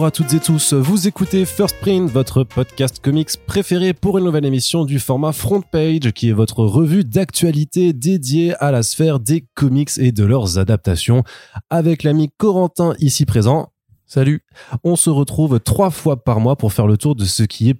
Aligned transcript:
Bonjour 0.00 0.06
à 0.06 0.10
toutes 0.12 0.32
et 0.32 0.40
tous, 0.40 0.72
vous 0.72 1.08
écoutez 1.08 1.44
First 1.44 1.76
Print, 1.82 2.10
votre 2.10 2.42
podcast 2.42 3.00
comics 3.02 3.28
préféré 3.46 3.92
pour 3.92 4.16
une 4.16 4.24
nouvelle 4.24 4.46
émission 4.46 4.86
du 4.86 4.98
format 4.98 5.32
Front 5.32 5.60
Page, 5.60 6.12
qui 6.12 6.30
est 6.30 6.32
votre 6.32 6.64
revue 6.64 7.04
d'actualité 7.04 7.92
dédiée 7.92 8.54
à 8.60 8.70
la 8.70 8.82
sphère 8.82 9.20
des 9.20 9.44
comics 9.52 9.90
et 9.98 10.10
de 10.10 10.24
leurs 10.24 10.58
adaptations. 10.58 11.22
Avec 11.68 12.02
l'ami 12.02 12.30
Corentin 12.38 12.94
ici 12.98 13.26
présent. 13.26 13.74
Salut. 14.06 14.42
On 14.84 14.96
se 14.96 15.10
retrouve 15.10 15.60
trois 15.60 15.90
fois 15.90 16.24
par 16.24 16.40
mois 16.40 16.56
pour 16.56 16.72
faire 16.72 16.86
le 16.86 16.96
tour 16.96 17.14
de 17.14 17.26
ce 17.26 17.42
qui 17.42 17.68
est 17.68 17.76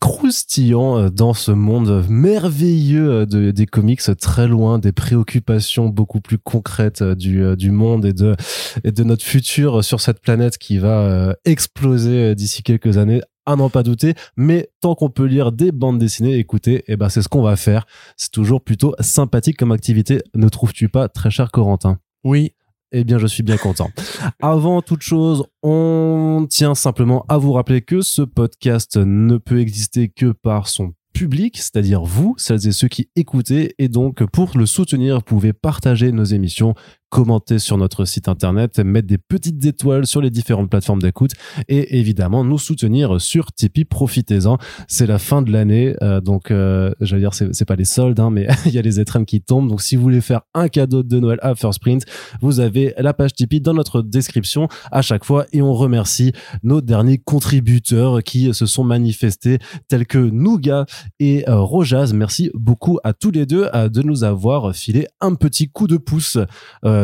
croustillant 0.00 0.98
euh, 0.98 1.08
dans 1.08 1.34
ce 1.34 1.50
monde 1.50 2.04
merveilleux 2.08 3.10
euh, 3.10 3.26
de, 3.26 3.50
des 3.50 3.66
comics, 3.66 4.02
très 4.20 4.46
loin 4.46 4.78
des 4.78 4.92
préoccupations 4.92 5.88
beaucoup 5.88 6.20
plus 6.20 6.38
concrètes 6.38 7.02
euh, 7.02 7.14
du, 7.14 7.56
du 7.56 7.70
monde 7.70 8.04
et 8.04 8.12
de, 8.12 8.36
et 8.84 8.92
de 8.92 9.04
notre 9.04 9.24
futur 9.24 9.82
sur 9.84 10.00
cette 10.00 10.20
planète 10.20 10.58
qui 10.58 10.78
va 10.78 11.34
exploser 11.44 12.34
d'ici 12.34 12.62
quelques 12.62 12.98
années 12.98 13.20
à 13.46 13.56
n'en 13.56 13.68
pas 13.68 13.82
douter, 13.82 14.14
mais 14.36 14.70
tant 14.80 14.94
qu'on 14.94 15.10
peut 15.10 15.26
lire 15.26 15.52
des 15.52 15.70
bandes 15.70 15.98
dessinées, 15.98 16.36
écoutez, 16.36 16.76
et 16.76 16.84
eh 16.88 16.96
ben 16.96 17.08
c'est 17.08 17.20
ce 17.20 17.28
qu'on 17.28 17.42
va 17.42 17.56
faire. 17.56 17.86
C'est 18.16 18.30
toujours 18.30 18.62
plutôt 18.62 18.94
sympathique 19.00 19.58
comme 19.58 19.72
activité, 19.72 20.22
ne 20.34 20.48
trouves-tu 20.48 20.88
pas, 20.88 21.08
très 21.08 21.30
cher 21.30 21.50
Corentin? 21.50 21.98
Oui, 22.24 22.54
eh 22.96 23.02
bien, 23.02 23.18
je 23.18 23.26
suis 23.26 23.42
bien 23.42 23.56
content. 23.56 23.90
Avant 24.40 24.80
toute 24.80 25.02
chose, 25.02 25.44
on 25.64 26.46
tient 26.48 26.76
simplement 26.76 27.24
à 27.28 27.38
vous 27.38 27.52
rappeler 27.52 27.82
que 27.82 28.02
ce 28.02 28.22
podcast 28.22 28.96
ne 28.96 29.36
peut 29.36 29.58
exister 29.60 30.08
que 30.08 30.30
par 30.30 30.68
son 30.68 30.94
public, 31.12 31.56
c'est-à-dire 31.56 32.02
vous, 32.02 32.34
celles 32.38 32.68
et 32.68 32.72
ceux 32.72 32.88
qui 32.88 33.08
écoutez. 33.16 33.74
Et 33.78 33.88
donc, 33.88 34.24
pour 34.26 34.56
le 34.56 34.66
soutenir, 34.66 35.16
vous 35.16 35.22
pouvez 35.22 35.52
partager 35.52 36.12
nos 36.12 36.24
émissions, 36.24 36.74
commenter 37.14 37.60
sur 37.60 37.78
notre 37.78 38.06
site 38.06 38.26
internet, 38.26 38.80
mettre 38.80 39.06
des 39.06 39.18
petites 39.18 39.64
étoiles 39.64 40.04
sur 40.04 40.20
les 40.20 40.30
différentes 40.30 40.68
plateformes 40.68 41.00
d'écoute 41.00 41.30
et 41.68 42.00
évidemment 42.00 42.42
nous 42.42 42.58
soutenir 42.58 43.20
sur 43.20 43.52
Tipeee. 43.52 43.84
Profitez-en. 43.84 44.58
C'est 44.88 45.06
la 45.06 45.20
fin 45.20 45.40
de 45.40 45.52
l'année, 45.52 45.94
euh, 46.02 46.20
donc 46.20 46.50
euh, 46.50 46.90
j'allais 47.00 47.22
dire 47.22 47.32
c'est 47.32 47.64
pas 47.64 47.76
les 47.76 47.84
soldes, 47.84 48.18
hein, 48.18 48.30
mais 48.30 48.48
il 48.66 48.72
y 48.72 48.80
a 48.80 48.82
les 48.82 48.98
étrennes 48.98 49.26
qui 49.26 49.40
tombent. 49.40 49.68
Donc 49.68 49.80
si 49.80 49.94
vous 49.94 50.02
voulez 50.02 50.20
faire 50.20 50.40
un 50.54 50.66
cadeau 50.66 51.04
de 51.04 51.20
Noël 51.20 51.38
à 51.40 51.54
First 51.54 51.78
Print, 51.78 52.04
vous 52.40 52.58
avez 52.58 52.94
la 52.98 53.14
page 53.14 53.34
Tipeee 53.34 53.60
dans 53.60 53.74
notre 53.74 54.02
description 54.02 54.66
à 54.90 55.00
chaque 55.00 55.24
fois 55.24 55.46
et 55.52 55.62
on 55.62 55.72
remercie 55.72 56.32
nos 56.64 56.80
derniers 56.80 57.18
contributeurs 57.18 58.24
qui 58.24 58.52
se 58.52 58.66
sont 58.66 58.82
manifestés 58.82 59.60
tels 59.86 60.08
que 60.08 60.18
Nougat 60.18 60.86
et 61.20 61.48
euh, 61.48 61.60
Rojaz. 61.60 62.12
Merci 62.12 62.50
beaucoup 62.54 62.98
à 63.04 63.12
tous 63.12 63.30
les 63.30 63.46
deux 63.46 63.68
de 63.72 64.02
nous 64.02 64.24
avoir 64.24 64.74
filé 64.74 65.06
un 65.20 65.36
petit 65.36 65.68
coup 65.68 65.86
de 65.86 65.96
pouce. 65.96 66.38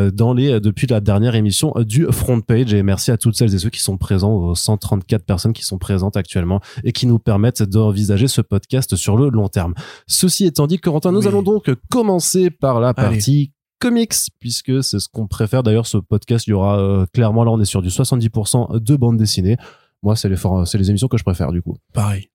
dans 0.09 0.33
les 0.33 0.59
depuis 0.59 0.87
la 0.87 0.99
dernière 0.99 1.35
émission 1.35 1.73
du 1.79 2.05
front 2.11 2.41
page. 2.41 2.73
Et 2.73 2.81
merci 2.81 3.11
à 3.11 3.17
toutes 3.17 3.35
celles 3.35 3.53
et 3.53 3.59
ceux 3.59 3.69
qui 3.69 3.81
sont 3.81 3.97
présents 3.97 4.33
aux 4.33 4.55
134 4.55 5.25
personnes 5.25 5.53
qui 5.53 5.63
sont 5.63 5.77
présentes 5.77 6.17
actuellement 6.17 6.61
et 6.83 6.91
qui 6.91 7.05
nous 7.05 7.19
permettent 7.19 7.63
d'envisager 7.63 8.27
ce 8.27 8.41
podcast 8.41 8.95
sur 8.95 9.17
le 9.17 9.29
long 9.29 9.49
terme. 9.49 9.73
Ceci 10.07 10.45
étant 10.45 10.67
dit, 10.67 10.79
Corentin, 10.79 11.11
nous 11.11 11.27
allons 11.27 11.43
donc 11.43 11.69
commencer 11.89 12.49
par 12.49 12.79
la 12.79 12.93
partie 12.93 13.51
comics 13.81 14.13
puisque 14.39 14.83
c'est 14.83 14.99
ce 14.99 15.09
qu'on 15.09 15.27
préfère. 15.27 15.63
D'ailleurs 15.63 15.87
ce 15.87 15.97
podcast 15.97 16.47
il 16.47 16.51
y 16.51 16.53
aura 16.53 16.79
euh, 16.79 17.05
clairement 17.13 17.43
là 17.43 17.51
on 17.51 17.59
est 17.59 17.65
sur 17.65 17.81
du 17.81 17.89
70% 17.89 18.79
de 18.79 18.95
bande 18.95 19.17
dessinée. 19.17 19.57
Moi 20.03 20.15
c'est 20.15 20.29
les 20.29 20.37
c'est 20.65 20.77
les 20.77 20.89
émissions 20.89 21.07
que 21.09 21.17
je 21.17 21.23
préfère 21.23 21.51
du 21.51 21.61
coup. 21.61 21.75
Pareil 21.93 22.29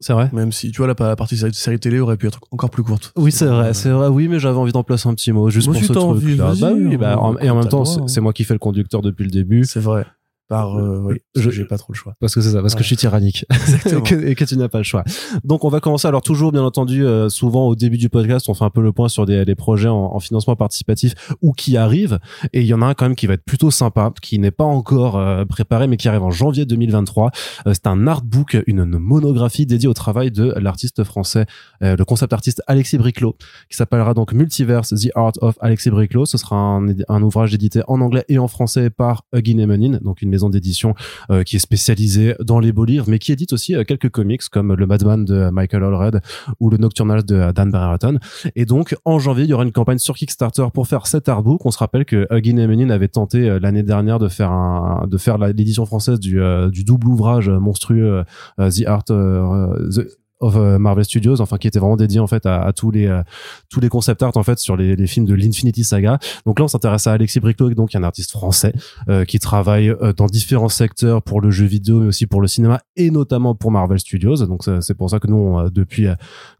c'est 0.00 0.12
vrai. 0.12 0.30
Même 0.32 0.50
si, 0.50 0.70
tu 0.70 0.78
vois, 0.78 0.86
la, 0.86 0.94
partie 0.94 1.36
série 1.36 1.78
télé 1.78 2.00
aurait 2.00 2.16
pu 2.16 2.26
être 2.26 2.40
encore 2.50 2.70
plus 2.70 2.82
courte. 2.82 3.12
Oui, 3.16 3.30
c'est 3.30 3.46
vrai, 3.46 3.74
c'est 3.74 3.90
vrai. 3.90 4.08
Oui, 4.08 4.28
mais 4.28 4.38
j'avais 4.38 4.58
envie 4.58 4.72
d'en 4.72 4.82
placer 4.82 5.08
un 5.08 5.14
petit 5.14 5.32
mot, 5.32 5.50
juste 5.50 5.70
pour 5.70 5.76
ce 5.76 5.92
truc 5.92 6.38
là. 6.38 6.54
Bah 6.58 6.72
oui, 6.74 6.96
bah, 6.96 7.20
et 7.40 7.50
en 7.50 7.56
même 7.56 7.68
temps, 7.68 7.84
c'est 7.84 8.20
moi 8.20 8.32
qui 8.32 8.44
fais 8.44 8.54
le 8.54 8.58
conducteur 8.58 9.02
depuis 9.02 9.24
le 9.24 9.30
début. 9.30 9.64
C'est 9.64 9.80
vrai 9.80 10.06
par 10.50 10.76
euh, 10.76 10.98
oui, 11.04 11.18
je 11.36 11.48
j'ai 11.48 11.64
pas 11.64 11.78
trop 11.78 11.92
le 11.92 11.96
choix. 11.96 12.16
parce 12.18 12.34
que 12.34 12.40
c'est 12.40 12.50
ça 12.50 12.60
parce 12.60 12.74
que 12.74 12.82
je 12.82 12.88
suis 12.88 12.96
tyrannique. 12.96 13.46
Et, 13.86 14.02
que, 14.02 14.14
et, 14.14 14.34
que, 14.34 14.44
tu 14.44 14.56
n'as 14.56 14.68
pas 14.68 14.78
le 14.78 14.84
choix. 14.84 15.04
Donc 15.44 15.64
on 15.64 15.68
va 15.68 15.80
commencer 15.80 16.08
alors 16.08 16.22
toujours 16.22 16.50
bien 16.50 16.62
entendu 16.62 17.04
euh, 17.04 17.28
souvent 17.28 17.68
au 17.68 17.76
début 17.76 17.98
du 17.98 18.08
podcast 18.08 18.48
on 18.48 18.54
fait 18.54 18.64
un 18.64 18.70
peu 18.70 18.82
le 18.82 18.92
point 18.92 19.08
sur 19.08 19.26
des, 19.26 19.44
des 19.44 19.54
projets 19.54 19.88
en, 19.88 20.14
en, 20.14 20.18
financement 20.18 20.56
participatif 20.56 21.14
ou 21.40 21.52
qui 21.52 21.76
arrivent. 21.76 22.18
Et 22.52 22.62
il 22.62 22.66
y 22.66 22.74
en 22.74 22.82
a 22.82 22.86
un 22.86 22.94
quand 22.94 23.04
même 23.04 23.14
qui 23.14 23.28
va 23.28 23.34
être 23.34 23.44
plutôt 23.44 23.70
sympa 23.70 24.12
qui 24.20 24.38
n'est 24.40 24.50
pas 24.50 24.64
encore 24.64 25.16
euh, 25.16 25.44
préparé 25.44 25.86
mais 25.86 25.96
qui 25.96 26.08
arrive 26.08 26.22
en 26.22 26.30
janvier 26.32 26.66
2023 26.66 27.30
c'est 27.66 27.86
un 27.86 28.06
artbook 28.08 28.56
une, 28.66 28.80
une, 28.80 28.98
monographie 28.98 29.66
dédiée 29.66 29.88
au 29.88 29.94
travail 29.94 30.32
de 30.32 30.52
l'artiste 30.58 31.04
français 31.04 31.46
le 31.80 32.02
concept 32.02 32.32
artiste 32.32 32.62
Alexis 32.66 32.98
Briclot 32.98 33.36
qui 33.68 33.76
s'appellera 33.76 34.14
donc 34.14 34.32
Multiverse 34.32 34.90
The 34.90 35.10
Art 35.14 35.34
of 35.40 35.56
Alexis 35.60 35.90
Briclot. 35.90 36.26
Ce 36.26 36.38
sera 36.38 36.56
un, 36.56 36.88
un 37.08 37.22
ouvrage 37.22 37.54
édité 37.54 37.82
en 37.86 38.00
anglais 38.00 38.24
et 38.28 38.38
en 38.38 38.48
français 38.48 38.90
par 38.90 39.24
Huggin 39.32 39.58
Emenin 39.58 40.00
donc 40.02 40.22
une 40.22 40.30
d'édition 40.48 40.94
euh, 41.30 41.42
qui 41.42 41.56
est 41.56 41.60
spécialisée 41.60 42.34
dans 42.40 42.60
les 42.60 42.72
beaux 42.72 42.84
livres, 42.84 43.06
mais 43.08 43.18
qui 43.18 43.32
édite 43.32 43.52
aussi 43.52 43.74
euh, 43.74 43.84
quelques 43.84 44.10
comics 44.10 44.48
comme 44.48 44.74
le 44.74 44.86
Madman 44.86 45.24
de 45.24 45.50
Michael 45.50 45.84
Allred 45.84 46.20
ou 46.60 46.70
le 46.70 46.78
Nocturnal 46.78 47.24
de 47.24 47.52
Dan 47.52 47.70
Brereton. 47.70 48.18
Et 48.56 48.64
donc, 48.64 48.96
en 49.04 49.18
janvier, 49.18 49.44
il 49.44 49.50
y 49.50 49.52
aura 49.52 49.64
une 49.64 49.72
campagne 49.72 49.98
sur 49.98 50.14
Kickstarter 50.14 50.66
pour 50.72 50.86
faire 50.86 51.06
cet 51.06 51.28
artbook. 51.28 51.64
On 51.66 51.70
se 51.70 51.78
rappelle 51.78 52.04
que 52.04 52.26
Huggin 52.30 52.56
Emenin 52.56 52.90
avait 52.90 53.08
tenté 53.08 53.48
euh, 53.48 53.58
l'année 53.60 53.82
dernière 53.82 54.18
de 54.18 54.28
faire 54.28 54.50
un, 54.50 55.06
de 55.06 55.18
faire 55.18 55.38
l'édition 55.38 55.84
française 55.86 56.20
du, 56.20 56.40
du 56.70 56.84
double 56.84 57.08
ouvrage 57.08 57.48
monstrueux 57.48 58.24
The 58.58 58.86
Art, 58.86 59.04
The, 59.04 60.06
of 60.40 60.56
euh, 60.56 60.78
Marvel 60.78 61.04
Studios, 61.04 61.40
enfin 61.40 61.58
qui 61.58 61.68
était 61.68 61.78
vraiment 61.78 61.96
dédié 61.96 62.18
en 62.18 62.26
fait 62.26 62.46
à, 62.46 62.62
à 62.62 62.72
tous 62.72 62.90
les 62.90 63.06
euh, 63.06 63.22
tous 63.68 63.80
les 63.80 63.88
concept 63.88 64.22
art 64.22 64.36
en 64.36 64.42
fait 64.42 64.58
sur 64.58 64.76
les, 64.76 64.96
les 64.96 65.06
films 65.06 65.26
de 65.26 65.34
l'Infinity 65.34 65.84
Saga. 65.84 66.18
Donc 66.46 66.58
là, 66.58 66.64
on 66.64 66.68
s'intéresse 66.68 67.06
à 67.06 67.12
Alexis 67.12 67.40
Briclot, 67.40 67.70
donc 67.74 67.94
un 67.94 68.02
artiste 68.02 68.32
français 68.32 68.72
euh, 69.08 69.24
qui 69.24 69.38
travaille 69.38 69.94
dans 70.16 70.26
différents 70.26 70.68
secteurs 70.68 71.22
pour 71.22 71.40
le 71.40 71.50
jeu 71.50 71.66
vidéo, 71.66 72.00
mais 72.00 72.06
aussi 72.06 72.26
pour 72.26 72.40
le 72.40 72.48
cinéma 72.48 72.80
et 72.96 73.10
notamment 73.10 73.54
pour 73.54 73.70
Marvel 73.70 73.98
Studios. 73.98 74.46
Donc 74.46 74.64
c'est 74.80 74.94
pour 74.94 75.10
ça 75.10 75.18
que 75.18 75.28
nous, 75.28 75.68
depuis 75.70 76.06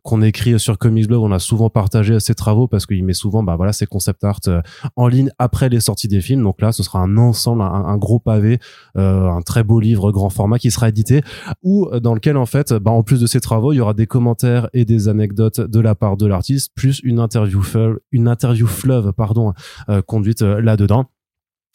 qu'on 0.02 0.22
écrit 0.22 0.58
sur 0.58 0.78
Comics 0.78 1.06
Blog, 1.06 1.22
on 1.22 1.32
a 1.32 1.38
souvent 1.38 1.70
partagé 1.70 2.20
ses 2.20 2.34
travaux 2.34 2.68
parce 2.68 2.86
qu'il 2.86 3.04
met 3.04 3.12
souvent 3.12 3.42
bah 3.42 3.56
voilà 3.56 3.72
ses 3.72 3.86
concept 3.86 4.24
art 4.24 4.40
en 4.96 5.08
ligne 5.08 5.30
après 5.38 5.68
les 5.68 5.80
sorties 5.80 6.08
des 6.08 6.20
films. 6.20 6.42
Donc 6.42 6.60
là, 6.60 6.72
ce 6.72 6.82
sera 6.82 7.00
un 7.00 7.16
ensemble, 7.16 7.62
un, 7.62 7.96
gros 7.96 8.18
pavé, 8.18 8.58
un 8.94 9.40
très 9.44 9.62
beau 9.62 9.80
livre 9.80 10.12
grand 10.12 10.30
format 10.30 10.58
qui 10.58 10.70
sera 10.70 10.88
édité 10.88 11.22
ou 11.62 11.88
dans 12.00 12.14
lequel 12.14 12.36
en 12.36 12.46
fait, 12.46 12.72
bah, 12.72 12.90
en 12.90 13.02
plus 13.02 13.20
de 13.20 13.26
ses 13.26 13.40
travaux 13.40 13.69
il 13.72 13.76
y 13.76 13.80
aura 13.80 13.94
des 13.94 14.06
commentaires 14.06 14.68
et 14.72 14.84
des 14.84 15.08
anecdotes 15.08 15.60
de 15.60 15.80
la 15.80 15.94
part 15.94 16.16
de 16.16 16.26
l'artiste, 16.26 16.72
plus 16.74 17.00
une 17.04 17.18
interview 17.18 17.62
fleuve, 17.62 17.98
une 18.12 18.28
interview 18.28 18.66
fleuve, 18.66 19.12
pardon, 19.12 19.52
euh, 19.88 20.02
conduite 20.02 20.42
euh, 20.42 20.60
là-dedans. 20.60 21.06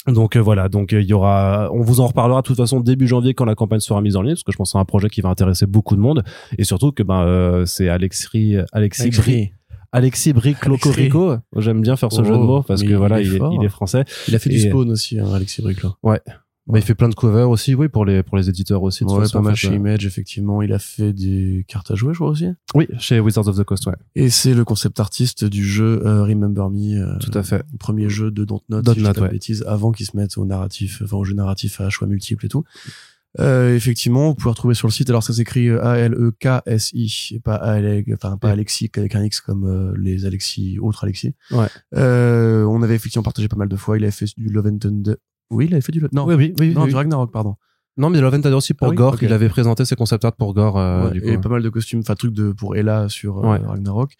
Donc 0.08 0.36
euh, 0.36 0.40
voilà, 0.40 0.70
donc 0.70 0.92
il 0.92 1.02
y 1.02 1.14
aura, 1.14 1.70
on 1.74 1.82
vous 1.82 2.00
en 2.00 2.08
reparlera 2.08 2.42
de 2.42 2.46
toute 2.46 2.58
façon 2.58 2.80
début 2.80 3.08
janvier 3.08 3.34
quand 3.34 3.46
la 3.46 3.56
campagne 3.56 3.80
sera 3.80 4.02
mise 4.02 4.16
en 4.16 4.22
ligne, 4.22 4.34
parce 4.34 4.44
que 4.44 4.52
je 4.52 4.58
pense 4.58 4.70
que 4.70 4.72
c'est 4.74 4.82
un 4.82 4.86
projet 4.86 5.10
qui 5.10 5.22
va 5.22 5.30
intéresser 5.30 5.66
beaucoup 5.66 5.96
de 5.96 6.02
monde, 6.02 6.24
et 6.60 6.64
surtout 6.64 6.92
que 6.92 7.02
ben 7.02 7.64
c'est 7.66 7.90
Alexis, 7.90 8.58
Alexis 8.72 9.10
Bri, 9.10 9.52
Alexis 9.92 10.34
Locorico. 10.68 11.38
J'aime 11.56 11.82
bien 11.82 11.96
faire 11.96 12.12
ce 12.12 12.24
jeu 12.24 12.34
de 12.34 12.38
oh, 12.38 12.44
mots 12.44 12.62
parce 12.62 12.84
que 12.84 12.94
voilà, 12.94 13.20
il 13.20 13.34
est, 13.34 13.70
français. 13.70 14.04
Il 14.28 14.36
a 14.36 14.40
fait 14.40 14.52
du 14.52 14.60
spawn 14.60 14.92
aussi, 14.92 15.18
hein, 15.20 15.34
Alexis 15.34 15.64
Bric. 15.64 15.80
Ouais. 16.04 16.20
Bah, 16.68 16.80
il 16.80 16.81
fait 16.81 16.96
plein 16.96 17.09
de 17.09 17.16
covers 17.16 17.48
aussi, 17.48 17.76
oui, 17.76 17.90
pour 17.90 18.06
les 18.06 18.23
pour 18.23 18.38
les 18.38 18.50
éditeurs 18.50 18.82
aussi. 18.82 19.06
De 19.06 19.09
ouais, 19.12 19.28
pas 19.32 19.41
mal 19.41 19.56
chez 19.56 19.70
euh. 19.70 19.76
Image, 19.76 20.06
effectivement. 20.08 20.64
Il 20.64 20.73
a 20.73 20.79
fait 20.79 21.14
des 21.14 21.64
cartes 21.67 21.91
à 21.91 21.96
jouer, 21.96 22.14
je 22.14 22.17
crois 22.17 22.32
aussi. 22.32 22.47
Oui, 22.73 22.88
chez 22.97 23.20
Wizards 23.20 23.47
of 23.47 23.58
the 23.58 23.64
Coast, 23.64 23.85
ouais. 23.85 23.94
Et 24.16 24.32
c'est 24.32 24.56
le 24.56 24.66
concept 24.66 25.00
artiste 25.00 25.46
du 25.46 25.64
jeu 25.64 26.02
euh, 26.06 26.23
Remember 26.23 26.72
Me. 26.72 27.03
Euh, 27.03 27.17
Tout 27.20 27.38
à 27.38 27.44
fait. 27.44 27.64
Le 27.72 27.78
premier 27.78 28.09
jeu 28.09 28.32
de 28.32 28.44
Dontnod, 28.46 28.88
si 28.94 29.00
je 29.00 29.06
ouais. 29.06 29.29
bêtise, 29.29 29.64
avant 29.67 29.91
qu'ils 29.91 30.08
se 30.08 30.17
mettent 30.17 30.40
au 30.40 30.46
narratif, 30.46 31.03
enfin 31.03 31.17
au 31.17 31.23
jeu 31.23 31.35
narratif 31.35 31.82
à 31.82 31.90
choix 31.91 32.08
multiples 32.08 32.47
et 32.47 32.50
tout. 32.50 32.64
Euh, 33.40 33.76
effectivement, 33.76 34.29
vous 34.29 34.35
pouvez 34.35 34.50
retrouver 34.50 34.73
sur 34.73 34.88
le 34.88 34.94
site. 34.94 35.09
Alors 35.09 35.22
ça 35.22 35.34
s'écrit 35.34 35.70
A-L-E-K-S-I, 35.70 37.34
et 37.35 37.40
pas 37.41 37.56
A 37.56 37.78
L 37.78 38.06
enfin 38.14 38.38
pas 38.38 38.50
Alexis 38.50 38.90
avec 38.96 39.14
un 39.14 39.23
X 39.23 39.40
comme 39.40 39.94
les 39.97 40.26
Alexis, 40.26 40.79
autres 40.79 41.03
Alexis. 41.03 41.35
Ouais. 41.52 41.67
on 41.91 42.82
avait 42.82 42.96
effectivement 42.96 43.23
partagé 43.23 43.50
pas 43.50 43.58
mal 43.58 43.70
de 43.70 43.76
fois. 43.76 43.97
Il 43.97 44.03
avait 44.03 44.12
fait 44.12 44.26
du 44.35 44.47
Love 44.47 44.67
and 44.67 44.78
Thunder, 44.79 45.16
oui, 45.52 45.66
il 45.66 45.74
avait 45.74 45.82
fait 45.82 45.92
du 45.92 46.03
non, 46.12 46.26
oui, 46.26 46.36
oui, 46.36 46.53
oui, 46.59 46.74
non, 46.74 46.86
du 46.86 46.96
Ragnarok, 46.96 47.32
pardon. 47.32 47.56
Non, 47.97 48.09
mais 48.09 48.20
Love 48.20 48.36
and 48.36 48.42
Thunder 48.42 48.56
aussi 48.56 48.74
pour 48.74 48.90
ah 48.90 48.94
Gore, 48.94 49.18
il 49.22 49.32
avait 49.32 49.47
présenté 49.47 49.86
ses 49.86 49.96
concept 49.96 50.26
art 50.26 50.34
pour 50.34 50.53
Gore. 50.53 50.78
Euh, 50.78 51.12
du 51.12 51.22
coup, 51.22 51.28
et 51.28 51.38
pas 51.38 51.50
mal 51.50 51.62
de 51.62 51.70
costumes, 51.70 52.00
enfin 52.02 52.16
trucs 52.16 52.34
de 52.34 52.52
pour 52.52 52.76
Ella 52.76 53.08
sur 53.08 53.38
euh, 53.38 53.58
Ragnarok. 53.58 54.14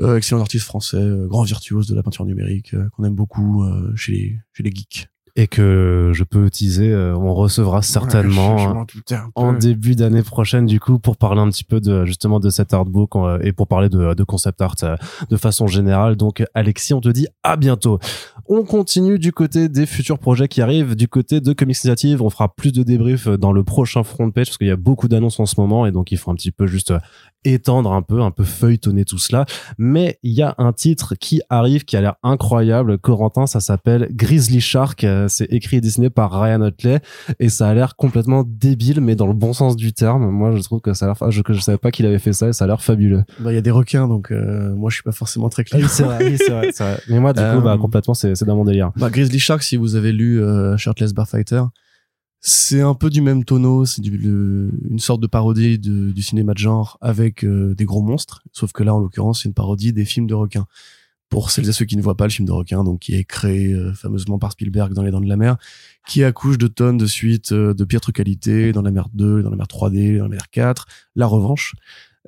Euh, 0.00 0.16
excellent 0.16 0.40
artiste 0.40 0.66
français, 0.66 0.96
euh, 0.96 1.26
grand 1.26 1.44
virtuose 1.44 1.86
de 1.86 1.94
la 1.94 2.02
peinture 2.02 2.26
numérique, 2.26 2.74
qu'on 2.92 3.04
aime 3.04 3.14
beaucoup 3.14 3.64
chez 3.94 4.12
les 4.12 4.38
chez 4.52 4.62
les 4.62 4.70
geeks 4.70 5.08
et 5.36 5.48
que 5.48 6.12
je 6.14 6.22
peux 6.22 6.46
utiliser, 6.46 6.94
on 6.94 7.34
recevra 7.34 7.82
certainement 7.82 8.86
en 9.34 9.52
début 9.52 9.96
d'année 9.96 10.22
prochaine 10.22 10.64
du 10.64 10.78
coup 10.78 11.00
pour 11.00 11.16
parler 11.16 11.40
un 11.40 11.48
petit 11.50 11.64
peu 11.64 11.80
de 11.80 12.04
justement 12.04 12.38
de 12.38 12.50
cet 12.50 12.72
artbook 12.72 13.14
et 13.42 13.52
pour 13.52 13.66
parler 13.66 13.88
de, 13.88 14.14
de 14.14 14.22
concept 14.22 14.60
art 14.60 14.76
de 15.28 15.36
façon 15.36 15.66
générale. 15.66 16.14
Donc 16.14 16.44
Alexis, 16.54 16.94
on 16.94 17.00
te 17.00 17.08
dit 17.08 17.26
à 17.42 17.56
bientôt. 17.56 17.98
On 18.46 18.64
continue 18.64 19.18
du 19.18 19.32
côté 19.32 19.68
des 19.68 19.86
futurs 19.86 20.18
projets 20.18 20.48
qui 20.48 20.60
arrivent, 20.60 20.94
du 20.94 21.08
côté 21.08 21.40
de 21.40 21.52
Comics 21.52 21.76
Initiative. 21.76 22.22
On 22.22 22.30
fera 22.30 22.54
plus 22.54 22.72
de 22.72 22.82
débriefs 22.82 23.28
dans 23.28 23.52
le 23.52 23.64
prochain 23.64 24.02
front 24.02 24.30
page 24.30 24.46
parce 24.48 24.58
qu'il 24.58 24.66
y 24.66 24.70
a 24.70 24.76
beaucoup 24.76 25.08
d'annonces 25.08 25.40
en 25.40 25.46
ce 25.46 25.58
moment 25.58 25.86
et 25.86 25.92
donc 25.92 26.12
il 26.12 26.18
faut 26.18 26.30
un 26.30 26.34
petit 26.34 26.50
peu 26.50 26.66
juste 26.66 26.92
étendre 27.44 27.92
un 27.92 28.02
peu, 28.02 28.20
un 28.20 28.30
peu 28.30 28.44
feuilletonner 28.44 29.04
tout 29.04 29.18
cela. 29.18 29.44
Mais 29.78 30.18
il 30.22 30.32
y 30.32 30.42
a 30.42 30.54
un 30.58 30.72
titre 30.72 31.14
qui 31.14 31.42
arrive 31.50 31.84
qui 31.84 31.96
a 31.96 32.00
l'air 32.00 32.14
incroyable. 32.22 32.98
Corentin, 32.98 33.46
ça 33.46 33.60
s'appelle 33.60 34.08
Grizzly 34.12 34.60
Shark. 34.60 35.04
Euh, 35.04 35.26
c'est 35.28 35.46
écrit 35.52 35.76
et 35.76 35.80
dessiné 35.80 36.10
par 36.10 36.32
Ryan 36.32 36.60
Otley 36.62 37.00
et 37.38 37.48
ça 37.48 37.68
a 37.68 37.74
l'air 37.74 37.96
complètement 37.96 38.44
débile, 38.46 39.00
mais 39.00 39.16
dans 39.16 39.26
le 39.26 39.34
bon 39.34 39.52
sens 39.52 39.76
du 39.76 39.92
terme. 39.92 40.30
Moi, 40.30 40.56
je 40.56 40.62
trouve 40.62 40.80
que 40.80 40.94
ça 40.94 41.06
a 41.06 41.08
l'air, 41.08 41.30
je, 41.30 41.42
je 41.46 41.60
savais 41.60 41.78
pas 41.78 41.90
qu'il 41.90 42.06
avait 42.06 42.18
fait 42.18 42.32
ça 42.32 42.48
et 42.48 42.52
ça 42.52 42.64
a 42.64 42.66
l'air 42.66 42.82
fabuleux. 42.82 43.24
Bah, 43.40 43.52
il 43.52 43.54
y 43.54 43.58
a 43.58 43.62
des 43.62 43.70
requins, 43.70 44.08
donc 44.08 44.30
euh, 44.30 44.74
moi, 44.74 44.90
je 44.90 44.96
suis 44.96 45.02
pas 45.02 45.12
forcément 45.12 45.48
très 45.48 45.64
clair. 45.64 45.82
Oui, 45.82 45.88
c'est 45.90 46.04
vrai, 46.04 46.36
c'est 46.36 46.50
vrai, 46.50 46.70
vrai, 46.70 47.00
Mais 47.08 47.20
moi, 47.20 47.32
du 47.32 47.40
coup, 47.40 47.60
bah, 47.60 47.74
euh, 47.74 47.78
complètement, 47.78 48.14
c'est, 48.14 48.33
c'est 48.34 48.44
dans 48.44 48.56
mon 48.56 48.64
délire. 48.64 48.92
Bah, 48.96 49.10
Grizzly 49.10 49.38
Shark, 49.38 49.62
si 49.62 49.76
vous 49.76 49.94
avez 49.96 50.12
lu 50.12 50.40
Shirtless 50.76 51.12
Bar 51.12 51.28
Fighter, 51.28 51.62
c'est 52.46 52.82
un 52.82 52.92
peu 52.92 53.08
du 53.08 53.22
même 53.22 53.42
tonneau, 53.42 53.86
c'est 53.86 54.04
une 54.04 54.98
sorte 54.98 55.22
de 55.22 55.26
parodie 55.26 55.78
du 55.78 56.20
cinéma 56.20 56.52
de 56.52 56.58
genre 56.58 56.98
avec 57.00 57.42
euh, 57.42 57.74
des 57.74 57.86
gros 57.86 58.02
monstres, 58.02 58.42
sauf 58.52 58.70
que 58.72 58.82
là 58.82 58.94
en 58.94 58.98
l'occurrence 58.98 59.42
c'est 59.42 59.48
une 59.48 59.54
parodie 59.54 59.94
des 59.94 60.04
films 60.04 60.26
de 60.26 60.34
requins. 60.34 60.66
Pour 61.30 61.50
celles 61.50 61.66
et 61.70 61.72
ceux 61.72 61.86
qui 61.86 61.96
ne 61.96 62.02
voient 62.02 62.18
pas 62.18 62.26
le 62.26 62.30
film 62.30 62.46
de 62.46 62.52
requins, 62.52 62.84
donc 62.84 63.00
qui 63.00 63.14
est 63.14 63.24
créé 63.24 63.72
euh, 63.72 63.94
fameusement 63.94 64.38
par 64.38 64.52
Spielberg 64.52 64.92
dans 64.92 65.02
Les 65.02 65.10
Dents 65.10 65.22
de 65.22 65.28
la 65.28 65.38
Mer, 65.38 65.56
qui 66.06 66.22
accouche 66.22 66.58
de 66.58 66.66
tonnes 66.66 66.98
de 66.98 67.06
suites 67.06 67.52
euh, 67.52 67.72
de 67.72 67.82
piètre 67.82 68.12
qualité, 68.12 68.72
dans 68.72 68.82
la 68.82 68.90
mer 68.90 69.08
2, 69.14 69.42
dans 69.42 69.48
la 69.48 69.56
mer 69.56 69.66
3D, 69.66 70.18
dans 70.18 70.24
la 70.24 70.28
mer 70.28 70.50
4, 70.50 70.86
La 71.16 71.26
Revanche. 71.26 71.74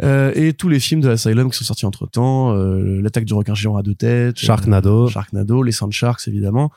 Et 0.03 0.53
tous 0.53 0.69
les 0.69 0.81
films 0.81 1.01
de 1.01 1.09
l'Asylum 1.09 1.51
qui 1.51 1.57
sont 1.57 1.65
sortis 1.65 1.87
entre 1.87 2.07
temps, 2.07 2.53
l'attaque 2.55 3.25
du 3.25 3.35
requin 3.35 3.55
géant 3.55 3.77
à 3.77 3.83
deux 3.83 3.95
têtes, 3.95 4.39
Sharknado, 4.39 5.09
Sharknado, 5.09 5.63
les 5.63 5.73
Sand 5.73 5.93
Sharks 5.93 6.29
évidemment. 6.29 6.71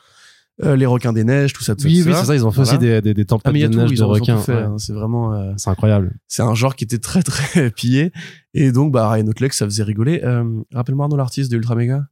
Euh, 0.62 0.76
les 0.76 0.86
requins 0.86 1.12
des 1.12 1.24
neiges, 1.24 1.52
tout 1.52 1.62
ça. 1.62 1.74
Tout 1.74 1.84
oui, 1.84 2.02
oui, 2.04 2.12
c'est 2.14 2.24
ça. 2.24 2.34
Ils 2.34 2.44
ont 2.44 2.50
fait 2.50 2.60
aussi 2.60 2.76
des, 2.76 3.00
des, 3.00 3.14
des 3.14 3.24
tempêtes 3.24 3.52
ah, 3.54 3.68
de 3.68 3.76
neige 3.76 3.94
de 3.94 4.04
requins. 4.04 4.42
Hein, 4.48 4.76
c'est 4.78 4.92
vraiment. 4.92 5.32
Euh, 5.32 5.52
c'est 5.56 5.70
incroyable. 5.70 6.18
C'est 6.28 6.42
un 6.42 6.54
genre 6.54 6.76
qui 6.76 6.84
était 6.84 6.98
très 6.98 7.22
très 7.22 7.70
pillé. 7.70 8.12
Et 8.52 8.72
donc, 8.72 8.92
bah, 8.92 9.10
Ryan 9.10 9.26
Otlek, 9.28 9.54
ça 9.54 9.64
faisait 9.64 9.82
rigoler. 9.82 10.20
Euh, 10.22 10.44
Rappelle-moi 10.74 11.04
Arnaud 11.04 11.16
l'artiste 11.16 11.50
de 11.50 11.56
Ultra 11.56 11.74
Mega. 11.76 12.04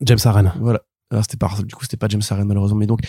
James 0.00 0.18
Aaron. 0.24 0.50
Voilà. 0.60 0.82
Alors, 1.10 1.22
c'était 1.22 1.36
pas, 1.36 1.50
du 1.64 1.74
coup, 1.74 1.84
c'était 1.84 1.96
pas 1.96 2.08
James 2.08 2.22
Aaron 2.28 2.44
malheureusement, 2.44 2.78
mais 2.78 2.86
donc. 2.86 3.00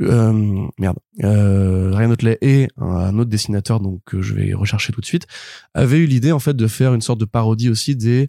Euh, 0.00 0.66
merde, 0.78 0.98
euh, 1.24 1.90
Ryan 1.92 2.10
Otley 2.12 2.38
et 2.40 2.68
un 2.76 3.18
autre 3.18 3.30
dessinateur 3.30 3.80
donc 3.80 4.00
que 4.06 4.22
je 4.22 4.32
vais 4.32 4.54
rechercher 4.54 4.92
tout 4.92 5.00
de 5.00 5.06
suite 5.06 5.26
avaient 5.74 5.98
eu 5.98 6.06
l'idée 6.06 6.30
en 6.30 6.38
fait 6.38 6.54
de 6.54 6.66
faire 6.68 6.94
une 6.94 7.00
sorte 7.00 7.18
de 7.18 7.24
parodie 7.24 7.68
aussi 7.68 7.96
des 7.96 8.28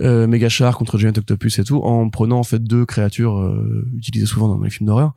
euh, 0.00 0.26
Mega 0.26 0.48
Shark 0.48 0.78
contre 0.78 0.98
Giant 0.98 1.12
Octopus 1.16 1.58
et 1.58 1.64
tout, 1.64 1.78
en 1.78 2.08
prenant 2.08 2.38
en 2.38 2.44
fait 2.44 2.62
deux 2.62 2.86
créatures 2.86 3.38
euh, 3.38 3.86
utilisées 3.96 4.26
souvent 4.26 4.48
dans 4.48 4.60
les 4.62 4.70
films 4.70 4.86
d'horreur, 4.86 5.12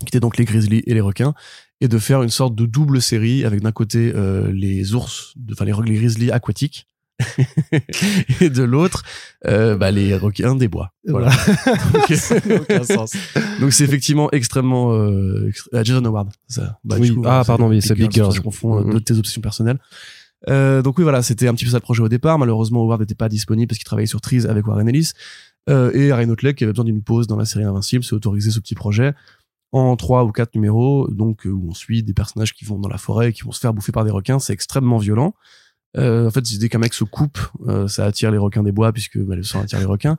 qui 0.00 0.06
étaient 0.06 0.20
donc 0.20 0.38
les 0.38 0.44
grizzlies 0.44 0.82
et 0.86 0.94
les 0.94 1.00
requins, 1.00 1.34
et 1.80 1.88
de 1.88 1.98
faire 1.98 2.22
une 2.22 2.30
sorte 2.30 2.54
de 2.54 2.66
double 2.66 3.02
série 3.02 3.44
avec 3.44 3.60
d'un 3.60 3.72
côté 3.72 4.12
euh, 4.14 4.50
les 4.52 4.94
ours, 4.94 5.34
enfin 5.52 5.64
les, 5.64 5.72
les 5.84 5.94
grizzlies 5.94 6.30
aquatiques, 6.30 6.86
et 8.40 8.50
de 8.50 8.62
l'autre 8.62 9.02
euh, 9.46 9.76
bah, 9.76 9.90
les 9.90 10.16
requins 10.16 10.54
des 10.54 10.68
bois 10.68 10.92
voilà 11.06 11.30
donc 11.92 12.08
donc 13.60 13.72
c'est 13.72 13.84
effectivement 13.84 14.30
extrêmement 14.32 14.92
euh, 14.94 15.50
Jason 15.82 16.04
Howard 16.04 16.30
ça 16.48 16.78
bah, 16.84 16.96
oui. 16.98 17.14
ah 17.24 17.42
pardon 17.46 17.68
oui 17.68 17.82
c'est 17.82 17.94
Big 17.94 18.10
Girls 18.10 18.32
je 18.32 18.40
confonds 18.40 18.80
mm-hmm. 18.80 18.94
de 18.94 18.98
tes 18.98 19.18
obsessions 19.18 19.40
personnelles 19.40 19.78
euh, 20.48 20.82
donc 20.82 20.98
oui, 20.98 21.02
voilà, 21.02 21.22
c'était 21.22 21.48
un 21.48 21.54
petit 21.54 21.64
peu 21.64 21.70
ça 21.70 21.76
le 21.76 21.82
projet 21.82 22.02
au 22.02 22.08
départ. 22.08 22.38
Malheureusement, 22.38 22.82
Howard 22.82 23.00
n'était 23.00 23.14
pas 23.14 23.28
disponible 23.28 23.68
parce 23.68 23.78
qu'il 23.78 23.84
travaillait 23.84 24.06
sur 24.06 24.20
Trees 24.20 24.46
avec 24.46 24.66
Warren 24.66 24.88
Ellis. 24.88 25.12
Euh, 25.68 25.92
et 25.92 26.12
Ryan 26.12 26.30
Otley, 26.30 26.54
qui 26.54 26.64
avait 26.64 26.72
besoin 26.72 26.86
d'une 26.86 27.02
pause 27.02 27.26
dans 27.26 27.36
la 27.36 27.44
série 27.44 27.64
Invincible, 27.64 28.02
s'est 28.02 28.14
autorisé 28.14 28.50
ce 28.50 28.60
petit 28.60 28.74
projet 28.74 29.14
en 29.72 29.94
trois 29.96 30.24
ou 30.24 30.32
quatre 30.32 30.54
numéros, 30.54 31.08
donc 31.10 31.46
euh, 31.46 31.50
où 31.50 31.68
on 31.70 31.74
suit 31.74 32.02
des 32.02 32.14
personnages 32.14 32.54
qui 32.54 32.64
vont 32.64 32.78
dans 32.78 32.88
la 32.88 32.98
forêt 32.98 33.32
qui 33.32 33.42
vont 33.42 33.52
se 33.52 33.60
faire 33.60 33.72
bouffer 33.72 33.92
par 33.92 34.04
des 34.04 34.10
requins. 34.10 34.38
C'est 34.38 34.52
extrêmement 34.52 34.98
violent. 34.98 35.34
Euh, 35.96 36.28
en 36.28 36.30
fait, 36.30 36.42
dès 36.58 36.68
qu'un 36.68 36.78
mec 36.78 36.94
se 36.94 37.04
coupe, 37.04 37.38
euh, 37.66 37.88
ça 37.88 38.04
attire 38.04 38.30
les 38.30 38.38
requins 38.38 38.62
des 38.62 38.72
bois 38.72 38.92
puisque 38.92 39.18
bah, 39.18 39.34
le 39.34 39.42
sang 39.42 39.60
attire 39.62 39.80
les 39.80 39.84
requins. 39.84 40.16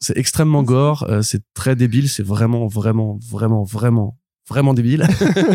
C'est 0.00 0.16
extrêmement 0.16 0.62
gore, 0.62 1.04
euh, 1.08 1.22
c'est 1.22 1.42
très 1.52 1.76
débile, 1.76 2.08
c'est 2.08 2.22
vraiment, 2.22 2.66
vraiment, 2.66 3.18
vraiment, 3.30 3.64
vraiment 3.64 4.16
vraiment 4.48 4.74
débile. 4.74 5.06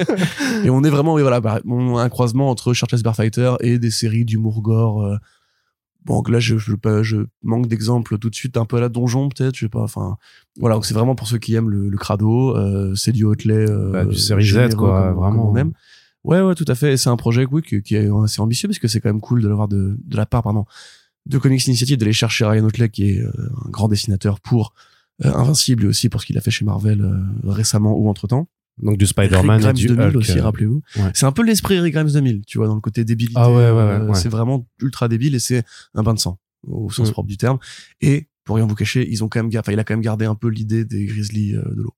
et 0.64 0.70
on 0.70 0.84
est 0.84 0.90
vraiment, 0.90 1.14
oui, 1.14 1.22
voilà, 1.22 1.42
bah, 1.42 1.60
un 1.64 2.10
croisement 2.10 2.50
entre 2.50 2.74
Shirtless 2.74 3.04
Bear 3.04 3.16
Fighter 3.16 3.54
et 3.62 3.80
des 3.80 3.92
séries 3.92 4.26
d'humour 4.26 4.62
gore. 4.62 5.04
Euh, 5.06 5.18
bon, 6.06 6.24
là, 6.28 6.40
je, 6.40 6.58
je, 6.58 6.74
je 7.04 7.18
manque 7.44 7.68
d'exemples 7.68 8.18
tout 8.18 8.30
de 8.30 8.36
suite, 8.36 8.58
un 8.58 8.66
peu 8.66 8.78
à 8.78 8.82
la 8.82 8.90
donjon, 8.90 9.30
peut-être, 9.30 9.56
je 9.56 9.62
sais 9.62 9.70
pas, 9.70 9.82
enfin, 9.82 10.18
voilà, 10.60 10.76
donc 10.76 10.86
c'est 10.86 10.94
vraiment 10.94 11.16
pour 11.16 11.28
ceux 11.28 11.38
qui 11.38 11.56
aiment 11.56 11.70
le, 11.70 11.90
le 11.90 11.98
crado, 11.98 12.56
euh, 12.56 12.96
c'est 12.96 13.12
du 13.12 13.26
Hotley, 13.26 13.70
euh, 13.70 13.92
bah, 13.92 14.06
du 14.06 14.16
série 14.16 14.46
Z, 14.46 14.76
quoi, 14.76 15.12
vraiment. 15.12 15.52
on 15.52 15.56
aime. 15.56 15.74
Ouais, 16.24 16.42
ouais, 16.42 16.56
tout 16.56 16.66
à 16.68 16.76
fait. 16.76 16.98
C'est 16.98 17.10
un 17.10 17.18
projet, 17.18 17.46
oui, 17.50 17.62
qui, 17.62 17.96
est 17.96 18.10
assez 18.24 18.42
ambitieux 18.42 18.68
parce 18.68 18.80
que 18.80 18.88
c'est 18.88 19.00
quand 19.00 19.10
même 19.10 19.22
cool 19.22 19.42
de 19.42 19.48
l'avoir 19.48 19.68
de, 19.68 19.98
de 20.04 20.18
la 20.18 20.26
part, 20.26 20.44
pardon, 20.44 20.66
de 21.26 21.38
Comics 21.38 21.66
Initiative, 21.68 21.98
d'aller 21.98 22.14
chercher 22.14 22.46
Ryan 22.46 22.66
Hotley, 22.66 22.90
qui 22.90 23.12
est 23.12 23.22
euh, 23.22 23.32
un 23.66 23.70
grand 23.70 23.88
dessinateur 23.88 24.40
pour 24.40 24.74
Invincible 25.22 25.84
et 25.84 25.88
aussi 25.88 26.08
pour 26.08 26.22
ce 26.22 26.26
qu'il 26.26 26.38
a 26.38 26.42
fait 26.42 26.52
chez 26.52 26.64
Marvel 26.64 27.06
récemment 27.44 27.94
ou 27.98 28.08
entre 28.08 28.26
temps. 28.28 28.48
Donc 28.82 28.98
du 28.98 29.06
Spider-Man 29.06 29.66
et 29.66 29.74
du 29.74 29.88
2000 29.88 30.18
aussi, 30.18 30.40
rappelez-vous. 30.40 30.82
C'est 31.14 31.26
un 31.26 31.32
peu 31.32 31.44
l'esprit 31.44 31.80
Rick 31.80 31.94
Grimes 31.94 32.12
2000, 32.12 32.46
tu 32.46 32.58
vois, 32.58 32.68
dans 32.68 32.76
le 32.76 32.82
côté 32.82 33.04
débilité. 33.04 33.40
Ah 33.40 33.52
ouais, 33.52 33.72
ouais, 33.72 34.08
ouais, 34.08 34.16
C'est 34.16 34.30
vraiment 34.30 34.68
ultra 34.82 35.08
débile 35.08 35.36
et 35.36 35.40
c'est 35.40 35.64
un 35.94 36.04
bain 36.04 36.14
de 36.14 36.20
sang, 36.20 36.40
au 36.68 36.90
sens 36.90 37.10
mm. 37.10 37.12
propre 37.12 37.28
du 37.28 37.38
terme. 37.38 37.60
Et, 38.02 38.28
pour 38.46 38.56
rien 38.56 38.66
vous 38.66 38.76
cacher, 38.76 39.08
ils 39.08 39.24
ont 39.24 39.28
quand 39.28 39.44
même, 39.44 39.52
enfin, 39.60 39.72
il 39.72 39.80
a 39.80 39.84
quand 39.84 39.94
même 39.94 40.02
gardé 40.02 40.26
un 40.26 40.34
peu 40.34 40.48
l'idée 40.48 40.84
des 40.84 41.06
Grizzlies 41.06 41.56
euh, 41.56 41.64
de 41.76 41.84
l'eau. 41.84 41.94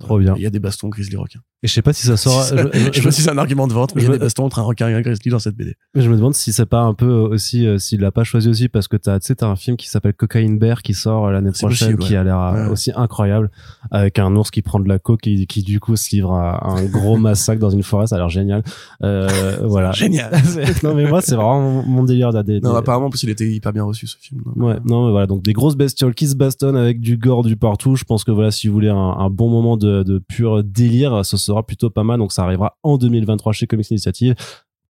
Trop 0.00 0.18
bien. 0.18 0.34
Il 0.36 0.42
y 0.42 0.46
a 0.46 0.50
des 0.50 0.58
bastons 0.58 0.88
grizzly 0.88 1.16
requins. 1.16 1.42
Et 1.62 1.68
je 1.68 1.72
sais 1.72 1.80
pas 1.80 1.94
si 1.94 2.06
ça 2.06 2.18
sera. 2.18 2.44
je, 2.44 2.90
je, 2.92 2.92
sais 2.92 3.02
pas 3.02 3.10
si 3.10 3.22
c'est 3.22 3.30
un 3.30 3.38
argument 3.38 3.66
de 3.66 3.72
vente, 3.72 3.94
mais 3.94 4.02
il 4.02 4.04
y 4.04 4.08
a 4.08 4.12
des 4.12 4.18
bastons 4.18 4.44
entre 4.44 4.58
un 4.58 4.62
requin 4.62 4.90
et 4.90 4.94
un 4.94 5.00
grizzly 5.00 5.30
dans 5.30 5.38
cette 5.38 5.56
BD. 5.56 5.74
Mais 5.94 6.02
je 6.02 6.10
me 6.10 6.16
demande 6.16 6.34
si 6.34 6.52
c'est 6.52 6.66
pas 6.66 6.82
un 6.82 6.92
peu 6.92 7.06
aussi, 7.10 7.66
euh, 7.66 7.78
s'il 7.78 8.00
l'a 8.00 8.10
pas 8.10 8.24
choisi 8.24 8.50
aussi 8.50 8.68
parce 8.68 8.88
que 8.88 8.96
t'as, 8.98 9.18
tu 9.20 9.28
sais, 9.28 9.36
t'as 9.36 9.46
un 9.46 9.56
film 9.56 9.78
qui 9.78 9.88
s'appelle 9.88 10.12
Cocaine 10.12 10.58
Bear 10.58 10.82
qui 10.82 10.92
sort 10.92 11.26
euh, 11.26 11.32
l'année 11.32 11.52
prochaine, 11.52 11.96
qui 11.96 12.14
a 12.14 12.24
l'air 12.24 12.38
euh, 12.38 12.68
aussi 12.68 12.92
incroyable, 12.94 13.50
avec 13.90 14.18
un 14.18 14.36
ours 14.36 14.50
qui 14.50 14.60
prend 14.60 14.80
de 14.80 14.88
la 14.88 14.98
coke 14.98 15.26
et 15.26 15.46
qui 15.46 15.62
du 15.62 15.80
coup 15.80 15.96
se 15.96 16.14
livre 16.14 16.34
à 16.34 16.68
un 16.68 16.84
gros 16.84 17.16
massacre 17.16 17.60
dans 17.60 17.70
une 17.70 17.82
forêt. 17.82 18.06
Ça 18.06 18.16
a 18.16 18.18
l'air 18.18 18.28
génial. 18.28 18.62
Euh, 19.02 19.56
voilà. 19.64 19.92
Génial. 19.96 20.30
non 20.82 20.94
mais 20.94 21.08
moi 21.08 21.22
c'est 21.22 21.36
vraiment 21.36 21.82
mon 21.84 22.04
délire 22.04 22.34
d'AD. 22.34 22.62
Non 22.62 22.74
apparemment 22.74 23.08
parce 23.08 23.20
qu'il 23.20 23.30
était 23.30 23.48
hyper 23.50 23.72
bien 23.72 23.84
reçu 23.84 24.06
ce 24.06 24.16
film. 24.20 24.42
ouais. 24.56 24.76
Non 24.84 25.06
mais 25.06 25.10
voilà 25.10 25.26
donc 25.26 25.42
des 25.42 25.54
grosses 25.54 25.76
bestioles 25.76 26.14
qui 26.14 26.28
se 26.28 26.34
bastonnent 26.34 26.76
avec 26.76 27.00
du 27.00 27.16
gore 27.16 27.44
du 27.44 27.56
partout. 27.56 27.96
Je 27.96 28.04
pense 28.04 28.24
que 28.24 28.30
voilà 28.30 28.50
si 28.50 28.68
vous 28.68 28.74
voulez 28.74 28.90
un, 28.90 28.94
un 28.94 29.30
bon 29.30 29.48
moment 29.48 29.78
de, 29.78 30.02
de 30.02 30.18
pur 30.18 30.62
délire, 30.62 31.24
ce 31.24 31.38
sera 31.46 31.66
plutôt 31.66 31.90
pas 31.90 32.04
mal. 32.04 32.18
Donc 32.18 32.32
ça 32.32 32.44
arrivera 32.44 32.76
en 32.82 32.98
2023 32.98 33.52
chez 33.52 33.66
Comics 33.66 33.90
Initiative 33.90 34.34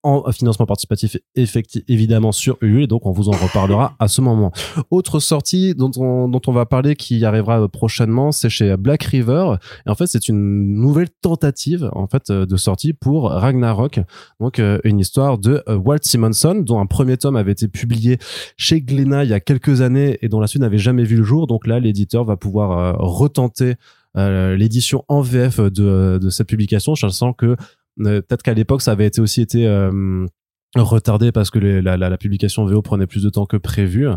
en 0.04 0.30
financement 0.32 0.66
participatif 0.66 1.16
effectif 1.34 1.82
évidemment 1.88 2.30
sur 2.30 2.58
Ulule 2.60 2.86
donc 2.86 3.06
on 3.06 3.12
vous 3.12 3.30
en 3.30 3.32
reparlera 3.32 3.96
à 3.98 4.06
ce 4.06 4.20
moment. 4.20 4.52
Autre 4.90 5.18
sortie 5.18 5.74
dont 5.74 5.90
on, 5.96 6.52
va 6.52 6.66
parler 6.66 6.94
qui 6.94 7.24
arrivera 7.24 7.66
prochainement, 7.68 8.30
c'est 8.30 8.50
chez 8.50 8.76
Black 8.76 9.02
River 9.04 9.54
et 9.86 9.90
en 9.90 9.94
fait 9.94 10.06
c'est 10.06 10.28
une 10.28 10.74
nouvelle 10.74 11.08
tentative 11.22 11.88
en 11.94 12.06
fait 12.06 12.30
de 12.30 12.56
sortie 12.56 12.92
pour 12.92 13.30
Ragnarok. 13.30 14.00
Donc 14.40 14.58
euh, 14.58 14.78
une 14.84 15.00
histoire 15.00 15.38
de 15.38 15.62
euh, 15.68 15.76
Walt 15.76 15.98
Simonson 16.02 16.62
dont 16.64 16.78
un 16.78 16.86
premier 16.86 17.16
tome 17.16 17.36
avait 17.36 17.52
été 17.52 17.66
publié 17.66 18.18
chez 18.58 18.82
Glénat 18.82 19.24
il 19.24 19.30
y 19.30 19.34
a 19.34 19.40
quelques 19.40 19.80
années 19.80 20.18
et 20.20 20.28
dont 20.28 20.38
la 20.38 20.46
suite 20.46 20.60
n'avait 20.60 20.78
jamais 20.78 21.04
vu 21.04 21.16
le 21.16 21.24
jour. 21.24 21.46
Donc 21.46 21.66
là 21.66 21.80
l'éditeur 21.80 22.24
va 22.24 22.36
pouvoir 22.36 22.78
euh, 22.78 22.92
retenter 22.98 23.70
euh, 23.70 23.74
l'édition 24.14 25.04
en 25.08 25.20
VF 25.20 25.60
de, 25.60 26.18
de 26.20 26.30
cette 26.30 26.48
publication, 26.48 26.94
sens 26.94 27.22
que 27.36 27.56
euh, 28.00 28.20
peut-être 28.22 28.42
qu'à 28.42 28.54
l'époque 28.54 28.82
ça 28.82 28.92
avait 28.92 29.06
été 29.06 29.20
aussi 29.20 29.40
été 29.40 29.66
euh, 29.66 30.26
retardé 30.74 31.32
parce 31.32 31.50
que 31.50 31.58
la, 31.58 31.96
la, 31.96 32.08
la, 32.08 32.18
publication 32.18 32.64
VO 32.64 32.82
prenait 32.82 33.06
plus 33.06 33.22
de 33.22 33.30
temps 33.30 33.46
que 33.46 33.56
prévu. 33.56 34.08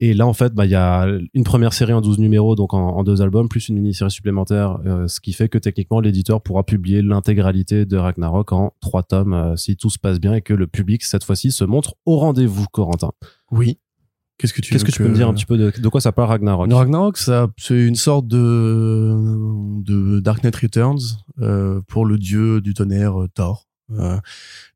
Et 0.00 0.12
là, 0.12 0.26
en 0.26 0.32
fait, 0.34 0.52
bah, 0.52 0.66
il 0.66 0.70
y 0.72 0.74
a 0.74 1.06
une 1.32 1.44
première 1.44 1.72
série 1.72 1.92
en 1.92 2.00
12 2.00 2.18
numéros, 2.18 2.56
donc 2.56 2.74
en, 2.74 3.04
deux 3.04 3.22
albums, 3.22 3.48
plus 3.48 3.68
une 3.68 3.76
mini-série 3.76 4.10
supplémentaire, 4.10 4.78
ce 5.06 5.20
qui 5.20 5.32
fait 5.32 5.48
que 5.48 5.56
techniquement, 5.56 6.00
l'éditeur 6.00 6.42
pourra 6.42 6.64
publier 6.64 7.00
l'intégralité 7.00 7.86
de 7.86 7.96
Ragnarok 7.96 8.52
en 8.52 8.74
trois 8.80 9.04
tomes, 9.04 9.56
si 9.56 9.76
tout 9.76 9.90
se 9.90 9.98
passe 9.98 10.18
bien 10.18 10.34
et 10.34 10.42
que 10.42 10.52
le 10.52 10.66
public, 10.66 11.04
cette 11.04 11.22
fois-ci, 11.22 11.52
se 11.52 11.64
montre 11.64 11.94
au 12.06 12.18
rendez-vous, 12.18 12.66
Corentin. 12.72 13.12
Oui. 13.52 13.78
Qu'est-ce 14.38 14.52
que 14.52 14.60
tu, 14.60 14.72
Qu'est-ce 14.72 14.84
que 14.84 14.90
tu 14.90 15.00
peux 15.00 15.08
me 15.08 15.14
dire 15.14 15.28
un 15.28 15.34
petit 15.34 15.46
peu 15.46 15.56
de, 15.56 15.70
de 15.70 15.88
quoi 15.88 16.00
ça 16.00 16.10
parle 16.10 16.28
Ragnarok? 16.28 16.72
Ragnarok, 16.72 17.18
ça, 17.18 17.48
c'est 17.56 17.86
une 17.86 17.94
sorte 17.94 18.26
de, 18.26 19.16
de 19.82 20.18
Dark 20.18 20.42
Knight 20.42 20.56
Returns 20.56 21.18
euh, 21.40 21.80
pour 21.86 22.04
le 22.04 22.18
dieu 22.18 22.60
du 22.60 22.74
tonnerre 22.74 23.22
euh, 23.22 23.28
Thor. 23.28 23.68
Euh, 23.92 24.18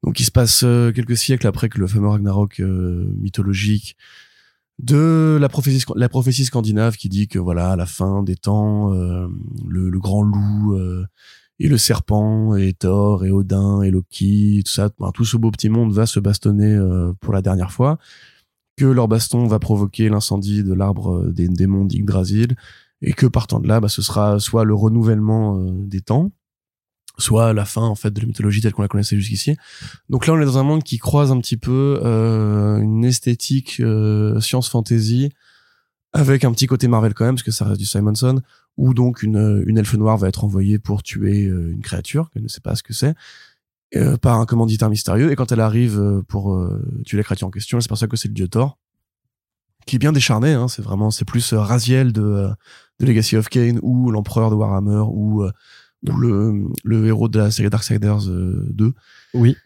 donc, 0.04 0.20
il 0.20 0.24
se 0.24 0.30
passe 0.30 0.60
quelques 0.94 1.16
siècles 1.16 1.48
après 1.48 1.68
que 1.68 1.78
le 1.78 1.88
fameux 1.88 2.08
Ragnarok 2.08 2.60
mythologique 2.60 3.96
de 4.78 5.38
la 5.40 5.48
prophétie, 5.48 5.84
la 5.96 6.08
prophétie 6.08 6.44
scandinave 6.44 6.96
qui 6.96 7.08
dit 7.08 7.26
que 7.26 7.40
voilà, 7.40 7.72
à 7.72 7.76
la 7.76 7.86
fin 7.86 8.22
des 8.22 8.36
temps, 8.36 8.90
le, 8.92 9.90
le, 9.90 9.98
grand 9.98 10.22
loup 10.22 10.78
et 11.58 11.66
le 11.66 11.78
serpent 11.78 12.54
et 12.54 12.74
Thor 12.74 13.24
et 13.24 13.32
Odin 13.32 13.82
et 13.82 13.90
Loki, 13.90 14.62
tout 14.64 14.70
ça, 14.70 14.88
tout 15.14 15.24
ce 15.24 15.36
beau 15.36 15.50
petit 15.50 15.68
monde 15.68 15.92
va 15.92 16.06
se 16.06 16.20
bastonner 16.20 16.78
pour 17.18 17.32
la 17.32 17.42
dernière 17.42 17.72
fois 17.72 17.98
que 18.78 18.86
leur 18.86 19.08
baston 19.08 19.46
va 19.46 19.58
provoquer 19.58 20.08
l'incendie 20.08 20.62
de 20.62 20.72
l'arbre 20.72 21.26
des 21.26 21.48
démons 21.48 21.84
d'Yggdrasil 21.84 22.56
et 23.02 23.12
que 23.12 23.26
partant 23.26 23.60
de 23.60 23.68
là, 23.68 23.80
bah, 23.80 23.88
ce 23.88 24.00
sera 24.00 24.40
soit 24.40 24.64
le 24.64 24.74
renouvellement 24.74 25.60
des 25.60 26.00
temps, 26.00 26.32
soit 27.18 27.52
la 27.52 27.64
fin 27.64 27.82
en 27.82 27.96
fait 27.96 28.12
de 28.12 28.20
la 28.20 28.26
mythologie 28.26 28.60
telle 28.60 28.72
qu'on 28.72 28.82
la 28.82 28.88
connaissait 28.88 29.16
jusqu'ici. 29.16 29.56
Donc 30.08 30.26
là, 30.26 30.34
on 30.34 30.40
est 30.40 30.44
dans 30.44 30.58
un 30.58 30.62
monde 30.62 30.84
qui 30.84 30.98
croise 30.98 31.32
un 31.32 31.40
petit 31.40 31.56
peu 31.56 32.00
une 32.04 33.04
esthétique 33.04 33.82
science 34.40 34.68
fantasy 34.68 35.30
avec 36.12 36.44
un 36.44 36.52
petit 36.52 36.66
côté 36.66 36.88
Marvel 36.88 37.12
quand 37.12 37.26
même, 37.26 37.34
parce 37.34 37.42
que 37.42 37.50
ça 37.50 37.66
reste 37.66 37.80
du 37.80 37.86
Simonson, 37.86 38.40
où 38.76 38.94
donc 38.94 39.22
une, 39.22 39.62
une 39.66 39.76
elfe 39.76 39.94
noire 39.94 40.16
va 40.16 40.28
être 40.28 40.44
envoyée 40.44 40.78
pour 40.78 41.02
tuer 41.02 41.42
une 41.42 41.82
créature 41.82 42.30
qu'elle 42.30 42.44
ne 42.44 42.48
sait 42.48 42.60
pas 42.60 42.74
ce 42.76 42.82
que 42.82 42.94
c'est 42.94 43.14
euh, 43.96 44.18
par 44.18 44.38
un 44.38 44.44
commanditaire 44.44 44.90
mystérieux. 44.90 45.32
Et 45.32 45.36
quand 45.36 45.50
elle 45.50 45.60
arrive 45.60 45.98
euh, 45.98 46.20
pour 46.28 46.52
euh, 46.52 46.84
tuer 47.06 47.16
la 47.16 47.22
créature 47.22 47.46
en 47.46 47.50
question, 47.50 47.80
c'est 47.80 47.88
pour 47.88 47.96
ça 47.96 48.06
que 48.06 48.18
c'est 48.18 48.28
le 48.28 48.34
dieu 48.34 48.46
Thor, 48.46 48.78
qui 49.86 49.96
est 49.96 49.98
bien 49.98 50.12
décharné. 50.12 50.52
Hein, 50.52 50.68
c'est 50.68 50.82
vraiment, 50.82 51.10
c'est 51.10 51.24
plus 51.24 51.54
Raziel 51.54 52.12
de, 52.12 52.50
de 53.00 53.06
Legacy 53.06 53.38
of 53.38 53.48
Kane 53.48 53.78
ou 53.80 54.10
l'empereur 54.10 54.50
de 54.50 54.56
Warhammer 54.56 55.04
ou, 55.10 55.42
ou 55.42 56.16
le, 56.18 56.64
le 56.84 57.06
héros 57.06 57.28
de 57.28 57.38
la 57.38 57.50
série 57.50 57.70
Darksiders 57.70 58.26
2. 58.26 58.92
Oui. 59.32 59.56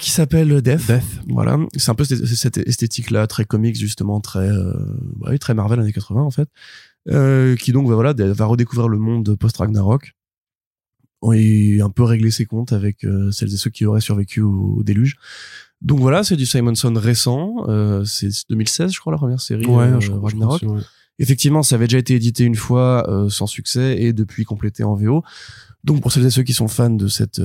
qui 0.00 0.12
s'appelle 0.12 0.62
Death. 0.62 0.86
Death. 0.86 1.20
Voilà, 1.28 1.58
c'est 1.76 1.90
un 1.90 1.96
peu 1.96 2.04
cette, 2.04 2.24
cette 2.26 2.58
esthétique-là, 2.58 3.26
très 3.26 3.44
comics 3.44 3.76
justement, 3.76 4.20
très, 4.20 4.48
bah 5.16 5.36
très 5.38 5.54
Marvel 5.54 5.80
années 5.80 5.92
80 5.92 6.22
en 6.22 6.30
fait, 6.30 6.48
qui 7.56 7.72
donc 7.72 7.88
bah, 7.88 7.94
voilà 7.94 8.12
va 8.12 8.44
redécouvrir 8.46 8.86
le 8.86 8.98
monde 8.98 9.34
post 9.34 9.56
Ragnarok 9.56 10.14
et 11.32 11.80
un 11.80 11.90
peu 11.90 12.02
régler 12.02 12.30
ses 12.30 12.46
comptes 12.46 12.72
avec 12.72 13.04
euh, 13.04 13.30
celles 13.30 13.52
et 13.52 13.56
ceux 13.56 13.70
qui 13.70 13.84
auraient 13.84 14.00
survécu 14.00 14.40
au, 14.40 14.82
déluge. 14.82 15.16
Donc 15.82 16.00
voilà, 16.00 16.22
c'est 16.24 16.36
du 16.36 16.46
Simonson 16.46 16.92
récent. 16.94 17.64
Euh, 17.68 18.04
c'est 18.04 18.28
2016, 18.48 18.92
je 18.92 19.00
crois, 19.00 19.12
la 19.12 19.18
première 19.18 19.40
série. 19.40 19.66
Ouais, 19.66 19.84
euh, 19.84 20.00
je 20.00 20.10
crois, 20.10 20.30
Ragnarok. 20.30 20.64
Effectivement, 21.18 21.62
ça 21.62 21.74
avait 21.74 21.86
déjà 21.86 21.98
été 21.98 22.14
édité 22.14 22.44
une 22.44 22.54
fois 22.54 23.08
euh, 23.10 23.28
sans 23.28 23.46
succès 23.46 24.00
et 24.00 24.14
depuis 24.14 24.44
complété 24.44 24.84
en 24.84 24.94
VO. 24.94 25.22
Donc 25.84 26.00
pour 26.00 26.12
celles 26.12 26.24
et 26.24 26.30
ceux 26.30 26.42
qui 26.42 26.54
sont 26.54 26.68
fans 26.68 26.90
de 26.90 27.08
cette 27.08 27.40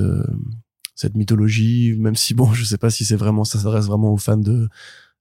cette 0.96 1.16
mythologie, 1.16 1.94
même 1.98 2.16
si 2.16 2.34
bon, 2.34 2.54
je 2.54 2.64
sais 2.64 2.78
pas 2.78 2.90
si 2.90 3.06
c'est 3.06 3.18
vraiment 3.18 3.44
ça 3.44 3.60
s'adresse 3.60 3.86
vraiment 3.86 4.14
aux 4.14 4.18
fans 4.18 4.38
de 4.38 4.52
euh, 4.52 4.68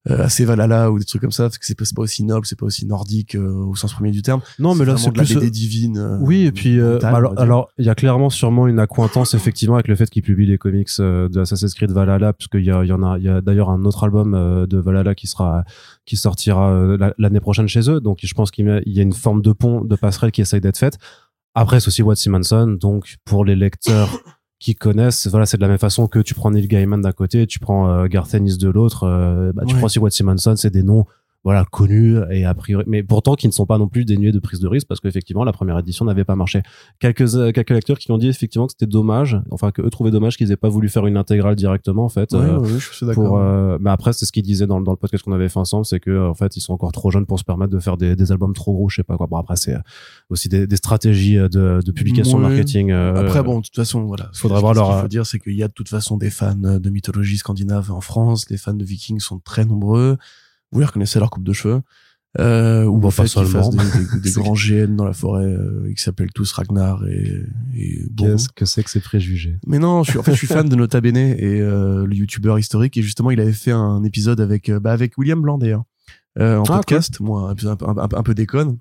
assez 0.06 0.44
Valhalla 0.44 0.90
ou 0.90 0.98
des 0.98 1.04
trucs 1.04 1.22
comme 1.22 1.32
ça 1.32 1.44
parce 1.44 1.58
que 1.58 1.66
c'est 1.66 1.78
pas, 1.78 1.84
pas 1.94 2.02
aussi 2.02 2.24
noble 2.24 2.46
c'est 2.46 2.58
pas 2.58 2.66
aussi 2.66 2.86
nordique 2.86 3.34
euh, 3.34 3.52
au 3.52 3.74
sens 3.74 3.92
premier 3.94 4.10
du 4.10 4.22
terme. 4.22 4.40
Non 4.58 4.74
mais 4.74 4.84
là 4.84 4.96
c'est 4.96 5.10
plus 5.10 5.34
la 5.34 5.40
BD 5.40 5.50
divine 5.50 5.98
euh, 5.98 6.18
oui 6.20 6.44
et 6.44 6.52
puis 6.52 6.80
alors 6.80 7.68
il 7.78 7.86
y 7.86 7.88
a 7.88 7.94
clairement 7.94 8.30
sûrement 8.30 8.66
une 8.66 8.78
accointance 8.78 9.34
effectivement 9.34 9.76
avec 9.76 9.88
le 9.88 9.96
fait 9.96 10.10
qu'il 10.10 10.22
publie 10.22 10.46
les 10.46 10.58
comics 10.58 10.88
de 10.98 11.40
Assassin's 11.40 11.74
Creed 11.74 11.90
Valhalla 11.90 12.32
parce 12.32 12.48
qu'il 12.48 12.60
y, 12.60 12.66
y 12.66 12.72
en 12.92 13.02
a 13.02 13.18
il 13.18 13.24
y 13.24 13.28
a 13.28 13.40
d'ailleurs 13.40 13.70
un 13.70 13.84
autre 13.84 14.04
album 14.04 14.32
de 14.66 14.78
Valhalla 14.78 15.14
qui 15.14 15.26
sera 15.26 15.64
qui 16.04 16.16
sortira 16.16 16.96
l'année 17.18 17.40
prochaine 17.40 17.68
chez 17.68 17.90
eux. 17.90 18.00
Donc 18.00 18.18
je 18.22 18.34
pense 18.34 18.50
qu'il 18.50 18.82
y 18.84 18.98
a 18.98 19.02
une 19.02 19.12
forme 19.12 19.42
de 19.42 19.52
pont 19.52 19.84
de 19.84 19.96
passerelle 19.96 20.32
qui 20.32 20.40
essaye 20.42 20.60
d'être 20.60 20.78
faite. 20.78 20.98
Après 21.54 21.80
c'est 21.80 21.88
aussi 21.88 22.02
Watt 22.02 22.18
Simonson 22.18 22.76
donc 22.80 23.16
pour 23.24 23.44
les 23.44 23.56
lecteurs 23.56 24.10
qui 24.64 24.74
connaissent 24.74 25.26
voilà 25.26 25.44
c'est 25.44 25.58
de 25.58 25.62
la 25.62 25.68
même 25.68 25.78
façon 25.78 26.08
que 26.08 26.18
tu 26.20 26.32
prends 26.32 26.50
Neil 26.50 26.66
Gaiman 26.66 26.98
d'un 26.98 27.12
côté 27.12 27.46
tu 27.46 27.58
prends 27.58 27.90
euh, 27.90 28.06
Garth 28.06 28.32
Ennis 28.32 28.56
de 28.56 28.70
l'autre 28.70 29.04
euh, 29.04 29.52
bah, 29.52 29.64
tu 29.68 29.74
prends 29.74 29.84
aussi 29.84 29.98
Watt 29.98 30.12
Simonson 30.12 30.56
c'est 30.56 30.70
des 30.70 30.82
noms 30.82 31.04
voilà 31.44 31.64
connus 31.64 32.16
et 32.30 32.44
a 32.44 32.54
priori 32.54 32.84
mais 32.86 33.02
pourtant 33.02 33.34
qui 33.34 33.46
ne 33.46 33.52
sont 33.52 33.66
pas 33.66 33.78
non 33.78 33.86
plus 33.86 34.04
dénués 34.04 34.32
de 34.32 34.38
prise 34.38 34.60
de 34.60 34.66
risque 34.66 34.88
parce 34.88 35.00
qu'effectivement 35.00 35.44
la 35.44 35.52
première 35.52 35.78
édition 35.78 36.04
n'avait 36.04 36.24
pas 36.24 36.36
marché. 36.36 36.62
Quelques 36.98 37.36
euh, 37.36 37.52
quelques 37.52 37.70
lecteurs 37.70 37.98
qui 37.98 38.10
ont 38.10 38.18
dit 38.18 38.28
effectivement 38.28 38.66
que 38.66 38.72
c'était 38.72 38.90
dommage 38.90 39.38
enfin 39.50 39.70
que 39.70 39.82
eux 39.82 39.90
trouvaient 39.90 40.10
dommage 40.10 40.36
qu'ils 40.36 40.50
aient 40.52 40.56
pas 40.56 40.68
voulu 40.68 40.88
faire 40.88 41.06
une 41.06 41.16
intégrale 41.16 41.54
directement 41.54 42.04
en 42.04 42.08
fait 42.08 42.32
ouais, 42.32 42.40
euh, 42.40 42.64
je 42.64 42.78
suis 42.78 43.06
pour 43.12 43.38
euh, 43.38 43.78
mais 43.80 43.90
après 43.90 44.12
c'est 44.12 44.24
ce 44.26 44.32
qu'ils 44.32 44.42
disaient 44.42 44.66
dans, 44.66 44.80
dans 44.80 44.92
le 44.92 44.96
podcast 44.96 45.24
qu'on 45.24 45.32
avait 45.32 45.48
fait 45.48 45.60
ensemble 45.60 45.84
c'est 45.84 46.00
que 46.00 46.28
en 46.28 46.34
fait 46.34 46.56
ils 46.56 46.60
sont 46.60 46.72
encore 46.72 46.92
trop 46.92 47.10
jeunes 47.10 47.26
pour 47.26 47.38
se 47.38 47.44
permettre 47.44 47.72
de 47.72 47.78
faire 47.78 47.96
des, 47.96 48.16
des 48.16 48.32
albums 48.32 48.54
trop 48.54 48.72
gros 48.72 48.88
je 48.88 48.96
sais 48.96 49.04
pas 49.04 49.16
quoi. 49.16 49.26
Bon 49.26 49.36
après 49.36 49.56
c'est 49.56 49.76
aussi 50.30 50.48
des, 50.48 50.66
des 50.66 50.76
stratégies 50.76 51.36
de, 51.36 51.80
de 51.84 51.92
publication 51.92 52.38
marketing 52.38 52.90
après 52.92 53.42
bon 53.42 53.58
de 53.58 53.64
toute 53.64 53.76
façon 53.76 54.04
voilà. 54.04 54.30
faudra 54.32 54.60
voir 54.60 54.74
leur 54.74 54.86
ce 54.86 54.92
qu'il 54.92 55.02
faut 55.02 55.08
dire 55.08 55.26
c'est 55.26 55.38
qu'il 55.38 55.54
y 55.54 55.62
a 55.62 55.68
de 55.68 55.72
toute 55.72 55.88
façon 55.88 56.16
des 56.16 56.30
fans 56.30 56.54
de 56.54 56.90
mythologie 56.90 57.36
scandinave 57.36 57.90
en 57.92 58.00
France. 58.00 58.48
Les 58.50 58.56
fans 58.56 58.74
de 58.74 58.84
vikings 58.84 59.20
sont 59.20 59.38
très 59.38 59.64
nombreux 59.64 60.16
vous 60.74 60.80
les 60.80 60.86
reconnaissez 60.86 61.18
leur 61.18 61.30
coupe 61.30 61.44
de 61.44 61.52
cheveux. 61.54 61.80
Euh, 62.40 62.84
ou 62.84 63.00
en 63.06 63.10
fait 63.10 63.26
qu'ils 63.26 63.46
fassent 63.46 63.70
des, 63.70 64.20
des, 64.20 64.32
grands 64.34 64.54
GN 64.54 64.96
dans 64.96 65.04
la 65.04 65.12
forêt 65.12 65.44
euh, 65.44 65.92
qui 65.96 66.02
s'appellent 66.02 66.32
tous 66.34 66.50
Ragnar 66.50 67.06
et, 67.06 67.44
et 67.76 68.00
Qu'est-ce 68.16 68.48
que 68.48 68.64
c'est 68.64 68.82
que 68.82 68.90
ces 68.90 68.98
préjugés? 68.98 69.56
Mais 69.68 69.78
non, 69.78 70.02
je 70.02 70.10
suis, 70.10 70.18
en 70.18 70.24
fait, 70.24 70.32
je 70.32 70.38
suis 70.38 70.48
fan 70.48 70.68
de 70.68 70.74
Nota 70.74 71.00
Bene 71.00 71.16
et 71.16 71.60
euh, 71.60 72.04
le 72.04 72.16
youtubeur 72.16 72.58
historique 72.58 72.96
et 72.96 73.02
justement, 73.02 73.30
il 73.30 73.38
avait 73.38 73.52
fait 73.52 73.70
un 73.70 74.02
épisode 74.02 74.40
avec 74.40 74.68
euh, 74.68 74.80
bah, 74.80 74.90
avec 74.90 75.16
William 75.16 75.40
Blanc 75.40 75.58
d'ailleurs 75.58 75.84
euh, 76.38 76.58
en 76.58 76.64
ah, 76.64 76.76
podcast, 76.78 77.20
moi 77.20 77.52
un, 77.52 77.66
un, 77.68 77.98
un, 77.98 78.08
un, 78.12 78.22
peu 78.22 78.34
déconne. 78.34 78.78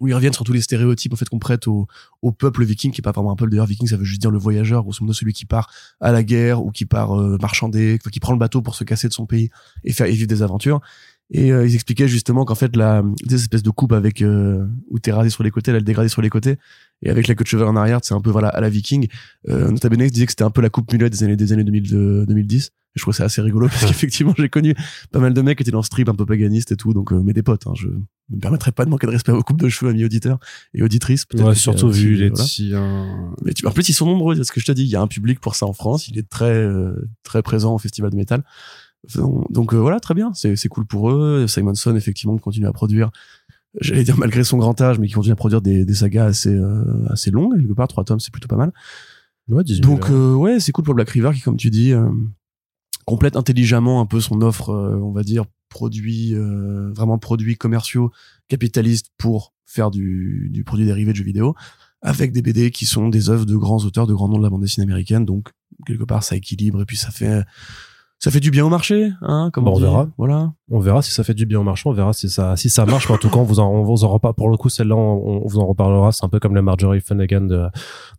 Où 0.00 0.08
ils 0.08 0.14
reviennent 0.14 0.32
sur 0.32 0.44
tous 0.44 0.54
les 0.54 0.62
stéréotypes 0.62 1.12
en 1.12 1.16
fait 1.16 1.28
qu'on 1.28 1.38
prête 1.38 1.66
au, 1.66 1.86
au 2.22 2.32
peuple 2.32 2.64
viking 2.64 2.90
qui 2.90 3.00
est 3.00 3.02
pas 3.02 3.12
vraiment 3.12 3.32
un 3.32 3.36
peuple. 3.36 3.50
D'ailleurs 3.50 3.66
viking 3.66 3.86
ça 3.86 3.98
veut 3.98 4.04
juste 4.04 4.22
dire 4.22 4.30
le 4.30 4.38
voyageur 4.38 4.82
grosso 4.82 4.98
modo 5.02 5.12
celui 5.12 5.34
qui 5.34 5.44
part 5.44 5.70
à 6.00 6.10
la 6.10 6.22
guerre 6.22 6.64
ou 6.64 6.70
qui 6.70 6.86
part 6.86 7.18
euh, 7.18 7.36
marchander 7.38 7.98
qui 8.10 8.18
prend 8.18 8.32
le 8.32 8.38
bateau 8.38 8.62
pour 8.62 8.74
se 8.74 8.84
casser 8.84 9.08
de 9.08 9.12
son 9.12 9.26
pays 9.26 9.50
et 9.84 9.92
faire 9.92 10.06
et 10.06 10.12
vivre 10.12 10.26
des 10.26 10.42
aventures 10.42 10.80
et 11.30 11.52
euh, 11.52 11.66
ils 11.66 11.74
expliquaient 11.74 12.08
justement 12.08 12.44
qu'en 12.44 12.54
fait, 12.54 12.76
la, 12.76 13.02
des 13.24 13.36
espèces 13.36 13.62
de 13.62 13.70
coupe 13.70 13.92
avec, 13.92 14.20
euh, 14.20 14.66
où 14.88 14.98
t'es 14.98 15.12
rasé 15.12 15.30
sur 15.30 15.42
les 15.44 15.50
côtés, 15.50 15.72
là, 15.72 15.78
le 15.78 15.84
dégradé 15.84 16.08
sur 16.08 16.22
les 16.22 16.30
côtés, 16.30 16.56
et 17.02 17.10
avec 17.10 17.28
la 17.28 17.34
queue 17.34 17.44
de 17.44 17.48
cheval 17.48 17.68
en 17.68 17.76
arrière, 17.76 18.00
c'est 18.02 18.14
un 18.14 18.20
peu, 18.20 18.30
voilà, 18.30 18.48
à 18.48 18.60
la 18.60 18.68
viking. 18.68 19.06
Euh, 19.48 19.70
Nota 19.70 19.88
Bene 19.88 20.08
disait 20.08 20.26
que 20.26 20.32
c'était 20.32 20.44
un 20.44 20.50
peu 20.50 20.60
la 20.60 20.70
coupe 20.70 20.92
mulet 20.92 21.08
des 21.08 21.22
années, 21.22 21.36
des 21.36 21.52
années 21.52 21.64
2000, 21.64 22.24
2010. 22.26 22.66
Et 22.92 22.98
je 22.98 23.02
trouve 23.02 23.14
ça 23.14 23.24
assez 23.24 23.40
rigolo 23.40 23.68
parce 23.68 23.84
qu'effectivement, 23.86 24.34
j'ai 24.36 24.48
connu 24.48 24.74
pas 25.12 25.20
mal 25.20 25.32
de 25.32 25.40
mecs 25.40 25.58
qui 25.58 25.62
étaient 25.62 25.70
dans 25.70 25.82
ce 25.82 25.90
trip 25.90 26.08
un 26.08 26.14
peu 26.14 26.26
paganiste 26.26 26.72
et 26.72 26.76
tout, 26.76 26.92
donc, 26.92 27.12
euh, 27.12 27.22
mais 27.22 27.32
des 27.32 27.44
potes, 27.44 27.66
hein, 27.68 27.72
je 27.76 27.86
me 27.86 28.40
permettrais 28.40 28.72
pas 28.72 28.84
de 28.84 28.90
manquer 28.90 29.06
de 29.06 29.12
respect 29.12 29.30
aux 29.30 29.42
coupes 29.42 29.60
de 29.60 29.68
cheveux, 29.68 29.92
amis 29.92 30.04
auditeurs 30.04 30.40
et 30.74 30.82
auditrices. 30.82 31.26
Ouais, 31.34 31.54
surtout 31.54 31.90
vu 31.90 32.16
les 32.16 32.32
Mais 33.44 33.52
tu, 33.52 33.66
en 33.66 33.70
plus, 33.70 33.88
ils 33.88 33.92
sont 33.92 34.06
nombreux, 34.06 34.34
c'est 34.34 34.44
ce 34.44 34.52
que 34.52 34.60
je 34.60 34.66
te 34.66 34.72
dis. 34.72 34.82
Il 34.82 34.88
y 34.90 34.96
a 34.96 35.00
un 35.00 35.06
public 35.06 35.38
pour 35.38 35.54
ça 35.54 35.66
en 35.66 35.72
France. 35.72 36.08
Il 36.08 36.18
est 36.18 36.28
très, 36.28 36.52
euh, 36.52 37.08
très 37.22 37.42
présent 37.42 37.74
au 37.74 37.78
festival 37.78 38.10
de 38.10 38.16
métal. 38.16 38.42
Donc 39.04 39.72
euh, 39.72 39.78
voilà, 39.78 40.00
très 40.00 40.14
bien, 40.14 40.32
c'est 40.34 40.68
cool 40.68 40.86
pour 40.86 41.10
eux. 41.10 41.46
Simonson, 41.48 41.96
effectivement, 41.96 42.36
continue 42.38 42.66
à 42.66 42.72
produire, 42.72 43.10
j'allais 43.80 44.04
dire 44.04 44.18
malgré 44.18 44.44
son 44.44 44.58
grand 44.58 44.78
âge, 44.80 44.98
mais 44.98 45.06
qui 45.06 45.14
continue 45.14 45.32
à 45.32 45.36
produire 45.36 45.62
des, 45.62 45.84
des 45.84 45.94
sagas 45.94 46.26
assez, 46.26 46.54
euh, 46.54 47.06
assez 47.08 47.30
longues, 47.30 47.58
quelque 47.58 47.72
part, 47.72 47.88
trois 47.88 48.04
tomes, 48.04 48.20
c'est 48.20 48.32
plutôt 48.32 48.48
pas 48.48 48.56
mal. 48.56 48.72
Ouais, 49.48 49.64
Donc 49.80 50.10
euh, 50.10 50.34
ouais, 50.34 50.60
c'est 50.60 50.70
cool 50.72 50.84
pour 50.84 50.94
Black 50.94 51.10
River 51.10 51.30
qui, 51.34 51.40
comme 51.40 51.56
tu 51.56 51.70
dis, 51.70 51.92
complète 53.04 53.36
intelligemment 53.36 54.00
un 54.00 54.06
peu 54.06 54.20
son 54.20 54.42
offre, 54.42 54.70
on 54.70 55.12
va 55.12 55.22
dire, 55.22 55.44
produit, 55.68 56.34
vraiment 56.94 57.18
produits 57.18 57.56
commerciaux, 57.56 58.12
capitalistes 58.48 59.10
pour 59.16 59.54
faire 59.64 59.90
du, 59.90 60.50
du 60.52 60.62
produit 60.62 60.84
dérivé 60.84 61.12
de 61.12 61.16
jeux 61.16 61.24
vidéo, 61.24 61.54
avec 62.02 62.32
des 62.32 62.42
BD 62.42 62.70
qui 62.70 62.86
sont 62.86 63.08
des 63.08 63.30
œuvres 63.30 63.46
de 63.46 63.56
grands 63.56 63.84
auteurs, 63.84 64.06
de 64.06 64.14
grands 64.14 64.28
noms 64.28 64.38
de 64.38 64.42
la 64.42 64.50
bande 64.50 64.62
dessinée 64.62 64.84
américaine. 64.84 65.24
Donc 65.24 65.48
quelque 65.86 66.04
part, 66.04 66.22
ça 66.22 66.36
équilibre 66.36 66.82
et 66.82 66.84
puis 66.84 66.96
ça 66.96 67.10
fait 67.10 67.42
ça 68.20 68.30
fait 68.30 68.40
du 68.40 68.50
bien 68.50 68.64
au 68.64 68.68
marché, 68.68 69.12
hein, 69.22 69.50
comme 69.52 69.66
on, 69.66 69.78
verra. 69.78 70.08
Voilà. 70.18 70.52
On 70.70 70.78
verra 70.78 71.02
si 71.02 71.10
ça 71.10 71.24
fait 71.24 71.34
du 71.34 71.46
bien 71.46 71.58
au 71.58 71.62
marché, 71.64 71.88
on 71.88 71.92
verra 71.92 72.12
si 72.12 72.28
ça, 72.28 72.56
si 72.56 72.70
ça 72.70 72.86
marche. 72.86 73.10
en 73.10 73.16
tout 73.16 73.28
cas, 73.28 73.38
on 73.38 73.44
vous 73.44 73.58
en, 73.58 73.68
on 73.68 73.82
vous 73.82 74.04
en 74.04 74.08
reparle. 74.08 74.34
Pour 74.34 74.48
le 74.48 74.56
coup, 74.56 74.68
celle-là, 74.68 74.96
on, 74.96 75.42
vous 75.46 75.58
en 75.58 75.66
reparlera. 75.66 76.12
C'est 76.12 76.24
un 76.24 76.28
peu 76.28 76.38
comme 76.38 76.54
le 76.54 76.62
Marjorie 76.62 77.00
Finnegan 77.00 77.42
de, 77.42 77.66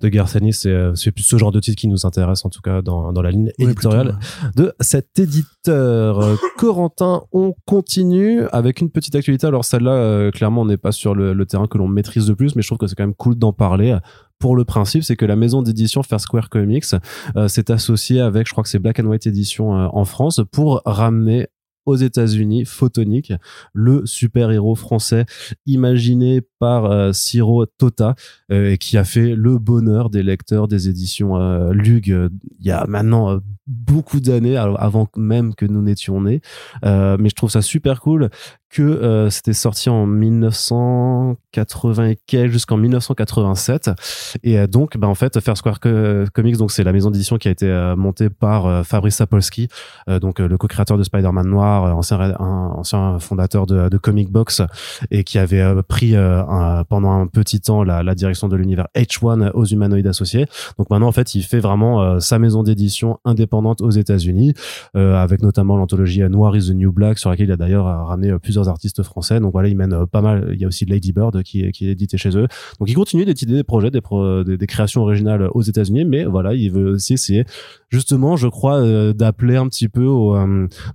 de 0.01 0.07
Garcenis. 0.09 0.53
C'est, 0.53 0.69
euh, 0.69 0.93
c'est 0.95 1.11
plus 1.11 1.23
ce 1.23 1.37
genre 1.37 1.51
de 1.51 1.59
titre 1.59 1.79
qui 1.79 1.87
nous 1.87 2.05
intéresse, 2.05 2.43
en 2.43 2.49
tout 2.49 2.61
cas, 2.61 2.81
dans, 2.81 3.13
dans 3.13 3.21
la 3.21 3.31
ligne 3.31 3.51
éditoriale 3.57 4.19
de 4.55 4.73
cet 4.81 5.17
éditeur. 5.17 6.37
Corentin, 6.57 7.23
on 7.31 7.55
continue 7.65 8.43
avec 8.51 8.81
une 8.81 8.89
petite 8.89 9.15
actualité. 9.15 9.47
Alors, 9.47 9.63
celle-là, 9.63 9.91
euh, 9.91 10.31
clairement, 10.31 10.61
on 10.61 10.65
n'est 10.65 10.77
pas 10.77 10.91
sur 10.91 11.15
le, 11.15 11.33
le 11.33 11.45
terrain 11.45 11.67
que 11.67 11.77
l'on 11.77 11.87
maîtrise 11.87 12.25
de 12.25 12.33
plus, 12.33 12.55
mais 12.55 12.61
je 12.61 12.67
trouve 12.67 12.77
que 12.77 12.87
c'est 12.87 12.95
quand 12.95 13.05
même 13.05 13.15
cool 13.15 13.35
d'en 13.35 13.53
parler 13.53 13.97
pour 14.41 14.55
le 14.57 14.65
principe, 14.65 15.03
c'est 15.03 15.15
que 15.15 15.25
la 15.25 15.37
maison 15.37 15.61
d'édition 15.61 16.03
Fair 16.03 16.19
Square 16.19 16.49
Comics 16.49 16.83
euh, 17.37 17.47
s'est 17.47 17.71
associée 17.71 18.19
avec, 18.19 18.47
je 18.47 18.51
crois 18.51 18.63
que 18.63 18.69
c'est 18.69 18.79
Black 18.79 18.99
and 18.99 19.05
White 19.05 19.27
Edition 19.27 19.77
euh, 19.77 19.87
en 19.93 20.03
France, 20.03 20.41
pour 20.51 20.81
ramener 20.83 21.47
aux 21.85 21.95
États-Unis, 21.95 22.65
Photonic, 22.65 23.33
le 23.73 24.05
super-héros 24.05 24.75
français 24.75 25.25
imaginé 25.65 26.41
par 26.61 26.85
euh, 26.85 27.11
Siro 27.11 27.65
Tota, 27.65 28.13
euh, 28.51 28.75
qui 28.75 28.95
a 28.95 29.03
fait 29.03 29.33
le 29.35 29.57
bonheur 29.57 30.11
des 30.11 30.21
lecteurs 30.21 30.67
des 30.67 30.89
éditions 30.89 31.35
euh, 31.35 31.73
Lug 31.73 32.05
il 32.05 32.65
y 32.65 32.69
a 32.69 32.85
maintenant 32.85 33.39
beaucoup 33.65 34.19
d'années, 34.19 34.57
avant 34.57 35.07
même 35.15 35.55
que 35.55 35.65
nous 35.65 35.81
n'étions 35.81 36.21
nés. 36.21 36.41
mais 36.83 37.29
je 37.29 37.35
trouve 37.35 37.49
ça 37.49 37.61
super 37.61 38.01
cool 38.01 38.29
que 38.69 39.27
c'était 39.29 39.53
sorti 39.53 39.89
en 39.89 40.05
1980 40.05 42.07
et 42.07 42.17
quelques 42.25 42.53
jusqu'en 42.53 42.77
1987 42.77 43.91
et 44.43 44.65
donc 44.67 44.97
bah 44.97 45.07
en 45.07 45.15
fait 45.15 45.39
Fair 45.39 45.57
Square 45.57 45.79
Comics 45.79 46.57
donc 46.57 46.71
c'est 46.71 46.83
la 46.83 46.91
maison 46.91 47.11
d'édition 47.11 47.37
qui 47.37 47.49
a 47.49 47.51
été 47.51 47.93
montée 47.97 48.29
par 48.29 48.85
Fabrice 48.85 49.17
Sapolsky 49.17 49.67
donc 50.21 50.39
le 50.39 50.57
co-créateur 50.57 50.97
de 50.97 51.03
Spider-Man 51.03 51.47
Noir 51.47 51.95
ancien 51.95 52.33
ancien 52.39 53.19
fondateur 53.19 53.67
de, 53.67 53.89
de 53.89 53.97
Comic 53.97 54.31
Box 54.31 54.61
et 55.11 55.23
qui 55.23 55.37
avait 55.37 55.83
pris 55.83 56.15
pendant 56.89 57.11
un 57.11 57.27
petit 57.27 57.61
temps 57.61 57.83
la, 57.83 58.15
direction 58.15 58.47
de 58.47 58.55
l'univers 58.55 58.87
H1 58.95 59.51
aux 59.53 59.65
humanoïdes 59.65 60.07
associés. 60.07 60.45
Donc 60.77 60.89
maintenant 60.89 61.07
en 61.07 61.11
fait 61.11 61.35
il 61.35 61.43
fait 61.43 61.59
vraiment 61.59 62.19
sa 62.19 62.39
maison 62.39 62.63
d'édition 62.63 63.19
indépendante 63.25 63.81
aux 63.81 63.89
États-Unis, 63.89 64.53
avec 64.93 65.41
notamment 65.41 65.77
l'anthologie 65.77 66.21
Noir 66.21 66.55
is 66.55 66.69
the 66.69 66.75
New 66.75 66.91
Black 66.91 67.19
sur 67.19 67.29
laquelle 67.29 67.47
il 67.47 67.51
a 67.51 67.57
d'ailleurs 67.57 67.85
ramené 67.85 68.37
plusieurs 68.39 68.69
artistes 68.69 69.03
français. 69.03 69.39
Donc 69.39 69.53
voilà 69.53 69.69
il 69.69 69.77
mène 69.77 70.05
pas 70.05 70.21
mal. 70.21 70.51
Il 70.53 70.59
y 70.59 70.65
a 70.65 70.67
aussi 70.67 70.85
Lady 70.85 71.13
Bird 71.13 71.41
qui, 71.43 71.71
qui 71.71 71.87
est 71.87 71.91
édité 71.91 72.17
chez 72.17 72.37
eux. 72.37 72.47
Donc 72.79 72.89
il 72.89 72.95
continue 72.95 73.25
d'éditer 73.25 73.53
des 73.53 73.63
projets, 73.63 73.91
des, 73.91 74.01
des, 74.45 74.57
des 74.57 74.67
créations 74.67 75.01
originales 75.01 75.49
aux 75.53 75.61
États-Unis, 75.61 76.05
mais 76.05 76.25
voilà 76.25 76.53
il 76.53 76.71
veut 76.71 76.91
aussi 76.91 77.13
essayer 77.13 77.45
justement 77.89 78.35
je 78.35 78.47
crois 78.47 79.13
d'appeler 79.13 79.55
un 79.55 79.67
petit 79.67 79.87
peu 79.87 80.05
au, 80.05 80.35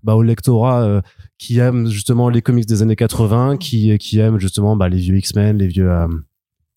bah, 0.03 0.17
lectorat 0.23 1.03
qui 1.39 1.59
aime 1.59 1.89
justement 1.89 2.31
les 2.31 2.41
comics 2.41 2.67
des 2.67 2.83
années 2.83 2.97
80, 2.97 3.59
qui 3.59 3.97
qui 3.99 4.19
aime 4.19 4.39
justement 4.39 4.77
bah, 4.77 4.89
les 4.89 4.97
vieux 4.97 5.17
X-Men, 5.17 5.46
les 5.53 5.67
vieux 5.67 5.91
euh, 5.91 6.09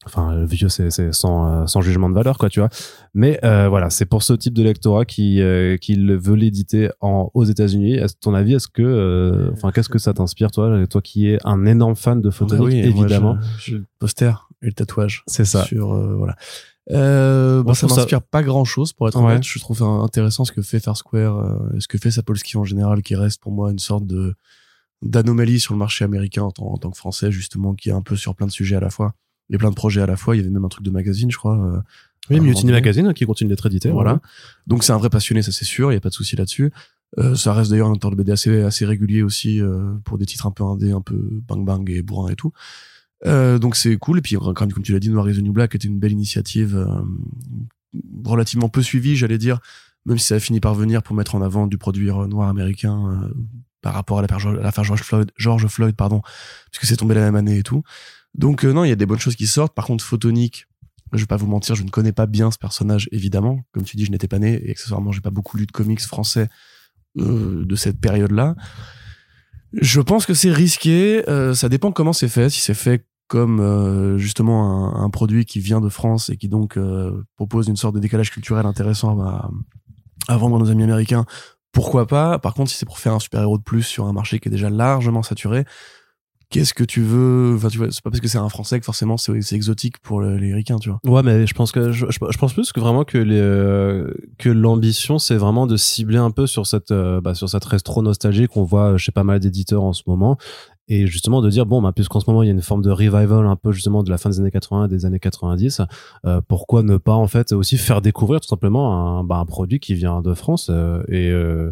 enfin 0.06 0.34
le 0.34 0.46
vieux 0.46 0.70
c'est 0.70 0.90
sans 1.12 1.48
euh, 1.48 1.66
sans 1.66 1.82
jugement 1.82 2.10
de 2.10 2.16
valeur 2.16 2.38
quoi 2.38 2.50
tu 2.50 2.60
vois. 2.60 2.70
Mais 3.14 3.40
euh, 3.44 3.68
voilà 3.70 3.90
c'est 3.90 4.06
pour 4.06 4.24
ce 4.24 4.34
type 4.34 4.54
de 4.54 4.64
lectorat 4.64 5.06
qui 5.06 5.42
qu'il 5.82 6.16
veut 6.16 6.36
l'éditer 6.36 6.90
en 7.02 7.30
aux 7.34 7.44
États-Unis. 7.44 8.00
À 8.00 8.08
ton 8.08 8.34
avis 8.34 8.56
est-ce 8.56 8.68
que 8.68 9.52
enfin 9.54 9.72
qu'est-ce 9.72 9.90
que 9.90 10.00
ça 10.00 10.14
t'inspire 10.14 10.52
toi 10.52 10.86
toi 10.88 11.02
qui 11.02 11.30
es 11.30 11.38
un 11.44 11.66
énorme 11.66 11.96
fan 11.96 12.22
de 12.22 12.30
photo 12.30 12.56
oui, 12.58 12.80
évidemment? 12.80 13.38
je, 13.60 13.78
le 13.78 13.86
poster 14.00 14.50
et 14.62 14.68
le 14.68 14.74
tatouage 14.74 15.24
c'est 15.28 15.46
ça. 15.46 15.64
sur 15.64 15.94
voilà. 16.18 16.36
Euh, 16.92 17.62
bon, 17.62 17.74
ça 17.74 17.88
m'inspire 17.88 18.22
pas 18.22 18.42
grand 18.42 18.66
chose 18.66 18.94
pour 18.94 19.08
être 19.08 19.18
honnête. 19.18 19.44
Je 19.44 19.60
trouve 19.60 19.84
intéressant 19.84 20.46
ce 20.46 20.52
que 20.52 20.62
fait 20.62 20.80
Fair 20.80 20.98
Square, 20.98 21.38
euh, 21.38 21.80
ce 21.80 21.88
que 21.88 21.98
fait 21.98 22.12
Sapolsky 22.12 22.58
en 22.58 22.64
général, 22.64 23.02
qui 23.02 23.16
reste 23.16 23.42
pour 23.42 23.52
moi 23.52 23.72
une 23.72 23.80
sorte 23.80 24.08
de 24.08 24.36
d'anomalie 25.02 25.60
sur 25.60 25.74
le 25.74 25.80
marché 25.80 26.04
américain 26.04 26.44
en, 26.44 26.54
en, 26.58 26.78
tant 26.78 26.92
que 26.92 26.98
français 26.98 27.32
justement, 27.32 27.74
qui 27.74 27.90
est 27.90 27.94
un 27.94 28.02
peu 28.02 28.16
sur 28.16 28.36
plein 28.36 28.48
de 28.48 28.52
sujets 28.52 28.76
à 28.76 28.82
la 28.82 28.90
fois, 28.90 29.14
et 29.50 29.58
plein 29.58 29.70
de 29.70 29.76
projets 29.76 30.02
à 30.02 30.06
la 30.06 30.18
fois. 30.18 30.36
Il 30.36 30.40
y 30.40 30.42
avait 30.42 30.52
même 30.52 30.66
un 30.66 30.70
truc 30.70 30.86
de 30.86 30.92
magazine, 30.92 31.32
je 31.32 31.38
crois. 31.38 31.58
Euh, 31.58 31.80
oui, 32.30 32.40
Mutiny 32.40 32.72
Magazine 32.72 33.14
qui 33.14 33.26
continue 33.26 33.50
d'être 33.50 33.66
édité. 33.66 33.90
Voilà. 33.90 34.20
Donc 34.68 34.84
c'est 34.84 34.92
un 34.92 34.98
vrai 34.98 35.10
passionné, 35.10 35.42
ça 35.42 35.52
c'est 35.52 35.66
sûr. 35.66 35.92
Il 35.92 35.96
y 35.96 35.98
a 35.98 36.02
pas 36.02 36.10
de 36.10 36.14
souci 36.14 36.36
là-dessus. 36.36 36.72
Euh, 37.18 37.36
ça 37.36 37.54
reste 37.54 37.72
d'ailleurs 37.72 37.88
un 37.88 37.94
auteur 37.94 38.12
de 38.12 38.16
BD 38.16 38.32
assez, 38.32 38.62
assez 38.62 38.86
régulier 38.86 39.24
aussi 39.24 39.62
euh, 39.62 39.96
pour 40.06 40.18
des 40.18 40.26
titres 40.26 40.46
un 40.46 40.52
peu 40.52 40.64
indés, 40.64 40.92
un 40.92 41.02
peu 41.02 41.18
bang 41.48 41.66
bang 41.66 41.90
et 41.90 42.02
bourrin 42.02 42.32
et 42.32 42.36
tout. 42.36 42.52
Euh, 43.26 43.58
donc 43.58 43.76
c'est 43.76 43.98
cool. 43.98 44.20
Et 44.20 44.22
puis, 44.22 44.36
comme, 44.36 44.84
tu 44.84 44.94
l'as 44.94 45.00
dit, 45.00 45.10
Noir 45.10 45.28
is 45.30 45.38
the 45.38 45.44
New 45.44 45.54
Black 45.54 45.74
était 45.76 45.88
une 45.88 46.00
belle 46.00 46.12
initiative, 46.12 46.88
relativement 48.24 48.70
peu 48.70 48.82
suivie, 48.82 49.16
j'allais 49.16 49.40
dire, 49.40 49.60
même 50.06 50.20
si 50.20 50.28
ça 50.28 50.36
a 50.36 50.40
fini 50.40 50.60
par 50.60 50.76
venir 50.76 51.02
pour 51.02 51.16
mettre 51.16 51.36
en 51.36 51.42
avant 51.42 51.68
du 51.68 51.78
produit 51.78 52.08
noir 52.08 52.48
américain 52.48 53.30
par 53.82 53.94
rapport 53.94 54.20
à 54.20 54.22
l'affaire 54.22 54.84
George 54.84 55.04
Floyd, 55.04 55.32
George 55.38 55.68
Floyd, 55.68 55.96
pardon, 55.96 56.22
puisque 56.72 56.86
c'est 56.86 56.98
tombé 56.98 57.16
la 57.16 57.22
même 57.22 57.36
année 57.36 57.60
et 57.60 57.64
tout. 57.64 57.84
Donc 58.36 58.64
non, 58.64 58.84
il 58.84 58.90
y 58.90 58.92
a 58.92 58.96
des 58.96 59.06
bonnes 59.06 59.20
choses 59.20 59.36
qui 59.36 59.48
sortent. 59.48 59.74
Par 59.74 59.86
contre, 59.86 60.04
Photonique, 60.04 60.68
je 61.14 61.20
vais 61.20 61.26
pas 61.26 61.38
vous 61.38 61.48
mentir, 61.48 61.76
je 61.76 61.84
ne 61.84 61.90
connais 61.90 62.12
pas 62.12 62.26
bien 62.26 62.52
ce 62.52 62.58
personnage, 62.58 63.10
évidemment. 63.12 63.62
Comme 63.72 63.84
tu 63.84 63.98
dis, 63.98 64.06
je 64.06 64.12
n'étais 64.12 64.28
pas 64.28 64.40
né 64.40 64.62
et 64.66 64.72
accessoirement, 64.72 65.12
j'ai 65.12 65.22
pas 65.22 65.32
beaucoup 65.32 65.58
lu 65.58 65.66
de 65.66 65.72
comics 65.72 66.02
français 66.02 66.50
de 67.16 67.76
cette 67.76 68.00
période-là. 68.00 68.56
Je 69.74 70.02
pense 70.02 70.26
que 70.26 70.34
c'est 70.34 70.52
risqué. 70.52 71.24
ça 71.54 71.70
dépend 71.70 71.92
comment 71.92 72.14
c'est 72.14 72.30
fait. 72.30 72.50
Si 72.50 72.62
c'est 72.62 72.74
fait 72.74 73.06
comme 73.30 73.60
euh, 73.60 74.18
justement 74.18 74.96
un, 74.96 75.06
un, 75.06 75.10
produit 75.12 75.46
qui 75.46 75.60
vient 75.60 75.80
de 75.80 75.88
France 75.88 76.30
et 76.30 76.36
qui 76.36 76.50
donc 76.50 76.78
euh, 76.78 77.24
propose 77.36 77.68
une 77.68 77.76
sorte 77.76 77.94
de 77.94 78.00
décalage 78.00 78.32
culturel 78.32 78.66
intéressant 78.66 79.22
à, 79.22 79.52
à, 80.28 80.36
vendre 80.36 80.56
à 80.56 80.60
nos 80.60 80.72
amis 80.72 80.84
américains, 80.84 81.26
pourquoi 81.72 82.08
pas? 82.08 82.40
Par 82.40 82.54
contre, 82.54 82.72
si 82.72 82.78
c'est 82.78 82.86
pour 82.86 83.00
faire 83.00 83.14
un 83.14 83.20
super-héros 83.20 83.58
de 83.58 83.64
plus 83.64 83.84
sur 83.84 84.06
un 84.06 84.14
marché 84.14 84.40
qui 84.40 84.50
est 84.50 84.52
déjà 84.52 84.70
largement 84.70 85.24
saturé, 85.24 85.66
qu'est-ce 86.50 86.74
que 86.74 86.84
tu 86.84 87.02
veux? 87.02 87.54
Enfin, 87.56 87.68
tu 87.70 87.78
vois, 87.78 87.92
c'est 87.92 88.04
pas 88.04 88.10
parce 88.10 88.22
que 88.22 88.28
c'est 88.28 88.38
un 88.38 88.50
Français 88.50 88.80
que 88.80 88.86
forcément 88.86 89.18
c'est, 89.18 89.54
exotique 89.54 90.00
pour 90.00 90.22
les 90.22 90.54
ricains, 90.54 90.78
tu 90.78 90.90
vois. 90.90 91.00
Ouais, 91.06 91.24
mais 91.24 91.46
je 91.46 91.54
pense 91.54 91.72
que 91.72 91.92
je, 91.92 92.06
pense 92.38 92.54
plus 92.54 92.72
que 92.72 92.80
vraiment 92.80 93.04
que 93.04 93.18
les 93.18 93.40
euh, 93.40 94.12
que 94.38 94.50
l'ambition 94.50 95.20
c'est 95.20 95.38
vraiment 95.38 95.68
de 95.68 95.78
cibler 95.78 96.18
un 96.18 96.32
peu 96.32 96.48
sur 96.48 96.66
cette 96.66 96.92
bah, 96.92 97.36
sur 97.36 97.50
cette 97.50 97.66
rétro 97.66 98.02
nostalgie 98.02 98.48
qu'on 98.48 98.64
voit 98.64 98.98
chez 98.98 99.12
pas 99.12 99.24
mal 99.24 99.40
d'éditeurs 99.40 99.84
en 99.84 99.94
ce 99.94 100.04
moment 100.08 100.38
et 100.90 101.08
justement 101.08 101.42
de 101.42 101.50
dire 101.50 101.66
bon 101.66 101.82
bah 101.82 101.92
puisqu'en 101.96 102.20
ce 102.20 102.30
moment 102.30 102.44
il 102.44 102.48
y 102.48 102.50
a 102.50 102.54
une 102.54 102.62
forme 102.62 102.82
de 102.82 102.92
revival 102.92 103.46
un 103.46 103.56
peu 103.56 103.72
justement 103.72 104.04
de 104.04 104.10
la 104.10 104.18
fin 104.18 104.30
des 104.30 104.40
années 104.40 104.52
80 104.52 104.86
et 104.86 104.88
des 104.90 105.06
années 105.06 105.20
90 105.20 105.82
euh, 106.26 106.42
pourquoi 106.48 106.84
ne 106.84 106.98
pas 106.98 107.14
en 107.14 107.28
fait 107.28 107.54
aussi 107.54 107.78
faire 107.78 108.02
découvrir 108.02 108.42
tout 108.42 108.48
simplement 108.48 109.20
un, 109.20 109.24
bah, 109.24 109.38
un 109.38 109.46
produit 109.46 109.80
qui 109.80 109.94
vient 109.94 110.22
de 110.22 110.34
France 110.34 110.68
euh, 110.70 111.04
et 111.08 111.30
euh, 111.30 111.72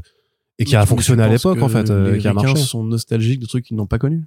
et 0.60 0.66
qui 0.66 0.76
a 0.76 0.86
fonctionné 0.86 1.24
à 1.24 1.28
l'époque 1.28 1.62
en 1.62 1.68
fait 1.68 1.90
les 1.90 2.20
qui 2.20 2.28
a 2.28 2.34
marché. 2.34 2.56
sont 2.56 2.84
nostalgiques 2.84 3.40
de 3.40 3.46
trucs 3.46 3.66
qu'ils 3.66 3.78
n'ont 3.78 3.86
pas 3.86 4.00
connus? 4.00 4.26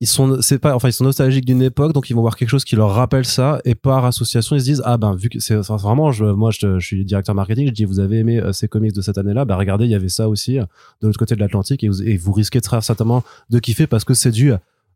Ils 0.00 0.06
sont 0.06 0.40
c'est 0.40 0.58
pas 0.58 0.74
enfin 0.74 0.88
ils 0.88 0.94
sont 0.94 1.04
nostalgiques 1.04 1.44
d'une 1.44 1.60
époque 1.60 1.92
donc 1.92 2.08
ils 2.08 2.14
vont 2.14 2.22
voir 2.22 2.36
quelque 2.36 2.48
chose 2.48 2.64
qui 2.64 2.74
leur 2.74 2.94
rappelle 2.94 3.26
ça 3.26 3.60
et 3.66 3.74
par 3.74 4.06
association 4.06 4.56
ils 4.56 4.60
se 4.60 4.64
disent 4.64 4.82
ah 4.86 4.96
ben 4.96 5.14
vu 5.14 5.28
que 5.28 5.38
c'est 5.40 5.54
vraiment 5.54 6.10
je, 6.10 6.24
moi 6.24 6.50
je, 6.50 6.78
je, 6.78 6.86
suis 6.86 7.04
directeur 7.04 7.34
marketing 7.34 7.66
je 7.66 7.72
dis 7.72 7.84
vous 7.84 8.00
avez 8.00 8.18
aimé 8.18 8.40
euh, 8.40 8.52
ces 8.52 8.66
comics 8.66 8.94
de 8.94 9.02
cette 9.02 9.18
année-là 9.18 9.44
bah 9.44 9.56
regardez 9.56 9.84
il 9.84 9.90
y 9.90 9.94
avait 9.94 10.08
ça 10.08 10.28
aussi 10.30 10.58
euh, 10.58 10.64
de 11.02 11.06
l'autre 11.06 11.18
côté 11.18 11.34
de 11.34 11.40
l'Atlantique 11.40 11.84
et 11.84 11.88
vous, 11.88 12.02
et 12.02 12.16
vous 12.16 12.32
risquez 12.32 12.62
très 12.62 12.80
certainement 12.80 13.22
de 13.50 13.58
kiffer 13.58 13.86
parce 13.86 14.04
que 14.04 14.14
c'est 14.14 14.30
du 14.30 14.52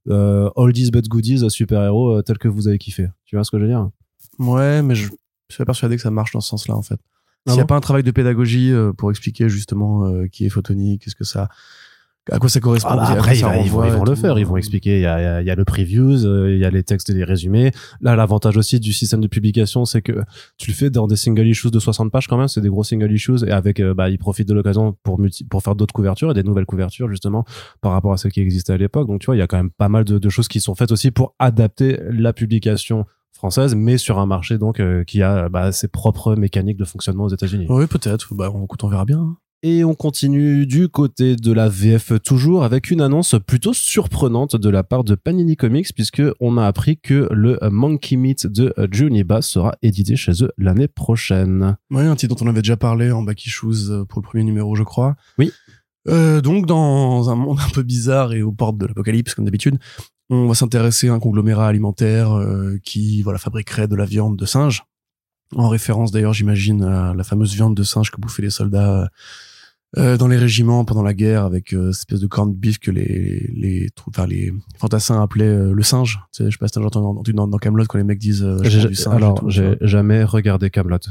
euh, 0.09 0.51
oldies 0.57 0.90
but 0.90 1.07
goodies 1.07 1.51
super 1.51 1.83
héros 1.83 2.19
euh, 2.19 2.23
tel 2.23 2.38
que 2.38 2.49
vous 2.49 2.69
avez 2.69 2.77
kiffé. 2.79 3.09
Tu 3.25 3.37
vois 3.37 3.45
ce 3.45 3.51
que 3.51 3.59
je 3.59 3.62
veux 3.64 3.69
dire? 3.69 3.90
Ouais 4.38 4.81
mais 4.81 4.95
je, 4.95 5.09
je 5.51 5.55
suis 5.55 5.64
persuadé 5.64 5.97
que 5.97 6.03
ça 6.03 6.11
marche 6.11 6.33
dans 6.33 6.40
ce 6.40 6.49
sens-là 6.49 6.77
en 6.77 6.83
fait. 6.83 6.99
Ah 7.47 7.51
s'il 7.51 7.57
n'y 7.57 7.62
a 7.62 7.67
pas 7.67 7.77
un 7.77 7.81
travail 7.81 8.05
de 8.05 8.11
pédagogie 8.11 8.73
pour 8.97 9.11
expliquer 9.11 9.51
justement 9.51 10.11
qui 10.29 10.47
est 10.47 10.49
photonique 10.49 11.03
qu'est-ce 11.03 11.14
que 11.14 11.25
ça 11.25 11.51
à 12.30 12.38
quoi 12.38 12.48
ça 12.48 12.60
correspond? 12.60 12.90
Ah 12.92 12.96
bah 12.96 13.08
après 13.10 13.37
ils, 13.37 13.70
vont, 13.70 14.04
le 14.04 14.14
faire 14.14 14.38
ils 14.38 14.46
vont 14.46 14.56
expliquer 14.56 14.96
il 14.96 15.02
y 15.02 15.06
a, 15.06 15.42
il 15.42 15.46
y 15.46 15.50
a 15.50 15.54
le 15.54 15.64
previews 15.64 16.24
euh, 16.24 16.52
il 16.52 16.58
y 16.58 16.64
a 16.64 16.70
les 16.70 16.82
textes 16.82 17.10
et 17.10 17.14
les 17.14 17.24
résumés 17.24 17.70
là 18.00 18.16
l'avantage 18.16 18.56
aussi 18.56 18.80
du 18.80 18.92
système 18.92 19.20
de 19.20 19.28
publication 19.28 19.84
c'est 19.84 20.00
que 20.00 20.22
tu 20.56 20.70
le 20.70 20.74
fais 20.74 20.90
dans 20.90 21.06
des 21.06 21.16
single 21.16 21.46
issues 21.46 21.70
de 21.70 21.78
60 21.78 22.10
pages 22.10 22.26
quand 22.26 22.38
même 22.38 22.48
c'est 22.48 22.60
des 22.62 22.70
gros 22.70 22.84
single 22.84 23.12
issues 23.12 23.44
et 23.46 23.50
avec 23.50 23.80
euh, 23.80 23.94
bah 23.94 24.08
ils 24.08 24.18
profitent 24.18 24.48
de 24.48 24.54
l'occasion 24.54 24.96
pour 25.02 25.20
pour 25.50 25.62
faire 25.62 25.74
d'autres 25.74 25.94
couvertures 25.94 26.30
et 26.30 26.34
des 26.34 26.42
nouvelles 26.42 26.66
couvertures 26.66 27.08
justement 27.08 27.44
par 27.80 27.92
rapport 27.92 28.12
à 28.12 28.16
celles 28.16 28.32
qui 28.32 28.40
existaient 28.40 28.72
à 28.72 28.78
l'époque 28.78 29.06
donc 29.06 29.20
tu 29.20 29.26
vois 29.26 29.37
il 29.37 29.40
y 29.40 29.42
a 29.42 29.46
quand 29.46 29.58
même 29.58 29.70
pas 29.70 29.88
mal 29.88 30.04
de, 30.04 30.18
de, 30.18 30.28
choses 30.28 30.48
qui 30.48 30.60
sont 30.60 30.74
faites 30.74 30.92
aussi 30.92 31.10
pour 31.10 31.34
adapter 31.38 31.98
la 32.10 32.32
publication 32.32 33.04
française, 33.32 33.74
mais 33.74 33.98
sur 33.98 34.18
un 34.18 34.26
marché 34.26 34.58
donc 34.58 34.80
euh, 34.80 35.04
qui 35.04 35.22
a 35.22 35.48
bah, 35.48 35.70
ses 35.72 35.88
propres 35.88 36.34
mécaniques 36.34 36.78
de 36.78 36.84
fonctionnement 36.84 37.24
aux 37.24 37.28
États-Unis. 37.28 37.66
Oui, 37.68 37.87
peut-être. 37.87 38.34
Bah, 38.34 38.50
on, 38.54 38.66
on 38.82 38.88
verra 38.88 39.04
bien. 39.04 39.37
Et 39.66 39.83
on 39.83 39.94
continue 39.94 40.66
du 40.66 40.90
côté 40.90 41.37
de 41.37 41.50
la 41.50 41.70
VF 41.70 42.12
toujours 42.22 42.64
avec 42.64 42.90
une 42.90 43.00
annonce 43.00 43.35
plutôt 43.46 43.72
surprenante 43.72 44.57
de 44.57 44.68
la 44.68 44.85
part 44.85 45.05
de 45.05 45.14
Panini 45.14 45.57
Comics 45.57 45.94
puisque 45.94 46.20
on 46.38 46.59
a 46.59 46.66
appris 46.66 46.98
que 46.98 47.31
le 47.33 47.59
Monkey 47.70 48.16
Meat 48.16 48.46
de 48.46 48.74
Bass 49.22 49.48
sera 49.48 49.74
édité 49.81 50.16
chez 50.16 50.33
eux 50.44 50.53
l'année 50.59 50.87
prochaine. 50.87 51.79
Oui, 51.90 52.03
un 52.03 52.14
titre 52.14 52.35
dont 52.35 52.44
on 52.44 52.50
avait 52.50 52.61
déjà 52.61 52.77
parlé 52.77 53.11
en 53.11 53.22
Back 53.22 53.46
Issues 53.46 53.88
euh, 53.88 54.05
pour 54.05 54.20
le 54.20 54.27
premier 54.27 54.44
numéro, 54.44 54.74
je 54.74 54.83
crois. 54.83 55.16
Oui. 55.38 55.50
Euh, 56.09 56.42
donc 56.42 56.66
dans 56.66 57.31
un 57.31 57.35
monde 57.35 57.59
un 57.66 57.70
peu 57.70 57.83
bizarre 57.83 58.35
et 58.35 58.42
aux 58.42 58.53
portes 58.53 58.77
de 58.77 58.85
l'apocalypse 58.85 59.33
comme 59.33 59.46
d'habitude, 59.46 59.79
on 60.29 60.46
va 60.46 60.55
s'intéresser 60.55 61.09
à 61.09 61.14
un 61.14 61.20
conglomérat 61.20 61.68
alimentaire 61.68 62.35
euh, 62.35 62.77
qui 62.85 63.22
voilà 63.22 63.38
fabriquerait 63.38 63.88
de 63.88 63.96
la 63.96 64.05
viande 64.05 64.37
de 64.37 64.44
singe 64.44 64.83
en 65.57 65.70
référence 65.70 66.11
d'ailleurs 66.11 66.35
j'imagine 66.35 66.83
à 66.83 67.14
la 67.14 67.24
fameuse 67.24 67.55
viande 67.55 67.74
de 67.74 67.83
singe 67.83 68.11
que 68.11 68.20
bouffaient 68.20 68.42
les 68.42 68.50
soldats 68.50 69.05
euh, 69.05 69.07
dans 69.96 70.28
les 70.28 70.37
régiments 70.37 70.85
pendant 70.85 71.02
la 71.02 71.14
guerre 71.14 71.44
avec 71.44 71.72
euh, 71.72 71.92
cette 71.92 72.02
espèce 72.02 72.20
de 72.20 72.26
corned 72.26 72.54
beef 72.57 72.78
que 72.78 72.90
les 72.90 73.50
les 73.54 73.90
enfin 74.09 74.26
les 74.26 74.52
fantassins 74.78 75.22
appelaient 75.22 75.44
euh, 75.44 75.72
le 75.72 75.83
singe. 75.83 76.20
Tu 76.33 76.42
sais 76.42 76.50
je 76.50 76.57
sais 76.57 76.59
pas 76.59 76.68
si 76.68 76.74
t'as 76.74 76.80
entendu 76.80 77.33
dans, 77.33 77.46
dans 77.46 77.59
Camelot 77.59 77.85
quand 77.87 77.98
les 77.98 78.04
mecs 78.04 78.18
disent 78.18 78.42
euh, 78.42 78.59
du 78.59 78.94
singe 78.94 79.14
alors 79.14 79.48
j'ai 79.48 79.76
jamais 79.80 80.24
regardé 80.24 80.70
Camelot. 80.70 80.98
T'as 80.98 81.11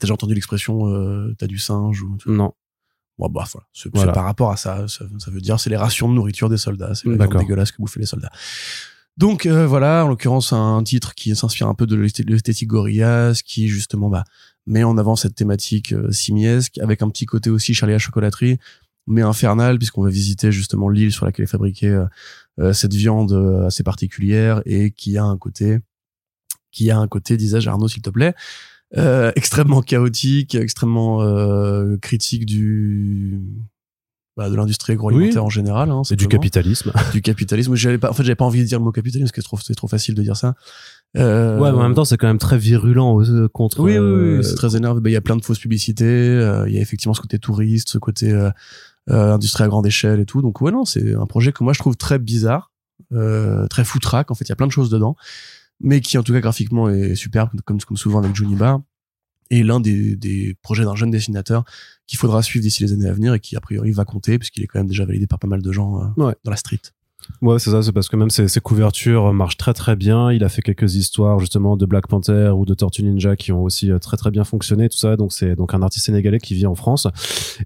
déjà 0.00 0.14
entendu 0.14 0.34
l'expression 0.34 1.34
t'as 1.38 1.46
du 1.46 1.58
singe 1.58 2.02
ou 2.02 2.16
non. 2.26 2.52
Bon 3.18 3.28
bah 3.28 3.44
voilà 3.50 3.66
c'est 3.72 3.90
par 3.90 4.24
rapport 4.24 4.50
à 4.50 4.56
ça, 4.56 4.86
ça, 4.88 5.04
veut 5.28 5.40
dire 5.40 5.60
c'est 5.60 5.70
les 5.70 5.76
rations 5.76 6.08
de 6.08 6.14
nourriture 6.14 6.48
des 6.48 6.56
soldats 6.56 6.94
c'est 6.94 7.08
la 7.08 7.26
dégueulasse 7.26 7.72
que 7.72 7.78
bouffaient 7.78 8.00
les 8.00 8.06
soldats. 8.06 8.32
Donc 9.16 9.46
voilà 9.46 10.04
en 10.04 10.08
l'occurrence 10.08 10.52
un 10.52 10.82
titre 10.82 11.14
qui 11.14 11.34
s'inspire 11.34 11.68
un 11.68 11.74
peu 11.74 11.86
de 11.86 11.96
l'esthétique 11.96 12.68
Gorillaz 12.68 13.42
qui 13.44 13.68
justement 13.68 14.10
bah 14.10 14.24
met 14.66 14.84
en 14.84 14.96
avant 14.98 15.16
cette 15.16 15.34
thématique 15.34 15.92
euh, 15.92 16.10
simiesque 16.10 16.78
avec 16.78 17.02
un 17.02 17.10
petit 17.10 17.26
côté 17.26 17.50
aussi 17.50 17.74
Charlie 17.74 17.94
à 17.94 17.98
chocolaterie 17.98 18.58
mais 19.06 19.22
infernal 19.22 19.78
puisqu'on 19.78 20.02
va 20.02 20.10
visiter 20.10 20.50
justement 20.50 20.88
l'île 20.88 21.12
sur 21.12 21.26
laquelle 21.26 21.44
est 21.44 21.48
fabriquée 21.48 21.88
euh, 21.88 22.06
euh, 22.60 22.72
cette 22.72 22.94
viande 22.94 23.32
assez 23.66 23.82
particulière 23.82 24.62
et 24.64 24.90
qui 24.90 25.18
a 25.18 25.24
un 25.24 25.36
côté 25.36 25.78
qui 26.70 26.90
a 26.90 26.98
un 26.98 27.08
côté 27.08 27.36
disais-je 27.36 27.68
Arnaud 27.68 27.88
s'il 27.88 28.02
te 28.02 28.10
plaît 28.10 28.34
extrêmement 29.34 29.82
chaotique 29.82 30.54
extrêmement 30.54 31.18
critique 32.00 32.46
du 32.46 33.40
bah, 34.36 34.50
de 34.50 34.56
l'industrie 34.56 34.94
agroalimentaire 34.94 35.44
en 35.44 35.50
général. 35.50 35.90
Hein, 35.90 36.02
c'est 36.04 36.16
du 36.16 36.28
capitalisme. 36.28 36.92
Du 37.12 37.22
capitalisme. 37.22 37.74
J'avais 37.74 37.98
pas, 37.98 38.10
en 38.10 38.12
fait, 38.12 38.24
j'avais 38.24 38.34
pas 38.34 38.44
envie 38.44 38.60
de 38.60 38.66
dire 38.66 38.78
le 38.78 38.84
mot 38.84 38.92
capitalisme 38.92 39.24
parce 39.24 39.32
que 39.32 39.40
c'est 39.40 39.46
trop, 39.46 39.58
c'est 39.58 39.74
trop 39.74 39.88
facile 39.88 40.14
de 40.14 40.22
dire 40.22 40.36
ça. 40.36 40.54
Euh... 41.16 41.58
Ouais, 41.58 41.70
mais 41.70 41.78
en 41.78 41.82
même 41.82 41.94
temps, 41.94 42.04
c'est 42.04 42.16
quand 42.16 42.26
même 42.26 42.38
très 42.38 42.58
virulent 42.58 43.20
euh, 43.22 43.48
contre. 43.48 43.80
Oui, 43.80 43.92
oui, 43.92 43.98
oui, 43.98 44.02
euh, 44.02 44.42
c'est 44.42 44.56
très 44.56 44.76
énervé. 44.76 45.00
Bah, 45.00 45.10
il 45.10 45.12
y 45.12 45.16
a 45.16 45.20
plein 45.20 45.36
de 45.36 45.44
fausses 45.44 45.60
publicités. 45.60 46.04
Euh, 46.04 46.68
il 46.68 46.74
y 46.74 46.78
a 46.78 46.80
effectivement 46.80 47.14
ce 47.14 47.20
côté 47.20 47.38
touriste, 47.38 47.90
ce 47.90 47.98
côté 47.98 48.36
industrie 49.08 49.64
à 49.64 49.68
grande 49.68 49.86
échelle 49.86 50.20
et 50.20 50.26
tout. 50.26 50.42
Donc 50.42 50.60
ouais, 50.60 50.72
non, 50.72 50.84
c'est 50.84 51.14
un 51.14 51.26
projet 51.26 51.52
que 51.52 51.62
moi 51.62 51.72
je 51.72 51.78
trouve 51.78 51.96
très 51.96 52.18
bizarre 52.18 52.70
très 53.70 53.84
foutraque. 53.84 54.30
En 54.32 54.34
fait, 54.34 54.44
il 54.44 54.48
y 54.48 54.52
a 54.52 54.56
plein 54.56 54.66
de 54.66 54.72
choses 54.72 54.90
dedans, 54.90 55.14
mais 55.80 56.00
qui 56.00 56.18
en 56.18 56.24
tout 56.24 56.32
cas 56.32 56.40
graphiquement 56.40 56.88
est 56.88 57.14
superbe, 57.14 57.50
comme, 57.64 57.80
comme 57.80 57.96
souvent 57.96 58.18
avec 58.18 58.34
Johnny 58.34 58.56
Et 59.54 59.62
l'un 59.62 59.78
des, 59.78 60.16
des 60.16 60.56
projets 60.62 60.84
d'un 60.84 60.96
jeune 60.96 61.12
dessinateur 61.12 61.64
qu'il 62.06 62.18
faudra 62.18 62.42
suivre 62.42 62.62
d'ici 62.62 62.82
les 62.82 62.92
années 62.92 63.08
à 63.08 63.12
venir 63.12 63.34
et 63.34 63.40
qui 63.40 63.56
a 63.56 63.60
priori 63.60 63.92
va 63.92 64.04
compter 64.04 64.38
puisqu'il 64.38 64.64
est 64.64 64.66
quand 64.66 64.80
même 64.80 64.88
déjà 64.88 65.04
validé 65.04 65.26
par 65.26 65.38
pas 65.38 65.46
mal 65.46 65.62
de 65.62 65.72
gens 65.72 66.00
euh, 66.18 66.32
dans 66.44 66.50
la 66.50 66.56
street. 66.56 66.80
Ouais, 67.40 67.58
c'est 67.58 67.70
ça, 67.70 67.82
c'est 67.82 67.92
parce 67.92 68.08
que 68.08 68.16
même 68.16 68.28
ses, 68.28 68.48
ses, 68.48 68.60
couvertures 68.60 69.32
marchent 69.32 69.56
très 69.56 69.72
très 69.72 69.96
bien. 69.96 70.30
Il 70.32 70.44
a 70.44 70.50
fait 70.50 70.60
quelques 70.60 70.96
histoires 70.96 71.38
justement 71.38 71.76
de 71.76 71.86
Black 71.86 72.06
Panther 72.06 72.50
ou 72.54 72.66
de 72.66 72.74
Tortue 72.74 73.02
Ninja 73.02 73.36
qui 73.36 73.52
ont 73.52 73.62
aussi 73.62 73.90
euh, 73.90 73.98
très 73.98 74.18
très 74.18 74.30
bien 74.30 74.44
fonctionné, 74.44 74.88
tout 74.88 74.98
ça. 74.98 75.16
Donc 75.16 75.32
c'est 75.32 75.56
donc 75.56 75.72
un 75.72 75.82
artiste 75.82 76.06
sénégalais 76.06 76.38
qui 76.38 76.54
vit 76.54 76.66
en 76.66 76.74
France 76.74 77.06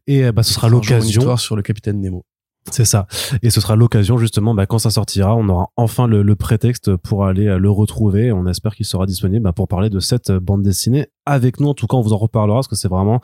et 0.07 0.31
bah 0.31 0.43
ce 0.43 0.53
sera 0.53 0.69
l'occasion 0.69 1.37
sur 1.37 1.57
le 1.57 1.63
capitaine 1.63 2.01
Nemo. 2.01 2.25
C'est 2.71 2.85
ça. 2.85 3.07
Et 3.43 3.51
ce 3.51 3.61
sera 3.61 3.77
l'occasion 3.77 4.19
justement, 4.19 4.55
bah, 4.55 4.67
quand 4.67 4.79
ça 4.79 4.91
sortira, 4.91 5.35
on 5.35 5.49
aura 5.49 5.69
enfin 5.77 6.07
le, 6.07 6.23
le 6.23 6.37
prétexte 6.37 6.97
pour 6.97 7.25
aller 7.25 7.47
euh, 7.47 7.59
le 7.59 7.71
retrouver. 7.71 8.33
On 8.33 8.47
espère 8.47 8.75
qu'il 8.75 8.87
sera 8.87 9.07
disponible 9.07 9.43
bah, 9.43 9.53
pour 9.53 9.69
parler 9.69 9.91
de 9.91 10.01
cette 10.01 10.31
bande 10.31 10.63
dessinée 10.63 11.09
avec 11.27 11.61
nous. 11.61 11.69
En 11.69 11.75
tout 11.75 11.87
cas, 11.87 11.97
on 11.97 12.03
vous 12.03 12.13
en 12.13 12.19
reparlera 12.19 12.59
parce 12.59 12.69
que 12.69 12.77
c'est 12.77 12.89
vraiment 12.89 13.21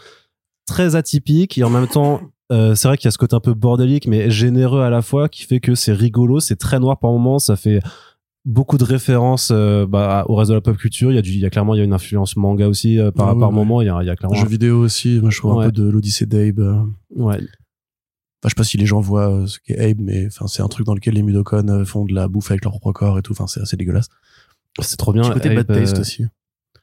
très 0.67 0.97
atypique 0.97 1.59
et 1.59 1.65
en 1.65 1.71
même 1.71 1.87
temps, 1.87 2.21
euh, 2.53 2.75
c'est 2.75 2.89
vrai 2.89 2.97
qu'il 2.97 3.07
y 3.07 3.09
a 3.09 3.11
ce 3.11 3.19
côté 3.19 3.37
un 3.37 3.41
peu 3.41 3.55
bordélique 3.55 4.07
mais 4.07 4.31
généreux 4.31 4.83
à 4.83 4.91
la 4.91 5.03
fois 5.03 5.29
qui 5.29 5.45
fait 5.45 5.61
que 5.61 5.75
c'est 5.75 5.93
rigolo, 5.93 6.41
c'est 6.41 6.57
très 6.57 6.79
noir 6.79 6.99
par 6.99 7.11
moments, 7.11 7.39
ça 7.39 7.57
fait 7.57 7.81
beaucoup 8.45 8.79
de 8.79 8.85
références 8.85 9.51
euh, 9.53 9.87
bah, 9.87 10.25
au 10.29 10.35
reste 10.35 10.51
de 10.51 10.55
la 10.55 10.61
pop 10.61 10.77
culture. 10.77 11.11
Il 11.11 11.15
y 11.15 11.19
a 11.19 11.23
du, 11.23 11.31
il 11.31 11.39
y 11.39 11.47
a 11.47 11.51
clairement 11.51 11.75
il 11.75 11.79
y 11.79 11.81
a 11.81 11.85
une 11.85 11.93
influence 11.93 12.37
manga 12.37 12.69
aussi 12.69 12.99
euh, 12.99 13.11
par, 13.11 13.31
ah 13.31 13.39
par 13.39 13.53
moment. 13.53 13.81
Il 13.83 13.87
y 13.87 13.91
a, 13.91 13.99
il 14.03 14.07
y 14.07 14.11
a 14.11 14.17
clairement 14.17 14.37
jeux 14.37 14.47
vidéo 14.47 14.79
aussi. 14.79 15.19
Moi, 15.21 15.31
je 15.31 15.39
trouve 15.39 15.61
un 15.61 15.67
peu 15.67 15.73
de 15.73 15.89
l'Odyssée 15.89 16.27
d'Abe. 16.27 16.87
Ouais 17.15 17.41
je 18.49 18.51
sais 18.51 18.57
pas 18.57 18.65
si 18.65 18.77
les 18.77 18.87
gens 18.87 19.01
voient 19.01 19.33
euh, 19.33 19.47
ce 19.47 19.59
qu'est 19.59 19.79
Abe, 19.79 20.01
mais 20.01 20.27
enfin, 20.27 20.47
c'est 20.47 20.63
un 20.63 20.69
truc 20.69 20.87
dans 20.87 20.95
lequel 20.95 21.15
les 21.15 21.23
Mudokon 21.23 21.69
euh, 21.69 21.85
font 21.85 22.05
de 22.05 22.15
la 22.15 22.29
bouffe 22.29 22.51
avec 22.51 22.65
leur 22.65 22.73
propre 22.73 22.93
corps 22.93 23.19
et 23.19 23.23
tout. 23.23 23.33
Enfin, 23.33 23.47
c'est 23.47 23.61
assez 23.61 23.77
dégueulasse. 23.77 24.09
C'est 24.81 24.97
trop 24.97 25.13
bien. 25.13 25.31
Côté 25.31 25.55
bad 25.55 25.67
taste 25.67 25.99
euh, 25.99 26.01
aussi. 26.01 26.25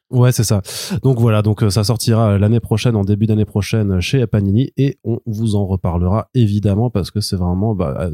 Ouais, 0.10 0.34
c'est 0.34 0.44
ça. 0.44 0.62
Donc 1.04 1.20
voilà, 1.20 1.42
donc 1.42 1.64
ça 1.70 1.86
sortira 1.86 2.38
l'année 2.38 2.60
prochaine, 2.60 2.98
en 2.98 3.06
début 3.06 3.28
d'année 3.28 3.46
prochaine, 3.46 4.02
chez 4.02 4.28
Panini, 4.28 4.74
et 4.76 4.98
on 5.06 5.20
vous 5.26 5.56
en 5.56 5.66
reparlera 5.66 6.30
évidemment 6.34 6.90
parce 6.90 7.12
que 7.12 7.22
c'est 7.22 7.38
vraiment, 7.38 7.76
bah, 7.76 8.10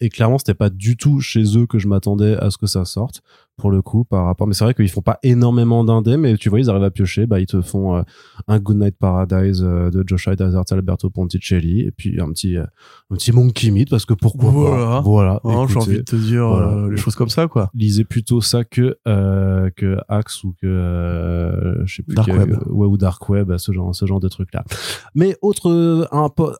et 0.00 0.10
clairement, 0.10 0.38
c'était 0.38 0.54
pas 0.54 0.70
du 0.70 0.96
tout 0.96 1.18
chez 1.20 1.58
eux 1.58 1.66
que 1.66 1.80
je 1.80 1.88
m'attendais 1.88 2.36
à 2.36 2.50
ce 2.50 2.58
que 2.58 2.66
ça 2.66 2.84
sorte 2.84 3.22
pour 3.60 3.70
le 3.70 3.82
coup 3.82 4.04
par 4.04 4.24
rapport 4.24 4.46
mais 4.46 4.54
c'est 4.54 4.64
vrai 4.64 4.74
qu'ils 4.74 4.88
font 4.88 5.02
pas 5.02 5.18
énormément 5.22 5.84
d'indés 5.84 6.16
mais 6.16 6.36
tu 6.36 6.48
vois 6.48 6.60
ils 6.60 6.70
arrivent 6.70 6.82
à 6.82 6.90
piocher. 6.90 7.26
Bah 7.26 7.40
ils 7.40 7.46
te 7.46 7.60
font 7.60 7.96
euh, 7.96 8.02
un 8.48 8.58
Good 8.58 8.78
Night 8.78 8.96
Paradise 8.98 9.62
euh, 9.62 9.90
de 9.90 10.02
Joshua 10.06 10.34
Desert 10.34 10.64
Alberto 10.70 11.10
Ponticelli 11.10 11.82
et 11.82 11.90
puis 11.90 12.20
un 12.20 12.30
petit 12.32 12.56
euh, 12.56 12.64
un 13.10 13.16
petit 13.16 13.32
Monkey 13.32 13.70
Meat 13.70 13.90
parce 13.90 14.06
que 14.06 14.14
pourquoi 14.14 14.50
voilà. 14.50 15.00
Voilà 15.04 15.40
oh, 15.44 15.66
j'ai 15.68 15.76
envie 15.76 15.96
de 15.98 16.02
te 16.02 16.16
dire 16.16 16.88
les 16.88 16.96
choses 16.96 17.14
comme 17.14 17.28
ça 17.28 17.46
quoi. 17.48 17.70
Lisez 17.74 18.04
plutôt 18.04 18.40
ça 18.40 18.64
que 18.64 18.96
que 19.04 19.98
Axe 20.08 20.42
ou 20.42 20.54
que 20.60 21.82
je 21.84 21.94
sais 21.94 22.02
plus 22.02 22.14
Dark 22.14 22.28
Web. 22.28 22.56
ou 22.66 22.96
Dark 22.96 23.28
Web 23.28 23.56
ce 23.58 23.72
genre 23.72 23.94
ce 23.94 24.06
genre 24.06 24.20
de 24.20 24.28
trucs 24.28 24.54
là 24.54 24.64
mais 25.14 25.36
autre 25.42 26.08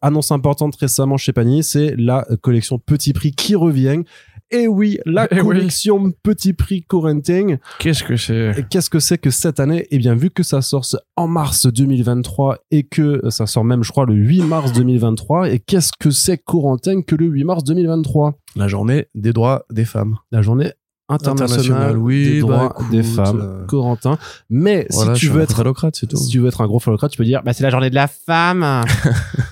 annonce 0.02 0.32
importante 0.32 0.76
récemment 0.76 1.16
chez 1.16 1.32
Panini 1.32 1.62
c'est 1.62 1.96
la 1.96 2.26
collection 2.42 2.78
Petit 2.78 3.14
Prix 3.14 3.32
qui 3.32 3.54
revient 3.54 4.02
et 4.50 4.66
oui, 4.66 4.98
la 5.06 5.28
eh 5.30 5.38
collection 5.38 6.12
Petit 6.22 6.52
Prix 6.52 6.82
Corentin. 6.82 7.56
Qu'est-ce 7.78 8.02
que 8.02 8.16
c'est? 8.16 8.66
Qu'est-ce 8.68 8.90
que 8.90 8.98
c'est 8.98 9.18
que 9.18 9.30
cette 9.30 9.60
année? 9.60 9.86
Eh 9.90 9.98
bien, 9.98 10.14
vu 10.14 10.30
que 10.30 10.42
ça 10.42 10.60
sort 10.60 10.84
en 11.16 11.28
mars 11.28 11.66
2023 11.66 12.58
et 12.70 12.82
que 12.82 13.20
ça 13.30 13.46
sort 13.46 13.64
même, 13.64 13.84
je 13.84 13.92
crois, 13.92 14.06
le 14.06 14.14
8 14.14 14.42
mars 14.42 14.72
2023, 14.72 15.50
et 15.50 15.58
qu'est-ce 15.60 15.92
que 15.98 16.10
c'est 16.10 16.38
Corentin 16.38 17.02
que 17.02 17.14
le 17.14 17.26
8 17.26 17.44
mars 17.44 17.64
2023 17.64 18.34
La 18.56 18.68
journée 18.68 19.06
des 19.14 19.32
droits 19.32 19.64
des 19.70 19.84
femmes. 19.84 20.16
La 20.32 20.42
journée 20.42 20.72
international, 21.08 21.98
oui, 21.98 22.24
des 22.24 22.40
droits 22.40 22.74
bah, 22.78 22.84
des 22.90 23.02
femmes, 23.02 23.40
euh... 23.40 23.66
Corentin. 23.66 24.18
Mais 24.48 24.86
si 24.90 25.12
tu 25.14 25.28
veux 25.28 25.42
être 25.42 25.56
phallocrate, 25.56 25.96
c'est 25.96 26.06
tout. 26.06 26.16
Si 26.16 26.28
tu 26.28 26.38
veux 26.38 26.48
être 26.48 26.60
un 26.60 26.66
gros 26.66 26.78
phallocrate, 26.78 27.10
tu 27.10 27.18
peux 27.18 27.24
dire, 27.24 27.42
bah 27.44 27.52
c'est 27.52 27.64
la 27.64 27.70
journée 27.70 27.90
de 27.90 27.94
la 27.94 28.08
femme. 28.08 28.84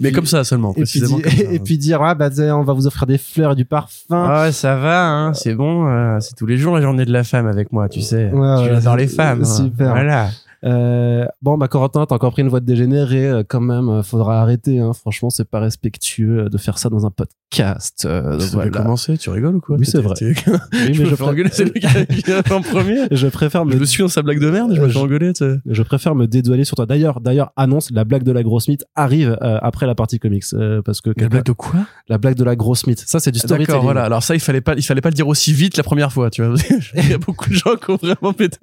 mais, 0.00 0.12
comme 0.12 0.26
ça 0.26 0.44
seulement, 0.44 0.72
et 0.72 0.80
précisément. 0.80 1.18
Puis, 1.18 1.40
et, 1.52 1.58
puis 1.58 1.78
dire, 1.78 2.02
ah 2.02 2.14
bah 2.14 2.30
on 2.38 2.62
va 2.62 2.72
vous 2.72 2.86
offrir 2.86 3.06
des 3.06 3.18
fleurs 3.18 3.52
et 3.52 3.56
du 3.56 3.64
parfum. 3.64 4.26
Ah 4.28 4.42
ouais, 4.42 4.52
ça 4.52 4.76
va, 4.76 5.08
hein, 5.08 5.34
c'est 5.34 5.54
bon. 5.54 5.88
Euh, 5.88 6.18
c'est 6.20 6.34
tous 6.34 6.46
les 6.46 6.56
jours 6.56 6.74
la 6.74 6.82
journée 6.82 7.04
de 7.04 7.12
la 7.12 7.24
femme 7.24 7.46
avec 7.46 7.72
moi, 7.72 7.88
tu 7.88 8.00
sais. 8.00 8.30
Ouais, 8.30 8.64
J'adore 8.68 8.96
les 8.96 9.08
femmes. 9.08 9.42
Hein. 9.42 9.44
Super. 9.44 9.90
Voilà. 9.90 10.30
Euh, 10.66 11.26
bon, 11.42 11.56
bah 11.56 11.68
Corentin, 11.68 12.06
t'as 12.06 12.16
encore 12.16 12.32
pris 12.32 12.42
une 12.42 12.48
voix 12.48 12.60
de 12.60 12.66
dégénéré, 12.66 13.28
euh, 13.28 13.42
quand 13.46 13.60
même, 13.60 13.88
euh, 13.88 14.02
faudra 14.02 14.40
arrêter. 14.40 14.80
Hein. 14.80 14.92
Franchement, 14.92 15.30
c'est 15.30 15.48
pas 15.48 15.60
respectueux 15.60 16.48
de 16.50 16.58
faire 16.58 16.78
ça 16.78 16.88
dans 16.88 17.06
un 17.06 17.10
podcast. 17.10 18.04
Euh, 18.04 18.38
voilà. 18.52 18.70
commencer, 18.70 19.16
tu 19.16 19.30
rigoles 19.30 19.56
ou 19.56 19.60
quoi 19.60 19.76
Oui, 19.76 19.86
c'est 19.86 20.00
vrai. 20.00 20.14
oui, 20.20 20.34
mais 20.72 20.94
je, 20.94 21.04
préfère... 21.04 21.28
engueuler, 21.28 21.50
c'est 21.52 21.64
lui 21.64 21.80
qui 21.80 22.52
en 22.52 22.62
premier? 22.62 23.06
Je 23.12 23.28
préfère 23.28 23.64
me... 23.64 23.72
Je 23.72 23.78
me 23.78 23.84
suis 23.84 24.02
dans 24.02 24.08
sa 24.08 24.22
blague 24.22 24.40
de 24.40 24.50
merde, 24.50 24.74
je 24.74 24.80
me 24.80 24.88
fais 24.88 24.98
engueuler. 24.98 25.32
Tu 25.32 25.44
sais. 25.44 25.58
Je 25.66 25.82
préfère 25.82 26.14
me 26.16 26.26
dédouaner 26.26 26.64
sur 26.64 26.76
toi. 26.76 26.86
D'ailleurs, 26.86 27.20
d'ailleurs, 27.20 27.52
annonce 27.56 27.90
la 27.92 28.04
blague 28.04 28.24
de 28.24 28.32
la 28.32 28.42
grosse 28.42 28.66
mythe 28.68 28.84
arrive 28.96 29.38
après 29.40 29.86
la 29.86 29.94
partie 29.94 30.18
comics, 30.18 30.44
parce 30.84 31.00
que 31.00 31.10
la 31.16 31.28
blague 31.28 31.44
de 31.44 31.52
quoi? 31.52 31.86
La 32.08 32.18
blague 32.18 32.34
de 32.34 32.44
la 32.44 32.56
grosse 32.56 32.86
mythe. 32.86 33.04
Ça, 33.06 33.20
c'est 33.20 33.30
du 33.30 33.38
storytelling. 33.38 33.66
D'accord, 33.66 33.82
voilà. 33.84 34.04
Alors 34.04 34.22
ça, 34.22 34.34
il 34.34 34.40
fallait 34.40 34.60
pas, 34.60 34.74
il 34.74 34.82
fallait 34.82 35.00
pas 35.00 35.10
le 35.10 35.14
dire 35.14 35.28
aussi 35.28 35.52
vite 35.52 35.76
la 35.76 35.82
première 35.82 36.12
fois, 36.12 36.30
tu 36.30 36.42
vois. 36.42 36.56
il 36.94 37.10
y 37.10 37.14
a 37.14 37.18
beaucoup 37.18 37.48
de 37.50 37.54
gens 37.54 37.76
qui 37.76 37.90
ont 37.90 37.96
vraiment 37.96 38.32
pété. 38.32 38.58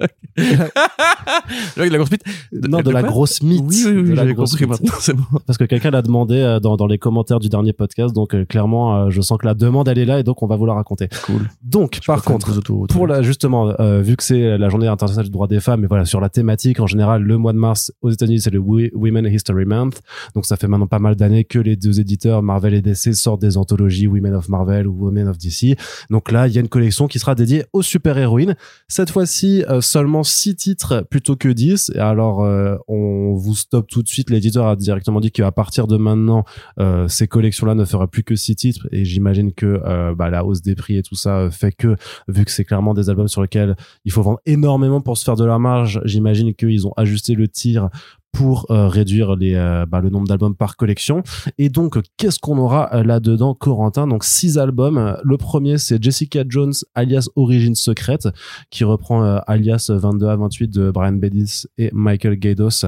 La 1.93 1.99
grosse 1.99 2.11
mythe 2.11 2.23
non, 2.51 2.81
de, 2.81 2.91
la 2.91 3.03
grosse 3.03 3.41
mythe. 3.41 3.63
Oui, 3.65 3.83
oui, 3.85 4.01
oui, 4.09 4.15
j'avais 4.15 4.35
compris 4.35 4.65
maintenant, 4.65 4.93
c'est 4.99 5.13
bon. 5.13 5.23
Parce 5.45 5.57
que 5.57 5.63
quelqu'un 5.65 5.91
l'a 5.91 6.01
demandé 6.01 6.35
euh, 6.35 6.59
dans, 6.59 6.75
dans 6.75 6.87
les 6.87 6.97
commentaires 6.97 7.39
du 7.39 7.49
dernier 7.49 7.73
podcast, 7.73 8.13
donc 8.13 8.33
euh, 8.33 8.45
clairement, 8.45 8.95
euh, 8.95 9.09
je 9.09 9.21
sens 9.21 9.37
que 9.37 9.45
la 9.45 9.53
demande, 9.53 9.87
elle 9.87 9.99
est 9.99 10.05
là, 10.05 10.19
et 10.19 10.23
donc 10.23 10.43
on 10.43 10.47
va 10.47 10.55
vous 10.55 10.65
la 10.65 10.73
raconter. 10.73 11.09
Cool. 11.25 11.49
Donc, 11.61 11.99
par 12.05 12.23
contre, 12.23 12.61
pour 12.87 13.07
la, 13.07 13.21
justement, 13.21 13.73
vu 14.01 14.15
que 14.15 14.23
c'est 14.23 14.57
la 14.57 14.69
journée 14.69 14.87
internationale 14.87 15.25
du 15.25 15.31
droit 15.31 15.47
des 15.47 15.59
femmes, 15.59 15.83
et 15.83 15.87
voilà, 15.87 16.05
sur 16.05 16.19
la 16.19 16.29
thématique, 16.29 16.79
en 16.79 16.87
général, 16.87 17.23
le 17.23 17.37
mois 17.37 17.53
de 17.53 17.57
mars 17.57 17.91
aux 18.01 18.09
États-Unis, 18.09 18.41
c'est 18.41 18.51
le 18.51 18.59
Women 18.59 19.25
History 19.25 19.65
Month. 19.65 20.01
Donc, 20.35 20.45
ça 20.45 20.57
fait 20.57 20.67
maintenant 20.67 20.87
pas 20.87 20.99
mal 20.99 21.15
d'années 21.15 21.43
que 21.43 21.59
les 21.59 21.75
deux 21.75 21.99
éditeurs, 21.99 22.41
Marvel 22.43 22.73
et 22.73 22.81
DC, 22.81 23.13
sortent 23.13 23.41
des 23.41 23.57
anthologies 23.57 24.07
Women 24.07 24.35
of 24.35 24.49
Marvel 24.49 24.87
ou 24.87 25.05
Women 25.05 25.27
of 25.27 25.37
DC. 25.37 25.77
Donc 26.09 26.31
là, 26.31 26.47
il 26.47 26.53
y 26.53 26.57
a 26.57 26.61
une 26.61 26.69
collection 26.69 27.07
qui 27.07 27.19
sera 27.19 27.35
dédiée 27.35 27.65
aux 27.73 27.81
super-héroïnes. 27.81 28.55
Cette 28.87 29.09
fois-ci, 29.09 29.63
seulement 29.81 30.23
six 30.23 30.55
titres 30.55 31.05
plutôt 31.09 31.35
que 31.35 31.49
10. 31.49 31.82
Alors, 31.95 32.39
on 32.87 33.33
vous 33.33 33.55
stoppe 33.55 33.87
tout 33.87 34.03
de 34.03 34.07
suite. 34.07 34.29
L'éditeur 34.29 34.67
a 34.67 34.75
directement 34.75 35.19
dit 35.19 35.31
qu'à 35.31 35.51
partir 35.51 35.87
de 35.87 35.97
maintenant, 35.97 36.43
euh, 36.79 37.07
ces 37.07 37.27
collections-là 37.27 37.75
ne 37.75 37.85
feraient 37.85 38.07
plus 38.07 38.23
que 38.23 38.35
six 38.35 38.55
titres. 38.55 38.87
Et 38.91 39.05
j'imagine 39.05 39.53
que 39.53 39.81
euh, 39.85 40.13
bah, 40.15 40.29
la 40.29 40.45
hausse 40.45 40.61
des 40.61 40.75
prix 40.75 40.97
et 40.97 41.03
tout 41.03 41.15
ça 41.15 41.37
euh, 41.37 41.51
fait 41.51 41.71
que, 41.71 41.95
vu 42.27 42.45
que 42.45 42.51
c'est 42.51 42.65
clairement 42.65 42.93
des 42.93 43.09
albums 43.09 43.27
sur 43.27 43.41
lesquels 43.41 43.75
il 44.05 44.11
faut 44.11 44.21
vendre 44.21 44.39
énormément 44.45 45.01
pour 45.01 45.17
se 45.17 45.23
faire 45.23 45.35
de 45.35 45.45
la 45.45 45.59
marge, 45.59 46.01
j'imagine 46.05 46.53
qu'ils 46.53 46.87
ont 46.87 46.93
ajusté 46.97 47.35
le 47.35 47.47
tir 47.47 47.89
pour 48.33 48.65
euh, 48.71 48.87
réduire 48.87 49.35
euh, 49.41 49.85
bah, 49.85 50.01
le 50.01 50.09
nombre 50.09 50.27
d'albums 50.27 50.55
par 50.55 50.75
collection. 50.75 51.23
Et 51.57 51.69
donc, 51.69 51.99
qu'est-ce 52.17 52.39
qu'on 52.39 52.57
aura 52.57 52.93
euh, 52.93 53.03
là-dedans, 53.03 53.53
Corentin? 53.53 54.07
Donc, 54.07 54.23
six 54.23 54.57
albums. 54.57 55.17
Le 55.23 55.37
premier, 55.37 55.77
c'est 55.77 56.03
Jessica 56.03 56.43
Jones, 56.47 56.73
alias 56.95 57.29
Origine 57.35 57.75
Secrète, 57.75 58.27
qui 58.71 58.83
reprend 58.83 59.21
alias 59.47 59.89
22 59.89 60.27
à 60.27 60.35
28 60.35 60.67
de 60.67 60.91
Brian 60.91 61.13
Bedis 61.13 61.67
et 61.77 61.89
Michael 61.93 62.35
Gaidos 62.35 62.85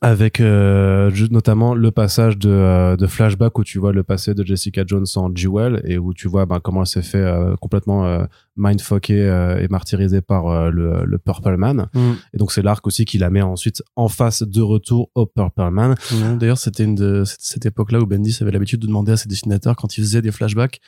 avec 0.00 0.40
euh, 0.40 1.10
notamment 1.30 1.74
le 1.74 1.90
passage 1.90 2.38
de, 2.38 2.50
euh, 2.50 2.96
de, 2.96 3.06
flashback 3.06 3.58
où 3.58 3.64
tu 3.64 3.78
vois 3.78 3.92
le 3.92 4.02
passé 4.02 4.34
de 4.34 4.44
Jessica 4.44 4.82
Jones 4.86 5.06
en 5.16 5.34
Jewel 5.34 5.82
et 5.84 5.98
où 5.98 6.12
tu 6.12 6.28
vois 6.28 6.46
ben, 6.46 6.60
comment 6.60 6.80
elle 6.80 6.86
s'est 6.86 7.02
fait 7.02 7.18
euh, 7.18 7.54
complètement 7.56 8.04
euh, 8.04 8.24
mindfucker 8.56 9.58
et 9.60 9.68
martyrisée 9.68 10.20
par 10.20 10.70
le, 10.70 11.04
le, 11.04 11.18
Purple 11.18 11.56
Man. 11.56 11.88
Mm. 11.94 12.12
Et 12.34 12.38
donc 12.38 12.52
c'est 12.52 12.62
l'arc 12.62 12.86
aussi 12.86 13.04
qui 13.04 13.18
la 13.18 13.30
met 13.30 13.42
ensuite 13.42 13.82
en 13.94 14.08
face 14.08 14.42
de 14.42 14.60
retour 14.60 15.10
au 15.14 15.26
Purple 15.26 15.70
Man. 15.70 15.94
Mm. 16.10 16.38
D'ailleurs 16.38 16.58
c'était 16.58 16.84
une 16.84 16.94
de 16.94 17.22
cette, 17.24 17.66
époque-là 17.66 18.00
où 18.00 18.06
Bendis 18.06 18.38
avait 18.40 18.50
l'habitude 18.50 18.80
de 18.80 18.86
demander 18.86 19.12
à 19.12 19.16
ses 19.16 19.28
dessinateurs 19.28 19.76
quand 19.76 19.96
ils 19.96 20.02
faisaient 20.02 20.22
des 20.22 20.32
flashbacks 20.32 20.80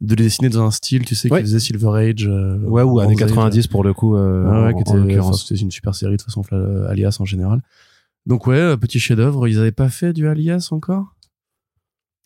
de 0.00 0.14
les 0.14 0.24
dessiner 0.24 0.48
dans 0.48 0.64
un 0.64 0.70
style, 0.70 1.04
tu 1.04 1.16
sais, 1.16 1.28
qui 1.28 1.40
faisait 1.40 1.58
Silver 1.58 1.98
Age. 1.98 2.30
ouais, 2.62 2.82
ou 2.82 3.00
années 3.00 3.16
90 3.16 3.66
pour 3.66 3.82
le 3.82 3.94
coup. 3.94 4.14
ouais, 4.14 4.74
qui 4.74 4.80
était, 4.82 5.22
c'était 5.32 5.60
une 5.60 5.70
super 5.70 5.94
série 5.94 6.16
de 6.16 6.22
façon, 6.22 6.42
Alias 6.88 7.16
en 7.18 7.24
général. 7.24 7.62
Donc 8.28 8.46
ouais, 8.46 8.56
euh, 8.56 8.76
petit 8.76 9.00
chef-d'œuvre. 9.00 9.48
Ils 9.48 9.58
avaient 9.58 9.72
pas 9.72 9.88
fait 9.88 10.12
du 10.12 10.28
Alias 10.28 10.68
encore? 10.70 11.14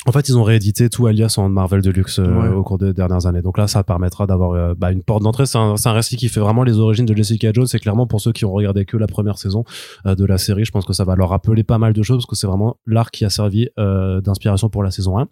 En 0.05 0.11
fait, 0.11 0.29
ils 0.29 0.37
ont 0.37 0.43
réédité 0.43 0.91
tout 0.91 1.07
Alias 1.07 1.37
en 1.39 1.49
Marvel 1.49 1.81
Deluxe 1.81 2.19
euh, 2.19 2.51
au 2.51 2.65
cours 2.65 2.77
des 2.77 2.93
dernières 2.93 3.27
années. 3.27 3.41
Donc 3.41 3.57
là, 3.57 3.69
ça 3.69 3.85
permettra 3.85 4.27
d'avoir 4.27 4.51
euh, 4.51 4.75
bah, 4.77 4.91
une 4.91 5.05
porte 5.05 5.23
d'entrée. 5.23 5.47
C'est 5.47 5.59
un, 5.59 5.77
un, 5.85 5.93
récit 5.93 6.17
qui 6.17 6.29
fait 6.29 6.41
vraiment 6.41 6.65
les 6.65 6.77
origines 6.81 7.07
de 7.07 7.15
Jessica 7.15 7.53
Jones. 7.53 7.69
C'est 7.69 7.79
clairement 7.79 8.09
pour 8.09 8.21
ceux 8.21 8.33
qui 8.33 8.45
ont 8.45 8.51
regardé 8.51 8.85
que 8.85 8.97
la 8.97 9.07
première 9.07 9.39
saison 9.39 9.63
de 10.05 10.25
la 10.25 10.39
série, 10.39 10.65
je 10.65 10.73
pense 10.73 10.85
que 10.85 10.93
ça 10.93 11.05
va 11.05 11.15
leur 11.15 11.29
rappeler 11.29 11.63
pas 11.63 11.79
mal 11.79 11.93
de 11.93 12.03
choses 12.03 12.17
parce 12.17 12.27
que 12.27 12.35
c'est 12.35 12.49
vraiment 12.49 12.79
l'arc 12.85 13.15
qui 13.15 13.25
a 13.25 13.31
servi 13.31 13.69
d'inspiration 13.77 14.69
pour 14.69 14.83
la 14.83 14.91
saison 14.91 15.21
1. 15.21 15.29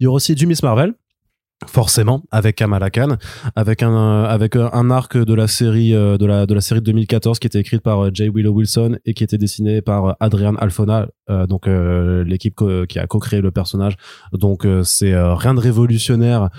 Il 0.00 0.04
y 0.04 0.06
aura 0.08 0.16
aussi 0.16 0.34
du 0.34 0.48
Miss 0.48 0.64
Marvel 0.64 0.94
forcément 1.66 2.22
avec 2.30 2.56
Kamala 2.56 2.90
Khan 2.90 3.16
avec 3.54 3.82
un 3.82 4.24
avec 4.24 4.56
un 4.56 4.90
arc 4.90 5.16
de 5.16 5.34
la 5.34 5.46
série 5.46 5.94
euh, 5.94 6.16
de 6.16 6.24
la 6.26 6.46
de 6.46 6.54
la 6.54 6.60
série 6.60 6.80
de 6.80 6.86
2014 6.86 7.38
qui 7.38 7.46
était 7.46 7.60
écrite 7.60 7.82
par 7.82 8.06
euh, 8.06 8.10
Jay 8.12 8.30
Willow 8.34 8.52
Wilson 8.52 8.96
et 9.04 9.14
qui 9.14 9.24
était 9.24 9.38
dessiné 9.38 9.82
par 9.82 10.04
euh, 10.06 10.12
Adrian 10.20 10.54
Alfona 10.56 11.08
donc 11.48 11.68
l'équipe 11.68 12.60
qui 12.88 12.98
a 12.98 13.06
co-créé 13.06 13.40
le 13.40 13.52
personnage 13.52 13.94
donc 14.32 14.66
c'est 14.82 15.14
rien 15.14 15.54
de 15.54 15.60
révolutionnaire 15.60 16.50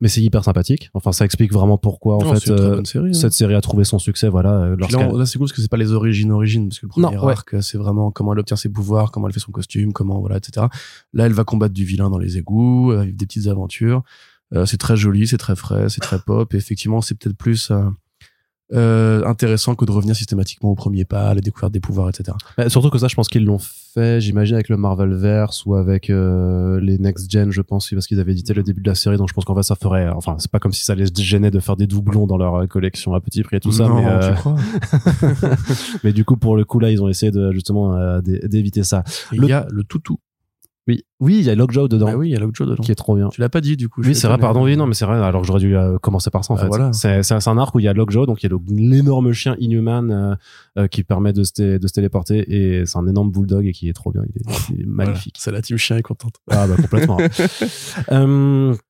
mais 0.00 0.08
c'est 0.08 0.20
hyper 0.20 0.44
sympathique. 0.44 0.90
Enfin, 0.92 1.12
ça 1.12 1.24
explique 1.24 1.52
vraiment 1.52 1.78
pourquoi 1.78 2.16
en 2.16 2.34
fait 2.34 2.50
euh, 2.50 2.84
série, 2.84 3.08
hein. 3.08 3.12
cette 3.14 3.32
série 3.32 3.54
a 3.54 3.60
trouvé 3.60 3.84
son 3.84 3.98
succès. 3.98 4.28
Voilà. 4.28 4.52
Euh, 4.52 4.76
là, 4.76 4.88
là 5.12 5.26
c'est 5.26 5.38
cool 5.38 5.46
parce 5.46 5.52
que 5.52 5.62
c'est 5.62 5.70
pas 5.70 5.78
les 5.78 5.92
origines 5.92 6.30
origines 6.32 6.68
parce 6.68 6.80
que 6.80 6.86
le 6.86 6.90
premier 6.90 7.16
arc 7.16 7.62
c'est 7.62 7.78
vraiment 7.78 8.10
comment 8.10 8.34
elle 8.34 8.40
obtient 8.40 8.56
ses 8.56 8.68
pouvoirs, 8.68 9.10
comment 9.10 9.26
elle 9.26 9.32
fait 9.32 9.40
son 9.40 9.52
costume, 9.52 9.92
comment 9.92 10.20
voilà, 10.20 10.36
etc. 10.36 10.66
Là, 11.14 11.26
elle 11.26 11.32
va 11.32 11.44
combattre 11.44 11.72
du 11.72 11.84
vilain 11.84 12.10
dans 12.10 12.18
les 12.18 12.36
égouts, 12.36 12.92
avec 12.92 13.16
des 13.16 13.26
petites 13.26 13.46
aventures. 13.46 14.02
Euh, 14.54 14.66
c'est 14.66 14.78
très 14.78 14.96
joli, 14.96 15.26
c'est 15.26 15.38
très 15.38 15.56
frais, 15.56 15.88
c'est 15.88 16.00
très 16.00 16.18
pop. 16.18 16.52
Et 16.54 16.56
effectivement, 16.56 17.00
c'est 17.00 17.14
peut-être 17.16 17.36
plus 17.36 17.72
euh, 18.72 19.24
intéressant 19.24 19.76
que 19.76 19.84
de 19.84 19.92
revenir 19.92 20.16
systématiquement 20.16 20.70
au 20.70 20.74
premier 20.74 21.04
pas, 21.04 21.28
à 21.28 21.34
la 21.34 21.40
découverte 21.40 21.72
des 21.72 21.78
pouvoirs, 21.78 22.08
etc. 22.08 22.36
Surtout 22.66 22.90
que 22.90 22.98
ça, 22.98 23.06
je 23.06 23.14
pense 23.14 23.28
qu'ils 23.28 23.44
l'ont 23.44 23.60
fait, 23.60 24.20
j'imagine, 24.20 24.54
avec 24.54 24.68
le 24.68 24.76
Marvelverse 24.76 25.64
ou 25.66 25.76
avec 25.76 26.10
euh, 26.10 26.80
les 26.80 26.98
Next 26.98 27.30
Gen, 27.30 27.52
je 27.52 27.62
pense, 27.62 27.88
parce 27.90 28.08
qu'ils 28.08 28.18
avaient 28.18 28.32
édité 28.32 28.54
le 28.54 28.64
début 28.64 28.82
de 28.82 28.88
la 28.88 28.96
série, 28.96 29.18
donc 29.18 29.28
je 29.28 29.34
pense 29.34 29.44
qu'en 29.44 29.54
fait, 29.54 29.62
ça 29.62 29.76
ferait. 29.76 30.08
Enfin, 30.08 30.34
c'est 30.38 30.50
pas 30.50 30.58
comme 30.58 30.72
si 30.72 30.82
ça 30.82 30.96
les 30.96 31.06
gênait 31.14 31.52
de 31.52 31.60
faire 31.60 31.76
des 31.76 31.86
doublons 31.86 32.26
dans 32.26 32.38
leur 32.38 32.66
collection 32.68 33.14
à 33.14 33.20
petit 33.20 33.42
prix 33.44 33.58
et 33.58 33.60
tout 33.60 33.72
ça, 33.72 33.88
mais. 33.88 34.04
Euh... 34.04 34.32
Crois 34.34 34.56
mais 36.04 36.12
du 36.12 36.24
coup, 36.24 36.36
pour 36.36 36.56
le 36.56 36.64
coup, 36.64 36.80
là, 36.80 36.90
ils 36.90 37.00
ont 37.00 37.08
essayé 37.08 37.30
de 37.30 37.52
justement 37.52 37.94
euh, 37.94 38.20
d'éviter 38.20 38.82
ça. 38.82 39.04
Il 39.32 39.44
y 39.44 39.52
a 39.52 39.66
le 39.70 39.84
toutou. 39.84 40.18
Oui, 40.88 41.04
oui, 41.18 41.38
il 41.38 41.44
y 41.44 41.50
a 41.50 41.56
Lockjaw 41.56 41.88
dedans. 41.88 42.06
Ah 42.08 42.16
oui, 42.16 42.28
il 42.28 42.32
y 42.32 42.36
a 42.36 42.38
Lockjaw 42.38 42.64
dedans. 42.64 42.82
Qui 42.82 42.92
est 42.92 42.96
trop 42.96 43.16
bien. 43.16 43.28
Tu 43.30 43.40
l'as 43.40 43.48
pas 43.48 43.60
dit 43.60 43.76
du 43.76 43.88
coup. 43.88 44.02
Oui, 44.02 44.14
c'est 44.14 44.28
vrai, 44.28 44.38
pardon. 44.38 44.62
Oui, 44.62 44.76
non, 44.76 44.86
mais 44.86 44.94
c'est 44.94 45.04
vrai. 45.04 45.16
Alors 45.16 45.40
que 45.40 45.46
j'aurais 45.46 45.60
dû 45.60 45.76
euh, 45.76 45.98
commencer 45.98 46.30
par 46.30 46.44
ça 46.44 46.52
en 46.52 46.56
bah, 46.56 46.62
fait. 46.62 46.68
Voilà. 46.68 46.92
C'est 46.92 47.48
un 47.48 47.58
arc 47.58 47.74
où 47.74 47.80
il 47.80 47.84
y 47.84 47.88
a 47.88 47.92
Lockjaw, 47.92 48.26
donc 48.26 48.42
il 48.42 48.50
y 48.50 48.54
a 48.54 48.58
l'énorme 48.68 49.32
chien 49.32 49.56
Inhuman 49.58 50.10
euh, 50.10 50.34
euh, 50.78 50.86
qui 50.86 51.02
permet 51.02 51.32
de 51.32 51.42
se, 51.42 51.78
de 51.78 51.86
se 51.86 51.92
téléporter 51.92 52.38
et 52.52 52.86
c'est 52.86 52.98
un 52.98 53.06
énorme 53.08 53.30
bulldog 53.30 53.66
et 53.66 53.72
qui 53.72 53.88
est 53.88 53.94
trop 53.94 54.12
bien. 54.12 54.22
Il 54.70 54.82
est, 54.82 54.86
magnifique. 54.86 55.36
C'est 55.38 55.50
la 55.50 55.60
team 55.60 55.76
chien 55.76 55.96
est 55.96 56.02
contente. 56.02 56.34
Ah 56.50 56.66
bah 56.66 56.76
complètement. 56.76 57.18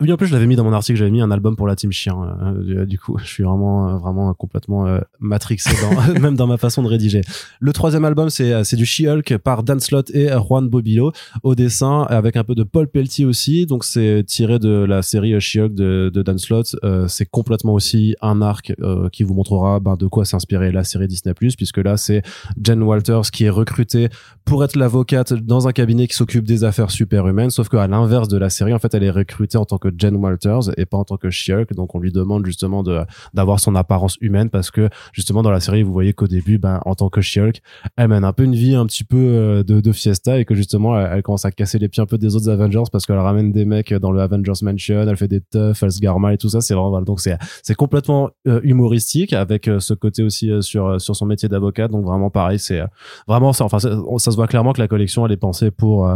euh, 0.00 0.02
oui, 0.02 0.12
en 0.12 0.16
plus, 0.16 0.26
je 0.26 0.32
l'avais 0.32 0.46
mis 0.46 0.56
dans 0.56 0.64
mon 0.64 0.72
article, 0.72 0.98
j'avais 0.98 1.10
mis 1.10 1.20
un 1.20 1.30
album 1.30 1.54
pour 1.54 1.68
la 1.68 1.76
team 1.76 1.92
chien. 1.92 2.16
Euh, 2.42 2.84
du 2.86 2.98
coup, 2.98 3.18
je 3.18 3.24
suis 3.24 3.44
vraiment, 3.44 3.88
euh, 3.88 3.98
vraiment 3.98 4.34
complètement 4.34 4.86
euh, 4.86 4.98
matrixé, 5.20 5.70
même 6.20 6.34
dans 6.34 6.46
ma 6.46 6.56
façon 6.56 6.82
de 6.82 6.88
rédiger. 6.88 7.20
Le 7.60 7.72
troisième 7.72 8.04
album, 8.04 8.28
c'est 8.28 8.74
du 8.74 8.84
She-Hulk 8.84 9.38
par 9.38 9.62
Dan 9.62 9.78
Slott 9.78 10.10
et 10.10 10.28
Juan 10.28 10.68
Bobilo 10.68 11.12
au 11.44 11.54
dessin, 11.54 12.02
avec 12.08 12.36
un 12.36 12.44
peu 12.44 12.54
de 12.54 12.64
Paul 12.64 12.88
Pelletier 12.88 13.24
aussi. 13.24 13.66
Donc, 13.66 13.84
c'est 13.84 14.24
tiré 14.26 14.58
de 14.58 14.70
la 14.70 15.02
série 15.02 15.40
She-Hulk 15.40 15.74
de, 15.74 16.10
Dan 16.10 16.38
Slott. 16.38 16.74
c'est 17.08 17.26
complètement 17.26 17.74
aussi 17.74 18.16
un 18.22 18.42
arc 18.42 18.74
qui 19.12 19.22
vous 19.22 19.34
montrera 19.34 19.80
ben, 19.80 19.96
de 19.96 20.06
quoi 20.06 20.24
s'inspirer 20.24 20.72
la 20.72 20.84
série 20.84 21.06
Disney+, 21.06 21.34
puisque 21.34 21.78
là, 21.78 21.96
c'est 21.96 22.22
Jen 22.62 22.82
Walters 22.82 23.30
qui 23.32 23.44
est 23.44 23.50
recrutée 23.50 24.08
pour 24.44 24.64
être 24.64 24.76
l'avocate 24.76 25.32
dans 25.32 25.68
un 25.68 25.72
cabinet 25.72 26.06
qui 26.08 26.16
s'occupe 26.16 26.44
des 26.44 26.64
affaires 26.64 26.90
superhumaines, 26.90 27.50
sauf 27.50 27.68
qu'à 27.68 27.86
l'inverse 27.86 28.28
de 28.28 28.36
la 28.38 28.50
série, 28.50 28.74
en 28.74 28.78
fait, 28.78 28.94
elle 28.94 29.04
est 29.04 29.10
recrutée 29.10 29.58
en 29.58 29.64
tant 29.64 29.78
que 29.82 29.88
Jen 29.96 30.16
Walters 30.16 30.70
et 30.76 30.86
pas 30.86 30.96
en 30.96 31.04
tant 31.04 31.16
que 31.16 31.30
She-Hulk. 31.30 31.74
Donc 31.74 31.94
on 31.94 31.98
lui 31.98 32.12
demande 32.12 32.46
justement 32.46 32.82
de 32.82 33.00
d'avoir 33.34 33.58
son 33.60 33.74
apparence 33.74 34.16
humaine 34.20 34.48
parce 34.48 34.70
que 34.70 34.88
justement 35.12 35.42
dans 35.42 35.50
la 35.50 35.60
série 35.60 35.82
vous 35.82 35.92
voyez 35.92 36.12
qu'au 36.12 36.28
début, 36.28 36.58
ben 36.58 36.80
en 36.84 36.94
tant 36.94 37.08
que 37.08 37.20
She-Hulk, 37.20 37.60
elle 37.96 38.08
mène 38.08 38.24
un 38.24 38.32
peu 38.32 38.44
une 38.44 38.54
vie 38.54 38.74
un 38.74 38.86
petit 38.86 39.04
peu 39.04 39.16
euh, 39.16 39.62
de, 39.64 39.92
fiesta 39.92 40.38
et 40.38 40.44
que 40.44 40.54
justement 40.54 40.98
elle, 40.98 41.22
commence 41.22 41.44
à 41.44 41.50
casser 41.50 41.78
les 41.78 41.88
pieds 41.88 42.02
un 42.02 42.06
peu 42.06 42.16
des 42.16 42.36
autres 42.36 42.48
Avengers 42.48 42.84
parce 42.90 43.04
qu'elle 43.04 43.18
ramène 43.18 43.52
des 43.52 43.64
mecs 43.64 43.92
dans 43.92 44.12
le 44.12 44.20
Avengers 44.20 44.52
Mansion, 44.62 45.06
elle 45.06 45.16
fait 45.16 45.28
des 45.28 45.40
teufs, 45.40 45.82
elle 45.82 45.92
se 45.92 46.00
garde 46.00 46.20
mal 46.20 46.34
et 46.34 46.38
tout 46.38 46.48
ça. 46.48 46.60
C'est 46.60 46.74
vraiment 46.74 47.02
donc 47.02 47.20
c'est 47.20 47.36
c'est 47.62 47.74
complètement 47.74 48.30
euh, 48.46 48.60
humoristique 48.62 49.32
avec 49.32 49.68
euh, 49.68 49.80
ce 49.80 49.94
côté 49.94 50.22
aussi 50.22 50.50
sur 50.60 51.00
sur 51.00 51.16
son 51.16 51.26
métier 51.26 51.48
d'avocat. 51.48 51.88
Donc 51.88 52.04
vraiment 52.04 52.30
pareil, 52.30 52.58
c'est 52.58 52.80
vraiment 53.26 53.52
ça. 53.52 53.64
Enfin 53.64 53.80
ça, 53.80 53.90
ça, 54.18 54.30
se 54.30 54.36
voit 54.36 54.46
clairement 54.46 54.72
que 54.72 54.80
la 54.80 54.88
collection 54.88 55.26
elle 55.26 55.32
est 55.32 55.36
pensée 55.36 55.70
pour 55.70 56.08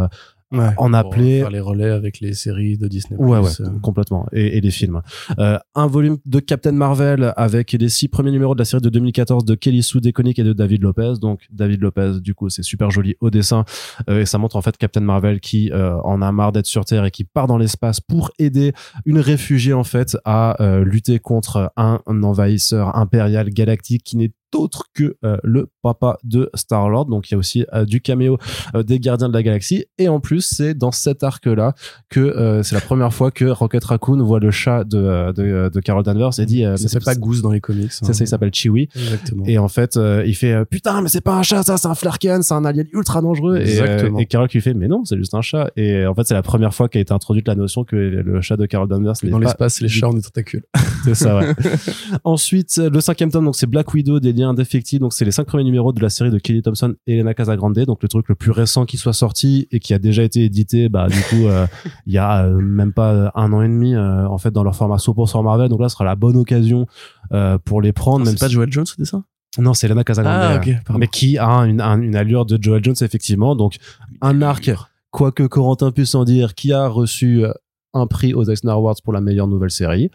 ouais, 0.51 0.69
en 0.77 0.93
appeler 0.93 1.39
faire 1.39 1.49
les 1.49 1.59
relais 1.59 1.89
avec 1.89 2.19
les 2.19 2.33
séries 2.33 2.77
de 2.77 2.87
Disney 2.87 3.19
ouais 3.19 3.39
ouais 3.39 3.49
euh. 3.59 3.79
complètement. 3.81 4.25
Et, 4.31 4.57
et 4.57 4.61
les 4.61 4.71
films. 4.71 5.01
Euh, 5.39 5.57
un 5.75 5.87
volume 5.87 6.17
de 6.25 6.39
Captain 6.39 6.71
Marvel 6.71 7.33
avec 7.35 7.71
les 7.73 7.89
six 7.89 8.07
premiers 8.07 8.31
numéros 8.31 8.53
de 8.53 8.59
la 8.59 8.65
série 8.65 8.81
de 8.81 8.89
2014 8.89 9.45
de 9.45 9.55
Kelly 9.55 9.83
Sue 9.83 10.01
DeConnick 10.01 10.39
et 10.39 10.43
de 10.43 10.53
David 10.53 10.83
Lopez. 10.83 11.13
Donc 11.21 11.41
David 11.51 11.81
Lopez 11.81 12.19
du 12.21 12.33
coup 12.33 12.49
c'est 12.49 12.63
super 12.63 12.91
joli 12.91 13.15
au 13.21 13.29
dessin. 13.29 13.65
Euh, 14.09 14.21
et 14.21 14.25
ça 14.25 14.37
montre 14.37 14.55
en 14.55 14.61
fait 14.61 14.77
Captain 14.77 15.01
Marvel 15.01 15.39
qui 15.39 15.71
euh, 15.71 15.95
en 16.03 16.21
a 16.21 16.31
marre 16.31 16.51
d'être 16.51 16.65
sur 16.65 16.85
Terre 16.85 17.05
et 17.05 17.11
qui 17.11 17.23
part 17.23 17.47
dans 17.47 17.57
l'espace 17.57 17.99
pour 17.99 18.31
aider 18.39 18.73
une 19.05 19.19
réfugiée 19.19 19.73
en 19.73 19.83
fait 19.83 20.17
à 20.25 20.61
euh, 20.61 20.83
lutter 20.83 21.19
contre 21.19 21.71
un, 21.75 21.99
un 22.05 22.23
envahisseur 22.23 22.95
impérial 22.95 23.49
galactique 23.49 24.03
qui 24.03 24.17
n'est 24.17 24.31
autre 24.57 24.85
que 24.93 25.15
euh, 25.23 25.37
le 25.43 25.69
papa 25.81 26.17
de 26.23 26.49
Star 26.53 26.89
Lord. 26.89 27.05
Donc 27.05 27.29
il 27.29 27.33
y 27.33 27.35
a 27.35 27.37
aussi 27.37 27.65
euh, 27.73 27.85
du 27.85 28.01
caméo 28.01 28.37
euh, 28.75 28.83
des 28.83 28.99
Gardiens 28.99 29.29
de 29.29 29.33
la 29.33 29.43
Galaxie. 29.43 29.85
Et 29.97 30.09
en 30.09 30.19
plus, 30.19 30.41
c'est 30.41 30.73
dans 30.73 30.91
cet 30.91 31.23
arc-là 31.23 31.73
que 32.09 32.61
c'est 32.63 32.75
la 32.75 32.81
première 32.81 33.13
fois 33.13 33.31
que 33.31 33.45
Rocket 33.45 33.83
Raccoon 33.83 34.23
voit 34.23 34.39
le 34.39 34.51
chat 34.51 34.83
de, 34.83 35.31
de, 35.31 35.69
de 35.73 35.79
Carol 35.79 36.03
Danvers 36.03 36.39
et 36.39 36.45
dit. 36.45 36.63
ça 36.63 36.77
s'appelle 36.77 37.03
pas 37.03 37.15
Goose 37.15 37.41
dans 37.41 37.51
les 37.51 37.61
comics. 37.61 37.91
C'est 37.91 38.13
ça, 38.13 38.23
il 38.23 38.27
s'appelle 38.27 38.53
Chewie. 38.53 38.89
Exactement. 38.95 39.43
Et 39.45 39.57
en 39.57 39.67
fait, 39.67 39.99
il 40.25 40.35
fait 40.35 40.65
putain, 40.65 41.01
mais 41.01 41.09
c'est 41.09 41.21
pas 41.21 41.35
un 41.35 41.43
chat, 41.43 41.63
ça, 41.63 41.77
c'est 41.77 41.87
un 41.87 41.95
Flarken, 41.95 42.43
c'est 42.43 42.53
un 42.53 42.65
alien 42.65 42.87
ultra 42.93 43.21
dangereux. 43.21 43.57
Exactement. 43.57 44.19
Et, 44.19 44.23
et 44.23 44.25
Carol 44.25 44.47
qui 44.47 44.61
fait 44.61 44.73
mais 44.73 44.87
non, 44.87 45.03
c'est 45.05 45.17
juste 45.17 45.33
un 45.33 45.41
chat. 45.41 45.71
Et 45.75 46.05
en 46.05 46.15
fait, 46.15 46.23
c'est 46.27 46.33
la 46.33 46.43
première 46.43 46.73
fois 46.73 46.89
qu'a 46.89 46.99
été 46.99 47.13
introduite 47.13 47.47
la 47.47 47.55
notion 47.55 47.83
que 47.83 47.95
le 47.95 48.41
chat 48.41 48.57
de 48.57 48.65
Carol 48.65 48.87
Danvers. 48.87 49.13
Dans 49.23 49.39
l'espace, 49.39 49.81
les 49.81 49.89
chats 49.89 50.09
ont 50.09 50.13
des 50.13 50.21
tentacules. 50.21 50.63
c'est 51.03 51.15
ça. 51.15 51.37
Ouais. 51.37 51.53
Ensuite, 52.23 52.77
le 52.77 52.99
cinquième 52.99 53.31
tome, 53.31 53.45
donc 53.45 53.55
c'est 53.55 53.67
Black 53.67 53.93
Widow, 53.93 54.19
des 54.19 54.33
liens 54.33 54.46
indéfectibles. 54.47 55.01
Donc 55.01 55.13
c'est 55.13 55.25
les 55.25 55.31
cinq 55.31 55.45
premiers 55.45 55.63
numéros 55.63 55.93
de 55.93 56.01
la 56.01 56.09
série 56.09 56.31
de 56.31 56.37
Kelly 56.39 56.61
Thompson 56.61 56.95
et 57.05 57.17
Elena 57.17 57.33
Casagrande, 57.33 57.77
donc 57.79 58.01
le 58.01 58.07
truc 58.07 58.27
le 58.29 58.35
plus 58.35 58.51
récent 58.51 58.85
qui 58.85 58.97
soit 58.97 59.13
sorti 59.13 59.67
et 59.71 59.79
qui 59.79 59.93
a 59.93 59.99
déjà 59.99 60.23
été 60.23 60.43
édité, 60.43 60.89
bah 60.89 61.07
du 61.07 61.21
coup 61.21 61.47
euh, 61.47 61.67
il 62.05 62.13
y 62.13 62.17
a 62.17 62.45
euh, 62.45 62.59
même 62.59 62.93
pas 62.93 63.31
un 63.35 63.53
an 63.53 63.61
et 63.61 63.67
demi 63.67 63.95
euh, 63.95 64.27
en 64.27 64.37
fait 64.37 64.51
dans 64.51 64.63
leur 64.63 64.75
format 64.75 64.97
100% 64.97 65.43
Marvel. 65.43 65.69
Donc 65.69 65.81
là, 65.81 65.89
ce 65.89 65.93
sera 65.93 66.05
la 66.05 66.15
bonne 66.15 66.37
occasion 66.37 66.87
pour 67.65 67.81
les 67.81 67.91
prendre. 67.93 68.25
C'est 68.25 68.39
pas 68.39 68.49
Joel 68.49 68.71
Jones 68.71 68.85
au 68.97 69.01
dessin 69.01 69.23
non, 69.59 69.73
c'est 69.73 69.87
Elena 69.87 70.03
Casagrande, 70.03 70.61
ah, 70.87 70.93
mais 70.99 71.07
qui 71.07 71.39
a 71.39 71.47
une, 71.61 71.81
une 71.81 72.15
allure 72.15 72.45
de 72.45 72.61
Joel 72.61 72.83
Jones 72.83 72.95
effectivement. 73.01 73.55
Donc 73.55 73.77
un 74.21 74.43
arc, 74.43 74.69
quoique 75.09 75.41
Corentin 75.41 75.91
puisse 75.91 76.13
en 76.13 76.25
dire, 76.25 76.53
qui 76.53 76.73
a 76.73 76.87
reçu 76.87 77.43
un 77.93 78.05
prix 78.05 78.35
aux 78.35 78.43
Eisner 78.43 78.71
Awards 78.71 78.97
pour 79.03 79.13
la 79.13 79.21
meilleure 79.21 79.47
nouvelle 79.47 79.71
série. 79.71 80.11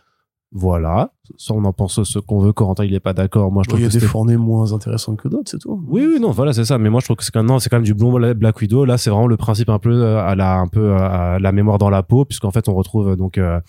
Voilà. 0.55 1.13
Ça, 1.39 1.55
on 1.55 1.65
en 1.65 1.73
pense 1.73 2.03
ce 2.03 2.19
qu'on 2.19 2.39
veut. 2.41 2.53
Corentin, 2.53 2.85
il 2.85 2.95
est 2.95 3.01
pas 3.01 3.15
d'accord. 3.15 3.51
Moi, 3.51 3.63
je 3.65 3.71
trouve 3.71 3.81
il 3.81 3.85
y 3.85 3.87
a 3.87 3.89
des 3.89 4.01
fournées 4.01 4.37
moins 4.37 4.73
intéressantes 4.73 5.19
que 5.19 5.29
d'autres, 5.29 5.51
c'est 5.51 5.59
tout. 5.59 5.83
Oui, 5.89 6.07
oui, 6.07 6.21
non, 6.21 6.31
voilà, 6.31 6.53
c'est 6.53 6.67
ça. 6.67 6.77
Mais 6.77 6.91
moi, 6.91 7.01
je 7.01 7.07
trouve 7.07 7.17
que 7.17 7.25
c'est 7.25 7.33
quand 7.33 7.43
même, 7.43 7.59
c'est 7.59 7.71
quand 7.71 7.77
même 7.77 7.85
du 7.85 7.95
blond 7.95 8.13
Black 8.35 8.61
Widow. 8.61 8.85
Là, 8.85 8.99
c'est 8.99 9.11
vraiment 9.11 9.27
le 9.27 9.39
principe 9.39 9.71
un 9.71 9.79
peu 9.79 9.93
euh, 9.93 10.23
à 10.23 10.35
la, 10.35 10.59
un 10.59 10.69
peu 10.69 10.95
à 10.95 11.39
la 11.39 11.53
mémoire 11.53 11.79
dans 11.79 11.91
la 11.91 12.03
peau, 12.03 12.25
puisqu'en 12.25 12.51
fait, 12.51 12.69
on 12.69 12.75
retrouve 12.75 13.17
donc, 13.17 13.39
euh, 13.39 13.61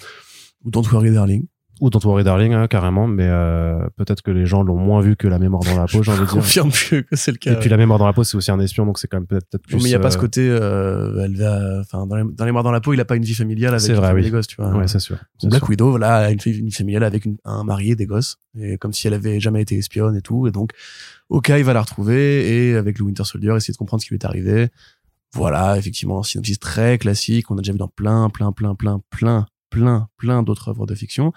Don't 0.65 0.83
Worry 0.91 1.11
Darling 1.11 1.45
ou 1.83 1.89
dans 1.89 1.99
Worry 1.99 2.23
Darling 2.23 2.53
hein, 2.53 2.67
carrément 2.67 3.07
mais 3.07 3.27
euh, 3.27 3.77
peut-être 3.97 4.21
que 4.21 4.31
les 4.31 4.45
gens 4.45 4.63
l'ont 4.63 4.77
moins 4.77 5.01
vu 5.01 5.17
que 5.17 5.27
la 5.27 5.37
mémoire 5.37 5.63
dans 5.63 5.75
la 5.75 5.85
peau 5.85 6.01
j'ai 6.01 6.11
envie 6.11 6.21
de 6.21 6.25
dire. 6.25 6.33
confirme 6.33 6.71
que 6.89 7.03
c'est 7.11 7.31
le 7.31 7.37
cas 7.37 7.51
et 7.51 7.55
puis 7.57 7.69
la 7.69 7.75
mémoire 7.75 7.99
dans 7.99 8.05
la 8.05 8.13
peau 8.13 8.23
c'est 8.23 8.37
aussi 8.37 8.51
un 8.51 8.59
espion 8.61 8.85
donc 8.85 8.97
c'est 8.97 9.09
quand 9.09 9.17
même 9.17 9.27
peut-être 9.27 9.57
plus 9.57 9.75
mais 9.75 9.83
il 9.83 9.89
y 9.89 9.95
a 9.95 9.99
pas 9.99 10.09
ce 10.09 10.17
euh, 10.17 10.21
côté 10.21 10.47
euh, 10.49 11.25
elle 11.25 11.35
va 11.35 11.81
enfin 11.81 12.07
dans 12.07 12.15
les, 12.15 12.23
dans 12.23 12.45
les 12.45 12.53
morts 12.53 12.63
dans 12.63 12.71
la 12.71 12.79
peau 12.79 12.93
il 12.93 13.01
a 13.01 13.05
pas 13.05 13.17
une 13.17 13.23
vie 13.23 13.33
familiale 13.33 13.73
avec 13.75 13.91
vrai, 13.91 14.21
des 14.21 14.29
gosses 14.29 14.47
tu 14.47 14.55
vois. 14.55 14.73
Ouais 14.73 14.87
c'est 14.87 14.99
sûr 14.99 15.17
Black 15.43 15.67
Widow 15.67 15.89
voilà 15.89 16.19
a 16.19 16.31
une 16.31 16.39
vie 16.39 16.71
familiale 16.71 17.03
avec 17.03 17.25
une, 17.25 17.35
un 17.43 17.65
marié 17.65 17.97
des 17.97 18.05
gosses 18.05 18.37
et 18.57 18.77
comme 18.77 18.93
si 18.93 19.07
elle 19.07 19.13
avait 19.13 19.41
jamais 19.41 19.61
été 19.61 19.77
espionne 19.77 20.15
et 20.15 20.21
tout 20.21 20.47
et 20.47 20.51
donc 20.51 20.71
ok 21.27 21.49
il 21.49 21.65
va 21.65 21.73
la 21.73 21.81
retrouver 21.81 22.69
et 22.69 22.75
avec 22.77 22.97
le 22.97 23.03
Winter 23.03 23.25
Soldier 23.25 23.53
essayer 23.57 23.73
de 23.73 23.77
comprendre 23.77 24.01
ce 24.01 24.07
qui 24.07 24.13
lui 24.13 24.19
est 24.19 24.25
arrivé. 24.25 24.69
Voilà 25.35 25.77
effectivement 25.77 26.19
un 26.19 26.23
synopsis 26.23 26.59
très 26.59 26.97
classique 26.97 27.51
on 27.51 27.57
a 27.57 27.61
déjà 27.61 27.73
vu 27.73 27.77
dans 27.77 27.89
plein 27.89 28.29
plein 28.29 28.53
plein 28.53 28.73
plein 28.73 29.01
plein 29.09 29.47
plein 29.69 30.07
plein 30.17 30.43
d'autres 30.43 30.69
œuvres 30.69 30.85
de 30.85 30.95
fiction 30.95 31.33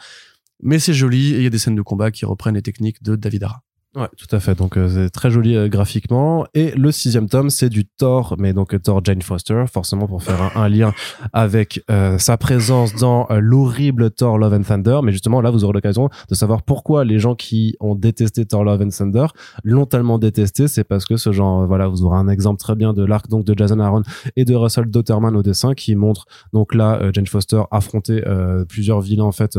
mais 0.63 0.79
c'est 0.79 0.95
joli 0.95 1.35
et 1.35 1.39
il 1.39 1.43
y 1.43 1.47
a 1.47 1.51
des 1.51 1.59
scènes 1.59 1.77
de 1.77 1.83
combat 1.83 2.11
qui 2.11 2.25
reprennent 2.25 2.55
les 2.55 2.63
techniques 2.63 3.03
de 3.03 3.17
David 3.17 3.45
Ara. 3.45 3.63
Ouais, 3.97 4.09
tout 4.19 4.37
à 4.37 4.41
fait. 4.41 4.55
Donc 4.55 4.77
euh, 4.77 4.89
c'est 4.89 5.09
très 5.09 5.31
joli 5.31 5.57
euh, 5.57 5.69
graphiquement. 5.69 6.47
Et 6.53 6.73
le 6.73 6.93
sixième 6.93 7.31
tome, 7.31 7.49
c'est 7.49 7.71
du 7.71 7.87
Thor, 7.87 8.37
mais 8.39 8.53
donc 8.53 8.79
Thor 8.83 9.03
Jane 9.03 9.23
Foster, 9.23 9.65
forcément 9.73 10.07
pour 10.07 10.23
faire 10.23 10.55
un, 10.55 10.69
lien 10.69 10.93
avec 11.33 11.83
euh, 11.91 12.19
sa 12.19 12.37
présence 12.37 12.95
dans 12.95 13.27
l'horrible 13.31 14.11
Thor 14.11 14.37
Love 14.37 14.53
and 14.53 14.63
Thunder. 14.65 15.01
Mais 15.03 15.13
justement, 15.13 15.41
là, 15.41 15.51
vous 15.51 15.65
aurez 15.65 15.73
l'occasion 15.73 16.11
de 16.29 16.35
savoir 16.35 16.63
pourquoi 16.63 17.07
les 17.07 17.19
gens 17.19 17.35
qui 17.35 17.75
ont 17.81 17.95
détesté 17.95 18.45
Thor 18.45 18.65
Love 18.65 18.83
and 18.83 18.91
Thunder 18.91 19.29
l'ont 19.65 19.87
tellement 19.87 20.19
détesté. 20.19 20.69
C'est 20.69 20.85
parce 20.85 21.07
que 21.07 21.17
ce 21.17 21.33
genre, 21.33 21.67
voilà, 21.67 21.89
vous 21.89 22.05
aurez 22.05 22.19
un 22.19 22.29
exemple 22.29 22.61
très 22.61 22.75
bien 22.75 22.93
de 22.93 23.03
l'arc 23.03 23.29
donc 23.31 23.47
de 23.47 23.55
Jason 23.57 23.81
Aaron 23.81 24.03
et 24.37 24.45
de 24.45 24.55
Russell 24.55 24.91
Dotterman 24.91 25.35
au 25.37 25.43
dessin 25.43 25.73
qui 25.73 25.95
montre 25.95 26.27
donc 26.53 26.75
là 26.75 27.01
Jane 27.15 27.27
Foster 27.27 27.63
affronter 27.71 28.23
plusieurs 28.69 29.01
vilains 29.01 29.25
en 29.25 29.33
fait 29.33 29.57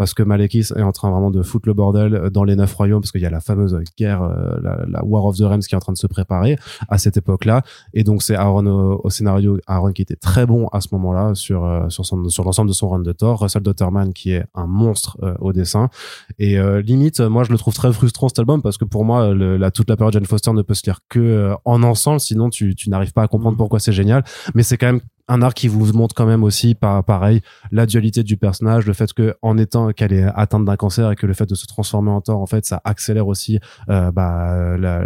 parce 0.00 0.14
que 0.14 0.22
Malekith 0.22 0.72
est 0.74 0.80
en 0.80 0.92
train 0.92 1.10
vraiment 1.10 1.30
de 1.30 1.42
foutre 1.42 1.68
le 1.68 1.74
bordel 1.74 2.30
dans 2.32 2.42
les 2.42 2.56
neuf 2.56 2.72
royaumes 2.72 3.02
parce 3.02 3.12
qu'il 3.12 3.20
y 3.20 3.26
a 3.26 3.30
la 3.30 3.40
fameuse 3.40 3.78
guerre, 3.98 4.22
euh, 4.22 4.56
la, 4.88 5.04
War 5.04 5.26
of 5.26 5.36
the 5.36 5.42
Realms 5.42 5.60
qui 5.60 5.74
est 5.74 5.76
en 5.76 5.80
train 5.80 5.92
de 5.92 5.98
se 5.98 6.06
préparer 6.06 6.56
à 6.88 6.96
cette 6.96 7.18
époque-là. 7.18 7.60
Et 7.92 8.02
donc 8.02 8.22
c'est 8.22 8.34
Aaron 8.34 8.64
au, 8.64 9.10
scénario, 9.10 9.58
Aaron 9.66 9.92
qui 9.92 10.00
était 10.00 10.16
très 10.16 10.46
bon 10.46 10.68
à 10.68 10.80
ce 10.80 10.88
moment-là 10.92 11.34
sur 11.34 11.66
euh, 11.66 11.86
sur 11.90 12.06
son 12.06 12.30
sur 12.30 12.44
l'ensemble 12.44 12.68
de 12.70 12.72
son 12.72 12.88
run 12.88 13.00
de 13.00 13.12
Thor, 13.12 13.40
Russell 13.40 13.60
Dotterman 13.60 14.14
qui 14.14 14.32
est 14.32 14.46
un 14.54 14.66
monstre 14.66 15.18
euh, 15.22 15.34
au 15.38 15.52
dessin. 15.52 15.90
Et 16.38 16.58
limite, 16.82 17.20
moi 17.20 17.44
je 17.44 17.52
le 17.52 17.58
trouve 17.58 17.74
très 17.74 17.92
frustrant 17.92 18.30
cet 18.30 18.38
album 18.38 18.62
parce 18.62 18.78
que 18.78 18.86
pour 18.86 19.04
moi 19.04 19.34
la 19.34 19.70
toute 19.70 19.90
la 19.90 19.98
période 19.98 20.14
Jane 20.14 20.24
Foster 20.24 20.54
ne 20.54 20.62
peut 20.62 20.72
se 20.72 20.86
lire 20.86 21.00
que 21.10 21.52
en 21.66 21.82
ensemble, 21.82 22.20
sinon 22.20 22.48
tu 22.48 22.74
tu 22.74 22.88
n'arrives 22.88 23.12
pas 23.12 23.24
à 23.24 23.28
comprendre 23.28 23.56
mm. 23.56 23.58
pourquoi 23.58 23.80
c'est 23.80 23.92
génial. 23.92 24.24
Mais 24.54 24.62
c'est 24.62 24.78
quand 24.78 24.86
même 24.86 25.02
un 25.30 25.42
arc 25.42 25.56
qui 25.56 25.68
vous 25.68 25.92
montre 25.92 26.14
quand 26.14 26.26
même 26.26 26.42
aussi 26.42 26.74
par 26.74 27.04
pareil 27.04 27.40
la 27.70 27.86
dualité 27.86 28.22
du 28.24 28.36
personnage 28.36 28.84
le 28.86 28.92
fait 28.92 29.12
que 29.12 29.36
en 29.42 29.56
étant 29.58 29.92
qu'elle 29.92 30.12
est 30.12 30.24
atteinte 30.34 30.64
d'un 30.64 30.76
cancer 30.76 31.12
et 31.12 31.16
que 31.16 31.26
le 31.26 31.34
fait 31.34 31.48
de 31.48 31.54
se 31.54 31.66
transformer 31.66 32.10
en 32.10 32.20
Thor 32.20 32.40
en 32.40 32.46
fait 32.46 32.66
ça 32.66 32.80
accélère 32.84 33.28
aussi 33.28 33.60
euh, 33.88 34.10
bah, 34.10 34.76
la, 34.76 35.04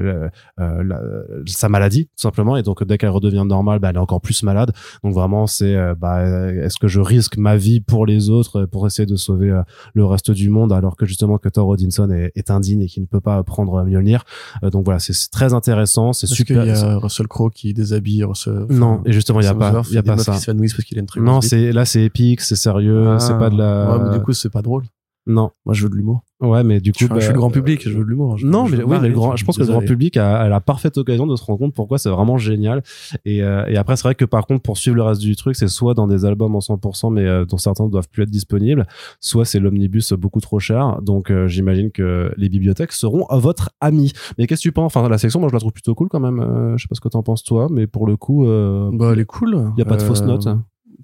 la, 0.56 1.00
sa 1.46 1.68
maladie 1.68 2.06
tout 2.06 2.22
simplement. 2.22 2.56
Et 2.56 2.62
donc 2.62 2.82
dès 2.84 2.96
qu'elle 2.96 3.10
redevient 3.10 3.44
normale 3.46 3.78
bah, 3.80 3.90
elle 3.90 3.96
est 3.96 4.00
encore 4.00 4.22
plus 4.22 4.42
malade. 4.42 4.72
Donc 5.02 5.12
vraiment 5.12 5.46
c'est 5.46 5.76
bah, 5.96 6.22
est-ce 6.24 6.78
que 6.78 6.88
je 6.88 7.00
risque 7.00 7.36
ma 7.36 7.56
vie 7.56 7.80
pour 7.80 8.06
les 8.06 8.30
autres 8.30 8.64
pour 8.64 8.86
essayer 8.86 9.06
de 9.06 9.16
sauver 9.16 9.60
le 9.92 10.04
reste 10.06 10.30
du 10.30 10.48
monde 10.48 10.72
alors 10.72 10.96
que 10.96 11.04
justement 11.04 11.36
que 11.36 11.50
Thor 11.50 11.68
Odinson 11.68 12.10
est, 12.10 12.32
est 12.34 12.50
indigne 12.50 12.80
et 12.80 12.86
qui 12.86 13.00
ne 13.02 13.06
peut 13.06 13.20
pas 13.20 13.42
prendre 13.42 13.84
Mjolnir. 13.84 14.24
Donc 14.62 14.86
voilà 14.86 15.00
c'est 15.00 15.12
très 15.30 15.52
intéressant 15.52 16.14
c'est 16.14 16.26
super. 16.26 16.64
il 16.64 16.68
y 16.68 16.72
a 16.72 16.96
Russell 16.96 17.28
Crowe 17.28 17.50
qui 17.50 17.74
déshabille 17.74 18.24
Russell 18.24 18.66
non 18.70 19.02
et 19.04 19.12
justement 19.12 19.40
il 19.40 19.44
y 19.44 19.48
a 19.48 19.54
pas 19.54 19.82
il 19.90 19.94
y 19.94 19.98
a 19.98 20.02
pas 20.02 20.13
ça. 20.18 20.32
Parce 20.32 20.44
qu'il 20.84 20.98
a 20.98 21.00
une 21.00 21.06
très 21.06 21.20
non 21.20 21.40
c'est 21.40 21.72
là 21.72 21.84
c'est 21.84 22.02
épique 22.02 22.40
c'est 22.40 22.56
sérieux 22.56 23.16
c'est 23.18 23.38
pas 23.38 23.50
de 23.50 23.58
la 23.58 23.90
ouais, 23.90 24.04
mais 24.04 24.18
du 24.18 24.22
coup 24.22 24.32
c'est 24.32 24.50
pas 24.50 24.62
drôle 24.62 24.84
non 25.26 25.50
moi 25.64 25.74
je 25.74 25.82
veux 25.84 25.90
de 25.90 25.96
l'humour 25.96 26.22
Ouais, 26.40 26.64
mais 26.64 26.80
du 26.80 26.92
coup, 26.92 26.98
je, 27.00 27.04
suis 27.04 27.14
le 27.14 27.20
bah, 27.20 27.32
grand 27.32 27.50
public, 27.50 27.88
je 27.88 27.96
veux 27.96 28.04
de 28.04 28.08
l'humour. 28.08 28.36
Non, 28.42 28.68
mais 28.68 28.82
oui, 28.82 28.98
mais 29.00 29.08
le 29.08 29.14
grand, 29.14 29.36
je 29.36 29.44
pense 29.44 29.56
que 29.56 29.62
le 29.62 29.68
grand 29.68 29.80
public 29.80 30.16
a, 30.16 30.48
la 30.48 30.60
parfaite 30.60 30.98
occasion 30.98 31.26
de 31.26 31.36
se 31.36 31.44
rendre 31.44 31.58
compte 31.58 31.74
pourquoi 31.74 31.98
c'est 31.98 32.10
vraiment 32.10 32.38
génial. 32.38 32.82
Et, 33.24 33.42
euh, 33.42 33.64
et 33.66 33.76
après, 33.76 33.96
c'est 33.96 34.02
vrai 34.02 34.14
que 34.14 34.24
par 34.24 34.46
contre, 34.46 34.62
pour 34.62 34.76
suivre 34.76 34.96
le 34.96 35.02
reste 35.02 35.20
du 35.20 35.36
truc, 35.36 35.56
c'est 35.56 35.68
soit 35.68 35.94
dans 35.94 36.06
des 36.06 36.24
albums 36.24 36.54
en 36.54 36.58
100%, 36.58 37.12
mais 37.12 37.24
euh, 37.24 37.44
dont 37.44 37.56
certains 37.56 37.86
doivent 37.88 38.08
plus 38.08 38.24
être 38.24 38.30
disponibles, 38.30 38.86
soit 39.20 39.44
c'est 39.44 39.60
l'omnibus 39.60 40.12
beaucoup 40.12 40.40
trop 40.40 40.58
cher. 40.58 41.00
Donc, 41.02 41.30
euh, 41.30 41.46
j'imagine 41.46 41.90
que 41.90 42.32
les 42.36 42.48
bibliothèques 42.48 42.92
seront 42.92 43.26
à 43.26 43.38
votre 43.38 43.70
ami. 43.80 44.12
Mais 44.36 44.46
qu'est-ce 44.46 44.62
que 44.62 44.68
tu 44.68 44.72
penses? 44.72 44.94
Enfin, 44.94 45.08
la 45.08 45.18
section, 45.18 45.40
moi, 45.40 45.48
je 45.48 45.54
la 45.54 45.60
trouve 45.60 45.72
plutôt 45.72 45.94
cool 45.94 46.08
quand 46.08 46.20
même. 46.20 46.74
je 46.76 46.82
sais 46.82 46.88
pas 46.88 46.94
ce 46.94 47.00
que 47.00 47.08
t'en 47.08 47.22
penses 47.22 47.44
toi, 47.44 47.68
mais 47.70 47.86
pour 47.86 48.06
le 48.06 48.16
coup, 48.16 48.44
bah, 48.44 49.10
elle 49.12 49.20
est 49.20 49.24
cool. 49.24 49.72
Il 49.76 49.78
y 49.78 49.82
a 49.82 49.86
pas 49.86 49.96
de 49.96 50.02
fausses 50.02 50.22
notes. 50.22 50.48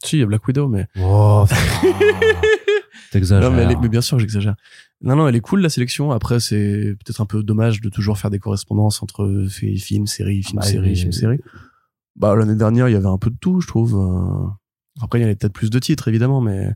Si, 0.04 0.16
il 0.16 0.20
y 0.20 0.22
a 0.22 0.26
Black 0.26 0.46
Widow, 0.46 0.68
mais. 0.68 0.86
Oh, 1.00 1.44
T'exagères. 3.10 3.50
Non, 3.50 3.56
mais, 3.56 3.74
mais, 3.80 3.88
bien 3.88 4.00
sûr, 4.00 4.18
j'exagère. 4.18 4.54
Non, 5.02 5.16
non, 5.16 5.26
elle 5.28 5.34
est 5.34 5.40
cool 5.40 5.60
la 5.60 5.68
sélection. 5.68 6.12
Après, 6.12 6.40
c'est 6.40 6.94
peut-être 7.04 7.20
un 7.20 7.26
peu 7.26 7.42
dommage 7.42 7.80
de 7.80 7.88
toujours 7.88 8.18
faire 8.18 8.30
des 8.30 8.38
correspondances 8.38 9.02
entre 9.02 9.46
films, 9.48 10.06
séries, 10.06 10.42
films, 10.42 10.60
bah, 10.60 10.66
séries, 10.66 10.94
films, 10.94 11.12
séries. 11.12 11.40
Bah, 12.16 12.36
l'année 12.36 12.54
dernière, 12.54 12.88
il 12.88 12.92
y 12.92 12.96
avait 12.96 13.06
un 13.06 13.18
peu 13.18 13.30
de 13.30 13.36
tout, 13.40 13.60
je 13.60 13.66
trouve. 13.66 13.96
Euh. 13.96 14.46
Après, 15.02 15.18
il 15.18 15.22
y 15.22 15.24
avait 15.24 15.34
peut-être 15.34 15.52
plus 15.52 15.70
de 15.70 15.78
titres, 15.78 16.08
évidemment, 16.08 16.40
mais 16.40 16.68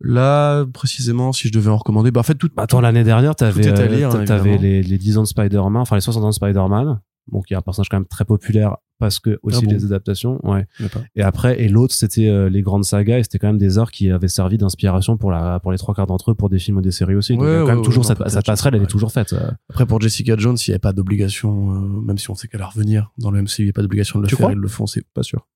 là, 0.00 0.64
précisément, 0.66 1.32
si 1.32 1.48
je 1.48 1.52
devais 1.52 1.70
en 1.70 1.76
recommander, 1.76 2.10
bah, 2.10 2.20
en 2.20 2.24
fait, 2.24 2.36
tout. 2.36 2.48
Bah, 2.54 2.62
attends, 2.62 2.80
l'année 2.80 3.04
dernière, 3.04 3.34
t'avais, 3.34 3.66
euh, 3.66 4.10
hein, 4.10 4.24
t'avais 4.24 4.56
les, 4.56 4.82
les 4.82 4.98
10 4.98 5.18
ans 5.18 5.22
de 5.22 5.28
Spider-Man, 5.28 5.82
enfin, 5.82 5.96
les 5.96 6.00
60 6.00 6.24
ans 6.24 6.28
de 6.28 6.34
Spider-Man. 6.34 7.00
Donc, 7.30 7.50
il 7.50 7.52
y 7.52 7.56
a 7.56 7.58
un 7.58 7.62
personnage 7.62 7.88
quand 7.88 7.98
même 7.98 8.06
très 8.06 8.24
populaire 8.24 8.76
parce 8.98 9.20
que 9.20 9.38
aussi 9.42 9.64
ah 9.68 9.72
les 9.72 9.84
adaptations 9.84 10.40
ouais. 10.44 10.66
Et 11.14 11.22
après 11.22 11.60
et 11.62 11.68
l'autre 11.68 11.94
c'était 11.94 12.28
euh, 12.28 12.48
les 12.48 12.62
grandes 12.62 12.84
sagas 12.84 13.18
et 13.18 13.22
c'était 13.22 13.38
quand 13.38 13.46
même 13.46 13.58
des 13.58 13.78
arts 13.78 13.92
qui 13.92 14.10
avaient 14.10 14.28
servi 14.28 14.58
d'inspiration 14.58 15.16
pour 15.16 15.30
la 15.30 15.60
pour 15.60 15.72
les 15.72 15.78
trois 15.78 15.94
quarts 15.94 16.06
d'entre 16.06 16.32
eux 16.32 16.34
pour 16.34 16.48
des 16.48 16.58
films 16.58 16.78
ou 16.78 16.80
des 16.80 16.90
séries 16.90 17.14
aussi. 17.14 17.36
Donc 17.36 17.42
quand 17.42 17.66
même 17.66 17.82
toujours 17.82 18.04
cette, 18.04 18.18
passerelle 18.18 18.74
elle 18.74 18.82
est 18.82 18.86
toujours 18.86 19.12
faite 19.12 19.32
euh. 19.32 19.50
après 19.70 19.86
pour 19.86 20.00
Jessica 20.00 20.36
Jones 20.36 20.56
il 20.66 20.70
n'y 20.70 20.74
avait 20.74 20.80
pas 20.80 20.92
d'obligation 20.92 21.74
euh, 21.74 22.00
même 22.02 22.18
si 22.18 22.30
on 22.30 22.34
sait 22.34 22.48
qu'elle 22.48 22.60
va 22.60 22.66
revenir 22.66 23.12
dans 23.18 23.30
le 23.30 23.40
MCU 23.40 23.60
il 23.60 23.64
n'y 23.64 23.70
a 23.70 23.72
pas 23.72 23.82
d'obligation 23.82 24.18
de 24.18 24.24
le 24.24 24.36
faire 24.36 24.50
ils 24.50 24.58
le 24.58 24.68
font 24.68 24.86
c'est 24.86 25.04
pas 25.14 25.22
sûr. 25.22 25.46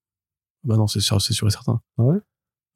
Bah 0.65 0.77
non 0.77 0.87
c'est 0.87 1.01
sûr 1.01 1.21
c'est 1.21 1.33
sûr 1.35 1.49
et 1.49 1.51
certain. 1.51 1.81
Ah 1.99 2.05
ouais? 2.05 2.19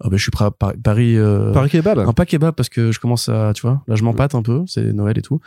Ah 0.01 0.09
ben 0.11 0.17
je 0.17 0.23
suis 0.23 0.33
prêt 0.33 0.45
à 0.45 0.51
Paris 0.51 1.17
Paris 1.55 1.71
kebab 1.71 2.01
un 2.01 2.13
pas 2.13 2.27
kebab 2.27 2.55
parce 2.55 2.69
que 2.69 2.91
je 2.91 2.99
commence 2.99 3.29
à 3.29 3.53
tu 3.55 3.63
vois 3.63 3.83
là 3.87 3.95
je 3.95 4.03
m'empâte 4.03 4.35
un 4.35 4.43
peu 4.43 4.65
c'est 4.67 4.93
Noël 4.93 5.17
et 5.17 5.23
tout. 5.23 5.41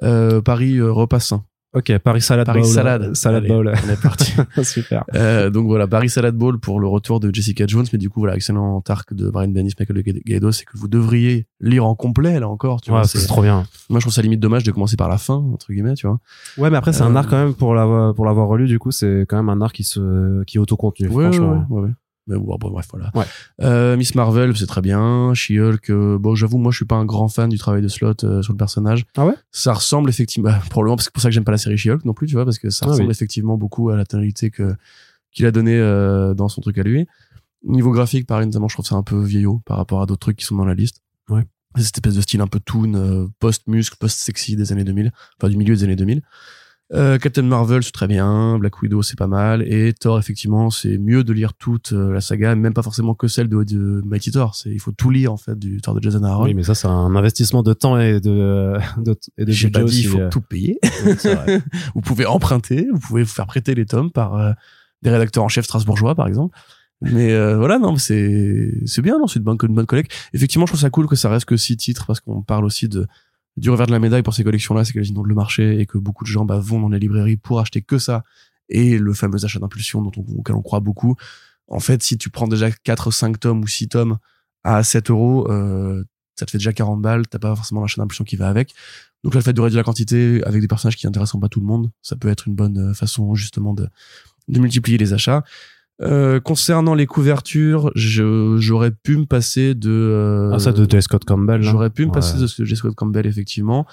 Paris 0.00 0.80
repas 0.80 1.20
sain 1.20 1.44
Ok, 1.74 1.98
Paris 1.98 2.20
Salad 2.20 2.46
Paris 2.46 2.60
Bowl. 2.60 2.70
Salade. 2.70 3.14
Salad 3.16 3.46
Bowl. 3.48 3.72
On 3.84 3.90
est 3.90 4.00
parti. 4.00 4.32
Super. 4.62 5.04
Euh, 5.14 5.50
donc 5.50 5.66
voilà, 5.66 5.88
Paris 5.88 6.08
Salad 6.08 6.36
Bowl 6.36 6.60
pour 6.60 6.78
le 6.78 6.86
retour 6.86 7.18
de 7.18 7.34
Jessica 7.34 7.66
Jones. 7.66 7.86
Mais 7.92 7.98
du 7.98 8.08
coup, 8.08 8.20
voilà, 8.20 8.36
excellent 8.36 8.82
arc 8.88 9.12
de 9.12 9.28
Brian 9.28 9.48
Bennis, 9.48 9.72
Michael 9.78 10.02
Gaido, 10.02 10.52
c'est 10.52 10.64
que 10.64 10.78
vous 10.78 10.86
devriez 10.86 11.46
lire 11.60 11.84
en 11.84 11.96
complet, 11.96 12.38
là 12.38 12.48
encore. 12.48 12.80
Tu 12.80 12.92
ouais, 12.92 13.04
c'est 13.04 13.26
trop 13.26 13.42
bien. 13.42 13.64
Moi, 13.90 13.98
je 13.98 14.04
trouve 14.04 14.12
ça 14.12 14.22
limite 14.22 14.40
dommage 14.40 14.62
de 14.62 14.70
commencer 14.70 14.96
par 14.96 15.08
la 15.08 15.18
fin, 15.18 15.34
entre 15.34 15.72
guillemets, 15.72 15.94
tu 15.94 16.06
vois. 16.06 16.20
Ouais, 16.58 16.70
mais 16.70 16.76
après, 16.76 16.92
c'est 16.92 17.02
un 17.02 17.14
euh, 17.14 17.18
arc 17.18 17.28
quand 17.28 17.44
même 17.44 17.54
pour 17.54 17.74
l'avoir, 17.74 18.14
pour 18.14 18.24
l'avoir 18.24 18.46
relu, 18.46 18.66
du 18.66 18.78
coup, 18.78 18.92
c'est 18.92 19.26
quand 19.28 19.36
même 19.36 19.48
un 19.48 19.60
arc 19.60 19.74
qui 19.74 19.84
se, 19.84 20.44
qui 20.44 20.58
est 20.58 20.60
autocontenu, 20.60 21.08
ouais, 21.08 21.24
franchement. 21.24 21.66
Ouais, 21.70 21.82
ouais, 21.82 21.90
mais 22.26 22.36
bon, 22.36 22.56
bref, 22.58 22.86
voilà. 22.90 23.10
Ouais. 23.14 23.24
Euh, 23.60 23.96
Miss 23.96 24.14
Marvel, 24.14 24.56
c'est 24.56 24.66
très 24.66 24.80
bien. 24.80 25.34
She-Hulk, 25.34 25.90
euh, 25.90 26.18
bon, 26.18 26.34
j'avoue, 26.34 26.58
moi, 26.58 26.72
je 26.72 26.76
suis 26.76 26.86
pas 26.86 26.96
un 26.96 27.04
grand 27.04 27.28
fan 27.28 27.50
du 27.50 27.58
travail 27.58 27.82
de 27.82 27.88
Slot 27.88 28.24
euh, 28.24 28.42
sur 28.42 28.52
le 28.52 28.56
personnage. 28.56 29.04
Ah 29.16 29.26
ouais? 29.26 29.34
Ça 29.50 29.74
ressemble 29.74 30.08
effectivement, 30.08 30.50
bah, 30.50 30.62
pour 30.70 30.82
le 30.82 30.88
moment, 30.88 30.96
parce 30.96 31.06
que 31.06 31.10
c'est 31.10 31.14
pour 31.14 31.22
ça 31.22 31.28
que 31.28 31.34
j'aime 31.34 31.44
pas 31.44 31.52
la 31.52 31.58
série 31.58 31.76
She-Hulk 31.76 32.04
non 32.04 32.14
plus, 32.14 32.26
tu 32.26 32.34
vois, 32.34 32.44
parce 32.44 32.58
que 32.58 32.70
ça 32.70 32.86
ah 32.86 32.90
ressemble 32.90 33.10
effectivement 33.10 33.58
beaucoup 33.58 33.90
à 33.90 33.96
la 33.96 34.06
tonalité 34.06 34.50
que 34.50 34.74
qu'il 35.32 35.46
a 35.46 35.50
donné 35.50 35.78
dans 36.36 36.48
son 36.48 36.60
truc 36.60 36.78
à 36.78 36.84
lui. 36.84 37.08
Niveau 37.64 37.90
graphique, 37.90 38.26
pareil, 38.26 38.46
notamment, 38.46 38.68
je 38.68 38.76
trouve 38.76 38.86
ça 38.86 38.94
un 38.94 39.02
peu 39.02 39.20
vieillot 39.20 39.60
par 39.64 39.76
rapport 39.76 40.00
à 40.00 40.06
d'autres 40.06 40.20
trucs 40.20 40.36
qui 40.36 40.44
sont 40.44 40.54
dans 40.54 40.64
la 40.64 40.74
liste. 40.74 41.02
Ouais. 41.28 41.42
Cette 41.76 41.96
espèce 41.96 42.14
de 42.14 42.20
style 42.20 42.40
un 42.40 42.46
peu 42.46 42.60
toon, 42.60 43.32
post-muscle, 43.40 43.96
post-sexy 43.98 44.54
des 44.54 44.70
années 44.70 44.84
2000, 44.84 45.10
enfin 45.36 45.50
du 45.50 45.56
milieu 45.56 45.74
des 45.74 45.82
années 45.82 45.96
2000. 45.96 46.22
Euh, 46.92 47.18
Captain 47.18 47.42
Marvel, 47.42 47.82
c'est 47.82 47.92
très 47.92 48.06
bien. 48.06 48.58
Black 48.58 48.80
Widow, 48.82 49.02
c'est 49.02 49.18
pas 49.18 49.26
mal. 49.26 49.62
Et 49.62 49.94
Thor, 49.94 50.18
effectivement, 50.18 50.70
c'est 50.70 50.98
mieux 50.98 51.24
de 51.24 51.32
lire 51.32 51.54
toute 51.54 51.92
euh, 51.92 52.12
la 52.12 52.20
saga, 52.20 52.54
même 52.54 52.74
pas 52.74 52.82
forcément 52.82 53.14
que 53.14 53.26
celle 53.26 53.48
de, 53.48 53.64
de 53.64 54.02
Mighty 54.04 54.30
Thor. 54.30 54.54
C'est, 54.54 54.70
il 54.70 54.78
faut 54.78 54.92
tout 54.92 55.10
lire, 55.10 55.32
en 55.32 55.36
fait, 55.36 55.58
du 55.58 55.80
Thor 55.80 55.94
de 55.94 56.02
Jason 56.02 56.22
Aaron. 56.22 56.44
Oui, 56.44 56.54
mais 56.54 56.62
ça, 56.62 56.74
c'est 56.74 56.86
un 56.86 57.16
investissement 57.16 57.62
de 57.62 57.72
temps 57.72 57.98
et 57.98 58.20
de, 58.20 58.76
de, 58.98 59.16
et 59.38 59.44
de 59.44 59.50
J'ai 59.50 59.70
pas 59.70 59.82
dit, 59.82 60.00
il 60.02 60.08
faut 60.08 60.18
euh. 60.18 60.28
tout 60.28 60.42
payer. 60.42 60.78
vous 61.94 62.02
pouvez 62.02 62.26
emprunter, 62.26 62.86
vous 62.92 63.00
pouvez 63.00 63.22
vous 63.22 63.32
faire 63.32 63.46
prêter 63.46 63.74
les 63.74 63.86
tomes 63.86 64.12
par 64.12 64.54
des 65.02 65.10
rédacteurs 65.10 65.44
en 65.44 65.48
chef 65.48 65.64
strasbourgeois, 65.64 66.14
par 66.14 66.28
exemple. 66.28 66.56
Mais 67.00 67.34
voilà, 67.54 67.78
non, 67.78 67.96
c'est 67.96 68.72
c'est 68.84 69.02
bien, 69.02 69.18
non, 69.18 69.26
c'est 69.26 69.38
une 69.38 69.44
bonne, 69.44 69.58
une 69.62 69.74
bonne 69.74 69.86
collecte. 69.86 70.12
Effectivement, 70.34 70.66
je 70.66 70.72
trouve 70.72 70.80
ça 70.80 70.90
cool 70.90 71.06
que 71.06 71.16
ça 71.16 71.30
reste 71.30 71.46
que 71.46 71.56
six 71.56 71.76
titres 71.76 72.06
parce 72.06 72.20
qu'on 72.20 72.42
parle 72.42 72.64
aussi 72.64 72.88
de 72.88 73.06
du 73.56 73.70
revers 73.70 73.86
de 73.86 73.92
la 73.92 73.98
médaille 73.98 74.22
pour 74.22 74.34
ces 74.34 74.44
collections-là, 74.44 74.84
c'est 74.84 74.92
qu'elles 74.92 75.06
inondent 75.06 75.28
le 75.28 75.34
marché 75.34 75.78
et 75.80 75.86
que 75.86 75.98
beaucoup 75.98 76.24
de 76.24 76.28
gens 76.28 76.44
bah, 76.44 76.58
vont 76.58 76.80
dans 76.80 76.88
les 76.88 76.98
librairies 76.98 77.36
pour 77.36 77.60
acheter 77.60 77.82
que 77.82 77.98
ça 77.98 78.24
et 78.68 78.98
le 78.98 79.14
fameux 79.14 79.44
achat 79.44 79.58
d'impulsion 79.58 80.02
dont 80.02 80.12
on, 80.16 80.38
auquel 80.38 80.56
on 80.56 80.62
croit 80.62 80.80
beaucoup. 80.80 81.16
En 81.68 81.80
fait, 81.80 82.02
si 82.02 82.18
tu 82.18 82.30
prends 82.30 82.48
déjà 82.48 82.70
4, 82.70 83.10
5 83.10 83.38
tomes 83.38 83.62
ou 83.62 83.66
6 83.66 83.88
tomes 83.88 84.18
à 84.64 84.82
7 84.82 85.10
euros, 85.10 85.50
euh, 85.50 86.04
ça 86.36 86.46
te 86.46 86.50
fait 86.50 86.58
déjà 86.58 86.72
40 86.72 87.00
balles, 87.00 87.26
t'as 87.28 87.38
pas 87.38 87.54
forcément 87.54 87.80
l'achat 87.80 88.00
d'impulsion 88.00 88.24
qui 88.24 88.36
va 88.36 88.48
avec. 88.48 88.74
Donc 89.22 89.34
là, 89.34 89.40
le 89.40 89.44
fait 89.44 89.52
de 89.52 89.60
réduire 89.60 89.80
la 89.80 89.84
quantité 89.84 90.42
avec 90.44 90.60
des 90.60 90.68
personnages 90.68 90.96
qui 90.96 91.06
n'intéressent 91.06 91.40
pas 91.40 91.48
tout 91.48 91.60
le 91.60 91.66
monde, 91.66 91.90
ça 92.02 92.16
peut 92.16 92.28
être 92.28 92.48
une 92.48 92.54
bonne 92.54 92.90
euh, 92.90 92.94
façon 92.94 93.34
justement 93.34 93.72
de, 93.72 93.88
de 94.48 94.60
multiplier 94.60 94.98
les 94.98 95.12
achats. 95.12 95.44
Euh, 96.04 96.40
concernant 96.40 96.94
les 96.94 97.06
couvertures, 97.06 97.90
j'aurais 97.94 98.90
pu 98.90 99.16
me 99.16 99.24
passer 99.24 99.74
de 99.74 99.90
euh, 99.90 100.52
ah 100.52 100.58
ça 100.58 100.72
de 100.72 100.88
J. 100.88 101.02
Scott 101.02 101.24
Campbell. 101.24 101.62
J'aurais 101.62 101.90
pu 101.90 102.06
me 102.06 102.12
passer 102.12 102.38
de 102.38 102.64
J. 102.64 102.76
Scott 102.76 102.94
Campbell 102.94 103.26
effectivement. 103.26 103.86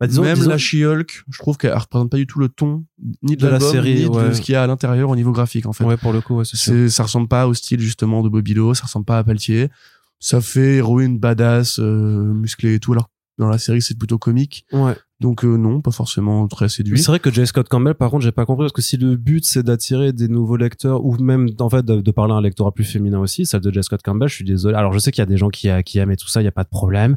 Bah, 0.00 0.06
disons, 0.06 0.22
Même 0.22 0.44
la 0.44 0.58
She-Hulk, 0.58 1.24
je 1.28 1.38
trouve 1.38 1.56
qu'elle 1.56 1.76
représente 1.76 2.10
pas 2.10 2.18
du 2.18 2.26
tout 2.26 2.38
le 2.38 2.48
ton 2.48 2.84
ni 3.22 3.36
de, 3.36 3.48
la 3.48 3.58
série, 3.58 4.08
ni 4.08 4.08
de 4.08 4.32
ce 4.32 4.40
qu'il 4.40 4.52
y 4.52 4.56
a 4.56 4.62
à 4.62 4.66
l'intérieur 4.68 5.10
au 5.10 5.16
niveau 5.16 5.32
graphique 5.32 5.66
en 5.66 5.72
fait. 5.72 5.84
Ouais, 5.84 5.96
pour 5.96 6.12
le 6.12 6.20
coup, 6.20 6.36
ouais, 6.36 6.44
c'est 6.44 6.88
ça 6.88 7.02
ressemble 7.02 7.26
pas 7.26 7.48
au 7.48 7.54
style 7.54 7.80
justement 7.80 8.22
de 8.22 8.28
Bobby 8.28 8.54
ça 8.74 8.84
ressemble 8.84 9.04
pas 9.04 9.18
à 9.18 9.24
Pelletier. 9.24 9.70
Ça 10.20 10.40
fait 10.40 10.76
héroïne 10.76 11.18
badass, 11.18 11.78
euh, 11.80 12.32
musclée 12.32 12.74
et 12.74 12.80
tout, 12.80 12.92
alors 12.92 13.10
dans 13.38 13.48
la 13.48 13.58
série 13.58 13.82
c'est 13.82 13.98
plutôt 13.98 14.18
comique. 14.18 14.66
Ouais. 14.72 14.94
Donc 15.20 15.44
euh, 15.44 15.56
non, 15.56 15.80
pas 15.80 15.90
forcément 15.90 16.46
très 16.46 16.68
séduit. 16.68 16.98
C'est 16.98 17.10
vrai 17.10 17.18
que 17.18 17.30
J. 17.30 17.46
Scott 17.46 17.68
Campbell, 17.68 17.94
par 17.94 18.10
contre, 18.10 18.22
j'ai 18.22 18.32
pas 18.32 18.46
compris 18.46 18.64
parce 18.64 18.72
que 18.72 18.82
si 18.82 18.96
le 18.96 19.16
but 19.16 19.44
c'est 19.44 19.64
d'attirer 19.64 20.12
des 20.12 20.28
nouveaux 20.28 20.56
lecteurs 20.56 21.04
ou 21.04 21.16
même 21.16 21.48
en 21.58 21.68
fait 21.68 21.84
de, 21.84 22.10
parler 22.12 22.34
à 22.34 22.36
un 22.36 22.40
lectorat 22.40 22.72
plus 22.72 22.84
féminin 22.84 23.18
aussi, 23.18 23.44
celle 23.44 23.60
de 23.60 23.72
J. 23.72 23.82
Scott 23.82 24.00
Campbell, 24.02 24.28
je 24.28 24.34
suis 24.34 24.44
désolé. 24.44 24.76
Alors 24.76 24.92
je 24.92 24.98
sais 25.00 25.10
qu'il 25.10 25.20
y 25.20 25.22
a 25.22 25.26
des 25.26 25.36
gens 25.36 25.48
qui, 25.48 25.68
qui 25.84 25.98
aiment 25.98 26.12
et 26.12 26.16
tout 26.16 26.28
ça, 26.28 26.40
il 26.40 26.44
y 26.44 26.48
a 26.48 26.52
pas 26.52 26.64
de 26.64 26.68
problème. 26.68 27.16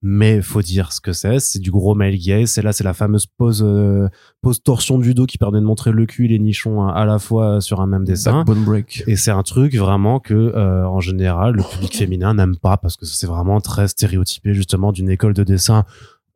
Mais 0.00 0.42
faut 0.42 0.62
dire 0.62 0.92
ce 0.92 1.00
que 1.00 1.12
c'est, 1.12 1.40
c'est 1.40 1.58
du 1.58 1.72
gros 1.72 1.96
male 1.96 2.16
gaze. 2.16 2.50
C'est 2.50 2.62
là, 2.62 2.72
c'est 2.72 2.84
la 2.84 2.94
fameuse 2.94 3.26
pose 3.26 3.64
euh, 3.66 4.08
pose 4.42 4.62
torsion 4.62 4.96
du 4.96 5.12
dos 5.12 5.26
qui 5.26 5.38
permet 5.38 5.58
de 5.58 5.64
montrer 5.64 5.90
le 5.90 6.06
cul 6.06 6.26
et 6.26 6.28
les 6.28 6.38
nichons 6.38 6.86
à, 6.86 7.04
la 7.04 7.18
fois 7.18 7.60
sur 7.60 7.80
un 7.80 7.88
même 7.88 8.04
dessin. 8.04 8.44
break. 8.44 9.02
Et 9.08 9.16
c'est 9.16 9.32
un 9.32 9.42
truc 9.42 9.74
vraiment 9.74 10.20
que 10.20 10.34
euh, 10.34 10.86
en 10.86 11.00
général 11.00 11.56
le 11.56 11.64
public 11.64 11.96
féminin 11.96 12.34
n'aime 12.34 12.56
pas 12.56 12.76
parce 12.76 12.96
que 12.96 13.06
c'est 13.06 13.26
vraiment 13.26 13.60
très 13.60 13.88
stéréotypé 13.88 14.54
justement 14.54 14.92
d'une 14.92 15.10
école 15.10 15.34
de 15.34 15.42
dessin 15.42 15.84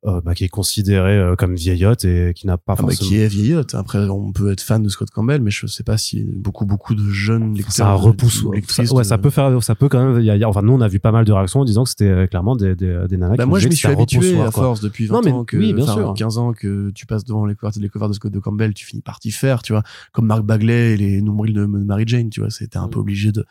euh, 0.04 0.20
bah, 0.20 0.34
qui 0.34 0.42
est 0.42 0.48
considéré 0.48 1.16
euh, 1.16 1.36
comme 1.36 1.54
vieillotte 1.54 2.04
et 2.04 2.32
qui 2.34 2.48
n'a 2.48 2.58
pas 2.58 2.74
ah 2.76 2.82
bah, 2.82 2.92
qui 2.92 3.18
est 3.18 3.28
vieillotte. 3.28 3.76
Après 3.76 4.00
on 4.08 4.32
peut 4.32 4.50
être 4.50 4.60
fan 4.60 4.82
de 4.82 4.88
Scott 4.88 5.10
Campbell 5.10 5.40
mais 5.40 5.52
je 5.52 5.68
sais 5.68 5.84
pas 5.84 5.96
si 5.96 6.24
beaucoup 6.24 6.66
beaucoup 6.66 6.96
de 6.96 7.08
jeunes 7.08 7.54
lecteurs 7.54 7.72
ça 7.72 7.92
repousse 7.92 8.44
ça, 8.66 8.82
ouais 8.94 9.04
ça 9.04 9.16
peut 9.18 9.30
faire 9.30 9.62
ça 9.62 9.76
peut 9.76 9.88
quand 9.88 10.04
même 10.04 10.20
y 10.20 10.30
a, 10.42 10.48
enfin 10.48 10.62
nous 10.62 10.72
on 10.72 10.80
a 10.80 10.88
vu 10.88 10.98
pas 10.98 11.12
mal 11.12 11.24
de 11.24 11.30
réactions 11.30 11.60
en 11.60 11.64
disant 11.64 11.84
que 11.84 11.90
c'était 11.90 12.08
euh, 12.08 12.26
clairement 12.26 12.56
des 12.56 12.74
des, 12.74 13.04
des 13.08 13.16
nanas 13.16 13.36
bah, 13.36 13.46
moi 13.46 13.60
je 13.60 13.68
m'y 13.68 13.76
suis 13.76 13.86
habitué 13.86 14.40
à 14.40 14.50
force 14.50 14.80
depuis 14.80 15.06
20 15.06 15.14
non, 15.14 15.22
mais, 15.24 15.30
ans 15.30 15.44
que 15.44 15.56
oui, 15.56 15.72
bien 15.72 15.86
sûr. 15.86 16.14
15 16.14 16.38
ans 16.38 16.52
que 16.52 16.90
tu 16.90 17.06
passes 17.06 17.22
devant 17.22 17.46
les 17.46 17.54
couvertures 17.54 17.80
les 17.80 17.88
covers 17.88 18.08
de 18.08 18.14
Scott 18.14 18.32
de 18.32 18.40
Campbell 18.40 18.74
tu 18.74 18.84
finis 18.84 19.02
par 19.02 19.20
t'y 19.20 19.30
faire 19.30 19.62
tu 19.62 19.72
vois. 19.72 19.84
Comme 20.10 20.26
Mark 20.26 20.42
Bagley 20.42 20.94
et 20.94 20.96
les 20.96 21.22
nombrils 21.22 21.54
de 21.54 21.64
Mary 21.64 22.04
Jane 22.08 22.28
tu 22.28 22.40
vois. 22.40 22.50
C'était 22.50 22.78
un 22.78 22.88
peu 22.88 22.98
mm. 22.98 23.02
obligé 23.02 23.30
de 23.30 23.44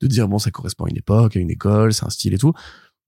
de 0.00 0.06
dire 0.06 0.28
bon 0.28 0.38
ça 0.38 0.52
correspond 0.52 0.84
à 0.84 0.90
une 0.90 0.96
époque 0.96 1.36
à 1.36 1.40
une 1.40 1.50
école 1.50 1.92
c'est 1.92 2.06
un 2.06 2.10
style 2.10 2.34
et 2.34 2.38
tout 2.38 2.52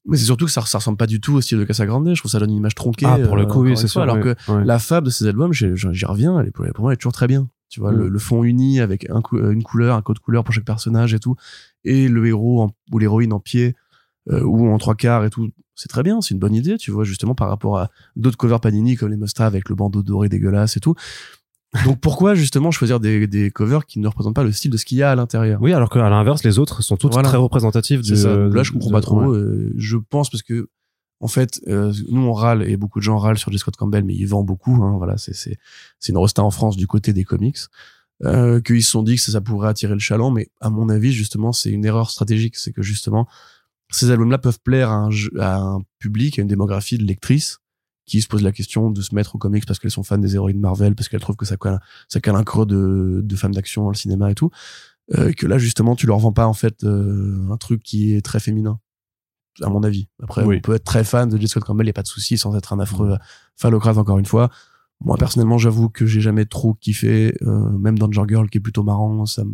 mais 0.07 0.16
c'est 0.16 0.24
surtout 0.24 0.46
que 0.46 0.51
ça, 0.51 0.62
ça 0.62 0.78
ressemble 0.78 0.96
pas 0.96 1.07
du 1.07 1.20
tout 1.20 1.34
au 1.34 1.40
style 1.40 1.59
de 1.59 1.64
Casagrande. 1.64 2.09
Je 2.14 2.20
trouve 2.20 2.30
ça 2.30 2.38
donne 2.38 2.51
une 2.51 2.57
image 2.57 2.74
tronquée. 2.74 3.07
Ah, 3.07 3.18
pour 3.18 3.36
le 3.36 3.46
coup, 3.46 3.62
oui, 3.62 3.76
c'est 3.76 3.88
sûr. 3.88 4.01
Alors 4.01 4.20
que 4.20 4.34
la 4.48 4.78
fab 4.78 5.05
de 5.05 5.11
ces 5.11 5.26
albums, 5.26 5.53
j'y 5.53 6.05
reviens, 6.05 6.40
elle 6.40 6.48
est, 6.48 6.51
pour 6.51 6.82
moi, 6.82 6.92
elle 6.92 6.94
est 6.94 6.96
toujours 6.96 7.12
très 7.12 7.26
bien. 7.26 7.48
Tu 7.68 7.78
vois, 7.78 7.92
le, 7.92 8.11
mm. 8.11 8.18
fond 8.18 8.42
uni 8.42 8.80
avec 8.80 9.09
un 9.11 9.22
une 9.32 9.62
couleur, 9.62 9.96
un 9.96 10.03
code 10.03 10.18
couleur 10.18 10.42
pour 10.42 10.53
chaque 10.53 10.64
personnage 10.64 11.14
et 11.14 11.20
tout, 11.20 11.36
et 11.84 12.09
le 12.09 12.26
héros 12.26 12.70
ou 12.90 12.98
l'héroïne 12.98 13.32
en 13.32 13.38
pied 13.38 13.76
euh, 14.28 14.42
ou 14.42 14.68
en 14.68 14.78
trois 14.78 14.96
quarts 14.96 15.24
et 15.24 15.30
tout, 15.30 15.51
c'est 15.76 15.88
très 15.88 16.03
bien, 16.03 16.20
c'est 16.20 16.34
une 16.34 16.40
bonne 16.40 16.55
idée, 16.55 16.76
tu 16.78 16.90
vois, 16.90 17.05
justement 17.05 17.34
par 17.34 17.48
rapport 17.48 17.78
à 17.78 17.90
d'autres 18.16 18.36
covers 18.36 18.61
Panini 18.61 18.96
comme 18.96 19.09
les 19.11 19.16
Musta 19.16 19.46
avec 19.46 19.68
le 19.68 19.76
bandeau 19.76 20.03
doré 20.03 20.28
dégueulasse 20.28 20.76
et 20.76 20.80
tout. 20.80 20.94
Donc 21.84 22.00
pourquoi 22.00 22.34
justement 22.34 22.70
choisir 22.70 22.98
des, 22.98 23.26
des 23.26 23.50
covers 23.50 23.86
qui 23.86 24.00
ne 24.00 24.08
représentent 24.08 24.34
pas 24.34 24.42
le 24.42 24.52
style 24.52 24.72
de 24.72 24.76
ce 24.76 24.84
qu'il 24.84 24.98
y 24.98 25.02
a 25.02 25.12
à 25.12 25.14
l'intérieur? 25.14 25.62
Oui, 25.62 25.72
alors 25.72 25.88
qu'à 25.88 26.08
l'inverse, 26.10 26.42
les 26.42 26.58
autres 26.58 26.82
sont 26.82 26.96
toutes 26.96 27.12
très 27.12 27.36
représentatives. 27.36 28.02
De, 28.02 28.14
ça. 28.14 28.36
Là, 28.36 28.62
je 28.62 28.72
comprends 28.72 28.90
pas 28.90 29.00
trop. 29.00 29.32
Euh, 29.32 29.72
je 29.76 29.96
pense 29.96 30.30
parce 30.30 30.42
que 30.42 30.68
en 31.20 31.28
fait, 31.28 31.60
euh, 31.68 31.92
nous 32.08 32.22
on 32.22 32.32
râle 32.32 32.68
et 32.68 32.76
beaucoup 32.76 32.98
de 32.98 33.04
gens 33.04 33.18
râlent 33.18 33.38
sur 33.38 33.52
J. 33.52 33.58
Scott 33.58 33.76
Campbell, 33.76 34.04
mais 34.04 34.14
il 34.14 34.26
vend 34.26 34.42
beaucoup. 34.42 34.82
Hein, 34.82 34.96
voilà, 34.96 35.16
c'est 35.16 35.34
c'est 35.34 35.58
c'est 35.98 36.12
une 36.12 36.18
rosta 36.18 36.42
en 36.42 36.50
France 36.50 36.76
du 36.76 36.86
côté 36.86 37.12
des 37.12 37.24
comics. 37.24 37.58
Euh, 38.22 38.60
qu'ils 38.60 38.82
se 38.82 38.90
sont 38.90 39.02
dit 39.02 39.16
que 39.16 39.22
ça, 39.22 39.32
ça 39.32 39.40
pourrait 39.40 39.68
attirer 39.68 39.94
le 39.94 39.98
chaland, 39.98 40.30
mais 40.30 40.50
à 40.60 40.68
mon 40.68 40.90
avis, 40.90 41.12
justement, 41.12 41.52
c'est 41.52 41.70
une 41.70 41.86
erreur 41.86 42.10
stratégique. 42.10 42.56
C'est 42.56 42.72
que 42.72 42.82
justement, 42.82 43.26
ces 43.90 44.10
albums-là 44.10 44.38
peuvent 44.38 44.60
plaire 44.60 44.90
à 44.90 44.96
un, 44.96 45.10
à 45.38 45.56
un 45.56 45.80
public, 45.98 46.38
à 46.38 46.42
une 46.42 46.48
démographie 46.48 46.98
de 46.98 47.04
lectrices 47.04 47.59
qui 48.11 48.20
se 48.20 48.26
posent 48.26 48.42
la 48.42 48.50
question 48.50 48.90
de 48.90 49.00
se 49.02 49.14
mettre 49.14 49.36
aux 49.36 49.38
comics 49.38 49.64
parce 49.64 49.78
qu'elles 49.78 49.92
sont 49.92 50.02
fans 50.02 50.18
des 50.18 50.34
héroïnes 50.34 50.58
Marvel, 50.58 50.96
parce 50.96 51.08
qu'elles 51.08 51.20
trouvent 51.20 51.36
que 51.36 51.46
ça 51.46 51.56
cale, 51.56 51.80
ça 52.08 52.20
cale 52.20 52.34
un 52.34 52.42
creux 52.42 52.66
de, 52.66 53.20
de 53.22 53.36
femmes 53.36 53.54
d'action 53.54 53.84
dans 53.84 53.90
le 53.90 53.94
cinéma 53.94 54.32
et 54.32 54.34
tout. 54.34 54.50
Euh, 55.16 55.32
que 55.32 55.46
là, 55.46 55.58
justement, 55.58 55.94
tu 55.94 56.06
leur 56.06 56.18
vends 56.18 56.32
pas 56.32 56.48
en 56.48 56.52
fait 56.52 56.82
euh, 56.82 57.48
un 57.52 57.56
truc 57.56 57.84
qui 57.84 58.14
est 58.14 58.20
très 58.20 58.40
féminin 58.40 58.80
à 59.62 59.68
mon 59.68 59.84
avis. 59.84 60.08
Après, 60.22 60.44
on 60.44 60.61
peut 60.61 60.74
être 60.74 60.84
très 60.84 61.04
fan 61.04 61.28
de 61.28 61.36
J. 61.36 61.46
Scott 61.46 61.62
Campbell, 61.62 61.84
il 61.84 61.88
n'y 61.88 61.90
a 61.90 61.94
pas 61.94 62.02
de 62.02 62.08
souci, 62.08 62.36
sans 62.36 62.56
être 62.56 62.72
un 62.72 62.80
affreux 62.80 63.16
phallocrate, 63.56 63.96
encore 63.96 64.18
une 64.18 64.26
fois. 64.26 64.50
Moi, 65.00 65.16
personnellement, 65.16 65.58
j'avoue 65.58 65.88
que 65.88 66.04
j'ai 66.04 66.20
jamais 66.20 66.46
trop 66.46 66.74
kiffé, 66.74 67.34
euh, 67.42 67.70
même 67.78 67.96
Danger 67.96 68.22
Girl, 68.28 68.50
qui 68.50 68.58
est 68.58 68.61
plutôt 68.61 68.82
marrant, 68.82 69.24
ça 69.26 69.44
me... 69.44 69.52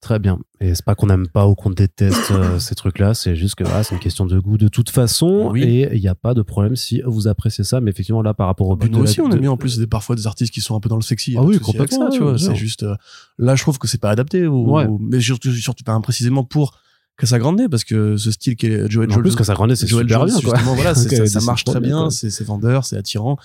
Ouais. 0.00 0.06
Très 0.08 0.18
bien. 0.18 0.38
Et 0.60 0.74
c'est 0.74 0.84
pas 0.84 0.94
qu'on 0.94 1.06
n'aime 1.06 1.28
pas 1.28 1.46
ou 1.46 1.54
qu'on 1.54 1.70
déteste 1.70 2.30
euh, 2.30 2.58
ces 2.58 2.74
trucs-là, 2.74 3.12
c'est 3.12 3.36
juste 3.36 3.54
que 3.54 3.64
voilà, 3.64 3.82
c'est 3.82 3.94
une 3.94 4.00
question 4.00 4.24
de 4.24 4.38
goût 4.38 4.56
de 4.56 4.68
toute 4.68 4.88
façon. 4.90 5.54
Et 5.54 5.88
il 5.92 6.00
n'y 6.00 6.08
a 6.08 6.14
pas 6.14 6.32
de 6.32 6.42
problème 6.42 6.74
si 6.74 7.02
vous 7.04 7.28
appréciez 7.28 7.64
ça. 7.64 7.80
Mais 7.80 7.90
effectivement, 7.90 8.22
là, 8.22 8.32
par 8.32 8.46
rapport 8.46 8.68
au 8.68 8.76
bah, 8.76 8.86
but. 8.86 8.92
nous 8.92 9.02
aussi, 9.02 9.20
on 9.20 9.30
a 9.30 9.36
mis 9.36 9.48
en 9.48 9.58
plus 9.58 9.78
des, 9.78 9.86
parfois 9.86 10.16
des 10.16 10.26
artistes 10.26 10.52
qui 10.52 10.62
sont 10.62 10.74
un 10.74 10.80
peu 10.80 10.88
dans 10.88 10.96
le 10.96 11.02
sexy. 11.02 11.34
Ah 11.38 11.42
oui, 11.42 11.58
complètement. 11.58 12.10
Ça, 12.10 12.16
tu 12.16 12.22
vois. 12.22 12.38
C'est 12.38 12.54
juste, 12.54 12.82
euh, 12.82 12.94
là, 13.38 13.56
je 13.56 13.62
trouve 13.62 13.78
que 13.78 13.88
c'est 13.88 14.00
pas 14.00 14.10
adapté. 14.10 14.46
Ou, 14.46 14.98
mais 15.00 15.20
surtout, 15.20 15.52
surtout 15.52 15.84
pas 15.84 15.98
précisément 16.00 16.44
pour 16.44 16.78
Casa 17.16 17.38
Grande 17.38 17.68
parce 17.70 17.84
que 17.84 18.16
ce 18.16 18.30
style 18.30 18.56
qui 18.56 18.66
est 18.66 18.90
Joel 18.90 19.12
En 19.12 19.18
plus, 19.18 19.36
Casa 19.36 19.54
Grande, 19.54 19.74
c'est 19.74 19.86
super 19.86 20.24
bien, 20.24 20.40
quoi. 20.40 20.58
Voilà, 20.74 20.94
ça, 21.26 21.40
marche 21.42 21.64
très 21.64 21.80
bien, 21.80 22.10
c'est 22.10 22.44
vendeur, 22.44 22.84
c'est 22.84 22.96
attirant. 22.96 23.36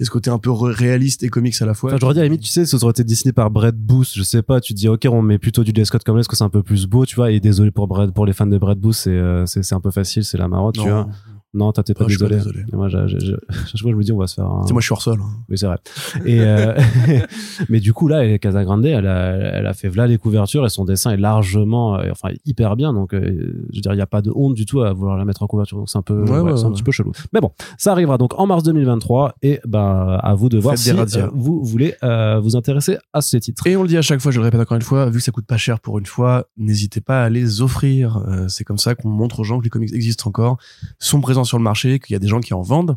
Et 0.00 0.04
ce 0.04 0.10
côté 0.10 0.30
un 0.30 0.38
peu 0.38 0.50
réaliste 0.50 1.22
et 1.22 1.28
comics 1.28 1.54
à 1.60 1.66
la 1.66 1.74
fois. 1.74 1.90
Enfin, 1.90 1.98
j'aurais 2.00 2.14
dit 2.14 2.20
à 2.20 2.22
la 2.22 2.28
limite, 2.28 2.42
tu 2.42 2.48
sais, 2.48 2.66
ça 2.66 2.76
aurait 2.82 2.90
été 2.90 3.04
dessiné 3.04 3.32
par 3.32 3.50
Brett 3.50 3.76
Booth, 3.76 4.10
je 4.14 4.22
sais 4.22 4.42
pas, 4.42 4.60
tu 4.60 4.74
te 4.74 4.78
dis, 4.78 4.88
ok, 4.88 5.06
on 5.10 5.22
met 5.22 5.38
plutôt 5.38 5.62
du 5.62 5.72
J. 5.74 5.86
Scott 5.86 6.02
comme 6.02 6.16
là, 6.16 6.20
parce 6.20 6.28
que 6.28 6.36
c'est 6.36 6.44
un 6.44 6.48
peu 6.48 6.62
plus 6.62 6.86
beau, 6.86 7.06
tu 7.06 7.14
vois, 7.14 7.30
et 7.30 7.38
désolé 7.38 7.70
pour 7.70 7.86
Brett, 7.86 8.12
pour 8.12 8.26
les 8.26 8.32
fans 8.32 8.46
de 8.46 8.58
Brett 8.58 8.78
Booth, 8.78 8.94
c'est, 8.94 9.10
euh, 9.10 9.46
c'est, 9.46 9.62
c'est 9.62 9.74
un 9.74 9.80
peu 9.80 9.90
facile, 9.90 10.24
c'est 10.24 10.38
la 10.38 10.48
marotte, 10.48 10.74
tu 10.74 10.88
vois. 10.88 11.08
Non, 11.54 11.70
t'es 11.70 11.94
pas, 11.94 12.04
désolé. 12.04 12.30
Pas 12.30 12.42
désolé. 12.42 12.64
Moi, 12.72 12.88
je, 12.88 13.06
je, 13.06 13.18
je, 13.18 13.36
je, 13.74 13.86
me 13.86 14.02
dis, 14.02 14.10
on 14.10 14.18
va 14.18 14.26
se 14.26 14.34
faire. 14.34 14.46
Un... 14.46 14.64
moi, 14.72 14.80
je 14.80 14.86
suis 14.86 14.92
hors 14.92 15.02
sol. 15.02 15.20
Hein. 15.22 15.28
Oui, 15.48 15.56
c'est 15.56 15.66
vrai. 15.66 15.78
Et 16.26 16.40
euh... 16.40 16.76
mais 17.68 17.78
du 17.78 17.92
coup, 17.92 18.08
là, 18.08 18.38
Casagrande, 18.38 18.84
elle 18.84 19.06
a, 19.06 19.36
elle 19.36 19.66
a 19.66 19.72
fait 19.72 19.94
là 19.94 20.08
les 20.08 20.18
couvertures 20.18 20.66
et 20.66 20.68
son 20.68 20.84
dessin 20.84 21.12
est 21.12 21.16
largement, 21.16 21.96
euh, 21.96 22.10
enfin, 22.10 22.30
hyper 22.44 22.74
bien. 22.74 22.92
Donc, 22.92 23.14
euh, 23.14 23.64
je 23.70 23.76
veux 23.76 23.80
dire, 23.82 23.92
il 23.92 23.96
n'y 23.96 24.02
a 24.02 24.06
pas 24.06 24.20
de 24.20 24.32
honte 24.34 24.54
du 24.54 24.66
tout 24.66 24.82
à 24.82 24.92
vouloir 24.92 25.16
la 25.16 25.24
mettre 25.24 25.44
en 25.44 25.46
couverture. 25.46 25.78
Donc, 25.78 25.88
c'est 25.88 25.98
un 25.98 26.02
peu, 26.02 26.24
ouais, 26.24 26.40
ouais, 26.40 26.56
c'est 26.56 26.64
un 26.64 26.72
petit 26.72 26.82
peu 26.82 26.90
chelou. 26.90 27.12
Mais 27.32 27.40
bon, 27.40 27.52
ça 27.78 27.92
arrivera 27.92 28.18
donc 28.18 28.36
en 28.38 28.46
mars 28.46 28.64
2023 28.64 29.36
et 29.42 29.60
bah, 29.64 30.16
à 30.16 30.34
vous 30.34 30.48
de 30.48 30.58
voir 30.58 30.76
si 30.76 30.90
vous 31.32 31.62
voulez 31.62 31.94
vous 32.42 32.56
intéresser 32.56 32.98
à 33.12 33.20
ces 33.20 33.38
titres. 33.38 33.64
Et 33.66 33.76
on 33.76 33.82
le 33.82 33.88
dit 33.88 33.96
à 33.96 34.02
chaque 34.02 34.20
fois, 34.20 34.32
je 34.32 34.40
le 34.40 34.44
répète 34.44 34.60
encore 34.60 34.76
une 34.76 34.82
fois, 34.82 35.06
vu 35.06 35.18
que 35.18 35.24
ça 35.24 35.30
coûte 35.30 35.46
pas 35.46 35.56
cher 35.56 35.78
pour 35.78 35.98
une 36.00 36.06
fois, 36.06 36.46
n'hésitez 36.56 37.00
pas 37.00 37.22
à 37.22 37.28
les 37.28 37.60
offrir. 37.60 38.20
c'est 38.48 38.64
comme 38.64 38.78
ça 38.78 38.96
qu'on 38.96 39.08
montre 39.08 39.40
aux 39.40 39.44
gens 39.44 39.58
que 39.58 39.64
les 39.64 39.70
comics 39.70 39.92
existent 39.92 40.28
encore, 40.28 40.58
sont 40.98 41.20
présents 41.20 41.43
sur 41.44 41.58
le 41.58 41.64
marché, 41.64 41.98
qu'il 41.98 42.14
y 42.14 42.16
a 42.16 42.18
des 42.18 42.28
gens 42.28 42.40
qui 42.40 42.54
en 42.54 42.62
vendent. 42.62 42.96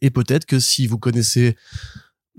Et 0.00 0.10
peut-être 0.10 0.46
que 0.46 0.58
si 0.58 0.86
vous 0.86 0.98
connaissez 0.98 1.56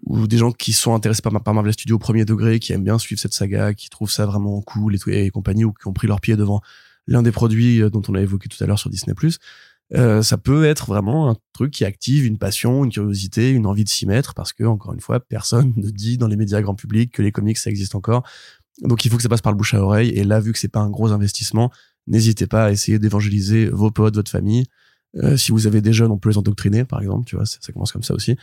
ou 0.03 0.27
des 0.27 0.37
gens 0.37 0.51
qui 0.51 0.73
sont 0.73 0.93
intéressés 0.93 1.21
par, 1.21 1.33
Marvel 1.53 1.73
Studios 1.73 1.97
au 1.97 1.99
premier 1.99 2.25
degré, 2.25 2.59
qui 2.59 2.71
aiment 2.73 2.83
bien 2.83 2.97
suivre 2.97 3.19
cette 3.19 3.33
saga, 3.33 3.73
qui 3.73 3.89
trouvent 3.89 4.11
ça 4.11 4.25
vraiment 4.25 4.61
cool 4.61 4.95
et, 4.95 5.25
et 5.25 5.29
compagnie, 5.29 5.65
ou 5.65 5.73
qui 5.73 5.87
ont 5.87 5.93
pris 5.93 6.07
leur 6.07 6.21
pied 6.21 6.35
devant 6.35 6.61
l'un 7.07 7.21
des 7.21 7.31
produits 7.31 7.81
euh, 7.81 7.89
dont 7.89 8.01
on 8.07 8.15
a 8.15 8.21
évoqué 8.21 8.47
tout 8.47 8.63
à 8.63 8.67
l'heure 8.67 8.79
sur 8.79 8.89
Disney+, 8.89 9.13
euh, 9.95 10.21
ça 10.21 10.37
peut 10.37 10.65
être 10.65 10.85
vraiment 10.85 11.31
un 11.31 11.35
truc 11.53 11.71
qui 11.71 11.83
active 11.83 12.25
une 12.25 12.37
passion, 12.37 12.85
une 12.85 12.91
curiosité, 12.91 13.49
une 13.49 13.65
envie 13.65 13.83
de 13.83 13.89
s'y 13.89 14.05
mettre, 14.05 14.35
parce 14.35 14.53
que, 14.53 14.63
encore 14.63 14.93
une 14.93 15.01
fois, 15.01 15.19
personne 15.19 15.73
ne 15.77 15.89
dit 15.89 16.17
dans 16.17 16.27
les 16.27 16.37
médias 16.37 16.61
grand 16.61 16.75
public 16.75 17.11
que 17.11 17.21
les 17.21 17.31
comics, 17.31 17.57
ça 17.57 17.69
existe 17.69 17.95
encore. 17.95 18.23
Donc 18.81 19.03
il 19.03 19.11
faut 19.11 19.17
que 19.17 19.23
ça 19.23 19.29
passe 19.29 19.41
par 19.41 19.51
le 19.51 19.57
bouche 19.57 19.73
à 19.73 19.81
oreille, 19.81 20.09
et 20.09 20.23
là, 20.23 20.39
vu 20.39 20.53
que 20.53 20.59
c'est 20.59 20.69
pas 20.69 20.79
un 20.79 20.89
gros 20.89 21.11
investissement, 21.11 21.71
n'hésitez 22.07 22.47
pas 22.47 22.65
à 22.65 22.71
essayer 22.71 22.99
d'évangéliser 22.99 23.67
vos 23.67 23.91
potes, 23.91 24.15
votre 24.15 24.31
famille, 24.31 24.65
euh, 25.16 25.38
si 25.38 25.51
vous 25.51 25.68
avez 25.68 25.82
des 25.82 25.93
jeunes, 25.93 26.12
on 26.12 26.18
peut 26.18 26.30
les 26.30 26.38
endoctriner, 26.38 26.86
par 26.86 27.01
exemple, 27.01 27.26
tu 27.26 27.36
vois, 27.36 27.45
ça, 27.45 27.57
commence 27.74 27.91
comme 27.91 28.03
ça 28.03 28.14
aussi. 28.14 28.36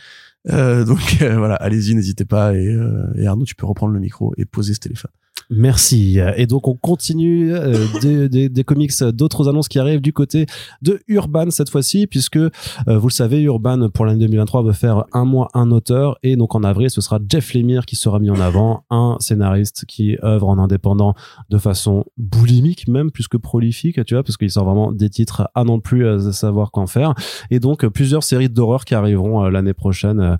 Euh, 0.49 0.83
donc 0.83 0.99
euh, 1.21 1.37
voilà, 1.37 1.55
allez-y, 1.55 1.95
n'hésitez 1.95 2.25
pas. 2.25 2.55
Et, 2.55 2.77
et 3.15 3.27
Arnaud, 3.27 3.45
tu 3.45 3.55
peux 3.55 3.65
reprendre 3.65 3.93
le 3.93 3.99
micro 3.99 4.33
et 4.37 4.45
poser 4.45 4.73
ce 4.73 4.79
téléphone. 4.79 5.11
Merci. 5.49 6.19
Et 6.35 6.45
donc 6.45 6.67
on 6.67 6.75
continue 6.75 7.53
euh, 7.53 7.87
des, 8.27 8.63
comics, 8.65 8.91
d'autres 9.13 9.47
annonces 9.47 9.69
qui 9.69 9.79
arrivent 9.79 10.01
du 10.01 10.11
côté 10.11 10.45
de 10.81 10.99
Urban 11.07 11.51
cette 11.51 11.69
fois-ci, 11.69 12.05
puisque 12.05 12.35
euh, 12.35 12.49
vous 12.87 13.07
le 13.07 13.13
savez, 13.13 13.41
Urban 13.43 13.89
pour 13.89 14.05
l'année 14.05 14.19
2023 14.19 14.63
veut 14.63 14.73
faire 14.73 15.05
un 15.13 15.23
mois 15.23 15.47
un 15.53 15.71
auteur, 15.71 16.17
et 16.21 16.35
donc 16.35 16.53
en 16.53 16.63
avril 16.63 16.89
ce 16.89 16.99
sera 16.99 17.19
Jeff 17.29 17.53
Lemire 17.53 17.85
qui 17.85 17.95
sera 17.95 18.19
mis 18.19 18.29
en 18.29 18.41
avant, 18.41 18.83
un 18.89 19.15
scénariste 19.21 19.85
qui 19.87 20.17
œuvre 20.21 20.49
en 20.49 20.57
indépendant 20.57 21.13
de 21.49 21.57
façon 21.57 22.03
boulimique 22.17 22.89
même 22.89 23.09
plus 23.09 23.29
que 23.29 23.37
prolifique, 23.37 24.03
tu 24.03 24.15
vois, 24.15 24.23
parce 24.23 24.35
qu'il 24.35 24.51
sort 24.51 24.65
vraiment 24.65 24.91
des 24.91 25.09
titres 25.09 25.49
à 25.55 25.63
non 25.63 25.79
plus 25.79 26.05
à 26.09 26.19
savoir 26.33 26.71
qu'en 26.71 26.87
faire, 26.87 27.13
et 27.51 27.61
donc 27.61 27.87
plusieurs 27.87 28.23
séries 28.23 28.49
d'horreur 28.49 28.83
qui 28.83 28.95
arriveront 28.95 29.45
euh, 29.45 29.49
l'année 29.49 29.73
prochaine 29.73 30.37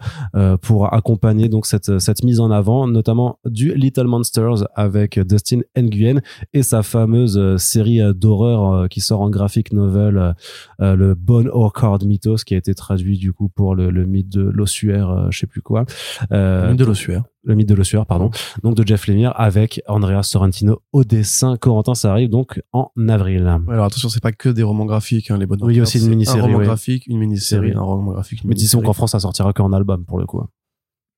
pour 0.62 0.94
accompagner 0.94 1.50
donc 1.50 1.66
cette 1.66 2.00
cette 2.00 2.24
mise 2.24 2.40
en 2.40 2.52
avant, 2.52 2.88
notamment 2.88 3.40
du 3.46 3.74
Little 3.74 4.08
Monsters 4.08 4.68
avec 4.76 4.97
avec 4.98 5.20
Dustin 5.20 5.62
Nguyen 5.78 6.22
et 6.54 6.64
sa 6.64 6.84
fameuse 6.84 7.38
euh, 7.38 7.58
série 7.58 8.02
euh, 8.02 8.14
d'horreur 8.14 8.74
euh, 8.74 8.88
qui 8.88 9.02
sort 9.02 9.22
en 9.22 9.30
graphic 9.30 9.72
novel, 9.74 10.36
le 10.80 11.14
Bone 11.14 11.50
Card 11.74 12.00
Mythos, 12.06 12.38
qui 12.46 12.56
a 12.56 12.58
été 12.58 12.74
traduit 12.76 13.18
du 13.18 13.34
coup 13.34 13.50
pour 13.50 13.76
le, 13.76 13.92
mythe 14.06 14.30
de 14.30 14.42
l'ossuaire, 14.42 15.28
je 15.32 15.40
sais 15.40 15.48
plus 15.48 15.62
quoi. 15.62 15.86
le 16.30 16.70
mythe 16.70 16.80
de 16.80 16.86
l'ossuaire. 16.86 17.24
Le 17.44 17.56
mythe 17.56 17.70
de 17.70 17.76
l'ossuaire, 17.76 18.06
pardon. 18.06 18.30
Donc 18.64 18.76
de 18.76 18.86
Jeff 18.86 19.08
Lemire 19.08 19.32
avec 19.36 19.82
Andrea 19.88 20.22
Sorrentino 20.22 20.82
au 20.92 21.06
dessin. 21.06 21.56
Corentin, 21.56 21.96
ça 21.96 22.12
arrive 22.12 22.30
donc 22.30 22.62
en 22.74 22.92
avril. 23.08 23.48
alors 23.70 23.86
attention, 23.86 24.10
c'est 24.10 24.22
pas 24.22 24.34
que 24.34 24.50
des 24.50 24.64
romans 24.64 24.86
graphiques, 24.86 25.32
hein, 25.32 25.38
les 25.38 25.46
bonnes. 25.46 25.64
Oui, 25.64 25.76
il 25.76 25.78
y 25.78 25.80
a 25.80 25.84
aussi 25.84 26.00
une 26.00 26.10
mini-série. 26.10 26.40
Un 26.40 26.44
roman 26.44 26.60
graphique, 26.60 27.08
une 27.08 27.20
mini-série, 27.20 27.74
un 27.74 27.82
roman 27.82 28.12
graphique. 28.12 28.44
Mais 28.44 28.56
disons 28.56 28.82
qu'en 28.82 28.94
France, 28.94 29.12
ça 29.12 29.20
sortira 29.20 29.54
qu'en 29.54 29.72
album 29.72 30.06
pour 30.06 30.20
le 30.20 30.26
coup. 30.26 30.44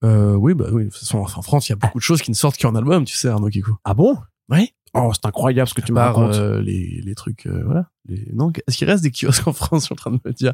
Euh, 0.04 0.34
oui, 0.34 0.54
bah 0.54 0.66
oui. 0.72 0.86
De 0.86 0.90
toute 0.90 1.00
façon, 1.00 1.20
en 1.20 1.42
France, 1.42 1.70
il 1.70 1.72
y 1.72 1.74
a 1.74 1.78
beaucoup 1.78 1.98
de 1.98 2.04
choses 2.04 2.22
qui 2.22 2.32
ne 2.32 2.36
sortent 2.36 2.60
qu'en 2.60 2.76
album, 2.76 3.06
tu 3.06 3.16
sais, 3.16 3.28
Arnaud 3.28 3.50
Kikou. 3.50 3.76
Ah 3.84 3.94
bon? 3.94 4.18
Oui. 4.50 4.74
Oh, 4.96 5.12
c'est 5.14 5.28
incroyable 5.28 5.70
ce 5.70 5.76
que 5.76 5.82
tu 5.82 5.94
me 5.94 6.00
racontes. 6.00 6.34
Euh, 6.36 6.62
les, 6.62 7.02
les 7.06 7.14
trucs, 7.14 7.46
euh, 7.46 7.62
voilà. 7.64 7.90
Les... 8.08 8.28
Non, 8.34 8.52
est-ce 8.68 8.76
qu'il 8.76 8.90
reste 8.90 9.04
des 9.04 9.12
kiosques 9.12 9.48
en 9.48 9.54
France, 9.54 9.82
je 9.82 9.86
suis 9.86 9.94
en 9.94 9.96
train 9.96 10.12
de 10.12 10.20
me 10.26 10.34
dire? 10.34 10.54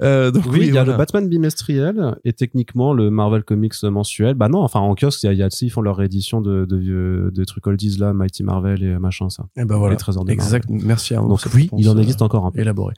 Euh, 0.00 0.30
donc 0.30 0.44
oui, 0.46 0.68
il 0.68 0.74
y 0.74 0.78
a 0.78 0.84
le 0.84 0.96
Batman 0.96 1.28
bimestriel 1.28 2.14
et 2.24 2.32
techniquement 2.32 2.92
le 2.92 3.10
Marvel 3.10 3.42
Comics 3.42 3.82
mensuel. 3.82 4.34
Bah 4.34 4.48
non, 4.48 4.60
enfin 4.60 4.78
en 4.78 4.94
kiosque, 4.94 5.24
il 5.24 5.26
y 5.26 5.28
a, 5.28 5.32
y 5.32 5.42
a 5.42 5.48
ils 5.60 5.70
font 5.70 5.80
leur 5.80 5.96
réédition 5.96 6.40
de, 6.40 6.64
de, 6.66 7.32
de, 7.34 7.44
trucs 7.44 7.66
oldies 7.66 7.98
là, 7.98 8.12
Mighty 8.12 8.44
Marvel 8.44 8.82
et 8.84 8.96
machin 8.98 9.28
ça. 9.28 9.44
Et 9.56 9.62
eh 9.62 9.64
ben 9.64 9.76
voilà. 9.76 9.96
Les 10.24 10.32
exact. 10.32 10.68
Merci 10.70 11.16
Arnaud. 11.16 11.30
Donc 11.30 11.40
oui, 11.52 11.68
il 11.76 11.88
en 11.88 11.98
existe 11.98 12.22
encore 12.22 12.46
un 12.46 12.52
peu. 12.52 12.60
Élaboré. 12.60 12.94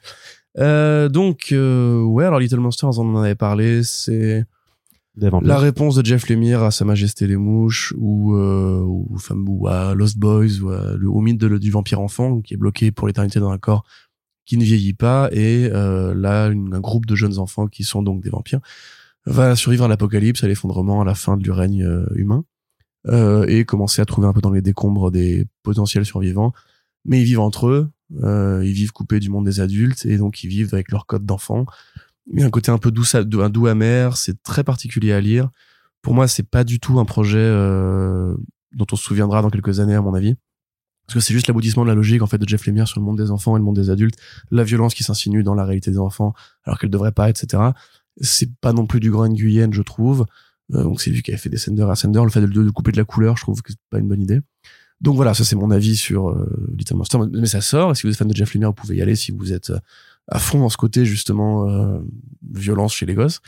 Euh, 0.58 1.08
donc 1.08 1.48
ouais, 1.52 2.24
alors 2.24 2.38
Little 2.38 2.60
Monsters, 2.60 2.98
on 2.98 3.14
en 3.14 3.22
avait 3.22 3.34
parlé, 3.34 3.82
c'est 3.82 4.44
la 5.16 5.58
réponse 5.58 5.94
de 5.94 6.04
Jeff 6.04 6.28
Lemire 6.28 6.62
à 6.62 6.70
Sa 6.70 6.84
Majesté 6.84 7.26
les 7.26 7.36
Mouches 7.36 7.94
ou, 7.96 8.34
euh, 8.34 8.80
ou, 8.82 9.16
ou 9.48 9.66
à 9.68 9.94
Lost 9.94 10.18
Boys 10.18 10.60
ou 10.62 10.70
à, 10.70 10.94
le, 10.96 11.08
au 11.08 11.20
mythe 11.20 11.42
du 11.42 11.70
vampire 11.70 12.00
enfant 12.00 12.40
qui 12.42 12.54
est 12.54 12.58
bloqué 12.58 12.92
pour 12.92 13.06
l'éternité 13.06 13.40
dans 13.40 13.50
un 13.50 13.58
corps 13.58 13.84
qui 14.44 14.56
ne 14.58 14.64
vieillit 14.64 14.94
pas 14.94 15.28
et 15.32 15.70
euh, 15.72 16.14
là 16.14 16.46
un 16.46 16.80
groupe 16.80 17.06
de 17.06 17.14
jeunes 17.14 17.38
enfants 17.38 17.66
qui 17.66 17.82
sont 17.82 18.02
donc 18.02 18.22
des 18.22 18.30
vampires 18.30 18.60
va 19.26 19.56
survivre 19.56 19.84
à 19.84 19.88
l'apocalypse, 19.88 20.44
à 20.44 20.48
l'effondrement, 20.48 21.02
à 21.02 21.04
la 21.04 21.14
fin 21.14 21.36
du 21.36 21.50
règne 21.50 21.84
euh, 21.84 22.06
humain 22.14 22.44
euh, 23.08 23.44
et 23.48 23.64
commencer 23.64 24.00
à 24.00 24.04
trouver 24.04 24.26
un 24.26 24.32
peu 24.32 24.40
dans 24.40 24.50
les 24.50 24.62
décombres 24.62 25.10
des 25.10 25.46
potentiels 25.62 26.04
survivants. 26.04 26.52
Mais 27.04 27.20
ils 27.20 27.24
vivent 27.24 27.40
entre 27.40 27.68
eux, 27.68 27.90
euh, 28.22 28.62
ils 28.64 28.72
vivent 28.72 28.92
coupés 28.92 29.20
du 29.20 29.28
monde 29.28 29.44
des 29.44 29.60
adultes 29.60 30.06
et 30.06 30.16
donc 30.16 30.42
ils 30.44 30.48
vivent 30.48 30.72
avec 30.72 30.90
leur 30.90 31.06
code 31.06 31.26
d'enfant 31.26 31.66
il 32.32 32.40
y 32.40 32.42
a 32.42 32.46
un 32.46 32.50
côté 32.50 32.70
un 32.70 32.78
peu 32.78 32.90
doux, 32.90 33.04
un 33.14 33.50
doux 33.50 33.66
amer, 33.66 34.16
c'est 34.16 34.42
très 34.42 34.64
particulier 34.64 35.12
à 35.12 35.20
lire. 35.20 35.50
Pour 36.02 36.14
moi, 36.14 36.28
c'est 36.28 36.42
pas 36.48 36.64
du 36.64 36.80
tout 36.80 36.98
un 36.98 37.04
projet 37.04 37.38
euh, 37.38 38.36
dont 38.72 38.86
on 38.90 38.96
se 38.96 39.04
souviendra 39.04 39.42
dans 39.42 39.50
quelques 39.50 39.80
années, 39.80 39.94
à 39.94 40.00
mon 40.00 40.14
avis. 40.14 40.34
Parce 41.06 41.14
que 41.14 41.20
c'est 41.20 41.34
juste 41.34 41.46
l'aboutissement 41.46 41.84
de 41.84 41.88
la 41.88 41.94
logique 41.94 42.22
en 42.22 42.26
fait 42.26 42.38
de 42.38 42.48
Jeff 42.48 42.66
Lemire 42.66 42.88
sur 42.88 42.98
le 42.98 43.06
monde 43.06 43.16
des 43.16 43.30
enfants 43.30 43.56
et 43.56 43.60
le 43.60 43.64
monde 43.64 43.76
des 43.76 43.90
adultes, 43.90 44.16
la 44.50 44.64
violence 44.64 44.92
qui 44.92 45.04
s'insinue 45.04 45.44
dans 45.44 45.54
la 45.54 45.64
réalité 45.64 45.92
des 45.92 45.98
enfants 45.98 46.34
alors 46.64 46.80
qu'elle 46.80 46.90
devrait 46.90 47.12
pas, 47.12 47.30
etc. 47.30 47.62
C'est 48.20 48.52
pas 48.60 48.72
non 48.72 48.86
plus 48.86 48.98
du 48.98 49.12
grand 49.12 49.28
Nguyen, 49.28 49.72
je 49.72 49.82
trouve. 49.82 50.26
donc 50.68 51.00
c'est 51.00 51.12
qui 51.12 51.30
avait 51.30 51.38
fait 51.38 51.48
Descender 51.48 51.82
et 51.82 51.90
Ascender. 51.90 52.20
Le 52.24 52.28
fait 52.28 52.40
de, 52.40 52.46
de, 52.46 52.70
couper 52.70 52.90
de 52.90 52.96
la 52.96 53.04
couleur, 53.04 53.36
je 53.36 53.42
trouve 53.42 53.62
que 53.62 53.70
c'est 53.70 53.78
pas 53.88 53.98
une 53.98 54.08
bonne 54.08 54.20
idée. 54.20 54.40
Donc 55.00 55.14
voilà, 55.14 55.32
ça 55.32 55.44
c'est 55.44 55.54
mon 55.54 55.70
avis 55.70 55.94
sur 55.94 56.36
Little 56.76 56.96
Monster. 56.96 57.18
Mais 57.32 57.46
ça 57.46 57.60
sort. 57.60 57.92
Et 57.92 57.94
si 57.94 58.02
vous 58.02 58.12
êtes 58.12 58.18
fan 58.18 58.26
de 58.26 58.34
Jeff 58.34 58.52
Lemire, 58.54 58.70
vous 58.70 58.74
pouvez 58.74 58.96
y 58.96 59.02
aller 59.02 59.14
si 59.14 59.30
vous 59.30 59.52
êtes 59.52 59.70
à 60.28 60.38
fond 60.38 60.58
dans 60.58 60.68
ce 60.68 60.76
côté 60.76 61.04
justement 61.04 62.00
violence 62.42 62.94
chez 62.94 63.06
les 63.06 63.14
gosses. 63.14 63.40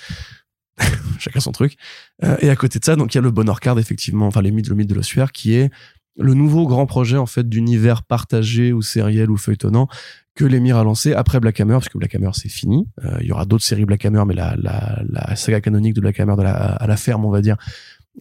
chacun 1.19 1.41
son 1.41 1.53
truc. 1.53 1.77
Euh, 2.25 2.37
et 2.41 2.51
à 2.51 2.57
côté 2.57 2.79
de 2.79 2.85
ça, 2.85 2.97
donc 2.97 3.15
il 3.15 3.17
y 3.17 3.21
a 3.21 3.23
le 3.23 3.31
Bonheur 3.31 3.61
Card 3.61 3.79
effectivement, 3.79 4.27
enfin 4.27 4.43
les 4.43 4.51
mythes, 4.51 4.69
le 4.69 4.75
mythe 4.75 4.89
de 4.89 4.95
l'ossuaire, 4.95 5.33
qui 5.33 5.55
est 5.55 5.71
le 6.17 6.35
nouveau 6.35 6.67
grand 6.67 6.87
projet 6.87 7.17
en 7.17 7.27
fait 7.27 7.49
d'univers 7.49 8.03
partagé 8.03 8.73
ou 8.73 8.83
sériel 8.83 9.31
ou 9.31 9.37
feuilletonnant 9.37 9.89
que 10.35 10.45
l'émir 10.45 10.77
a 10.77 10.85
lancé 10.85 11.15
après 11.15 11.41
Black 11.41 11.61
Hammer, 11.61 11.75
parce 11.75 11.89
que 11.89 11.99
Black 11.99 12.15
Hammer 12.15 12.31
c'est 12.33 12.49
fini. 12.49 12.87
Euh, 13.05 13.19
il 13.21 13.27
y 13.27 13.33
aura 13.33 13.45
d'autres 13.45 13.65
séries 13.65 13.85
Black 13.85 14.05
Hammer, 14.05 14.23
mais 14.27 14.35
la, 14.35 14.55
la, 14.57 15.03
la 15.09 15.37
saga 15.37 15.61
canonique 15.61 15.95
de 15.95 16.01
Black 16.01 16.19
Hammer 16.21 16.37
de 16.37 16.43
la, 16.43 16.53
à 16.53 16.87
la 16.87 16.97
ferme, 16.97 17.25
on 17.25 17.31
va 17.31 17.41
dire, 17.41 17.57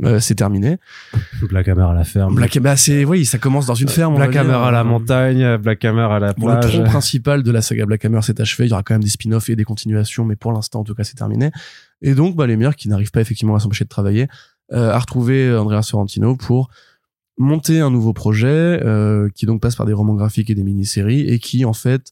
euh, 0.04 0.20
c'est 0.20 0.36
terminé. 0.36 0.78
Black 1.50 1.68
Hammer 1.68 1.84
à 1.90 1.94
la 1.94 2.04
ferme. 2.04 2.36
Black 2.36 2.56
Hammer, 2.56 2.76
c'est 2.78 3.06
oui, 3.06 3.26
ça 3.26 3.38
commence 3.38 3.66
dans 3.66 3.76
une 3.76 3.90
ferme. 3.90 4.16
Black 4.16 4.36
Hammer 4.36 4.54
à 4.54 4.72
la 4.72 4.84
montagne, 4.84 5.58
Black 5.58 5.84
Hammer 5.86 6.08
à 6.12 6.20
la 6.20 6.34
plage. 6.34 6.66
le 6.66 6.70
tronc 6.70 6.84
principal 6.84 7.44
de 7.44 7.52
la 7.52 7.62
saga 7.62 7.86
Black 7.86 8.06
Hammer 8.06 8.22
s'est 8.22 8.40
achevé. 8.40 8.66
Il 8.66 8.70
y 8.70 8.74
aura 8.74 8.84
quand 8.84 8.94
même 8.94 9.04
des 9.04 9.10
spin-offs 9.10 9.50
et 9.50 9.56
des 9.56 9.64
continuations, 9.64 10.26
mais 10.26 10.36
pour 10.36 10.52
l'instant, 10.52 10.82
en 10.82 10.84
tout 10.84 10.94
cas, 10.94 11.04
c'est 11.04 11.16
terminé. 11.16 11.52
Et 12.02 12.14
donc, 12.14 12.36
bah, 12.36 12.46
les 12.46 12.58
meilleurs 12.58 12.76
qui 12.76 12.90
n'arrivent 12.90 13.12
pas 13.12 13.22
effectivement 13.22 13.56
à 13.56 13.60
s'empêcher 13.60 13.86
de 13.86 13.90
travailler, 13.90 14.28
euh, 14.74 14.92
a 14.92 15.00
retrouvé 15.00 15.56
Andrea 15.56 15.82
Sorrentino 15.82 16.36
pour 16.36 16.70
monter 17.38 17.80
un 17.80 17.92
nouveau 17.92 18.14
projet 18.14 18.48
euh, 18.84 19.30
qui 19.34 19.46
donc 19.46 19.62
passe 19.62 19.76
par 19.76 19.86
des 19.86 19.94
romans 19.94 20.16
graphiques 20.16 20.50
et 20.50 20.56
des 20.56 20.64
mini-séries 20.64 21.22
et 21.22 21.40
qui 21.40 21.66
en 21.66 21.74
fait 21.74 22.12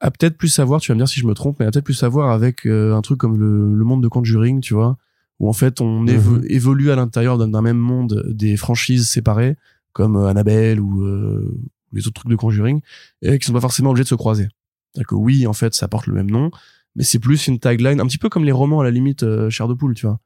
a 0.00 0.10
peut-être 0.10 0.36
plus 0.36 0.58
à 0.60 0.64
voir, 0.64 0.80
tu 0.80 0.92
vas 0.92 0.94
me 0.94 1.00
dire 1.00 1.08
si 1.08 1.18
je 1.18 1.26
me 1.26 1.34
trompe, 1.34 1.56
mais 1.58 1.66
a 1.66 1.70
peut-être 1.70 1.84
plus 1.84 2.02
à 2.04 2.08
voir 2.08 2.30
avec 2.30 2.66
euh, 2.66 2.94
un 2.94 3.02
truc 3.02 3.18
comme 3.18 3.36
le, 3.36 3.74
le 3.74 3.84
monde 3.84 4.02
de 4.02 4.08
Conjuring, 4.08 4.60
tu 4.60 4.74
vois, 4.74 4.96
où 5.40 5.48
en 5.48 5.52
fait 5.52 5.80
on 5.80 6.00
mhm. 6.00 6.44
évolue 6.48 6.90
à 6.90 6.96
l'intérieur 6.96 7.38
d'un 7.38 7.62
même 7.62 7.78
monde 7.78 8.24
des 8.28 8.56
franchises 8.56 9.08
séparées 9.08 9.56
comme 9.92 10.16
euh, 10.16 10.26
Annabelle 10.26 10.80
ou 10.80 11.02
euh, 11.02 11.58
les 11.92 12.06
autres 12.06 12.20
trucs 12.20 12.30
de 12.30 12.36
Conjuring 12.36 12.80
et 13.22 13.38
qui 13.38 13.46
sont 13.46 13.52
pas 13.52 13.60
forcément 13.60 13.90
obligés 13.90 14.04
de 14.04 14.08
se 14.08 14.14
croiser. 14.14 14.48
C'est-à-dire 14.92 15.08
que 15.08 15.14
oui, 15.14 15.46
en 15.46 15.52
fait, 15.52 15.74
ça 15.74 15.88
porte 15.88 16.06
le 16.06 16.14
même 16.14 16.30
nom, 16.30 16.50
mais 16.96 17.04
c'est 17.04 17.18
plus 17.18 17.46
une 17.46 17.58
tagline, 17.58 18.00
un 18.00 18.06
petit 18.06 18.18
peu 18.18 18.28
comme 18.28 18.44
les 18.44 18.52
romans 18.52 18.80
à 18.80 18.84
la 18.84 18.90
limite 18.90 19.22
euh, 19.22 19.50
Chair 19.50 19.68
de 19.68 19.74
poule, 19.74 19.94
tu 19.94 20.06
vois. 20.06 20.20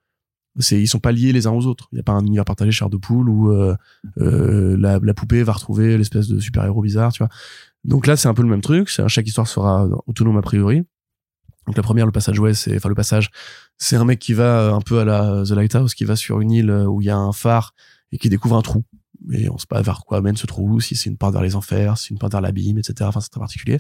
C'est 0.59 0.79
ils 0.79 0.87
sont 0.87 0.99
pas 0.99 1.13
liés 1.13 1.33
les 1.33 1.47
uns 1.47 1.53
aux 1.53 1.65
autres. 1.65 1.89
Il 1.93 1.97
y 1.97 2.01
a 2.01 2.03
pas 2.03 2.13
un 2.13 2.25
univers 2.25 2.45
partagé 2.45 2.71
Chair 2.71 2.91
de 2.91 2.99
poule 2.99 3.31
où 3.31 3.51
euh, 3.51 3.75
la, 4.17 4.99
la, 5.03 5.15
poupée 5.15 5.43
va 5.43 5.53
retrouver 5.53 5.97
l'espèce 5.97 6.29
de 6.29 6.39
super-héros 6.39 6.83
bizarre, 6.83 7.11
tu 7.11 7.23
vois. 7.23 7.31
Donc 7.85 8.07
là, 8.07 8.17
c'est 8.17 8.29
un 8.29 8.35
peu 8.35 8.43
le 8.43 8.49
même 8.49 8.61
truc. 8.61 8.89
Chaque 8.89 9.27
histoire 9.27 9.49
sera 9.49 9.89
autonome 10.07 10.37
a 10.37 10.43
priori. 10.43 10.85
Donc 11.67 11.77
la 11.77 11.83
première, 11.83 12.07
le 12.07 12.13
passage 12.13 12.39
ouais, 12.39 12.55
c'est 12.55 12.77
enfin 12.77 12.89
le 12.89 12.95
passage, 12.95 13.31
c'est 13.79 13.97
un 13.97 14.05
mec 14.05 14.19
qui 14.19 14.33
va 14.33 14.61
euh, 14.61 14.75
un 14.75 14.81
peu 14.81 15.01
à 15.01 15.05
la 15.05 15.45
The 15.45 15.51
Lighthouse, 15.51 15.95
qui 15.95 16.05
va 16.05 16.17
sur 16.17 16.41
une 16.41 16.51
île 16.51 16.71
euh, 16.71 16.87
où 16.87 17.01
il 17.01 17.07
y 17.07 17.11
a 17.11 17.17
un 17.17 17.33
phare 17.33 17.75
et 18.11 18.19
qui 18.19 18.29
découvre 18.29 18.57
un 18.57 18.63
trou. 18.63 18.85
Mais 19.25 19.49
on 19.49 19.59
sait 19.59 19.67
pas 19.69 19.83
vers 19.83 20.01
quoi 20.05 20.21
mène 20.21 20.37
ce 20.37 20.47
trou, 20.47 20.81
si 20.81 20.97
c'est 20.97 21.09
une 21.09 21.17
porte 21.17 21.33
vers 21.33 21.43
les 21.43 21.55
enfers, 21.55 21.97
si 21.97 22.09
c'est 22.09 22.11
une 22.11 22.19
porte 22.19 22.33
vers 22.33 22.41
l'abîme, 22.41 22.79
etc. 22.79 22.95
Enfin, 23.03 23.21
c'est 23.21 23.31
très 23.31 23.41
particulier. 23.41 23.79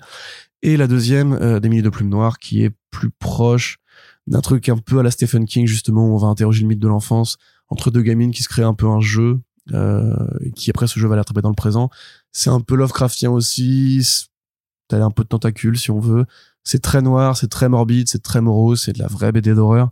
Et 0.63 0.77
la 0.77 0.87
deuxième, 0.87 1.33
euh, 1.33 1.59
des 1.59 1.69
milliers 1.69 1.83
de 1.83 1.89
plumes 1.89 2.09
noires, 2.09 2.39
qui 2.39 2.63
est 2.63 2.71
plus 2.91 3.11
proche 3.11 3.79
d'un 4.29 4.41
truc 4.41 4.69
un 4.69 4.79
peu 4.79 5.01
à 5.01 5.03
la 5.03 5.11
Stephen 5.11 5.47
King, 5.47 5.67
justement, 5.67 6.07
où 6.07 6.15
on 6.15 6.19
va 6.19 6.29
interroger 6.29 6.63
le 6.63 6.69
mythe 6.69 6.79
de 6.79 6.87
l'enfance 6.87 7.39
entre 7.69 7.91
deux 7.91 8.03
gamines 8.03 8.31
qui 8.31 8.43
se 8.43 8.49
créent 8.49 8.63
un 8.63 8.75
peu 8.75 8.87
un 8.87 9.01
jeu, 9.01 9.41
euh, 9.73 10.15
qui 10.55 10.71
après 10.71 10.87
ce 10.87 11.01
jeu 11.01 11.09
va 11.09 11.17
l'attraper 11.17 11.41
dans 11.41 11.49
le 11.49 11.55
présent. 11.55 11.91
C'est 12.31 12.51
un 12.51 12.61
peu 12.61 12.77
Lovecraftien 12.77 13.31
aussi, 13.31 14.29
t'as 14.89 15.03
un 15.03 15.11
peu 15.11 15.23
de 15.25 15.29
tentacule 15.29 15.79
si 15.79 15.91
on 15.91 15.99
veut. 15.99 16.27
C'est 16.65 16.81
très 16.81 17.03
noir, 17.03 17.37
c'est 17.37 17.49
très 17.49 17.69
morbide, 17.69 18.09
c'est 18.09 18.23
très 18.23 18.41
morose, 18.41 18.83
c'est 18.83 18.93
de 18.93 18.99
la 18.99 19.09
vraie 19.09 19.33
BD 19.33 19.55
d'horreur. 19.55 19.91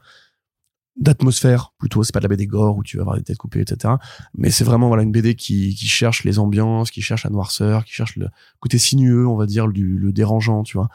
D'atmosphère 0.96 1.72
plutôt 1.78 2.02
c'est 2.02 2.12
pas 2.12 2.18
de 2.18 2.24
la 2.24 2.28
BD 2.28 2.46
gore 2.46 2.76
où 2.76 2.82
tu 2.82 2.96
vas 2.96 3.02
avoir 3.02 3.16
des 3.16 3.22
têtes 3.22 3.38
coupées 3.38 3.60
etc 3.60 3.94
mais 4.34 4.50
c'est 4.50 4.64
vraiment 4.64 4.88
voilà 4.88 5.04
une 5.04 5.12
BD 5.12 5.34
qui, 5.34 5.74
qui 5.74 5.86
cherche 5.86 6.24
les 6.24 6.38
ambiances 6.40 6.90
qui 6.90 7.00
cherche 7.00 7.24
la 7.24 7.30
noirceur 7.30 7.84
qui 7.84 7.92
cherche 7.92 8.16
le 8.16 8.26
côté 8.58 8.76
sinueux 8.76 9.26
on 9.26 9.36
va 9.36 9.46
dire 9.46 9.68
du 9.68 9.96
le 9.96 10.12
dérangeant 10.12 10.62
tu 10.62 10.76
vois. 10.76 10.88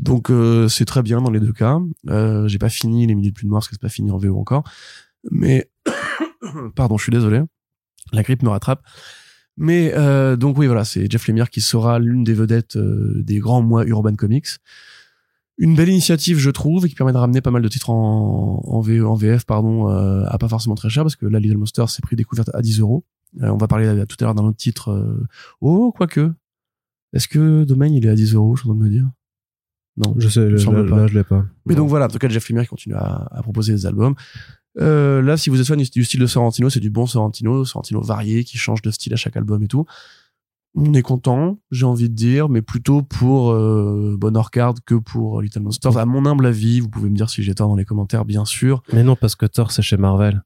Donc 0.00 0.30
euh, 0.30 0.68
c'est 0.68 0.86
très 0.86 1.02
bien 1.02 1.20
dans 1.20 1.30
les 1.30 1.38
deux 1.38 1.52
cas. 1.52 1.78
Euh, 2.08 2.48
j'ai 2.48 2.58
pas 2.58 2.70
fini 2.70 3.06
les 3.06 3.14
minutes 3.14 3.36
plus 3.36 3.46
noires 3.46 3.60
parce 3.60 3.68
que 3.68 3.74
c'est 3.74 3.80
pas 3.80 3.88
fini 3.88 4.10
en 4.10 4.16
VO 4.16 4.36
encore. 4.38 4.64
Mais 5.30 5.70
pardon 6.74 6.96
je 6.96 7.04
suis 7.04 7.12
désolé. 7.12 7.42
La 8.12 8.22
grippe 8.22 8.42
me 8.42 8.48
rattrape. 8.48 8.82
Mais 9.58 9.92
euh, 9.94 10.34
donc 10.34 10.56
oui 10.58 10.66
voilà 10.66 10.84
c'est 10.84 11.08
Jeff 11.10 11.28
Lemire 11.28 11.50
qui 11.50 11.60
sera 11.60 11.98
l'une 11.98 12.24
des 12.24 12.34
vedettes 12.34 12.76
euh, 12.76 13.22
des 13.22 13.38
grands 13.38 13.62
mois 13.62 13.84
Urban 13.84 14.14
Comics 14.16 14.48
une 15.58 15.74
belle 15.76 15.88
initiative 15.88 16.38
je 16.38 16.50
trouve 16.50 16.86
et 16.86 16.88
qui 16.88 16.94
permet 16.94 17.12
de 17.12 17.18
ramener 17.18 17.40
pas 17.40 17.50
mal 17.50 17.62
de 17.62 17.68
titres 17.68 17.90
en, 17.90 18.62
en, 18.64 18.78
en 18.78 19.14
VF 19.14 19.44
pardon 19.44 19.90
euh, 19.90 20.24
à 20.26 20.38
pas 20.38 20.48
forcément 20.48 20.74
très 20.74 20.88
cher 20.88 21.04
parce 21.04 21.16
que 21.16 21.26
là 21.26 21.38
Little 21.38 21.58
Monster 21.58 21.84
c'est 21.88 22.02
prix 22.02 22.16
découverte 22.16 22.50
à 22.54 22.62
10 22.62 22.80
euros. 22.80 23.04
Euh, 23.40 23.48
on 23.48 23.56
va 23.56 23.68
parler 23.68 24.04
tout 24.06 24.16
à 24.20 24.24
l'heure 24.24 24.34
d'un 24.34 24.44
autre 24.44 24.56
titre 24.56 24.90
euh, 24.90 25.26
oh 25.60 25.92
quoique. 25.96 26.32
Est-ce 27.12 27.28
que 27.28 27.64
Domain 27.64 27.86
il 27.86 28.06
est 28.06 28.08
à 28.08 28.14
10 28.14 28.34
euros 28.34 28.56
je 28.56 28.64
dois 28.64 28.74
me 28.74 28.88
dire? 28.88 29.08
Non 29.96 30.14
je 30.16 30.28
sais 30.28 30.56
je, 30.56 30.70
là, 30.70 30.84
pas. 30.88 31.06
je 31.06 31.14
l'ai 31.14 31.24
pas. 31.24 31.44
Mais 31.66 31.74
donc 31.74 31.88
voilà 31.88 32.06
en 32.06 32.08
tout 32.08 32.18
cas 32.18 32.28
Jeff 32.28 32.48
Lemire 32.48 32.68
continue 32.68 32.94
à, 32.94 33.28
à 33.30 33.42
proposer 33.42 33.72
des 33.72 33.86
albums. 33.86 34.14
Là, 34.76 35.36
si 35.36 35.50
vous 35.50 35.60
êtes 35.60 35.66
fan 35.66 35.78
du 35.78 36.04
style 36.04 36.20
de 36.20 36.26
Sorrentino, 36.26 36.70
c'est 36.70 36.80
du 36.80 36.88
bon 36.88 37.06
Sorrentino, 37.06 37.66
Sorrentino 37.66 38.00
varié, 38.00 38.42
qui 38.42 38.56
change 38.56 38.80
de 38.80 38.90
style 38.90 39.12
à 39.12 39.16
chaque 39.16 39.36
album 39.36 39.62
et 39.62 39.68
tout 39.68 39.84
on 40.74 40.94
est 40.94 41.02
content, 41.02 41.58
j'ai 41.70 41.84
envie 41.84 42.08
de 42.08 42.14
dire, 42.14 42.48
mais 42.48 42.62
plutôt 42.62 43.02
pour 43.02 43.50
euh, 43.50 44.16
Bonheur 44.18 44.50
Card 44.50 44.74
que 44.86 44.94
pour 44.94 45.42
Little 45.42 45.60
Monsters. 45.60 45.98
À 45.98 46.06
mon 46.06 46.24
humble 46.24 46.46
avis, 46.46 46.80
vous 46.80 46.88
pouvez 46.88 47.10
me 47.10 47.16
dire 47.16 47.28
si 47.28 47.42
j'ai 47.42 47.54
tort 47.54 47.68
dans 47.68 47.76
les 47.76 47.84
commentaires, 47.84 48.24
bien 48.24 48.44
sûr. 48.44 48.82
Mais 48.92 49.02
non, 49.02 49.16
parce 49.16 49.36
que 49.36 49.46
Thor, 49.46 49.70
c'est 49.70 49.82
chez 49.82 49.96
Marvel. 49.98 50.42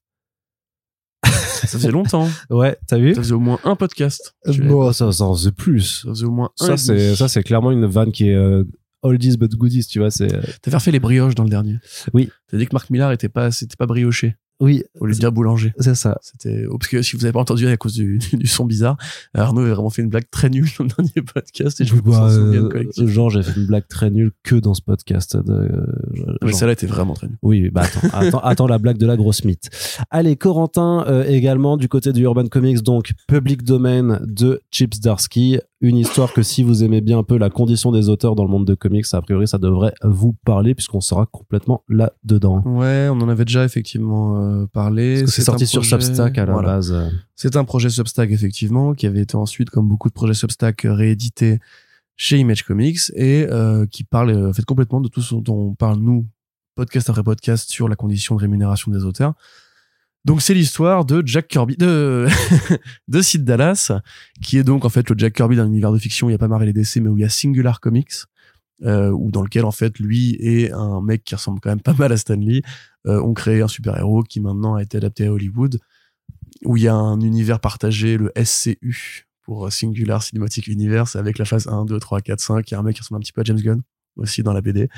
ça 1.24 1.68
faisait 1.68 1.90
longtemps. 1.90 2.28
ouais, 2.50 2.76
t'as 2.88 2.98
vu? 2.98 3.14
Ça 3.14 3.22
faisait 3.22 3.34
au 3.34 3.40
moins 3.40 3.60
un 3.64 3.76
podcast. 3.76 4.34
Bon, 4.64 4.92
ça, 4.92 5.12
ça 5.12 5.24
en 5.24 5.34
faisait 5.34 5.52
plus. 5.52 6.02
Ça 6.02 6.08
faisait 6.08 6.26
au 6.26 6.32
moins 6.32 6.50
ça, 6.56 6.76
c'est 6.76 7.14
Ça, 7.14 7.28
c'est 7.28 7.42
clairement 7.42 7.70
une 7.70 7.86
vanne 7.86 8.10
qui 8.10 8.28
est 8.28 8.34
euh, 8.34 8.64
oldies 9.02 9.36
but 9.36 9.54
goodies, 9.54 9.86
tu 9.86 10.00
vois. 10.00 10.10
C'est. 10.10 10.32
Euh, 10.34 10.42
T'as 10.62 10.80
fait 10.80 10.90
les 10.90 11.00
brioches 11.00 11.36
dans 11.36 11.44
le 11.44 11.50
dernier. 11.50 11.76
Oui. 12.12 12.30
T'as 12.48 12.58
dit 12.58 12.66
que 12.66 12.74
Marc 12.74 12.90
Millar 12.90 13.12
était 13.12 13.28
pas, 13.28 13.52
c'était 13.52 13.76
pas 13.76 13.86
brioché. 13.86 14.34
Oui. 14.61 14.84
Au 15.00 15.07
lieu 15.07 15.14
de 15.14 15.18
dire 15.18 15.32
boulanger. 15.32 15.72
C'est 15.78 15.94
ça. 15.94 16.18
C'était, 16.22 16.64
parce 16.66 16.88
que 16.88 17.02
si 17.02 17.16
vous 17.16 17.24
avez 17.24 17.32
pas 17.32 17.40
entendu 17.40 17.66
à 17.66 17.76
cause 17.76 17.94
du, 17.94 18.18
du 18.32 18.46
son 18.46 18.64
bizarre, 18.64 18.96
Arnaud 19.34 19.62
avait 19.62 19.72
vraiment 19.72 19.90
fait 19.90 20.02
une 20.02 20.09
blague 20.09 20.30
très 20.30 20.48
nulle 20.48 20.68
dans 20.78 20.84
le 20.84 20.90
dernier 20.90 21.22
podcast 21.22 21.80
et 21.80 21.84
je 21.84 21.94
vous 21.94 22.02
bah, 22.02 22.28
euh, 22.30 22.84
Genre, 22.96 23.30
j'ai 23.30 23.42
fait 23.42 23.59
une 23.61 23.66
blague 23.66 23.86
très 23.88 24.11
nulle 24.11 24.32
que 24.42 24.57
dans 24.57 24.74
ce 24.74 24.82
podcast. 24.82 25.36
De, 25.36 25.52
euh, 25.52 26.36
Mais 26.42 26.52
celle-là 26.52 26.72
était 26.72 26.86
vraiment 26.86 27.14
très 27.14 27.26
nulle. 27.26 27.38
Oui, 27.42 27.70
bah 27.70 27.82
attends, 27.82 28.09
attends, 28.12 28.40
attends 28.40 28.66
la 28.66 28.78
blague 28.78 28.98
de 28.98 29.07
la 29.07 29.16
grosse 29.16 29.44
mythe. 29.44 29.68
Allez, 30.11 30.36
Corentin, 30.36 31.04
euh, 31.07 31.24
également 31.24 31.76
du 31.76 31.88
côté 31.88 32.12
du 32.12 32.22
Urban 32.22 32.46
Comics, 32.46 32.82
donc 32.82 33.12
Public 33.28 33.62
Domain 33.62 34.20
de 34.24 34.62
Chips 34.70 35.00
Darsky 35.00 35.59
une 35.80 35.98
histoire 35.98 36.32
que 36.32 36.42
si 36.42 36.62
vous 36.62 36.84
aimez 36.84 37.00
bien 37.02 37.18
un 37.18 37.22
peu 37.22 37.36
la 37.36 37.50
condition 37.50 37.92
des 37.92 38.08
auteurs 38.08 38.34
dans 38.34 38.44
le 38.44 38.50
monde 38.50 38.66
de 38.66 38.74
comics, 38.74 39.04
a 39.12 39.20
priori 39.20 39.46
ça 39.46 39.58
devrait 39.58 39.92
vous 40.02 40.34
parler 40.44 40.74
puisqu'on 40.74 41.02
sera 41.02 41.26
complètement 41.26 41.84
là-dedans. 41.88 42.62
Ouais, 42.64 43.08
on 43.10 43.20
en 43.20 43.28
avait 43.28 43.44
déjà 43.44 43.64
effectivement 43.64 44.40
euh, 44.40 44.66
parlé. 44.72 45.26
C'est 45.26 45.42
sorti 45.42 45.66
sur 45.66 45.84
Substack 45.84 46.38
à 46.38 46.46
la 46.46 46.62
base. 46.62 46.94
C'est 47.34 47.56
un 47.56 47.64
projet 47.64 47.90
Substack 47.90 48.30
effectivement 48.30 48.94
qui 48.94 49.06
avait 49.06 49.20
été 49.20 49.36
ensuite, 49.36 49.68
comme 49.68 49.86
beaucoup 49.86 50.08
de 50.08 50.14
projets 50.14 50.34
Substack, 50.34 50.82
réédité 50.84 51.58
chez 52.16 52.38
Image 52.38 52.62
Comics 52.62 53.12
et 53.14 53.46
euh, 53.50 53.84
qui 53.86 54.02
parle 54.02 54.48
en 54.48 54.52
fait 54.54 54.64
complètement 54.64 55.02
de 55.02 55.08
tout 55.08 55.20
ce 55.20 55.34
dont 55.34 55.54
on 55.54 55.74
parle 55.74 55.98
nous, 55.98 56.26
podcast 56.74 57.10
après 57.10 57.22
podcast, 57.22 57.70
sur 57.70 57.88
la 57.88 57.96
condition 57.96 58.34
de 58.34 58.40
rémunération 58.40 58.90
des 58.90 59.04
auteurs. 59.04 59.34
Donc 60.26 60.42
c'est 60.42 60.54
l'histoire 60.54 61.04
de 61.04 61.22
Jack 61.24 61.46
Kirby, 61.46 61.76
de 61.76 62.26
de 63.08 63.22
Sid 63.22 63.44
Dallas, 63.44 63.92
qui 64.42 64.58
est 64.58 64.64
donc 64.64 64.84
en 64.84 64.88
fait 64.88 65.08
le 65.08 65.16
Jack 65.16 65.34
Kirby 65.34 65.54
d'un 65.54 65.68
univers 65.68 65.92
de 65.92 65.98
fiction. 65.98 66.28
Il 66.28 66.32
y 66.32 66.34
a 66.34 66.38
pas 66.38 66.48
Marvel 66.48 66.68
et 66.68 66.72
DC, 66.72 66.96
mais 66.96 67.08
où 67.08 67.16
il 67.16 67.20
y 67.20 67.24
a 67.24 67.28
Singular 67.28 67.78
Comics, 67.78 68.12
euh, 68.82 69.10
où 69.10 69.30
dans 69.30 69.42
lequel 69.42 69.64
en 69.64 69.70
fait 69.70 70.00
lui 70.00 70.36
et 70.40 70.72
un 70.72 71.00
mec 71.00 71.22
qui 71.22 71.36
ressemble 71.36 71.60
quand 71.60 71.68
même 71.68 71.80
pas 71.80 71.92
mal 71.92 72.10
à 72.10 72.16
Stanley 72.16 72.62
euh, 73.06 73.22
ont 73.22 73.34
créé 73.34 73.62
un 73.62 73.68
super 73.68 73.96
héros 73.96 74.24
qui 74.24 74.40
maintenant 74.40 74.74
a 74.74 74.82
été 74.82 74.96
adapté 74.96 75.26
à 75.26 75.32
Hollywood, 75.32 75.78
où 76.64 76.76
il 76.76 76.82
y 76.82 76.88
a 76.88 76.94
un 76.94 77.20
univers 77.20 77.60
partagé, 77.60 78.18
le 78.18 78.32
SCU 78.42 79.28
pour 79.42 79.72
Singular 79.72 80.24
Cinematic 80.24 80.66
Universe, 80.66 81.14
avec 81.14 81.38
la 81.38 81.44
phase 81.44 81.68
1, 81.68 81.84
2, 81.84 82.00
3, 82.00 82.20
4, 82.20 82.40
5. 82.40 82.68
Il 82.68 82.74
y 82.74 82.76
a 82.76 82.80
un 82.80 82.82
mec 82.82 82.96
qui 82.96 83.02
ressemble 83.02 83.18
un 83.18 83.22
petit 83.22 83.32
peu 83.32 83.42
à 83.42 83.44
James 83.44 83.60
Gunn 83.60 83.80
aussi 84.16 84.42
dans 84.42 84.52
la 84.52 84.60
BD. 84.60 84.88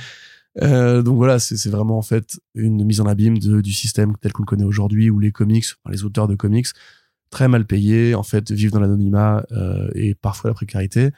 Euh, 0.63 1.03
donc 1.03 1.17
voilà, 1.17 1.39
c'est 1.39 1.69
vraiment 1.69 1.99
en 1.99 2.03
fait 2.03 2.41
une 2.55 2.85
mise 2.85 3.01
en 3.01 3.07
abîme 3.07 3.39
de, 3.39 3.61
du 3.61 3.73
système 3.73 4.17
tel 4.17 4.33
qu'on 4.33 4.43
le 4.43 4.47
connaît 4.47 4.65
aujourd'hui, 4.65 5.11
où 5.11 5.19
les 5.19 5.33
comics, 5.33 5.65
enfin, 5.83 5.93
les 5.93 6.05
auteurs 6.05 6.29
de 6.29 6.35
comics, 6.35 6.67
très 7.31 7.49
mal 7.49 7.67
payés, 7.67 8.15
en 8.15 8.23
fait, 8.23 8.51
vivent 8.51 8.73
dans 8.73 8.81
l'anonymat 8.81 9.45
euh, 9.53 9.89
et 9.95 10.15
parfois 10.15 10.51
la 10.51 10.55
précarité, 10.55 11.11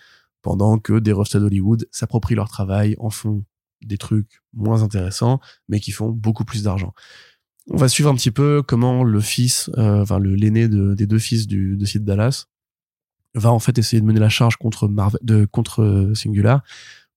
pendant 0.42 0.78
que 0.78 0.98
des 0.98 1.12
rockstars 1.12 1.40
d'Hollywood 1.40 1.88
s'approprient 1.90 2.34
leur 2.34 2.48
travail, 2.48 2.96
en 2.98 3.10
font 3.10 3.44
des 3.82 3.98
trucs 3.98 4.42
moins 4.52 4.82
intéressants, 4.82 5.40
mais 5.68 5.80
qui 5.80 5.90
font 5.90 6.10
beaucoup 6.10 6.44
plus 6.44 6.62
d'argent. 6.62 6.92
On 7.68 7.76
va 7.76 7.88
suivre 7.88 8.10
un 8.10 8.14
petit 8.14 8.30
peu 8.30 8.62
comment 8.66 9.04
le 9.04 9.20
fils, 9.20 9.70
euh, 9.78 10.02
enfin 10.02 10.18
l'aîné 10.18 10.68
de, 10.68 10.94
des 10.94 11.06
deux 11.06 11.18
fils 11.18 11.46
du, 11.46 11.76
de 11.76 11.84
Sid 11.84 12.04
Dallas, 12.04 12.46
va 13.34 13.52
en 13.52 13.60
fait 13.60 13.78
essayer 13.78 14.00
de 14.00 14.06
mener 14.06 14.18
la 14.18 14.28
charge 14.28 14.56
contre 14.56 14.88
Marvel, 14.88 15.20
de 15.22 15.44
contre 15.44 16.10
Singular 16.14 16.62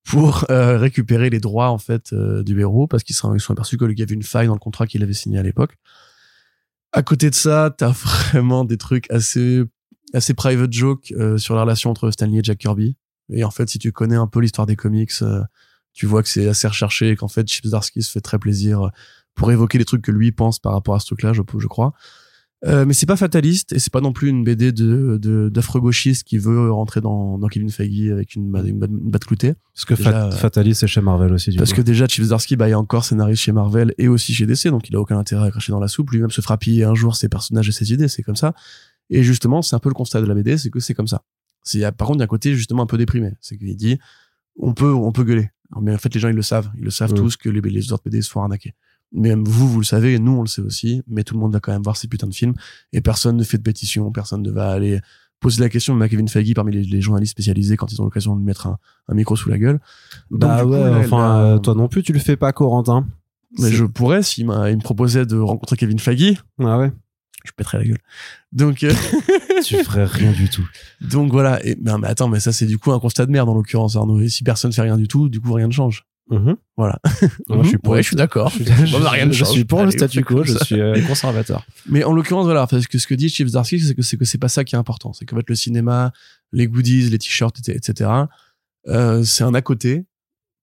pour 0.03 0.45
euh, 0.49 0.77
récupérer 0.77 1.29
les 1.29 1.39
droits 1.39 1.69
en 1.69 1.77
fait 1.77 2.11
euh, 2.13 2.43
du 2.43 2.59
héros 2.59 2.87
parce 2.87 3.03
qu'ils 3.03 3.15
sont, 3.15 3.37
sont 3.39 3.53
aperçus 3.53 3.77
qu'il 3.77 3.97
y 3.97 4.01
avait 4.01 4.13
une 4.13 4.23
faille 4.23 4.47
dans 4.47 4.53
le 4.53 4.59
contrat 4.59 4.85
qu'il 4.85 5.01
avait 5.03 5.13
signé 5.13 5.39
à 5.39 5.43
l'époque. 5.43 5.77
À 6.91 7.01
côté 7.01 7.29
de 7.29 7.35
ça, 7.35 7.73
t'as 7.75 7.89
vraiment 8.31 8.65
des 8.65 8.77
trucs 8.77 9.09
assez 9.09 9.63
assez 10.13 10.33
private 10.33 10.71
joke 10.71 11.11
euh, 11.17 11.37
sur 11.37 11.55
la 11.55 11.61
relation 11.61 11.89
entre 11.89 12.11
Stanley 12.11 12.39
et 12.39 12.43
Jack 12.43 12.59
Kirby. 12.59 12.95
Et 13.29 13.43
en 13.43 13.51
fait, 13.51 13.69
si 13.69 13.79
tu 13.79 13.91
connais 13.91 14.15
un 14.15 14.27
peu 14.27 14.41
l'histoire 14.41 14.67
des 14.67 14.75
comics, 14.75 15.11
euh, 15.21 15.41
tu 15.93 16.05
vois 16.05 16.21
que 16.21 16.29
c'est 16.29 16.47
assez 16.47 16.67
recherché 16.67 17.09
et 17.09 17.15
qu'en 17.15 17.27
fait, 17.27 17.47
Chip 17.47 17.65
Zdarsky 17.65 18.03
se 18.03 18.11
fait 18.11 18.21
très 18.21 18.37
plaisir 18.37 18.91
pour 19.33 19.51
évoquer 19.51 19.77
les 19.77 19.85
trucs 19.85 20.03
que 20.03 20.11
lui 20.11 20.31
pense 20.31 20.59
par 20.59 20.73
rapport 20.73 20.95
à 20.95 20.99
ce 20.99 21.05
truc-là, 21.07 21.33
je, 21.33 21.41
je 21.57 21.67
crois. 21.67 21.93
Euh, 22.65 22.85
mais 22.85 22.93
c'est 22.93 23.05
pas 23.05 23.17
fataliste 23.17 23.73
et 23.73 23.79
c'est 23.79 23.91
pas 23.91 23.99
non 23.99 24.13
plus 24.13 24.29
une 24.29 24.45
BD 24.45 24.71
de 24.71 25.49
d'affreux 25.49 25.81
gauchiste 25.81 26.23
qui 26.23 26.37
veut 26.37 26.71
rentrer 26.71 27.01
dans, 27.01 27.37
dans 27.37 27.47
Kevin 27.49 27.69
Feige 27.69 28.09
avec 28.09 28.35
une, 28.35 28.55
une, 28.55 28.67
une 28.67 29.11
batte 29.11 29.25
cloutée. 29.25 29.55
Parce 29.73 29.83
que 29.83 29.95
fataliste 29.95 30.81
c'est 30.81 30.87
chez 30.87 31.01
Marvel 31.01 31.33
aussi. 31.33 31.51
Du 31.51 31.57
parce 31.57 31.73
que 31.73 31.81
déjà 31.81 32.07
Chip 32.07 32.23
Zdarsky 32.23 32.55
bah 32.55 32.69
il 32.69 32.71
est 32.71 32.75
encore 32.75 33.03
scénariste 33.03 33.41
chez 33.41 33.51
Marvel 33.51 33.93
et 33.97 34.07
aussi 34.07 34.33
chez 34.33 34.45
DC 34.45 34.67
donc 34.67 34.87
il 34.87 34.95
a 34.95 35.01
aucun 35.01 35.17
intérêt 35.17 35.47
à 35.47 35.51
cracher 35.51 35.73
dans 35.73 35.79
la 35.79 35.89
soupe. 35.89 36.11
Lui-même 36.11 36.31
se 36.31 36.39
fera 36.39 36.57
piller 36.57 36.85
un 36.85 36.95
jour 36.95 37.17
ses 37.17 37.27
personnages 37.27 37.67
et 37.67 37.73
ses 37.73 37.91
idées 37.91 38.07
c'est 38.07 38.23
comme 38.23 38.37
ça. 38.37 38.53
Et 39.09 39.23
justement 39.23 39.61
c'est 39.61 39.75
un 39.75 39.79
peu 39.79 39.89
le 39.89 39.95
constat 39.95 40.21
de 40.21 40.25
la 40.25 40.33
BD 40.33 40.57
c'est 40.57 40.69
que 40.69 40.79
c'est 40.79 40.93
comme 40.93 41.07
ça. 41.07 41.23
C'est 41.63 41.79
par 41.91 42.07
contre 42.07 42.19
d'un 42.19 42.27
côté 42.27 42.55
justement 42.55 42.83
un 42.83 42.87
peu 42.87 42.97
déprimé 42.97 43.33
c'est 43.41 43.57
qu'il 43.57 43.75
dit 43.75 43.97
on 44.57 44.73
peut 44.73 44.93
on 44.93 45.11
peut 45.11 45.25
gueuler 45.25 45.49
mais 45.81 45.93
en 45.93 45.97
fait 45.97 46.13
les 46.13 46.19
gens 46.19 46.29
ils 46.29 46.35
le 46.35 46.41
savent 46.43 46.69
ils 46.77 46.83
le 46.83 46.91
savent 46.91 47.13
tous 47.13 47.35
que 47.35 47.49
les, 47.49 47.59
les 47.59 47.91
autres 47.91 48.03
BD 48.05 48.21
sont 48.21 48.41
arnaqués 48.41 48.73
mais 49.13 49.35
vous, 49.35 49.67
vous 49.67 49.79
le 49.79 49.85
savez, 49.85 50.19
nous, 50.19 50.31
on 50.31 50.41
le 50.41 50.47
sait 50.47 50.61
aussi, 50.61 51.01
mais 51.07 51.23
tout 51.23 51.35
le 51.35 51.39
monde 51.39 51.53
va 51.53 51.59
quand 51.59 51.71
même 51.71 51.83
voir 51.83 51.97
ces 51.97 52.07
putains 52.07 52.27
de 52.27 52.33
films, 52.33 52.53
et 52.91 53.01
personne 53.01 53.37
ne 53.37 53.43
fait 53.43 53.57
de 53.57 53.63
pétition, 53.63 54.11
personne 54.11 54.41
ne 54.41 54.51
va 54.51 54.71
aller 54.71 54.99
poser 55.39 55.61
la 55.61 55.69
question 55.69 55.99
à 55.99 56.09
Kevin 56.09 56.27
Feige 56.27 56.53
parmi 56.53 56.71
les, 56.71 57.01
journalistes 57.01 57.33
spécialisés 57.33 57.75
quand 57.75 57.91
ils 57.91 58.01
ont 58.01 58.05
l'occasion 58.05 58.33
de 58.33 58.39
lui 58.39 58.45
mettre 58.45 58.67
un, 58.67 58.77
micro 59.13 59.35
sous 59.35 59.49
la 59.49 59.59
gueule. 59.59 59.79
bah 60.31 60.65
ouais, 60.65 60.89
enfin, 60.95 61.37
euh, 61.37 61.59
toi 61.59 61.75
non 61.75 61.87
plus, 61.87 62.01
tu 62.01 62.13
le 62.13 62.19
fais 62.19 62.37
pas, 62.37 62.53
Corentin. 62.53 63.05
Mais 63.59 63.69
je 63.69 63.85
pourrais, 63.85 64.23
s'il 64.23 64.45
il 64.45 64.47
me 64.47 64.81
proposait 64.81 65.25
de 65.25 65.37
rencontrer 65.37 65.75
Kevin 65.75 65.99
Feige. 65.99 66.41
Ah 66.59 66.79
ouais. 66.79 66.91
Je 67.45 67.51
pèterais 67.51 67.79
la 67.79 67.83
gueule. 67.83 67.99
Donc, 68.53 68.83
euh, 68.83 68.93
tu 69.65 69.83
ferais 69.83 70.05
rien 70.05 70.31
du 70.31 70.49
tout. 70.49 70.65
Donc 71.01 71.31
voilà. 71.31 71.63
Et, 71.65 71.77
mais, 71.81 72.07
attends, 72.07 72.29
mais 72.29 72.39
ça, 72.39 72.53
c'est 72.53 72.65
du 72.65 72.77
coup 72.77 72.93
un 72.93 72.99
constat 72.99 73.25
de 73.25 73.31
merde, 73.31 73.49
en 73.49 73.53
l'occurrence, 73.53 73.97
Arnaud. 73.97 74.21
Et 74.21 74.29
si 74.29 74.43
personne 74.43 74.71
fait 74.71 74.81
rien 74.81 74.97
du 74.97 75.09
tout, 75.09 75.27
du 75.27 75.41
coup, 75.41 75.51
rien 75.51 75.67
ne 75.67 75.73
change. 75.73 76.05
Mhm. 76.33 76.55
Voilà. 76.77 76.99
je 77.61 77.67
suis 77.67 77.77
pour, 77.77 77.95
je 77.95 78.01
suis 78.01 78.15
d'accord. 78.15 78.49
Je, 78.49 78.63
je, 79.31 79.43
suis 79.43 79.65
pour 79.65 79.83
le 79.83 79.91
statu 79.91 80.23
quo, 80.23 80.43
je 80.43 80.57
suis 80.63 80.81
euh, 80.81 80.99
conservateur. 81.07 81.65
Mais 81.87 82.03
en 82.03 82.13
l'occurrence, 82.13 82.45
voilà, 82.45 82.65
parce 82.65 82.87
que 82.87 82.97
ce 82.97 83.05
que 83.05 83.13
dit 83.13 83.29
Chief 83.29 83.47
Zdarsky, 83.47 83.79
c'est 83.79 83.93
que 83.93 84.01
c'est 84.01 84.17
que 84.17 84.25
c'est 84.25 84.39
pas 84.39 84.47
ça 84.47 84.63
qui 84.63 84.75
est 84.75 84.77
important. 84.77 85.13
C'est 85.13 85.25
qu'en 85.25 85.35
fait, 85.35 85.47
le 85.47 85.55
cinéma, 85.55 86.11
les 86.51 86.67
goodies, 86.67 87.09
les 87.09 87.19
t-shirts, 87.19 87.69
etc., 87.69 88.09
euh, 88.87 89.23
c'est 89.23 89.43
un 89.43 89.53
à 89.53 89.61
côté. 89.61 90.05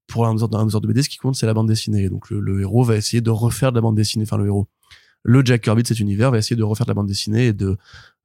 Pour 0.08 0.26
un 0.26 0.34
autre, 0.34 0.58
un 0.58 0.66
de 0.66 0.86
BD, 0.88 1.04
ce 1.04 1.08
qui 1.08 1.18
compte, 1.18 1.36
c'est 1.36 1.46
la 1.46 1.54
bande 1.54 1.68
dessinée. 1.68 2.08
Donc, 2.08 2.30
le, 2.30 2.40
le, 2.40 2.60
héros 2.60 2.82
va 2.82 2.96
essayer 2.96 3.20
de 3.20 3.30
refaire 3.30 3.70
de 3.70 3.76
la 3.76 3.80
bande 3.80 3.94
dessinée, 3.94 4.24
enfin, 4.24 4.38
le 4.38 4.46
héros. 4.46 4.66
Le 5.22 5.44
Jack 5.44 5.62
Kirby 5.62 5.82
de 5.82 5.86
cet 5.86 6.00
univers 6.00 6.32
va 6.32 6.38
essayer 6.38 6.56
de 6.56 6.64
refaire 6.64 6.84
de 6.84 6.90
la 6.90 6.94
bande 6.94 7.06
dessinée 7.06 7.46
et 7.46 7.52
de, 7.52 7.76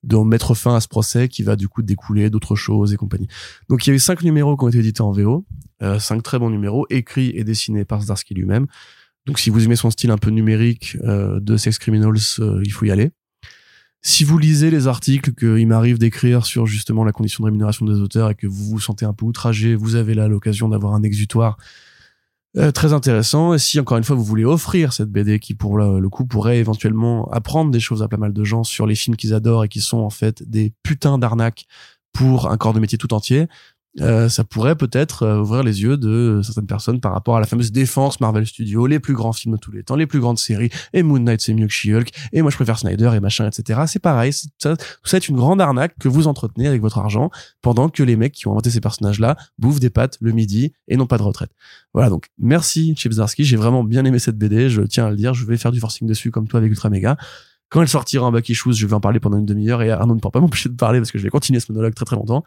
de 0.05 0.17
mettre 0.17 0.53
fin 0.53 0.75
à 0.75 0.79
ce 0.79 0.87
procès 0.87 1.27
qui 1.27 1.43
va 1.43 1.55
du 1.55 1.67
coup 1.67 1.81
découler 1.81 2.29
d'autres 2.29 2.55
choses 2.55 2.93
et 2.93 2.97
compagnie. 2.97 3.27
Donc 3.69 3.85
il 3.85 3.89
y 3.89 3.93
a 3.93 3.95
eu 3.95 3.99
cinq 3.99 4.23
numéros 4.23 4.55
qui 4.55 4.63
ont 4.63 4.69
été 4.69 4.79
édités 4.79 5.01
en 5.01 5.11
VO, 5.11 5.45
euh, 5.81 5.99
cinq 5.99 6.23
très 6.23 6.39
bons 6.39 6.49
numéros, 6.49 6.85
écrits 6.89 7.31
et 7.35 7.43
dessinés 7.43 7.85
par 7.85 8.01
Zdarsky 8.01 8.33
lui-même. 8.33 8.67
Donc 9.25 9.39
si 9.39 9.49
vous 9.49 9.65
aimez 9.65 9.75
son 9.75 9.89
style 9.89 10.11
un 10.11 10.17
peu 10.17 10.29
numérique 10.29 10.97
euh, 11.03 11.39
de 11.39 11.57
Sex 11.57 11.79
Criminals, 11.79 12.17
euh, 12.39 12.61
il 12.63 12.71
faut 12.71 12.85
y 12.85 12.91
aller. 12.91 13.11
Si 14.03 14.23
vous 14.23 14.37
lisez 14.37 14.69
les 14.69 14.87
articles 14.87 15.33
qu'il 15.33 15.65
m'arrive 15.65 15.97
d'écrire 15.97 16.45
sur 16.45 16.67
justement 16.67 17.03
la 17.03 17.11
condition 17.11 17.43
de 17.43 17.45
rémunération 17.45 17.87
des 17.87 17.99
auteurs 17.99 18.29
et 18.29 18.35
que 18.35 18.45
vous 18.45 18.65
vous 18.65 18.79
sentez 18.79 19.03
un 19.03 19.13
peu 19.13 19.25
outragé, 19.25 19.73
vous 19.73 19.95
avez 19.95 20.13
là 20.13 20.27
l'occasion 20.27 20.69
d'avoir 20.69 20.93
un 20.93 21.01
exutoire 21.01 21.57
euh, 22.57 22.71
très 22.71 22.93
intéressant. 22.93 23.53
Et 23.53 23.59
si 23.59 23.79
encore 23.79 23.97
une 23.97 24.03
fois 24.03 24.15
vous 24.15 24.23
voulez 24.23 24.45
offrir 24.45 24.93
cette 24.93 25.09
BD 25.09 25.39
qui 25.39 25.55
pour 25.55 25.77
le, 25.77 26.09
coup 26.09 26.25
pourrait 26.25 26.57
éventuellement 26.57 27.29
apprendre 27.31 27.71
des 27.71 27.79
choses 27.79 28.01
à 28.01 28.07
pas 28.07 28.17
mal 28.17 28.33
de 28.33 28.43
gens 28.43 28.63
sur 28.63 28.87
les 28.87 28.95
films 28.95 29.15
qu'ils 29.15 29.33
adorent 29.33 29.65
et 29.65 29.67
qui 29.67 29.81
sont 29.81 29.99
en 29.99 30.09
fait 30.09 30.47
des 30.49 30.73
putains 30.83 31.17
d'arnaques 31.17 31.65
pour 32.13 32.49
un 32.49 32.55
corps 32.55 32.73
de 32.73 32.79
métier 32.79 32.97
tout 32.97 33.13
entier, 33.13 33.47
euh, 34.01 34.27
ça 34.27 34.43
pourrait 34.43 34.75
peut-être 34.75 35.23
euh, 35.23 35.39
ouvrir 35.39 35.63
les 35.63 35.81
yeux 35.81 35.95
de 35.95 36.41
certaines 36.43 36.67
personnes 36.67 36.99
par 36.99 37.13
rapport 37.13 37.37
à 37.37 37.39
la 37.39 37.45
fameuse 37.45 37.71
défense 37.71 38.19
Marvel 38.19 38.45
Studios, 38.45 38.87
les 38.87 38.99
plus 38.99 39.13
grands 39.13 39.31
films 39.31 39.55
de 39.55 39.59
tous 39.59 39.71
les 39.71 39.83
temps, 39.83 39.95
les 39.95 40.05
plus 40.05 40.19
grandes 40.19 40.37
séries, 40.37 40.69
et 40.91 41.01
Moon 41.01 41.19
Knight 41.19 41.39
c'est 41.39 41.53
mieux 41.53 41.67
que 41.67 41.73
She-Hulk, 41.73 42.09
et 42.33 42.41
moi 42.41 42.51
je 42.51 42.57
préfère 42.57 42.77
Snyder 42.77 43.11
et 43.15 43.19
machin, 43.21 43.47
etc. 43.47 43.83
C'est 43.87 43.99
pareil, 43.99 44.33
ça, 44.33 44.75
tout 44.75 44.85
ça 45.05 45.17
est 45.17 45.29
une 45.29 45.37
grande 45.37 45.61
arnaque 45.61 45.95
que 45.97 46.09
vous 46.09 46.27
entretenez 46.27 46.67
avec 46.67 46.81
votre 46.81 46.97
argent 46.97 47.29
pendant 47.61 47.87
que 47.87 48.03
les 48.03 48.17
mecs 48.17 48.33
qui 48.33 48.47
ont 48.47 48.51
inventé 48.51 48.69
ces 48.69 48.81
personnages-là 48.81 49.37
bouffent 49.59 49.79
des 49.79 49.89
pâtes 49.89 50.17
le 50.19 50.33
midi 50.33 50.73
et 50.89 50.97
n'ont 50.97 51.07
pas 51.07 51.17
de 51.17 51.23
retraite. 51.23 51.51
Voilà, 51.93 52.09
donc 52.09 52.27
merci 52.37 52.95
Chip 52.97 53.13
Zdarsky, 53.13 53.45
j'ai 53.45 53.57
vraiment 53.57 53.85
bien 53.85 54.03
aimé 54.03 54.19
cette 54.19 54.37
BD, 54.37 54.69
je 54.69 54.81
tiens 54.81 55.07
à 55.07 55.09
le 55.09 55.15
dire, 55.15 55.33
je 55.33 55.45
vais 55.45 55.55
faire 55.55 55.71
du 55.71 55.79
forcing 55.79 56.05
dessus 56.05 56.31
comme 56.31 56.47
toi 56.47 56.59
avec 56.59 56.69
Ultra 56.69 56.89
Mega. 56.89 57.17
Quand 57.69 57.81
elle 57.81 57.87
sortira 57.87 58.25
en 58.25 58.31
back 58.31 58.45
je 58.51 58.85
vais 58.85 58.93
en 58.93 58.99
parler 58.99 59.19
pendant 59.19 59.37
une 59.37 59.45
demi-heure 59.45 59.81
et 59.81 59.89
Arnaud 59.89 60.15
ne 60.15 60.19
pourra 60.19 60.31
pas 60.31 60.39
m'empêcher 60.41 60.69
de 60.69 60.75
parler 60.75 60.99
parce 60.99 61.11
que 61.11 61.17
je 61.17 61.23
vais 61.23 61.29
continuer 61.29 61.59
ce 61.59 61.71
monologue 61.71 61.95
très 61.95 62.05
très 62.05 62.15
longtemps. 62.15 62.43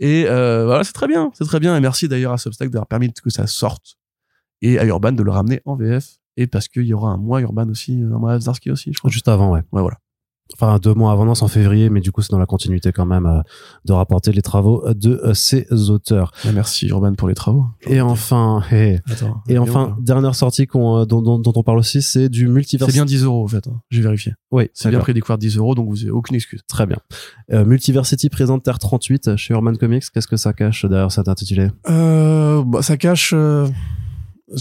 Et 0.00 0.26
euh, 0.28 0.66
voilà, 0.66 0.84
c'est 0.84 0.92
très 0.92 1.08
bien, 1.08 1.30
c'est 1.34 1.44
très 1.44 1.60
bien. 1.60 1.76
Et 1.76 1.80
merci 1.80 2.08
d'ailleurs 2.08 2.32
à 2.32 2.38
Substack 2.38 2.70
d'avoir 2.70 2.86
permis 2.86 3.12
que 3.12 3.30
ça 3.30 3.46
sorte 3.46 3.96
et 4.62 4.78
à 4.78 4.84
Urban 4.84 5.12
de 5.12 5.22
le 5.22 5.30
ramener 5.30 5.60
en 5.64 5.76
VF. 5.76 6.18
Et 6.36 6.46
parce 6.46 6.68
qu'il 6.68 6.84
y 6.84 6.92
aura 6.92 7.10
un 7.10 7.16
mois 7.16 7.40
Urban 7.40 7.68
aussi, 7.68 7.94
un 7.94 8.18
mois 8.18 8.38
Zarsky 8.38 8.70
aussi, 8.70 8.92
je 8.92 8.98
crois. 8.98 9.10
Juste 9.10 9.28
avant, 9.28 9.52
ouais. 9.52 9.62
Ouais, 9.72 9.80
voilà 9.80 9.96
enfin 10.54 10.78
deux 10.78 10.94
mois 10.94 11.12
avant, 11.12 11.24
non, 11.24 11.34
c'est 11.34 11.44
en 11.44 11.48
février, 11.48 11.90
mais 11.90 12.00
du 12.00 12.12
coup 12.12 12.22
c'est 12.22 12.30
dans 12.30 12.38
la 12.38 12.46
continuité 12.46 12.92
quand 12.92 13.06
même 13.06 13.26
euh, 13.26 13.40
de 13.84 13.92
rapporter 13.92 14.32
les 14.32 14.42
travaux 14.42 14.84
de 14.94 15.20
euh, 15.24 15.34
ces 15.34 15.66
auteurs. 15.90 16.32
Merci 16.52 16.86
Urban 16.88 17.14
pour 17.14 17.28
les 17.28 17.34
travaux. 17.34 17.66
Et 17.82 18.00
enfin, 18.00 18.62
et 18.70 19.58
enfin, 19.58 19.96
dernière 20.00 20.34
sortie 20.34 20.66
qu'on, 20.66 20.98
euh, 20.98 21.04
dont, 21.04 21.22
dont, 21.22 21.38
dont, 21.38 21.52
on 21.56 21.62
parle 21.62 21.78
aussi, 21.78 22.02
c'est 22.02 22.28
du 22.28 22.48
multiverse. 22.48 22.90
C'est 22.90 22.96
bien 22.96 23.04
10 23.04 23.24
euros 23.24 23.44
en 23.44 23.48
fait, 23.48 23.66
hein. 23.66 23.80
j'ai 23.90 24.02
vérifié. 24.02 24.34
Oui, 24.50 24.70
c'est 24.74 24.90
bien 24.90 25.00
pris 25.00 25.14
des 25.14 25.20
de 25.20 25.36
10 25.36 25.56
euros, 25.58 25.74
donc 25.74 25.88
vous 25.88 26.02
avez 26.02 26.10
aucune 26.10 26.36
excuse. 26.36 26.62
Très 26.68 26.86
bien. 26.86 26.98
Multiversity 27.50 28.30
présente 28.30 28.62
Terre 28.62 28.78
38 28.78 29.36
chez 29.36 29.54
Urban 29.54 29.74
Comics. 29.74 30.04
Qu'est-ce 30.12 30.28
que 30.28 30.36
ça 30.36 30.52
cache 30.52 30.84
derrière 30.84 31.10
cet 31.10 31.28
intitulé? 31.28 31.68
Euh, 31.88 32.62
bah, 32.64 32.82
Ça 32.82 32.96
cache. 32.96 33.34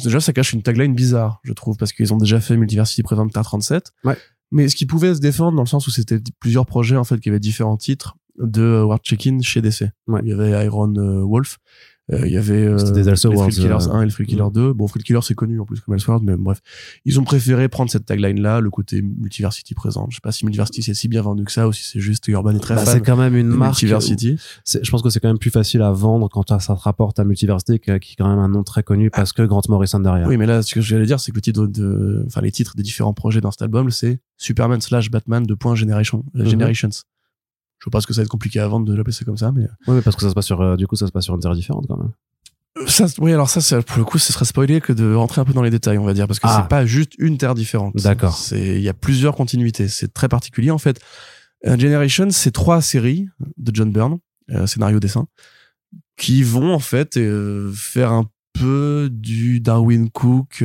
Déjà, 0.03 0.19
ça 0.19 0.33
cache 0.33 0.53
une 0.53 0.63
tagline 0.63 0.95
bizarre, 0.95 1.39
je 1.43 1.53
trouve, 1.53 1.77
parce 1.77 1.93
qu'ils 1.93 2.11
ont 2.11 2.17
déjà 2.17 2.39
fait 2.39 2.57
Multiversity 2.57 3.03
présente 3.03 3.31
Terre 3.31 3.43
37. 3.43 3.93
Ouais 4.03 4.17
mais 4.55 4.69
ce 4.69 4.75
qui 4.77 4.85
pouvait 4.85 5.13
se 5.13 5.19
défendre 5.19 5.57
dans 5.57 5.63
le 5.63 5.67
sens 5.67 5.85
où 5.85 5.91
c'était 5.91 6.17
plusieurs 6.39 6.65
projets 6.65 6.95
en 6.95 7.03
fait 7.03 7.19
qui 7.19 7.27
avaient 7.27 7.41
différents 7.41 7.75
titres 7.75 8.15
de 8.39 8.81
World 8.81 9.03
Check-in 9.03 9.41
chez 9.41 9.61
DC. 9.61 9.83
Il 10.07 10.29
y 10.29 10.31
avait 10.31 10.65
Iron 10.65 10.95
euh, 10.95 11.25
Wolf, 11.25 11.57
euh, 11.57 11.57
il 12.11 12.31
y 12.31 12.37
avait 12.37 12.65
euh, 12.65 12.91
des 12.91 13.03
Free 13.03 13.49
Killers 13.49 13.87
1 13.89 14.01
et 14.01 14.05
le 14.05 14.11
Free 14.11 14.27
Killer 14.27 14.43
2. 14.53 14.73
Bon, 14.73 14.87
Free 14.87 15.01
Killer 15.01 15.19
c'est 15.23 15.33
connu 15.33 15.59
en 15.59 15.65
plus 15.65 15.79
comme 15.81 15.95
Elseworld, 15.95 16.23
mais 16.23 16.35
bref, 16.37 16.61
ils 17.03 17.19
ont 17.19 17.23
préféré 17.23 17.67
prendre 17.67 17.89
cette 17.89 18.05
tagline 18.05 18.39
là, 18.39 18.59
le 18.59 18.69
côté 18.69 19.01
Multiversity 19.01 19.73
présent. 19.73 20.07
Je 20.09 20.15
sais 20.15 20.21
pas 20.21 20.31
si 20.31 20.45
Multiversity 20.45 20.83
c'est 20.83 20.93
si 20.93 21.07
bien 21.07 21.23
vendu 21.23 21.45
que 21.45 21.51
ça 21.51 21.67
ou 21.67 21.73
si 21.73 21.83
c'est 21.83 21.99
juste 21.99 22.27
Urban 22.27 22.55
est 22.55 22.59
très 22.59 22.75
bah, 22.75 22.85
C'est 22.85 23.01
quand 23.01 23.17
même 23.17 23.35
une 23.35 23.47
marque. 23.47 23.81
Multiversity. 23.81 24.37
Je 24.65 24.91
pense 24.91 25.01
que 25.01 25.09
c'est 25.09 25.19
quand 25.19 25.29
même 25.29 25.39
plus 25.39 25.49
facile 25.49 25.81
à 25.81 25.91
vendre 25.91 26.29
quand 26.29 26.47
ça 26.59 26.75
te 26.75 26.79
rapporte 26.79 27.19
à 27.19 27.23
Multiversity 27.23 27.79
qui 27.79 27.89
est 27.89 28.15
quand 28.17 28.29
même 28.29 28.39
un 28.39 28.49
nom 28.49 28.63
très 28.63 28.83
connu 28.83 29.09
parce 29.09 29.33
que 29.33 29.41
Grant 29.41 29.63
Morrison 29.67 29.99
derrière. 29.99 30.27
Oui, 30.27 30.37
mais 30.37 30.45
là, 30.45 30.61
ce 30.61 30.75
que 30.75 30.81
j'allais 30.81 31.07
dire, 31.07 31.19
c'est 31.19 31.31
que 31.31 31.37
le 31.37 31.41
titre 31.41 31.65
de, 31.65 32.23
enfin 32.27 32.41
les 32.41 32.51
titres 32.51 32.75
des 32.75 32.83
différents 32.83 33.13
projets 33.13 33.41
dans 33.41 33.51
cet 33.51 33.63
album, 33.63 33.89
c'est 33.89 34.19
Superman 34.37 34.79
slash 34.79 35.09
Batman 35.09 35.43
de 35.43 35.53
point 35.55 35.73
Generation, 35.75 36.23
mhm. 36.35 36.45
Generations. 36.45 36.89
Je 37.93 37.99
ce 37.99 38.07
que 38.07 38.13
ça 38.13 38.21
va 38.21 38.23
être 38.23 38.29
compliqué 38.29 38.59
à 38.59 38.67
vendre 38.67 38.85
de 38.85 38.95
l'appeler 38.95 39.15
comme 39.25 39.37
ça, 39.37 39.51
mais. 39.51 39.67
Oui, 39.87 39.95
mais 39.95 40.01
parce 40.01 40.15
que 40.15 40.23
ça 40.23 40.29
se 40.29 40.33
passe 40.33 40.45
sur, 40.45 40.61
euh, 40.61 40.75
du 40.75 40.87
coup, 40.87 40.95
ça 40.95 41.07
se 41.07 41.11
passe 41.11 41.25
sur 41.25 41.35
une 41.35 41.41
terre 41.41 41.53
différente 41.53 41.85
quand 41.87 41.97
même. 41.97 42.11
Ça, 42.87 43.05
oui, 43.19 43.31
alors 43.31 43.49
ça, 43.49 43.61
ça, 43.61 43.81
pour 43.81 43.97
le 43.97 44.03
coup, 44.03 44.17
ce 44.17 44.33
serait 44.33 44.43
spoilé 44.43 44.81
que 44.81 44.91
de 44.91 45.13
rentrer 45.13 45.39
un 45.39 45.45
peu 45.45 45.53
dans 45.53 45.61
les 45.61 45.69
détails, 45.69 45.97
on 45.97 46.03
va 46.03 46.13
dire, 46.13 46.27
parce 46.27 46.39
que 46.39 46.47
c'est 46.47 46.55
ah. 46.55 46.63
pas 46.63 46.85
juste 46.85 47.13
une 47.17 47.37
terre 47.37 47.55
différente. 47.55 47.95
D'accord. 47.95 48.37
C'est, 48.37 48.75
il 48.75 48.81
y 48.81 48.89
a 48.89 48.93
plusieurs 48.93 49.35
continuités. 49.35 49.87
C'est 49.87 50.13
très 50.13 50.27
particulier, 50.27 50.71
en 50.71 50.77
fait. 50.77 50.99
Euh, 51.65 51.77
Generation, 51.77 52.27
c'est 52.31 52.51
trois 52.51 52.81
séries 52.81 53.27
de 53.57 53.73
John 53.73 53.91
Byrne, 53.91 54.17
euh, 54.51 54.67
scénario 54.67 54.99
dessin, 54.99 55.25
qui 56.17 56.43
vont, 56.43 56.73
en 56.73 56.79
fait, 56.79 57.15
euh, 57.15 57.71
faire 57.73 58.11
un 58.11 58.25
peu 58.51 59.09
du 59.11 59.61
Darwin 59.61 60.09
Cook, 60.09 60.61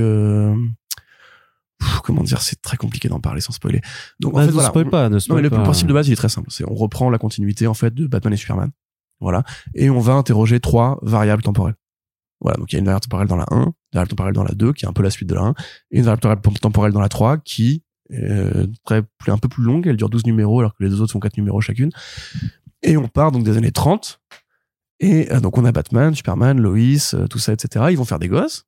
comment 2.05 2.23
dire, 2.23 2.41
c'est 2.43 2.61
très 2.61 2.77
compliqué 2.77 3.09
d'en 3.09 3.21
parler 3.21 3.41
sans 3.41 3.53
spoiler. 3.53 3.81
Donc, 4.21 4.35
en 4.35 4.39
bah, 4.39 4.47
fait, 4.47 4.53
voilà. 4.53 4.71
pas, 4.71 5.09
ne 5.09 5.19
non, 5.29 5.37
mais 5.37 5.43
le 5.43 5.51
principe 5.51 5.89
de 5.89 5.93
base, 5.93 6.09
il 6.09 6.13
est 6.13 6.17
très 6.17 6.29
simple. 6.29 6.49
C'est, 6.51 6.65
on 6.69 6.75
reprend 6.75 7.11
la 7.11 7.19
continuité, 7.19 7.67
en 7.67 7.75
fait, 7.75 7.95
de 7.95 8.07
Batman 8.07 8.33
et 8.33 8.37
Superman. 8.37 8.71
Voilà. 9.21 9.45
Et 9.75 9.91
on 9.91 10.01
va 10.01 10.15
interroger 10.15 10.61
trois 10.61 10.99
variables 11.03 11.43
temporelles. 11.43 11.77
Voilà, 12.41 12.57
donc 12.57 12.73
il 12.73 12.77
y 12.77 12.79
a 12.79 12.81
une 12.81 12.87
variable 12.87 13.03
temporelle 13.03 13.29
dans 13.29 13.37
la 13.37 13.47
1, 13.51 13.57
une 13.57 13.73
variable 13.93 14.09
temporelle 14.09 14.35
dans 14.35 14.45
la 14.45 14.55
2, 14.55 14.73
qui 14.73 14.87
est 14.87 14.89
un 14.89 14.95
peu 14.95 15.03
la 15.03 15.11
suite 15.11 15.29
de 15.29 15.35
la 15.35 15.43
1, 15.43 15.55
et 15.91 15.99
une 15.99 16.05
variable 16.05 16.41
temporelle 16.61 16.93
dans 16.93 17.01
la 17.01 17.11
3, 17.11 17.37
qui 17.39 17.83
est 18.11 18.73
très, 18.85 19.03
un 19.29 19.39
peu 19.39 19.49
plus 19.49 19.63
longue, 19.63 19.87
elle 19.87 19.97
dure 19.97 20.09
12 20.09 20.25
numéros, 20.25 20.61
alors 20.61 20.75
que 20.75 20.83
les 20.83 20.89
deux 20.89 21.03
autres 21.03 21.13
font 21.13 21.21
4 21.21 21.37
numéros 21.37 21.61
chacune. 21.61 21.91
Et 22.83 22.97
on 22.97 23.09
part 23.09 23.31
donc 23.31 23.45
des 23.45 23.59
années 23.59 23.73
30, 23.73 24.21
et 25.01 25.33
euh, 25.33 25.41
donc 25.41 25.59
on 25.59 25.65
a 25.65 25.73
Batman, 25.73 26.15
Superman, 26.15 26.61
Lois, 26.61 27.15
euh, 27.15 27.27
tout 27.27 27.39
ça, 27.39 27.53
etc. 27.53 27.87
Ils 27.91 27.97
vont 27.97 28.05
faire 28.05 28.19
des 28.19 28.29
gosses. 28.29 28.67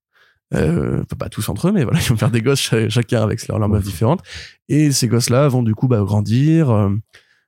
Euh, 0.55 1.03
pas 1.19 1.29
tous 1.29 1.49
entre 1.49 1.69
eux, 1.69 1.73
mais 1.73 1.85
voilà, 1.85 2.01
ils 2.03 2.09
vont 2.09 2.17
faire 2.17 2.31
des 2.31 2.43
gosses 2.43 2.75
chacun 2.89 3.23
avec 3.23 3.47
leur, 3.49 3.59
leur 3.59 3.69
meuf 3.69 3.85
différente. 3.85 4.21
Et 4.69 4.93
ces 4.93 5.09
gosses-là 5.09 5.49
vont 5.49 5.63
du 5.63 5.75
coup 5.75 5.89
bah, 5.89 6.01
grandir, 6.03 6.71
euh, 6.71 6.91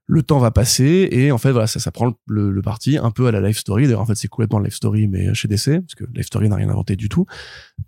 le 0.07 0.23
temps 0.23 0.39
va 0.39 0.51
passer 0.51 1.09
et 1.11 1.33
en 1.33 1.39
fait 1.39 1.51
voilà 1.51 1.67
ça, 1.67 1.81
ça 1.81 1.91
prend 1.91 2.13
le, 2.27 2.51
le, 2.51 2.63
parti 2.63 2.99
un 2.99 3.11
peu 3.11 3.27
à 3.27 3.33
la 3.33 3.41
life 3.41 3.59
story. 3.59 3.85
D'ailleurs 3.85 4.01
en 4.01 4.07
fait 4.07 4.15
c'est 4.15 4.29
complètement 4.29 4.59
life 4.59 4.75
story 4.75 5.09
mais 5.09 5.33
chez 5.35 5.49
DC 5.49 5.81
parce 5.81 5.95
que 5.97 6.05
life 6.15 6.27
story 6.27 6.49
n'a 6.49 6.57
rien 6.57 6.69
inventé 6.69 6.97
du 6.97 7.09
tout. 7.09 7.25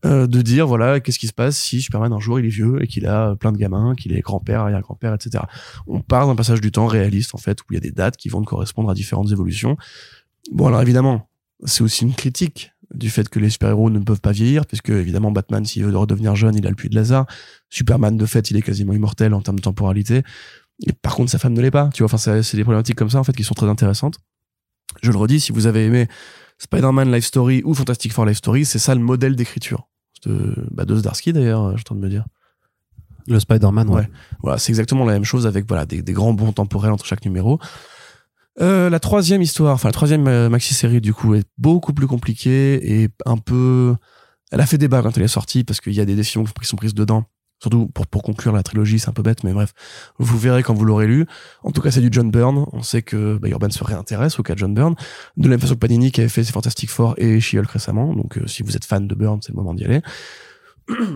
Euh, 0.05 0.27
de 0.27 0.41
dire 0.41 0.67
voilà 0.67 1.01
qu'est-ce 1.01 1.19
qui 1.19 1.27
se 1.27 1.35
passe 1.35 1.59
si 1.59 1.83
Superman 1.83 2.13
un 2.13 2.21
jour 2.21 2.41
il 2.41 2.47
est 2.47 2.51
vieux 2.51 2.83
et 2.83 2.87
qu'il 2.87 3.07
a 3.07 3.37
plein 3.37 3.53
de 3.53 3.59
gamins 3.59 3.95
qu'il 3.95 4.15
est 4.15 4.21
grand-père 4.21 4.61
arrière-grand-père 4.61 5.15
etc 5.15 5.45
on 5.87 6.01
part 6.01 6.27
d'un 6.27 6.37
passage 6.37 6.61
du 6.61 6.73
temps 6.73 6.87
réaliste 6.87 7.35
en 7.35 7.39
fait 7.39 7.61
où 7.63 7.65
il 7.71 7.75
y 7.75 7.77
a 7.77 7.81
des 7.81 7.93
dates 7.93 8.17
qui 8.17 8.29
vont 8.29 8.43
correspondre 8.43 8.91
à 8.91 8.95
différentes 8.95 9.31
évolutions. 9.31 9.77
Bon 10.53 10.69
alors 10.69 10.81
évidemment 10.81 11.29
c'est 11.65 11.83
aussi 11.83 12.05
une 12.05 12.15
critique 12.15 12.73
du 12.95 13.11
fait 13.11 13.29
que 13.29 13.39
les 13.39 13.51
super-héros 13.51 13.91
ne 13.91 13.99
peuvent 13.99 14.21
pas 14.21 14.33
vieillir, 14.33 14.67
puisque 14.67 14.91
évidemment 14.91 15.33
Batman, 15.33 15.65
s'il 15.65 15.85
veut 15.85 15.97
redevenir 15.97 16.37
jeune, 16.37 16.55
il 16.55 16.67
a 16.67 16.71
le 16.71 16.77
puits 16.77 16.89
de 16.89 16.95
Lazare. 16.95 17.27
Superman, 17.69 18.17
de 18.17 18.27
fait, 18.27 18.51
il 18.51 18.57
est 18.57 18.63
quasiment 18.63 18.93
immortel 18.93 19.35
en 19.35 19.41
termes 19.41 19.59
de 19.59 19.63
temporalité. 19.63 20.23
Et 20.87 20.93
par 20.93 21.15
contre, 21.15 21.31
sa 21.31 21.39
femme 21.39 21.55
ne 21.55 21.61
l'est 21.61 21.71
pas. 21.71 21.91
Tu 21.93 22.03
vois, 22.03 22.13
enfin, 22.13 22.43
c'est 22.43 22.57
des 22.57 22.63
problématiques 22.63 22.97
comme 22.97 23.11
ça, 23.11 23.19
en 23.19 23.25
fait, 23.25 23.33
qui 23.33 23.45
sont 23.45 23.55
très 23.55 23.69
intéressantes. 23.69 24.19
Je 25.03 25.11
le 25.11 25.17
redis, 25.17 25.41
si 25.41 25.53
vous 25.53 25.67
avez 25.67 25.87
aimé 25.87 26.09
Spider-Man 26.59 27.13
Life 27.13 27.25
Story 27.25 27.63
ou 27.65 27.75
Fantastic 27.75 28.13
Four 28.13 28.27
Life 28.27 28.39
Story, 28.39 28.65
c'est 28.65 28.79
ça 28.79 28.95
le 28.95 29.01
modèle 29.01 29.37
d'écriture. 29.37 29.89
De, 30.25 30.55
bah, 30.71 30.85
de 30.85 30.97
Zdarsky, 30.97 31.33
d'ailleurs, 31.33 31.77
je 31.77 31.83
tente 31.83 31.99
de 31.99 32.03
me 32.03 32.09
dire. 32.09 32.25
Le 33.27 33.41
Spider-Man, 33.41 33.89
ouais. 33.89 34.09
Voilà, 34.43 34.59
c'est 34.59 34.71
exactement 34.71 35.05
la 35.05 35.13
même 35.15 35.25
chose 35.25 35.47
avec, 35.47 35.67
voilà, 35.67 35.85
des, 35.87 36.03
des 36.03 36.13
grands 36.13 36.33
bons 36.33 36.53
temporels 36.53 36.93
entre 36.93 37.05
chaque 37.05 37.25
numéro. 37.25 37.59
Euh, 38.61 38.89
la 38.89 39.01
troisième 39.01 39.43
histoire, 39.43 39.75
enfin 39.75 39.89
la 39.89 39.93
troisième 39.93 40.27
euh, 40.29 40.49
maxi-série 40.49 41.03
du 41.03 41.13
coup 41.13 41.35
est 41.35 41.47
beaucoup 41.59 41.93
plus 41.93 42.07
compliquée 42.07 43.03
et 43.03 43.09
un 43.27 43.37
peu... 43.37 43.95
Elle 44.53 44.61
a 44.61 44.67
fait 44.67 44.79
débat 44.79 45.03
quand 45.03 45.17
elle 45.17 45.25
est 45.25 45.29
sortie 45.29 45.65
parce 45.65 45.81
qu'il 45.81 45.93
y 45.93 46.01
a 46.01 46.05
des 46.05 46.15
décisions 46.15 46.45
qui 46.45 46.67
sont 46.67 46.77
prises 46.77 46.95
dedans 46.95 47.25
Surtout 47.59 47.87
pour, 47.87 48.07
pour 48.07 48.23
conclure 48.23 48.53
la 48.53 48.63
trilogie, 48.63 48.99
c'est 48.99 49.09
un 49.09 49.15
peu 49.15 49.23
bête, 49.23 49.43
mais 49.43 49.53
bref, 49.53 49.73
vous 50.19 50.39
verrez 50.39 50.63
quand 50.63 50.75
vous 50.75 50.85
l'aurez 50.85 51.07
lu. 51.07 51.25
En 51.63 51.73
tout 51.73 51.81
cas, 51.81 51.91
c'est 51.91 52.03
du 52.03 52.09
John 52.11 52.31
Byrne. 52.31 52.67
On 52.73 52.83
sait 52.83 53.01
que 53.01 53.39
bah, 53.39 53.49
Urban 53.49 53.71
se 53.71 53.83
réintéresse 53.83 54.39
au 54.39 54.43
cas 54.43 54.53
de 54.53 54.59
John 54.59 54.75
Byrne. 54.75 54.95
De 55.39 55.45
la 55.45 55.51
même 55.51 55.61
façon 55.61 55.75
que 55.75 55.79
Panini 55.79 56.13
qui 56.13 56.21
avait 56.21 56.29
fait 56.29 56.45
ses 56.45 56.53
Fantastic 56.53 56.91
Four 56.91 57.15
et 57.17 57.41
She-Hulk 57.41 57.71
récemment. 57.71 58.15
Donc, 58.15 58.37
euh, 58.37 58.47
si 58.47 58.63
vous 58.63 58.77
êtes 58.77 58.85
fan 58.85 59.09
de 59.09 59.15
Byrne, 59.15 59.41
c'est 59.41 59.53
le 59.53 59.57
moment 59.57 59.73
d'y 59.73 59.85
aller. 59.85 60.03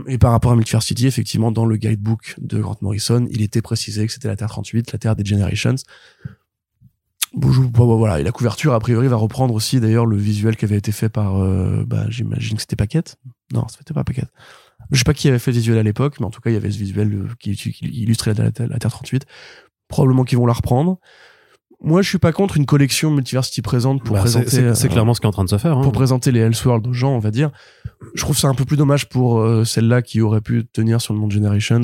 Et 0.08 0.16
par 0.16 0.32
rapport 0.32 0.52
à 0.52 0.56
Multiverse 0.56 0.86
City, 0.86 1.06
effectivement, 1.06 1.52
dans 1.52 1.66
le 1.66 1.76
guidebook 1.76 2.34
de 2.38 2.58
Grant 2.58 2.78
Morrison, 2.80 3.26
il 3.30 3.42
était 3.42 3.62
précisé 3.62 4.06
que 4.06 4.12
c'était 4.12 4.28
la 4.28 4.36
Terre 4.36 4.48
38, 4.48 4.92
la 4.92 4.98
Terre 4.98 5.16
des 5.16 5.24
Generations. 5.24 5.76
Bon, 7.32 7.96
voilà, 7.96 8.18
et 8.18 8.24
la 8.24 8.32
couverture, 8.32 8.74
a 8.74 8.80
priori, 8.80 9.06
va 9.06 9.16
reprendre 9.16 9.54
aussi 9.54 9.78
d'ailleurs 9.78 10.06
le 10.06 10.16
visuel 10.16 10.56
qui 10.56 10.64
avait 10.64 10.76
été 10.76 10.90
fait 10.90 11.08
par, 11.08 11.40
euh, 11.40 11.84
bah, 11.86 12.06
j'imagine 12.08 12.56
que 12.56 12.62
c'était 12.62 12.76
Paquette. 12.76 13.16
Non, 13.52 13.66
c'était 13.68 13.94
pas 13.94 14.02
Paquette. 14.02 14.30
Je 14.90 14.98
sais 14.98 15.04
pas 15.04 15.14
qui 15.14 15.28
avait 15.28 15.38
fait 15.38 15.52
le 15.52 15.56
visuel 15.56 15.78
à 15.78 15.82
l'époque, 15.82 16.18
mais 16.18 16.26
en 16.26 16.30
tout 16.30 16.40
cas, 16.40 16.50
il 16.50 16.54
y 16.54 16.56
avait 16.56 16.70
ce 16.70 16.78
visuel 16.78 17.12
euh, 17.12 17.28
qui, 17.38 17.52
illustrait 17.82 18.34
la, 18.34 18.50
Terre 18.50 18.90
38. 18.90 19.24
Probablement 19.88 20.24
qu'ils 20.24 20.38
vont 20.38 20.46
la 20.46 20.52
reprendre. 20.52 20.98
Moi, 21.82 22.02
je 22.02 22.08
suis 22.08 22.18
pas 22.18 22.32
contre 22.32 22.56
une 22.56 22.66
collection 22.66 23.10
Multiversity 23.10 23.62
présente 23.62 24.02
pour 24.02 24.14
bah, 24.14 24.20
présenter. 24.20 24.74
C'est 24.74 24.86
euh, 24.86 24.88
clairement 24.88 25.14
ce 25.14 25.20
qui 25.20 25.26
est 25.26 25.28
en 25.28 25.32
train 25.32 25.44
de 25.44 25.50
se 25.50 25.58
faire. 25.58 25.78
Hein. 25.78 25.82
Pour 25.82 25.92
présenter 25.92 26.32
les 26.32 26.40
Elseworlds 26.40 26.88
aux 26.88 26.92
gens, 26.92 27.14
on 27.14 27.20
va 27.20 27.30
dire. 27.30 27.50
Je 28.14 28.22
trouve 28.22 28.36
ça 28.36 28.48
un 28.48 28.54
peu 28.54 28.64
plus 28.64 28.76
dommage 28.76 29.08
pour 29.08 29.38
euh, 29.38 29.64
celle-là 29.64 30.02
qui 30.02 30.20
aurait 30.20 30.40
pu 30.40 30.66
tenir 30.66 31.00
sur 31.00 31.14
le 31.14 31.20
monde 31.20 31.32
Generations. 31.32 31.82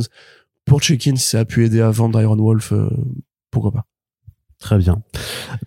Pour 0.65 0.81
Check-in, 0.81 1.17
si 1.17 1.29
ça 1.29 1.41
a 1.41 1.45
pu 1.45 1.65
aider 1.65 1.81
à 1.81 1.91
vendre 1.91 2.21
Iron 2.21 2.37
Wolf, 2.37 2.73
pourquoi 3.53 3.71
pas. 3.71 3.87
Très 4.59 4.79
bien. 4.79 5.03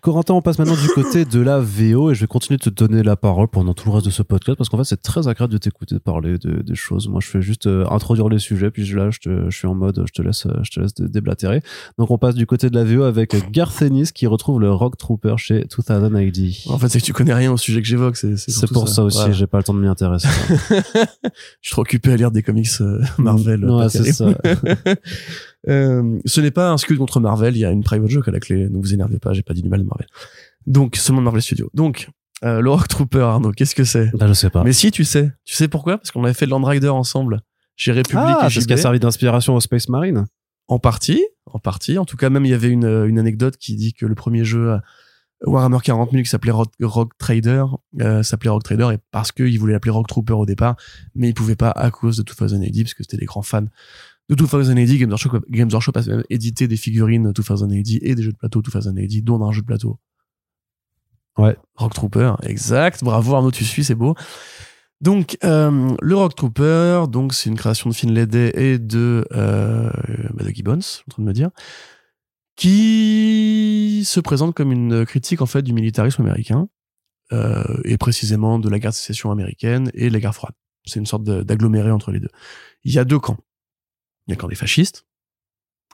Corentin, 0.02 0.34
on 0.34 0.42
passe 0.42 0.58
maintenant 0.58 0.76
du 0.76 0.88
côté 0.90 1.24
de 1.24 1.40
la 1.40 1.60
VO 1.60 2.10
et 2.10 2.16
je 2.16 2.22
vais 2.22 2.28
continuer 2.28 2.58
de 2.58 2.64
te 2.64 2.70
donner 2.70 3.04
la 3.04 3.16
parole 3.16 3.48
pendant 3.48 3.76
tout 3.76 3.88
le 3.88 3.94
reste 3.94 4.08
de 4.08 4.12
ce 4.12 4.24
podcast 4.24 4.58
parce 4.58 4.68
qu'en 4.68 4.78
fait 4.78 4.84
c'est 4.84 5.02
très 5.02 5.28
agréable 5.28 5.54
de 5.54 5.60
t'écouter 5.60 6.00
parler 6.00 6.40
de, 6.40 6.64
des 6.64 6.76
choses. 6.76 7.08
Moi 7.08 7.20
je 7.22 7.28
fais 7.28 7.42
juste 7.42 7.68
euh, 7.68 7.86
introduire 7.92 8.30
les 8.30 8.40
sujets 8.40 8.72
puis 8.72 8.84
là 8.94 9.12
je, 9.12 9.20
te, 9.20 9.50
je 9.50 9.56
suis 9.56 9.68
en 9.68 9.76
mode 9.76 10.04
je 10.08 10.12
te 10.12 10.22
laisse 10.24 10.48
je 10.64 10.72
te 10.72 10.80
laisse 10.80 10.96
déblatérer. 10.96 11.62
Donc 12.00 12.10
on 12.10 12.18
passe 12.18 12.34
du 12.34 12.48
côté 12.48 12.72
de 12.72 12.76
la 12.76 12.84
VO 12.84 13.04
avec 13.04 13.52
Garth 13.52 13.80
Ennis 13.84 14.12
qui 14.12 14.26
retrouve 14.26 14.60
le 14.60 14.72
Rock 14.72 14.98
Trooper 14.98 15.36
chez 15.38 15.66
2000 15.88 16.54
En 16.70 16.80
fait 16.80 16.90
c'est 16.90 17.00
que 17.00 17.06
tu 17.06 17.14
connais 17.14 17.34
rien 17.34 17.52
au 17.52 17.58
sujet 17.58 17.82
que 17.82 17.88
j'évoque. 17.88 18.18
C'est, 18.18 18.72
pour 18.72 18.90
ça, 18.90 19.04
aussi 19.04 19.34
j'ai 19.34 19.48
pas 19.48 19.60
le 19.60 19.64
temps 19.64 19.76
de 19.76 19.80
m'y 19.80 19.88
intéresser. 19.88 20.28
je 20.70 20.96
suis 21.62 21.72
trop 21.72 21.84
occupé 21.84 22.12
à 22.12 22.18
lire 22.18 22.32
des 22.32 22.42
comics 22.42 22.70
euh, 22.82 23.04
Marvel. 23.20 23.60
Non, 23.60 23.88
c'est 23.88 24.12
ça. 24.14 24.30
Euh, 25.68 26.20
ce 26.26 26.42
n'est 26.42 26.52
pas 26.52 26.72
un 26.72 26.78
scud 26.78 26.98
contre 26.98 27.20
Marvel, 27.20 27.56
il 27.56 27.60
y 27.60 27.66
a 27.66 27.72
une 27.72 27.84
private 27.84 28.10
joke 28.10 28.28
à 28.28 28.32
la 28.32 28.40
clé. 28.40 28.70
Ne 28.70 28.78
vous 28.78 28.94
énervez 28.94 29.20
pas, 29.20 29.34
j'ai 29.34 29.44
pas 29.44 29.54
dit 29.54 29.62
du 29.62 29.70
mal 29.70 29.82
de 29.82 29.86
Marvel. 29.86 30.08
Donc, 30.66 30.96
seulement 30.96 31.22
Marvel 31.22 31.42
Studios. 31.42 31.70
Donc, 31.74 32.10
euh, 32.44 32.62
le 32.62 32.70
Rock 32.70 32.88
Trooper, 32.88 33.22
Arnaud, 33.22 33.52
qu'est-ce 33.52 33.76
que 33.76 33.84
c'est? 33.84 34.12
Bah, 34.16 34.28
Je 34.28 34.34
sais 34.34 34.50
pas. 34.50 34.64
Mais 34.64 34.74
si, 34.74 34.92
tu 34.92 35.04
sais. 35.04 35.32
Tu 35.44 35.56
sais 35.56 35.68
pourquoi? 35.68 35.98
Parce 35.98 36.12
qu'on 36.12 36.24
avait 36.24 36.34
fait 36.34 36.46
Land 36.46 36.64
Rider 36.64 36.90
ensemble 36.90 37.42
chez 37.76 37.92
République 37.92 38.24
ah, 38.26 38.50
et 38.50 38.74
a 38.74 38.78
servi 38.78 39.00
d'inspiration 39.00 39.56
au 39.56 39.60
Space 39.60 39.88
Marine 39.90 40.26
En 40.68 40.80
partie, 40.80 41.26
en 41.46 41.60
partie. 41.60 41.98
En 41.98 42.06
tout 42.06 42.18
cas, 42.18 42.30
même 42.30 42.46
il 42.46 42.52
y 42.52 42.54
avait 42.54 42.70
une, 42.70 42.86
une 43.08 43.20
anecdote 43.20 43.58
qui 43.58 43.76
dit 43.76 43.94
que 43.94 44.06
le 44.06 44.16
premier 44.16 44.44
jeu 44.44 44.72
euh, 44.72 44.78
Warhammer 45.46 45.78
40 45.82 46.12
000 46.12 46.24
qui 46.24 46.30
s'appelait 46.30 46.52
Rock, 46.52 47.12
Trader 47.18 47.66
euh, 48.02 48.24
s'appelait 48.24 48.50
Rock 48.50 48.64
Trader 48.64 48.90
et 48.94 48.98
parce 49.12 49.32
qu'il 49.32 49.58
voulait 49.60 49.74
l'appeler 49.74 49.92
Rock 49.92 50.08
Trooper 50.08 50.34
au 50.34 50.46
départ, 50.46 50.76
mais 51.16 51.30
il 51.30 51.34
pouvait 51.34 51.56
pas 51.56 51.72
à 51.72 51.92
cause 51.92 52.18
de 52.18 52.24
2080 52.24 52.84
parce 52.84 52.94
que 52.94 53.04
c'était 53.04 53.18
des 53.18 53.26
grands 53.26 53.42
fans 53.42 53.68
de 54.30 54.36
2080, 54.36 54.98
Games 54.98 55.10
Workshop, 55.10 55.42
Games 55.50 55.70
Workshop 55.72 55.92
a 55.96 56.02
même 56.04 56.24
édité 56.30 56.68
des 56.68 56.78
figurines 56.78 57.32
2080 57.32 57.70
et 58.02 58.16
des 58.16 58.24
jeux 58.24 58.32
de 58.32 58.38
plateau 58.38 58.62
2080, 58.62 59.22
dont 59.24 59.44
un 59.44 59.52
jeu 59.52 59.62
de 59.62 59.66
plateau. 59.66 60.00
Ouais. 61.38 61.58
Rock 61.76 61.94
Trooper, 61.94 62.34
exact. 62.44 63.04
Bravo 63.04 63.34
Arnaud, 63.34 63.52
tu 63.52 63.64
suis, 63.64 63.84
c'est 63.84 63.96
beau. 63.96 64.16
Donc, 65.02 65.38
euh, 65.46 65.96
le 66.02 66.16
Rock 66.16 66.36
Trooper, 66.36 67.06
donc 67.10 67.34
c'est 67.34 67.50
une 67.50 67.56
création 67.56 67.90
de 67.90 67.96
Finlay 67.96 68.28
et 68.54 68.78
de, 68.78 69.26
euh, 69.32 69.90
bah, 70.34 70.44
de 70.44 70.50
Gibbons, 70.50 70.82
je 70.82 70.86
suis 70.86 71.04
en 71.08 71.12
train 71.12 71.24
de 71.24 71.28
me 71.28 71.34
dire, 71.34 71.50
qui 72.58 74.04
se 74.06 74.20
présente 74.20 74.54
comme 74.54 74.74
une 74.74 75.06
critique 75.06 75.42
en 75.42 75.46
fait 75.46 75.62
du 75.62 75.72
militarisme 75.72 76.24
américain 76.24 76.68
euh, 77.32 77.64
et 77.86 77.98
précisément 77.98 78.60
de 78.60 78.68
la 78.68 78.80
guerre 78.80 78.92
de 78.92 78.96
sécession 78.96 79.32
américaine 79.32 79.90
et 79.94 80.10
de 80.10 80.14
la 80.14 80.20
guerre 80.20 80.36
froide. 80.36 80.56
C'est 80.86 81.00
une 81.00 81.06
sorte 81.06 81.24
d'aggloméré 81.24 81.92
entre 81.92 82.12
les 82.12 82.20
deux. 82.20 82.30
Il 82.84 82.94
y 82.94 83.00
a 83.00 83.06
deux 83.06 83.20
camps. 83.20 83.38
Il 84.30 84.34
y 84.34 84.34
a 84.34 84.36
le 84.36 84.42
camp 84.42 84.48
des 84.48 84.56
fascistes, 84.56 85.06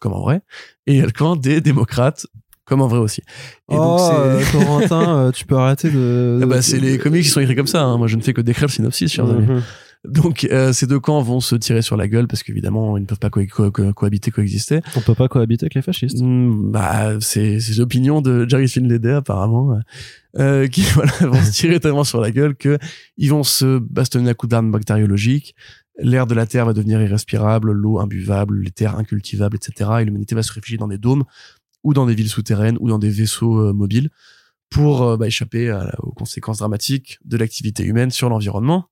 comme 0.01 0.11
en 0.11 0.21
vrai, 0.21 0.41
et 0.88 0.93
il 0.93 0.97
y 0.97 1.01
a 1.01 1.05
le 1.05 1.13
camp 1.13 1.38
des 1.38 1.61
démocrates, 1.61 2.27
comme 2.65 2.81
en 2.81 2.88
vrai 2.88 2.99
aussi. 2.99 3.21
Et 3.21 3.75
oh, 3.77 3.77
donc 3.77 4.11
euh, 4.11 4.43
Corentin, 4.51 5.17
euh, 5.17 5.31
tu 5.31 5.45
peux 5.45 5.55
arrêter 5.55 5.89
de. 5.89 6.39
Ah 6.43 6.45
bah, 6.45 6.61
c'est 6.61 6.79
les 6.79 6.97
comics 6.97 7.23
qui 7.23 7.29
sont 7.29 7.39
écrits 7.39 7.55
comme 7.55 7.65
ça. 7.65 7.83
Hein. 7.83 7.97
Moi, 7.97 8.07
je 8.07 8.17
ne 8.17 8.21
fais 8.21 8.33
que 8.33 8.41
décrire 8.41 8.67
le 8.67 8.73
synopsis, 8.73 9.09
chers 9.09 9.29
amis. 9.29 9.45
Mhm. 9.45 9.61
Donc, 10.03 10.47
euh, 10.51 10.73
ces 10.73 10.86
deux 10.86 10.99
camps 10.99 11.21
vont 11.21 11.39
se 11.39 11.55
tirer 11.55 11.81
sur 11.81 11.97
la 11.97 12.07
gueule 12.07 12.27
parce 12.27 12.43
qu'évidemment, 12.43 12.97
ils 12.97 13.01
ne 13.01 13.05
peuvent 13.05 13.19
pas 13.19 13.29
cohabiter, 13.29 14.31
coexister. 14.31 14.81
On 14.95 14.99
peut 14.99 15.15
pas 15.15 15.27
cohabiter 15.27 15.63
avec 15.63 15.73
les 15.73 15.81
fascistes. 15.81 16.21
Mm, 16.21 16.71
bah, 16.71 17.13
c'est 17.21 17.57
l'opinion 17.77 18.21
de 18.21 18.47
Jerry 18.47 18.67
Finlay 18.67 18.99
apparemment, 19.13 19.79
euh, 20.38 20.67
qui 20.67 20.81
voilà, 20.93 21.11
vont 21.21 21.41
se 21.41 21.51
tirer 21.51 21.79
tellement 21.79 22.03
sur 22.03 22.21
la 22.21 22.31
gueule 22.31 22.55
que 22.55 22.77
ils 23.17 23.29
vont 23.29 23.43
se 23.43 23.79
bastonner 23.79 24.29
à 24.29 24.33
coups 24.33 24.51
d'armes 24.51 24.71
bactériologiques 24.71 25.55
l'air 25.97 26.27
de 26.27 26.33
la 26.33 26.45
Terre 26.45 26.65
va 26.65 26.73
devenir 26.73 27.01
irrespirable, 27.01 27.71
l'eau 27.71 27.99
imbuvable, 27.99 28.59
les 28.61 28.71
terres 28.71 28.97
incultivables, 28.97 29.55
etc. 29.55 29.89
Et 30.01 30.05
l'humanité 30.05 30.35
va 30.35 30.43
se 30.43 30.53
réfugier 30.53 30.77
dans 30.77 30.87
des 30.87 30.97
dômes 30.97 31.23
ou 31.83 31.93
dans 31.93 32.05
des 32.05 32.15
villes 32.15 32.29
souterraines 32.29 32.77
ou 32.79 32.89
dans 32.89 32.99
des 32.99 33.09
vaisseaux 33.09 33.59
euh, 33.59 33.73
mobiles 33.73 34.09
pour 34.69 35.03
euh, 35.03 35.17
bah, 35.17 35.27
échapper 35.27 35.71
aux 35.99 36.11
conséquences 36.11 36.57
dramatiques 36.57 37.19
de 37.23 37.37
l'activité 37.37 37.83
humaine 37.83 38.11
sur 38.11 38.29
l'environnement. 38.29 38.89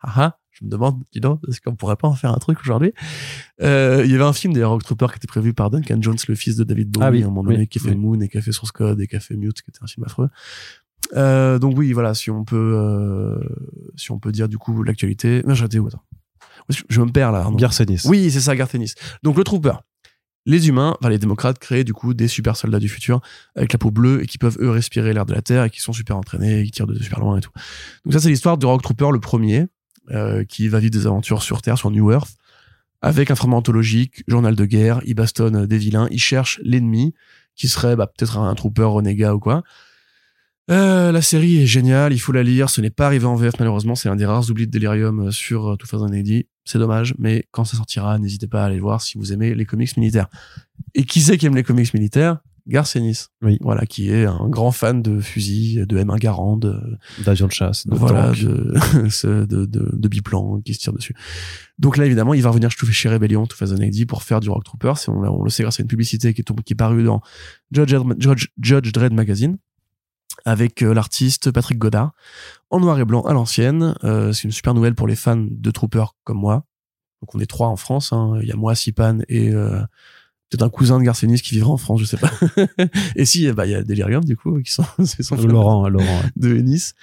Ah 0.00 0.12
ah, 0.16 0.38
je 0.50 0.64
me 0.64 0.70
demande, 0.70 1.02
dis 1.12 1.20
donc, 1.20 1.40
est-ce 1.48 1.60
qu'on 1.60 1.74
pourrait 1.74 1.96
pas 1.96 2.06
en 2.06 2.14
faire 2.14 2.30
un 2.30 2.38
truc 2.38 2.60
aujourd'hui? 2.60 2.92
Euh, 3.62 4.02
Il 4.04 4.12
y 4.12 4.14
avait 4.14 4.24
un 4.24 4.34
film 4.34 4.52
des 4.52 4.62
Rock 4.62 4.84
Trooper 4.84 5.06
qui 5.06 5.16
était 5.16 5.26
prévu 5.26 5.54
par 5.54 5.70
Duncan 5.70 5.96
Jones, 6.00 6.18
le 6.28 6.34
fils 6.34 6.56
de 6.56 6.64
David 6.64 6.90
Bowie, 6.90 7.04
ah 7.22 7.24
à 7.24 7.28
un 7.28 7.30
moment 7.30 7.42
donné, 7.42 7.66
qui 7.66 7.78
a 7.78 7.82
fait 7.82 7.94
Moon 7.94 8.20
et 8.20 8.28
qui 8.28 8.36
a 8.36 8.42
fait 8.42 8.52
Source 8.52 8.70
Code 8.70 9.00
et 9.00 9.06
qui 9.06 9.16
a 9.16 9.20
fait 9.20 9.36
Mute, 9.36 9.62
qui 9.62 9.70
était 9.70 9.82
un 9.82 9.86
film 9.86 10.04
affreux. 10.04 10.28
donc 11.58 11.78
oui, 11.78 11.92
voilà, 11.92 12.14
si 12.14 12.30
on 12.30 12.44
peut, 12.44 13.40
si 13.96 14.12
on 14.12 14.18
peut 14.18 14.30
dire 14.30 14.48
du 14.48 14.58
coup 14.58 14.82
l'actualité. 14.82 15.42
Non, 15.46 15.54
j'étais 15.54 15.78
où 15.78 15.88
attends 15.88 16.04
je 16.88 17.00
me 17.00 17.10
perds 17.10 17.32
là. 17.32 17.48
Garcenis. 17.54 18.02
Oui, 18.04 18.30
c'est 18.30 18.40
ça, 18.40 18.56
Garcenis. 18.56 18.94
Donc 19.22 19.36
le 19.36 19.44
trooper. 19.44 19.74
Les 20.46 20.68
humains, 20.68 20.94
enfin 21.00 21.08
les 21.08 21.18
démocrates, 21.18 21.58
créent 21.58 21.84
du 21.84 21.94
coup 21.94 22.12
des 22.12 22.28
super 22.28 22.56
soldats 22.56 22.78
du 22.78 22.88
futur 22.88 23.22
avec 23.56 23.72
la 23.72 23.78
peau 23.78 23.90
bleue 23.90 24.22
et 24.22 24.26
qui 24.26 24.36
peuvent 24.36 24.58
eux 24.60 24.70
respirer 24.70 25.14
l'air 25.14 25.24
de 25.24 25.32
la 25.32 25.40
Terre 25.40 25.64
et 25.64 25.70
qui 25.70 25.80
sont 25.80 25.94
super 25.94 26.18
entraînés 26.18 26.60
et 26.60 26.64
qui 26.64 26.70
tirent 26.70 26.86
de 26.86 26.98
super 27.02 27.20
loin 27.20 27.38
et 27.38 27.40
tout. 27.40 27.50
Donc 28.04 28.12
ça 28.12 28.20
c'est 28.20 28.28
l'histoire 28.28 28.58
de 28.58 28.66
Rock 28.66 28.82
Trooper 28.82 29.08
le 29.10 29.20
premier 29.20 29.68
euh, 30.10 30.44
qui 30.44 30.68
va 30.68 30.80
vivre 30.80 30.90
des 30.90 31.06
aventures 31.06 31.42
sur 31.42 31.62
Terre, 31.62 31.78
sur 31.78 31.90
New 31.90 32.12
Earth, 32.12 32.36
avec 33.00 33.30
un 33.30 33.34
fragment 33.34 33.56
anthologique, 33.56 34.22
journal 34.28 34.54
de 34.54 34.64
guerre, 34.66 35.00
il 35.06 35.14
bastonne 35.14 35.66
des 35.66 35.78
vilains, 35.78 36.08
il 36.10 36.20
cherche 36.20 36.60
l'ennemi 36.62 37.14
qui 37.54 37.68
serait 37.68 37.96
bah, 37.96 38.06
peut-être 38.06 38.36
un 38.36 38.54
trooper 38.54 38.84
renégat 38.84 39.34
ou 39.34 39.38
quoi. 39.38 39.62
Euh, 40.70 41.12
la 41.12 41.20
série 41.20 41.62
est 41.62 41.66
géniale, 41.66 42.12
il 42.12 42.18
faut 42.18 42.32
la 42.32 42.42
lire. 42.42 42.70
Ce 42.70 42.80
n'est 42.80 42.90
pas 42.90 43.06
arrivé 43.06 43.26
en 43.26 43.34
VF 43.34 43.54
malheureusement, 43.58 43.94
c'est 43.94 44.08
un 44.08 44.16
des 44.16 44.24
rares 44.24 44.48
oublis 44.50 44.66
de 44.66 44.72
Delirium 44.72 45.28
euh, 45.28 45.30
sur 45.30 45.72
euh, 45.72 45.76
Two 45.76 46.12
Eddie. 46.12 46.46
C'est 46.64 46.78
dommage, 46.78 47.14
mais 47.18 47.46
quand 47.50 47.64
ça 47.64 47.76
sortira, 47.76 48.18
n'hésitez 48.18 48.46
pas 48.46 48.62
à 48.62 48.66
aller 48.66 48.80
voir 48.80 49.02
si 49.02 49.18
vous 49.18 49.32
aimez 49.32 49.54
les 49.54 49.66
comics 49.66 49.94
militaires. 49.96 50.28
Et 50.94 51.04
qui 51.04 51.20
c'est 51.20 51.36
qui 51.36 51.46
aime 51.46 51.54
les 51.54 51.62
comics 51.62 51.92
militaires? 51.92 52.38
Garcenis. 52.66 53.26
Oui. 53.42 53.58
Voilà, 53.60 53.84
qui 53.84 54.08
est 54.08 54.24
un 54.24 54.48
grand 54.48 54.72
fan 54.72 55.02
de 55.02 55.20
fusils, 55.20 55.86
de 55.86 55.98
M1 55.98 56.18
Garand, 56.18 56.56
de, 56.56 56.80
d'avions 57.22 57.46
de 57.46 57.52
chasse, 57.52 57.86
de 57.86 57.94
voilà, 57.94 58.30
de, 58.32 58.72
de, 59.44 59.66
de, 59.66 59.90
de, 59.92 60.08
biplan 60.08 60.62
qui 60.64 60.72
se 60.72 60.78
tire 60.78 60.94
dessus. 60.94 61.14
Donc 61.78 61.98
là, 61.98 62.06
évidemment, 62.06 62.32
il 62.32 62.42
va 62.42 62.48
revenir 62.48 62.70
chez 62.70 63.10
Rebellion, 63.10 63.46
tout 63.46 63.58
Phase 63.58 63.74
AD, 63.74 64.06
pour 64.08 64.22
faire 64.22 64.40
du 64.40 64.48
Rock 64.48 64.64
Trooper. 64.64 64.94
On, 65.08 65.12
on 65.12 65.44
le 65.44 65.50
sait 65.50 65.62
grâce 65.62 65.78
à 65.78 65.82
une 65.82 65.88
publicité 65.88 66.32
qui 66.32 66.40
est, 66.40 66.62
qui 66.62 66.72
est 66.72 66.76
parue 66.76 67.04
dans 67.04 67.20
Judge, 67.70 67.94
Judge, 68.18 68.46
Judge 68.62 68.92
Dredd 68.92 69.12
Magazine 69.12 69.58
avec 70.44 70.82
euh, 70.82 70.92
l'artiste 70.92 71.50
Patrick 71.50 71.78
Godard 71.78 72.12
en 72.70 72.80
noir 72.80 72.98
et 72.98 73.04
blanc 73.04 73.22
à 73.22 73.32
l'ancienne. 73.32 73.94
Euh, 74.04 74.32
c'est 74.32 74.44
une 74.44 74.52
super 74.52 74.74
nouvelle 74.74 74.94
pour 74.94 75.06
les 75.06 75.16
fans 75.16 75.46
de 75.48 75.70
Trooper 75.70 76.04
comme 76.24 76.38
moi. 76.38 76.64
Donc 77.22 77.34
on 77.34 77.40
est 77.40 77.46
trois 77.46 77.68
en 77.68 77.76
France. 77.76 78.12
Hein. 78.12 78.38
Il 78.42 78.48
y 78.48 78.52
a 78.52 78.56
moi, 78.56 78.74
Sipan 78.74 79.20
et 79.28 79.50
euh, 79.50 79.80
peut-être 80.50 80.62
un 80.62 80.68
cousin 80.68 80.98
de 80.98 81.04
Garcenis 81.04 81.40
qui 81.40 81.54
vivra 81.54 81.70
en 81.70 81.76
France, 81.76 82.00
je 82.00 82.04
sais 82.04 82.18
pas. 82.18 82.30
et 83.16 83.24
si, 83.24 83.50
bah 83.52 83.66
il 83.66 83.72
y 83.72 83.74
a 83.74 83.82
Delirium 83.82 84.24
du 84.24 84.36
coup 84.36 84.60
qui 84.60 84.72
sont, 84.72 84.84
son 85.20 85.36
Laurent, 85.36 85.88
Laurent 85.88 86.20
de 86.36 86.54
Nice. 86.56 86.94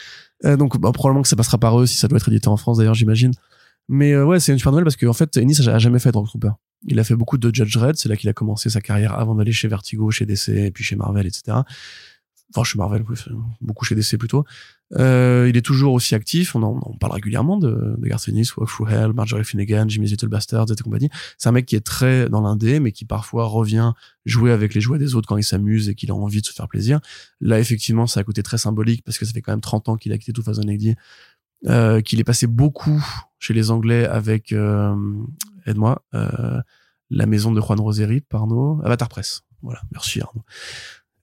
donc 0.43 0.79
bah, 0.79 0.91
probablement 0.91 1.23
que 1.23 1.27
ça 1.27 1.35
passera 1.35 1.57
par 1.57 1.79
eux 1.79 1.85
si 1.85 1.97
ça 1.97 2.07
doit 2.07 2.17
être 2.17 2.29
édité 2.29 2.47
en 2.47 2.57
France 2.57 2.77
d'ailleurs, 2.77 2.93
j'imagine. 2.93 3.31
Mais 3.89 4.15
ouais, 4.15 4.39
c'est 4.39 4.51
une 4.51 4.57
super 4.57 4.71
nouvelle 4.71 4.85
parce 4.85 4.95
qu'en 4.95 5.11
fait, 5.11 5.35
Ennis 5.35 5.67
a 5.67 5.79
jamais 5.79 5.99
fait 5.99 6.11
de 6.11 6.17
Rock 6.17 6.27
Trooper. 6.27 6.51
Il 6.87 6.99
a 6.99 7.03
fait 7.03 7.15
beaucoup 7.15 7.37
de 7.37 7.53
Judge 7.53 7.75
Red, 7.75 7.97
c'est 7.97 8.07
là 8.07 8.15
qu'il 8.15 8.29
a 8.29 8.33
commencé 8.33 8.69
sa 8.69 8.79
carrière 8.79 9.19
avant 9.19 9.35
d'aller 9.35 9.51
chez 9.51 9.67
Vertigo, 9.67 10.11
chez 10.11 10.25
DC 10.25 10.49
et 10.49 10.71
puis 10.71 10.83
chez 10.83 10.95
Marvel, 10.95 11.25
etc 11.27 11.57
enfin 12.53 12.63
chez 12.63 12.77
Marvel, 12.77 13.03
beaucoup 13.61 13.85
chez 13.85 13.95
DC 13.95 14.17
plutôt. 14.17 14.45
Euh, 14.97 15.47
il 15.49 15.55
est 15.55 15.61
toujours 15.61 15.93
aussi 15.93 16.15
actif. 16.15 16.55
On 16.55 16.63
en, 16.63 16.79
parle 16.99 17.13
régulièrement 17.13 17.57
de, 17.57 17.95
de 17.97 18.07
Garth 18.07 18.27
Ennis, 18.27 18.49
Walk 18.57 18.69
Hell, 18.89 19.13
Marjorie 19.13 19.45
Finnegan, 19.45 19.89
Jimmy 19.89 20.07
Little 20.07 20.27
Bastards 20.27 20.71
et 20.71 20.83
compagnie. 20.83 21.09
C'est 21.37 21.49
un 21.49 21.53
mec 21.53 21.65
qui 21.65 21.75
est 21.75 21.85
très 21.85 22.29
dans 22.29 22.41
l'indé, 22.41 22.79
mais 22.79 22.91
qui 22.91 23.05
parfois 23.05 23.45
revient 23.45 23.93
jouer 24.25 24.51
avec 24.51 24.73
les 24.73 24.81
jouets 24.81 24.99
des 24.99 25.15
autres 25.15 25.27
quand 25.27 25.37
il 25.37 25.43
s'amuse 25.43 25.89
et 25.89 25.95
qu'il 25.95 26.11
a 26.11 26.15
envie 26.15 26.41
de 26.41 26.45
se 26.45 26.53
faire 26.53 26.67
plaisir. 26.67 26.99
Là, 27.39 27.59
effectivement, 27.59 28.05
ça 28.05 28.19
a 28.19 28.23
coûté 28.23 28.43
très 28.43 28.57
symbolique 28.57 29.03
parce 29.03 29.17
que 29.17 29.25
ça 29.25 29.31
fait 29.31 29.41
quand 29.41 29.53
même 29.53 29.61
30 29.61 29.89
ans 29.89 29.95
qu'il 29.95 30.11
a 30.11 30.17
quitté 30.17 30.33
Tout 30.33 30.43
Façon 30.43 30.61
euh, 31.67 32.01
qu'il 32.01 32.19
est 32.19 32.23
passé 32.23 32.47
beaucoup 32.47 33.05
chez 33.37 33.53
les 33.53 33.69
Anglais 33.69 34.07
avec, 34.07 34.51
euh, 34.51 34.95
aide-moi, 35.67 36.03
euh, 36.15 36.59
la 37.11 37.25
maison 37.27 37.51
de 37.51 37.61
Juan 37.61 37.79
Roseri, 37.79 38.21
pardon, 38.21 38.79
Avatar 38.79 39.09
Press. 39.09 39.43
Voilà, 39.61 39.81
merci 39.91 40.21
Arnaud. 40.21 40.43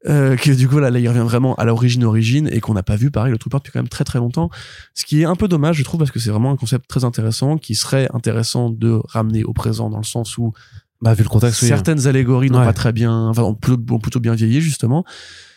Euh, 0.06 0.36
que 0.36 0.52
du 0.52 0.68
coup 0.68 0.78
là, 0.78 0.90
là 0.90 1.00
il 1.00 1.08
revient 1.08 1.24
vraiment 1.24 1.56
à 1.56 1.64
l'origine 1.64 2.04
origine 2.04 2.48
et 2.52 2.60
qu'on 2.60 2.74
n'a 2.74 2.84
pas 2.84 2.94
vu 2.94 3.10
pareil 3.10 3.32
le 3.32 3.38
Trooper 3.38 3.58
depuis 3.58 3.72
quand 3.72 3.80
même 3.80 3.88
très 3.88 4.04
très 4.04 4.20
longtemps. 4.20 4.48
Ce 4.94 5.04
qui 5.04 5.22
est 5.22 5.24
un 5.24 5.34
peu 5.34 5.48
dommage 5.48 5.76
je 5.76 5.82
trouve 5.82 5.98
parce 5.98 6.12
que 6.12 6.20
c'est 6.20 6.30
vraiment 6.30 6.52
un 6.52 6.56
concept 6.56 6.86
très 6.88 7.04
intéressant 7.04 7.58
qui 7.58 7.74
serait 7.74 8.08
intéressant 8.14 8.70
de 8.70 9.00
ramener 9.08 9.42
au 9.42 9.52
présent 9.52 9.90
dans 9.90 9.98
le 9.98 10.04
sens 10.04 10.38
où 10.38 10.52
bah, 11.00 11.14
vu 11.14 11.24
le 11.24 11.28
contexte 11.28 11.64
certaines 11.64 12.06
allégories 12.06 12.50
n'ont 12.50 12.62
pas 12.62 12.72
très 12.72 12.92
bien 12.92 13.12
enfin 13.28 13.42
ont 13.42 13.54
plutôt, 13.54 14.20
bien 14.20 14.34
vieilli 14.34 14.60
justement. 14.60 15.04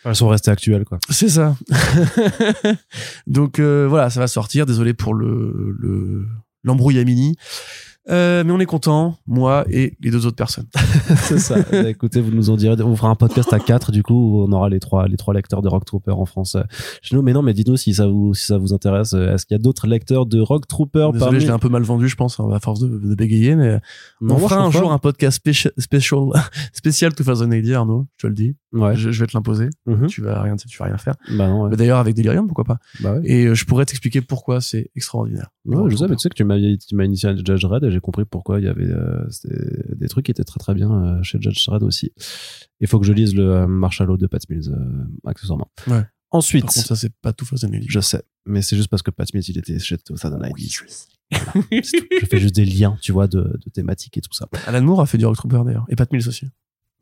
Elles 0.06 0.16
sont 0.16 0.28
restées 0.28 0.50
actuelles 0.50 0.86
quoi. 0.86 0.98
C'est 1.12 1.30
ça. 1.30 1.56
Donc 3.28 3.60
euh, 3.60 3.86
voilà 3.88 4.10
ça 4.10 4.20
va 4.20 4.28
sortir. 4.28 4.66
Désolé 4.66 4.96
pour 4.96 5.14
le 5.14 5.76
le 5.80 6.26
l'embrouillamini 6.64 7.38
euh, 8.10 8.44
mais 8.44 8.52
on 8.52 8.60
est 8.60 8.66
content, 8.66 9.18
moi 9.28 9.66
et 9.70 9.94
les 10.02 10.12
deux 10.12 10.26
autres 10.26 10.36
personnes. 10.36 10.68
c'est 11.18 11.40
ça. 11.40 11.58
Bah, 11.72 11.90
écoutez, 11.90 12.22
vous 12.22 12.32
nous 12.32 12.50
en 12.50 12.58
direz, 12.58 12.82
on 12.82 12.96
fera 12.96 13.10
un 13.10 13.16
podcast 13.16 13.54
à 13.54 13.60
quatre 13.60 13.92
du 13.92 14.04
coup 14.04 14.14
où 14.14 14.44
on 14.44 14.52
aura 14.52 14.70
les 14.70 14.80
trois 14.80 15.08
les 15.08 15.18
trois 15.18 15.34
lecteurs 15.34 15.62
de 15.62 15.68
Rock 15.68 15.86
Trooper 15.86 16.12
en 16.12 16.26
France 16.26 16.58
chez 17.02 17.16
nous. 17.16 17.22
Mais 17.22 17.34
non, 17.34 17.42
mais 17.42 17.54
dites-nous 17.54 17.78
si 17.78 17.94
ça 17.94 18.08
vous 18.08 18.34
si 18.34 18.46
ça 18.46 18.58
vous 18.58 18.74
intéresse. 18.74 19.14
Est-ce 19.14 19.46
qu'il 19.46 19.56
y 19.56 19.60
a 19.60 19.62
d'autres 19.62 19.88
lecteurs 19.88 20.26
de 20.26 20.40
Rock 20.40 20.68
Trooper 20.68 21.10
Désolé, 21.14 21.40
je 21.40 21.46
l'ai 21.46 21.52
un 21.52 21.60
peu 21.60 21.70
mal 21.70 21.84
vendu, 21.84 22.08
je 22.08 22.16
pense, 22.16 22.40
hein, 22.40 22.50
à 22.52 22.60
force 22.60 22.80
de, 22.80 22.88
de 22.88 23.16
bégayer, 23.16 23.56
mais 23.56 23.80
on 24.22 24.38
fera 24.38 24.58
un 24.62 24.72
jour 24.72 24.92
un 24.92 24.98
podcast 24.98 25.36
spécial 25.36 25.74
spécial 26.74 27.14
to 27.14 27.24
Fazonedia, 27.24 27.80
Arnaud. 27.80 28.08
Je 28.18 28.24
te 28.24 28.28
le 28.28 28.34
dis. 28.34 28.56
Ouais. 28.74 28.96
Je, 28.96 29.10
vais 29.10 29.28
te 29.28 29.36
l'imposer. 29.36 29.70
Mm-hmm. 29.88 30.08
Tu 30.08 30.22
vas 30.22 30.42
rien, 30.42 30.56
tu 30.56 30.78
vas 30.78 30.86
rien 30.86 30.98
faire. 30.98 31.16
Bah. 31.32 31.54
Ouais. 31.54 31.76
D'ailleurs, 31.76 32.00
avec 32.00 32.16
Delirium, 32.16 32.48
pourquoi 32.48 32.64
pas. 32.64 32.78
Bah 33.02 33.14
ouais. 33.14 33.22
Et 33.26 33.46
euh, 33.46 33.54
je 33.54 33.66
pourrais 33.66 33.86
t'expliquer 33.86 34.22
pourquoi 34.22 34.62
c'est 34.62 34.92
extraordinaire. 34.96 35.50
Ouais, 35.66 35.90
je 35.90 35.96
sais, 35.96 36.08
mais 36.08 36.16
tu 36.16 36.22
sais 36.22 36.30
que 36.30 36.36
tu 36.36 36.44
m'as 36.44 37.06
initié 37.06 37.30
à 37.30 37.36
Judge 37.36 37.66
Red 37.66 37.84
et 37.84 37.92
j'ai 37.92 38.00
compris 38.02 38.26
pourquoi 38.26 38.60
il 38.60 38.66
y 38.66 38.68
avait 38.68 38.86
euh, 38.90 39.26
des 39.96 40.08
trucs 40.08 40.26
qui 40.26 40.32
étaient 40.32 40.44
très 40.44 40.60
très 40.60 40.74
bien 40.74 40.92
euh, 40.92 41.24
chez 41.24 41.40
Judge 41.42 41.68
Red 41.70 41.84
aussi. 41.84 42.12
Il 42.80 42.88
faut 42.88 43.00
que 43.00 43.06
je 43.06 43.14
lise 43.14 43.34
le 43.36 43.68
Marshall 43.68 44.18
de 44.18 44.28
Pat 44.28 44.42
Mills 44.50 44.76
accessoirement. 45.26 45.72
Ouais. 45.88 46.04
Ensuite, 46.32 46.66
Par 46.66 46.74
contre, 46.74 46.88
ça 46.88 46.96
c'est 46.96 47.14
pas 47.22 47.34
tout 47.34 47.46
Fazonelia. 47.46 47.88
Je 47.90 48.00
sais, 48.00 48.24
mais 48.46 48.62
c'est 48.62 48.76
juste 48.76 48.90
parce 48.90 49.02
que 49.02 49.12
Pat 49.12 49.32
Mills 49.34 49.46
il 49.50 49.58
était 49.58 49.80
chez 49.80 49.98
Tosa 49.98 50.30
Oui, 50.56 51.82
je 51.84 52.26
fais 52.26 52.40
juste 52.40 52.56
des 52.56 52.66
liens, 52.66 52.98
tu 53.02 53.12
vois, 53.12 53.28
de, 53.28 53.42
de 53.42 53.70
thématiques 53.72 54.18
et 54.18 54.22
tout 54.22 54.34
ça. 54.34 54.48
Alan 54.68 54.82
Moore 54.82 55.02
a 55.02 55.06
fait 55.06 55.18
du 55.18 55.26
Rock 55.26 55.38
Trooper 55.38 55.62
d'ailleurs, 55.66 55.86
et 55.90 55.96
Pat 55.96 56.12
Mills 56.12 56.28
aussi. 56.28 56.48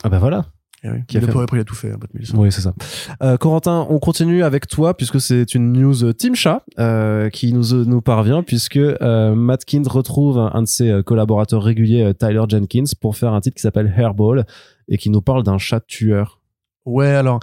Ah 0.03 0.09
bah 0.09 0.19
voilà. 0.19 0.51
Eh 0.83 0.89
oui. 0.89 0.97
Qui 1.07 1.17
a 1.17 1.21
fait... 1.21 1.29
après, 1.29 1.57
il 1.57 1.59
a 1.59 1.63
tout 1.63 1.75
fait. 1.75 1.91
Oui, 2.33 2.51
c'est 2.51 2.61
ça. 2.61 2.73
Euh, 3.21 3.37
Corentin, 3.37 3.85
on 3.89 3.99
continue 3.99 4.43
avec 4.43 4.67
toi 4.67 4.95
puisque 4.95 5.19
c'est 5.19 5.53
une 5.53 5.73
news 5.73 6.13
Team 6.13 6.35
Chat 6.35 6.63
euh, 6.79 7.29
qui 7.29 7.51
nous 7.53 7.85
nous 7.85 8.01
parvient 8.01 8.43
puisque 8.43 8.77
euh, 8.77 9.35
Matt 9.35 9.65
Kind 9.65 9.87
retrouve 9.87 10.37
un, 10.39 10.51
un, 10.53 10.61
de 10.61 10.67
ses 10.67 11.01
collaborateurs 11.05 11.63
réguliers, 11.63 12.03
euh, 12.03 12.13
Tyler 12.13 12.43
Jenkins, 12.47 12.85
pour 13.01 13.17
faire 13.17 13.33
un 13.33 13.41
titre 13.41 13.55
qui 13.55 13.61
s'appelle 13.61 13.93
Hairball 13.95 14.45
et 14.87 14.97
qui 14.97 15.09
nous 15.09 15.21
parle 15.21 15.43
d'un 15.43 15.57
chat 15.57 15.81
tueur. 15.85 16.39
Ouais, 16.85 17.09
alors 17.09 17.39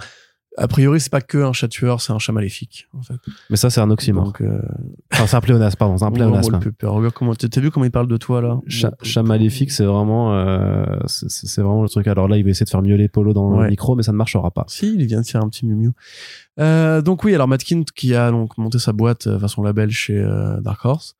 a 0.57 0.67
priori, 0.67 0.99
c'est 0.99 1.11
pas 1.11 1.21
que 1.21 1.37
un 1.37 1.53
chat 1.53 1.67
tueur, 1.67 2.01
c'est 2.01 2.11
un 2.11 2.19
chat 2.19 2.33
maléfique, 2.33 2.87
en 2.93 3.01
fait. 3.01 3.19
Mais 3.49 3.57
ça, 3.57 3.69
c'est 3.69 3.79
un 3.79 3.89
oxymore. 3.91 4.25
Donc, 4.25 4.41
euh... 4.41 4.59
Enfin, 5.13 5.27
c'est 5.27 5.37
un 5.37 5.41
pléonasme, 5.41 5.77
pardon, 5.77 5.97
c'est 5.97 6.05
un 6.05 6.11
pléonasme. 6.11 6.59
Regarde 6.83 7.13
comment, 7.13 7.35
t'as 7.35 7.61
vu 7.61 7.69
comment 7.69 7.85
il 7.85 7.91
parle 7.91 8.07
de 8.07 8.17
toi, 8.17 8.41
là? 8.41 8.59
Chat, 8.67 8.93
chat 9.03 9.23
maléfique, 9.23 9.71
c'est 9.71 9.85
vraiment, 9.85 10.33
euh, 10.33 10.85
c'est 11.05 11.61
vraiment 11.61 11.83
le 11.83 11.89
truc. 11.89 12.07
Alors 12.07 12.27
là, 12.27 12.37
il 12.37 12.43
va 12.43 12.49
essayer 12.49 12.65
de 12.65 12.69
faire 12.69 12.81
mieux 12.81 12.95
les 12.95 13.07
polos 13.07 13.33
dans 13.33 13.61
le 13.61 13.69
micro, 13.69 13.95
mais 13.95 14.03
ça 14.03 14.11
ne 14.11 14.17
marchera 14.17 14.49
pas. 14.51 14.65
Si, 14.67 14.95
il 14.95 15.05
vient 15.05 15.21
de 15.21 15.27
faire 15.27 15.43
un 15.43 15.49
petit 15.49 15.65
miu. 15.65 15.91
Euh, 16.59 17.01
donc 17.03 17.23
oui, 17.23 17.35
alors 17.35 17.47
Matkin, 17.47 17.83
qui 17.95 18.15
a 18.15 18.31
donc 18.31 18.57
monté 18.57 18.79
sa 18.79 18.93
boîte, 18.93 19.27
enfin 19.27 19.47
son 19.47 19.61
label 19.61 19.91
chez 19.91 20.17
euh, 20.17 20.59
Dark 20.59 20.83
Horse. 20.83 21.15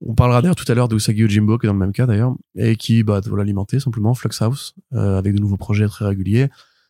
On 0.00 0.14
parlera 0.14 0.42
d'ailleurs 0.42 0.56
tout 0.56 0.70
à 0.70 0.74
l'heure 0.74 0.88
de 0.88 0.96
Usagi 0.96 1.24
Ojimbo, 1.24 1.58
qui 1.58 1.66
est 1.66 1.68
dans 1.68 1.74
le 1.74 1.78
même 1.78 1.92
cas 1.92 2.06
d'ailleurs, 2.06 2.34
et 2.54 2.76
qui, 2.76 3.02
bah, 3.02 3.20
doit 3.20 3.38
l'alimenter 3.38 3.80
simplement, 3.80 4.14
Flux 4.14 4.30
House, 4.40 4.74
euh, 4.94 5.18
avec 5.18 5.34
de 5.34 5.40
nouveaux 5.40 5.56
projets 5.56 5.88
très 5.88 6.06
réguliers. 6.06 6.48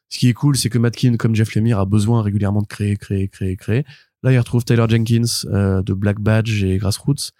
Ce 0.08 0.18
qui 0.18 0.28
est 0.28 0.34
cool, 0.34 0.56
c'est 0.56 0.68
que 0.68 0.78
Matkin, 0.78 1.16
comme 1.16 1.34
Jeff 1.34 1.54
Lemire, 1.54 1.78
a 1.78 1.84
besoin 1.84 2.22
régulièrement 2.22 2.62
de 2.62 2.66
créer, 2.66 2.96
créer, 2.96 3.28
créer, 3.28 3.56
créer. 3.56 3.84
Là, 4.22 4.32
il 4.32 4.38
retrouve 4.38 4.64
Taylor 4.64 4.88
Jenkins 4.88 5.46
euh, 5.46 5.82
de 5.82 5.94
Black 5.94 6.20
Badge 6.20 6.64
et 6.64 6.78
Grassroots 6.78 7.32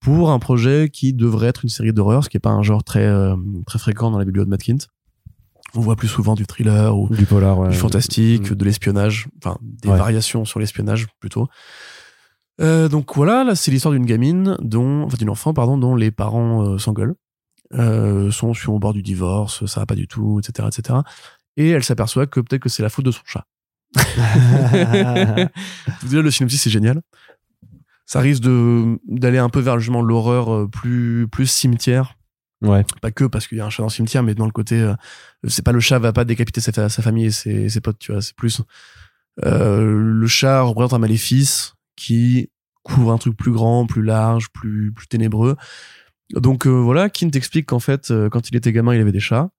pour 0.00 0.30
un 0.30 0.38
projet 0.38 0.88
qui 0.92 1.12
devrait 1.12 1.48
être 1.48 1.64
une 1.64 1.68
série 1.68 1.92
d'horreur, 1.92 2.24
ce 2.24 2.28
qui 2.28 2.36
est 2.36 2.40
pas 2.40 2.50
un 2.50 2.62
genre 2.62 2.82
très 2.82 3.06
euh, 3.06 3.36
très 3.66 3.78
fréquent 3.78 4.10
dans 4.10 4.18
la 4.18 4.24
bibliothèque 4.24 4.48
de 4.48 4.50
Matkins. 4.50 4.86
On 5.74 5.80
voit 5.80 5.96
plus 5.96 6.08
souvent 6.08 6.34
du 6.34 6.44
thriller 6.44 6.96
ou 6.98 7.08
du 7.08 7.24
polar, 7.24 7.58
ouais. 7.58 7.70
du 7.70 7.76
fantastique, 7.76 8.50
mm. 8.50 8.54
de 8.54 8.64
l'espionnage, 8.64 9.28
enfin 9.38 9.56
des 9.62 9.88
ouais. 9.88 9.96
variations 9.96 10.44
sur 10.44 10.60
l'espionnage 10.60 11.06
plutôt. 11.20 11.48
Euh, 12.60 12.88
donc 12.88 13.14
voilà, 13.14 13.44
là 13.44 13.54
c'est 13.54 13.70
l'histoire 13.70 13.94
d'une 13.94 14.04
gamine 14.04 14.56
dont, 14.60 15.02
enfin 15.04 15.16
d'une 15.16 15.30
enfant 15.30 15.54
pardon, 15.54 15.78
dont 15.78 15.94
les 15.94 16.10
parents 16.10 16.62
euh, 16.62 16.78
s'engueulent, 16.78 17.14
euh, 17.74 18.30
sont 18.30 18.52
sur 18.52 18.74
au 18.74 18.78
bord 18.78 18.92
du 18.92 19.02
divorce, 19.02 19.64
ça 19.66 19.80
va 19.80 19.86
pas 19.86 19.94
du 19.94 20.06
tout, 20.06 20.40
etc., 20.40 20.68
etc 20.68 20.98
et 21.56 21.70
elle 21.70 21.84
s'aperçoit 21.84 22.26
que 22.26 22.40
peut-être 22.40 22.62
que 22.62 22.68
c'est 22.68 22.82
la 22.82 22.88
faute 22.88 23.04
de 23.04 23.10
son 23.10 23.22
chat. 23.24 23.46
le 26.10 26.30
synopsis 26.30 26.62
c'est 26.62 26.70
génial. 26.70 27.02
Ça 28.06 28.20
risque 28.20 28.42
de 28.42 28.98
d'aller 29.06 29.38
un 29.38 29.48
peu 29.48 29.60
vers 29.60 29.78
justement 29.78 30.02
l'horreur 30.02 30.52
euh, 30.52 30.68
plus 30.68 31.28
plus 31.30 31.46
cimetière. 31.46 32.16
Ouais. 32.62 32.84
Pas 33.00 33.10
que 33.10 33.24
parce 33.24 33.48
qu'il 33.48 33.58
y 33.58 33.60
a 33.60 33.66
un 33.66 33.70
chat 33.70 33.82
dans 33.82 33.88
le 33.88 33.92
cimetière, 33.92 34.22
mais 34.22 34.34
dans 34.34 34.46
le 34.46 34.52
côté, 34.52 34.80
euh, 34.80 34.94
c'est 35.48 35.64
pas 35.64 35.72
le 35.72 35.80
chat 35.80 35.98
va 35.98 36.12
pas 36.12 36.24
décapiter 36.24 36.60
sa, 36.60 36.88
sa 36.88 37.02
famille 37.02 37.26
et 37.26 37.30
ses, 37.30 37.68
ses 37.68 37.80
potes, 37.80 37.98
tu 37.98 38.12
vois. 38.12 38.22
C'est 38.22 38.36
plus 38.36 38.62
euh, 39.44 39.98
le 39.98 40.26
chat 40.26 40.62
représente 40.62 40.92
un 40.92 40.98
maléfice 40.98 41.74
qui 41.96 42.50
couvre 42.82 43.12
un 43.12 43.18
truc 43.18 43.36
plus 43.36 43.52
grand, 43.52 43.86
plus 43.86 44.02
large, 44.02 44.48
plus 44.52 44.92
plus 44.92 45.06
ténébreux. 45.06 45.56
Donc 46.34 46.66
euh, 46.66 46.70
voilà, 46.70 47.10
Kint 47.10 47.30
explique 47.34 47.66
qu'en 47.66 47.78
fait, 47.78 48.10
euh, 48.10 48.28
quand 48.28 48.48
il 48.48 48.56
était 48.56 48.72
gamin, 48.72 48.94
il 48.94 49.00
avait 49.00 49.12
des 49.12 49.20
chats 49.20 49.50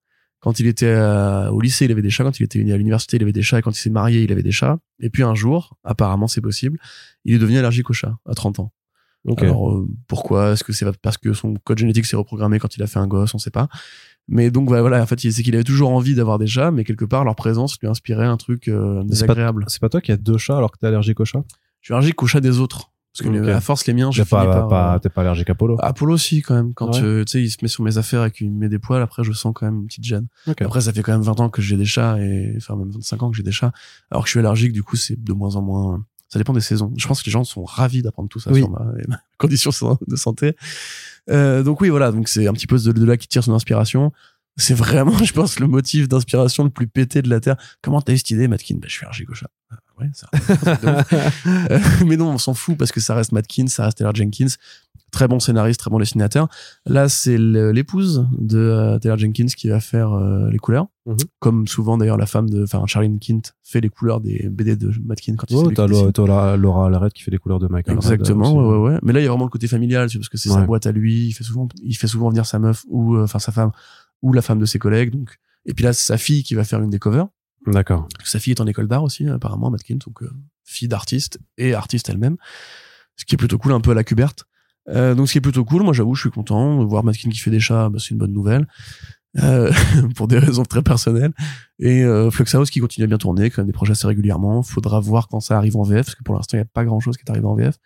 quand 0.44 0.60
il 0.60 0.66
était 0.66 0.84
euh, 0.84 1.48
au 1.48 1.62
lycée, 1.62 1.86
il 1.86 1.90
avait 1.90 2.02
des 2.02 2.10
chats. 2.10 2.22
Quand 2.22 2.38
il 2.38 2.42
était 2.42 2.60
à 2.70 2.76
l'université, 2.76 3.16
il 3.16 3.22
avait 3.22 3.32
des 3.32 3.40
chats. 3.40 3.60
Et 3.60 3.62
quand 3.62 3.70
il 3.70 3.80
s'est 3.80 3.88
marié, 3.88 4.24
il 4.24 4.30
avait 4.30 4.42
des 4.42 4.52
chats. 4.52 4.76
Et 5.00 5.08
puis 5.08 5.22
un 5.22 5.34
jour, 5.34 5.78
apparemment 5.84 6.28
c'est 6.28 6.42
possible, 6.42 6.78
il 7.24 7.34
est 7.34 7.38
devenu 7.38 7.56
allergique 7.56 7.88
aux 7.88 7.94
chats 7.94 8.18
à 8.28 8.34
30 8.34 8.58
ans. 8.58 8.72
Okay. 9.26 9.46
Alors 9.46 9.72
euh, 9.72 9.88
pourquoi? 10.06 10.52
Est-ce 10.52 10.62
que 10.62 10.74
c'est 10.74 10.84
parce 10.98 11.16
que 11.16 11.32
son 11.32 11.54
code 11.64 11.78
génétique 11.78 12.04
s'est 12.04 12.16
reprogrammé 12.16 12.58
quand 12.58 12.76
il 12.76 12.82
a 12.82 12.86
fait 12.86 12.98
un 12.98 13.06
gosse? 13.06 13.34
On 13.34 13.38
sait 13.38 13.50
pas. 13.50 13.68
Mais 14.28 14.50
donc 14.50 14.68
voilà, 14.68 15.02
en 15.02 15.06
fait, 15.06 15.18
c'est 15.18 15.42
qu'il 15.42 15.54
avait 15.54 15.64
toujours 15.64 15.90
envie 15.90 16.14
d'avoir 16.14 16.38
des 16.38 16.46
chats, 16.46 16.70
mais 16.70 16.84
quelque 16.84 17.06
part 17.06 17.24
leur 17.24 17.36
présence 17.36 17.78
lui 17.80 17.88
inspirait 17.88 18.26
un 18.26 18.36
truc 18.36 18.68
euh, 18.68 19.02
désagréable. 19.04 19.64
C'est 19.68 19.80
pas, 19.80 19.86
pas, 19.86 19.92
toi 19.92 20.00
qui 20.02 20.12
as 20.12 20.18
deux 20.18 20.36
chats 20.36 20.58
alors 20.58 20.72
que 20.72 20.78
t'es 20.78 20.88
allergique 20.88 21.20
aux 21.20 21.24
chats? 21.24 21.44
Je 21.80 21.86
suis 21.86 21.94
allergique 21.94 22.22
aux 22.22 22.26
chats 22.26 22.42
des 22.42 22.60
autres. 22.60 22.92
Parce 23.16 23.30
que 23.30 23.40
okay. 23.40 23.52
à 23.52 23.60
force, 23.60 23.86
les 23.86 23.94
miens, 23.94 24.10
je 24.10 24.24
pas, 24.24 24.44
par, 24.44 24.68
pas, 24.68 24.98
t'es 24.98 25.08
pas 25.08 25.20
allergique 25.20 25.48
à 25.48 25.54
Polo. 25.54 25.76
À 25.78 25.92
Polo 25.92 26.14
aussi, 26.14 26.42
quand 26.42 26.54
même. 26.54 26.74
Quand 26.74 26.92
ouais. 27.00 27.24
tu 27.24 27.30
sais, 27.30 27.40
il 27.40 27.48
se 27.48 27.58
met 27.62 27.68
sur 27.68 27.84
mes 27.84 27.96
affaires 27.96 28.24
et 28.24 28.32
qu'il 28.32 28.50
me 28.50 28.58
met 28.58 28.68
des 28.68 28.80
poils, 28.80 29.00
après, 29.00 29.22
je 29.22 29.30
sens 29.32 29.52
quand 29.54 29.66
même 29.66 29.82
une 29.82 29.86
petite 29.86 30.02
gêne. 30.02 30.26
Okay. 30.48 30.64
Après, 30.64 30.80
ça 30.80 30.92
fait 30.92 31.02
quand 31.02 31.12
même 31.12 31.22
20 31.22 31.38
ans 31.38 31.48
que 31.48 31.62
j'ai 31.62 31.76
des 31.76 31.84
chats 31.84 32.18
et, 32.18 32.54
enfin, 32.56 32.74
même 32.74 32.90
25 32.90 33.22
ans 33.22 33.30
que 33.30 33.36
j'ai 33.36 33.44
des 33.44 33.52
chats. 33.52 33.70
Alors 34.10 34.24
que 34.24 34.28
je 34.28 34.32
suis 34.32 34.40
allergique, 34.40 34.72
du 34.72 34.82
coup, 34.82 34.96
c'est 34.96 35.22
de 35.22 35.32
moins 35.32 35.54
en 35.54 35.62
moins, 35.62 36.04
ça 36.28 36.40
dépend 36.40 36.52
des 36.52 36.60
saisons. 36.60 36.92
Je 36.96 37.06
pense 37.06 37.22
que 37.22 37.26
les 37.26 37.32
gens 37.32 37.44
sont 37.44 37.62
ravis 37.62 38.02
d'apprendre 38.02 38.28
tout 38.28 38.40
ça 38.40 38.50
oui. 38.50 38.62
sur 38.62 38.70
ma, 38.70 38.80
ma, 39.08 39.20
condition 39.38 39.70
de 40.08 40.16
santé. 40.16 40.56
Euh, 41.30 41.62
donc 41.62 41.80
oui, 41.80 41.90
voilà. 41.90 42.10
Donc 42.10 42.28
c'est 42.28 42.48
un 42.48 42.52
petit 42.52 42.66
peu 42.66 42.78
de, 42.78 42.90
de 42.90 43.04
là 43.04 43.16
qui 43.16 43.28
tire 43.28 43.44
son 43.44 43.52
inspiration. 43.52 44.10
C'est 44.56 44.74
vraiment, 44.74 45.16
je 45.22 45.32
pense, 45.32 45.60
le 45.60 45.68
motif 45.68 46.08
d'inspiration 46.08 46.64
le 46.64 46.70
plus 46.70 46.88
pété 46.88 47.22
de 47.22 47.30
la 47.30 47.38
Terre. 47.38 47.56
Comment 47.80 48.00
t'as 48.00 48.12
eu 48.12 48.18
cette 48.18 48.30
idée, 48.30 48.48
Matkin? 48.48 48.76
Bah, 48.76 48.88
Je 48.88 48.92
suis 48.92 49.06
Hergé 49.06 49.24
Gauchat. 49.24 49.50
Ah, 49.70 49.76
ouais, 50.00 50.10
ça 50.12 50.28
euh, 51.70 51.78
mais 52.06 52.16
non, 52.16 52.30
on 52.30 52.38
s'en 52.38 52.54
fout 52.54 52.76
parce 52.76 52.92
que 52.92 53.00
ça 53.00 53.14
reste 53.14 53.32
Matkin, 53.32 53.66
ça 53.66 53.84
reste 53.84 53.98
Taylor 53.98 54.14
Jenkins. 54.14 54.54
Très 55.10 55.28
bon 55.28 55.38
scénariste, 55.38 55.78
très 55.78 55.90
bon 55.90 56.00
dessinateur. 56.00 56.48
Là, 56.86 57.08
c'est 57.08 57.38
l'épouse 57.38 58.26
de 58.36 58.58
euh, 58.58 58.98
Taylor 58.98 59.16
Jenkins 59.16 59.46
qui 59.46 59.68
va 59.68 59.78
faire 59.78 60.12
euh, 60.12 60.50
les 60.50 60.58
couleurs. 60.58 60.88
Mhm. 61.06 61.16
Comme 61.38 61.68
souvent, 61.68 61.96
d'ailleurs, 61.96 62.16
la 62.16 62.26
femme 62.26 62.50
de, 62.50 62.64
enfin, 62.64 62.82
Charlene 62.86 63.20
Kint 63.20 63.42
fait 63.62 63.80
les 63.80 63.90
couleurs 63.90 64.20
des 64.20 64.48
BD 64.48 64.74
de 64.74 64.90
Matkin 65.04 65.36
quand 65.36 65.46
il 65.50 65.74
t'as 65.74 65.86
Laura, 65.86 66.56
Laura 66.56 66.90
Larrette 66.90 67.12
qui 67.12 67.22
fait 67.22 67.30
les 67.30 67.38
couleurs 67.38 67.60
de 67.60 67.68
Michael. 67.68 67.94
Exactement, 67.94 68.54
ouais, 68.54 68.76
ouais, 68.76 68.94
ouais. 68.94 68.98
Mais 69.02 69.12
là, 69.12 69.20
il 69.20 69.22
y 69.22 69.26
a 69.26 69.30
vraiment 69.30 69.44
le 69.44 69.50
côté 69.50 69.68
familial, 69.68 70.08
parce 70.12 70.28
que 70.28 70.36
c'est 70.36 70.48
sa 70.48 70.62
boîte 70.62 70.86
à 70.86 70.92
lui. 70.92 71.28
Il 71.28 71.32
fait 71.32 71.44
souvent, 71.44 71.68
il 71.82 71.96
fait 71.96 72.08
souvent 72.08 72.28
venir 72.30 72.44
sa 72.44 72.58
meuf 72.58 72.84
ou, 72.88 73.16
enfin, 73.16 73.38
sa 73.38 73.52
femme 73.52 73.70
ou 74.22 74.32
la 74.32 74.42
femme 74.42 74.58
de 74.58 74.66
ses 74.66 74.80
collègues. 74.80 75.10
Donc, 75.10 75.38
et 75.64 75.74
puis 75.74 75.84
là, 75.84 75.92
c'est 75.92 76.06
sa 76.06 76.18
fille 76.18 76.42
qui 76.42 76.54
va 76.54 76.64
faire 76.64 76.80
une 76.80 76.90
des 76.90 76.98
covers. 76.98 77.28
D'accord. 77.66 78.08
Sa 78.24 78.38
fille 78.38 78.52
est 78.52 78.60
en 78.60 78.66
école 78.66 78.88
d'art 78.88 79.02
aussi, 79.02 79.26
apparemment, 79.28 79.70
Matkins, 79.70 79.98
donc 80.04 80.22
euh, 80.22 80.30
fille 80.64 80.88
d'artiste 80.88 81.38
et 81.56 81.74
artiste 81.74 82.08
elle-même. 82.08 82.36
Ce 83.16 83.24
qui 83.24 83.34
est 83.34 83.38
plutôt 83.38 83.58
cool, 83.58 83.72
un 83.72 83.80
peu 83.80 83.92
à 83.92 83.94
la 83.94 84.04
cuberte. 84.04 84.44
Euh, 84.88 85.14
donc, 85.14 85.28
ce 85.28 85.32
qui 85.32 85.38
est 85.38 85.40
plutôt 85.40 85.64
cool, 85.64 85.82
moi, 85.82 85.92
j'avoue, 85.92 86.14
je 86.14 86.22
suis 86.22 86.30
content. 86.30 86.80
de 86.80 86.84
Voir 86.84 87.04
Matkin 87.04 87.30
qui 87.30 87.38
fait 87.38 87.50
des 87.50 87.60
chats, 87.60 87.88
bah, 87.88 87.98
c'est 88.00 88.10
une 88.10 88.18
bonne 88.18 88.32
nouvelle. 88.32 88.66
Euh, 89.42 89.72
pour 90.16 90.28
des 90.28 90.38
raisons 90.38 90.64
très 90.64 90.82
personnelles. 90.82 91.32
Et 91.78 92.02
euh, 92.04 92.30
House 92.52 92.70
qui 92.70 92.80
continue 92.80 93.04
à 93.04 93.06
bien 93.06 93.18
tourner, 93.18 93.50
quand 93.50 93.62
même 93.62 93.66
des 93.66 93.72
projets 93.72 93.92
assez 93.92 94.06
régulièrement. 94.06 94.62
Faudra 94.62 95.00
voir 95.00 95.28
quand 95.28 95.40
ça 95.40 95.56
arrive 95.56 95.76
en 95.76 95.82
VF, 95.82 96.06
parce 96.06 96.14
que 96.14 96.22
pour 96.22 96.34
l'instant, 96.34 96.56
il 96.56 96.60
n'y 96.60 96.66
a 96.66 96.70
pas 96.72 96.84
grand-chose 96.84 97.16
qui 97.16 97.24
est 97.26 97.30
arrivé 97.30 97.46
en 97.46 97.54
VF. 97.54 97.76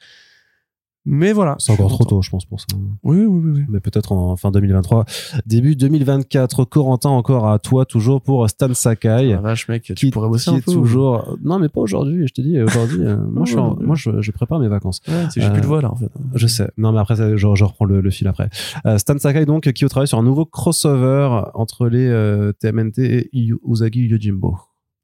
Mais 1.11 1.32
voilà. 1.32 1.56
C'est 1.59 1.72
encore 1.72 1.88
trop 1.88 2.04
tôt, 2.04 2.20
je 2.20 2.28
pense, 2.28 2.44
pour 2.44 2.61
ça. 2.61 2.66
Oui, 3.02 3.24
oui, 3.24 3.50
oui. 3.54 3.64
Mais 3.70 3.80
peut-être 3.80 4.12
en 4.12 4.36
fin 4.36 4.50
2023. 4.50 5.06
Début 5.46 5.74
2024. 5.74 6.64
Corentin, 6.64 7.09
encore 7.09 7.48
à 7.48 7.59
toi, 7.59 7.86
toujours 7.86 8.20
pour 8.20 8.48
Stan 8.50 8.74
Sakai. 8.74 9.32
Ah, 9.32 9.40
vache, 9.40 9.68
mec, 9.68 9.90
tu 9.96 10.11
pourrais 10.11 10.28
bosser 10.28 10.50
un 10.50 10.61
peu. 10.61 10.70
toujours. 10.70 11.38
Non, 11.42 11.59
mais 11.59 11.70
pas 11.70 11.80
aujourd'hui. 11.80 12.28
Je 12.28 12.34
te 12.34 12.42
dis, 12.42 12.61
aujourd'hui, 12.61 13.00
euh, 13.00 13.16
moi, 13.32 13.46
je, 13.46 13.56
moi 13.56 13.96
je, 13.96 14.20
je, 14.20 14.30
prépare 14.32 14.59
mes 14.59 14.68
vacances. 14.68 15.00
Ouais, 15.09 15.28
j'ai 15.34 15.50
plus 15.50 15.62
de 15.62 15.66
voix, 15.66 15.80
là, 15.80 15.90
en 15.90 15.96
fait. 15.96 16.11
Je 16.34 16.46
sais. 16.46 16.70
Non, 16.76 16.92
mais 16.92 16.98
après, 16.98 17.16
je, 17.16 17.36
je 17.38 17.64
reprends 17.64 17.86
le, 17.86 18.02
le, 18.02 18.11
fil 18.11 18.28
après. 18.28 18.50
Euh, 18.84 18.98
Stan 18.98 19.16
Sakai, 19.16 19.46
donc, 19.46 19.72
qui 19.72 19.84
au 19.86 19.88
travail 19.88 20.09
sur 20.09 20.18
un 20.18 20.22
nouveau 20.22 20.44
crossover 20.44 21.44
entre 21.54 21.88
les 21.88 22.06
euh, 22.06 22.52
TMNT 22.52 22.98
et 22.98 23.30
Usagi 23.66 24.00
Yojimbo. 24.00 24.59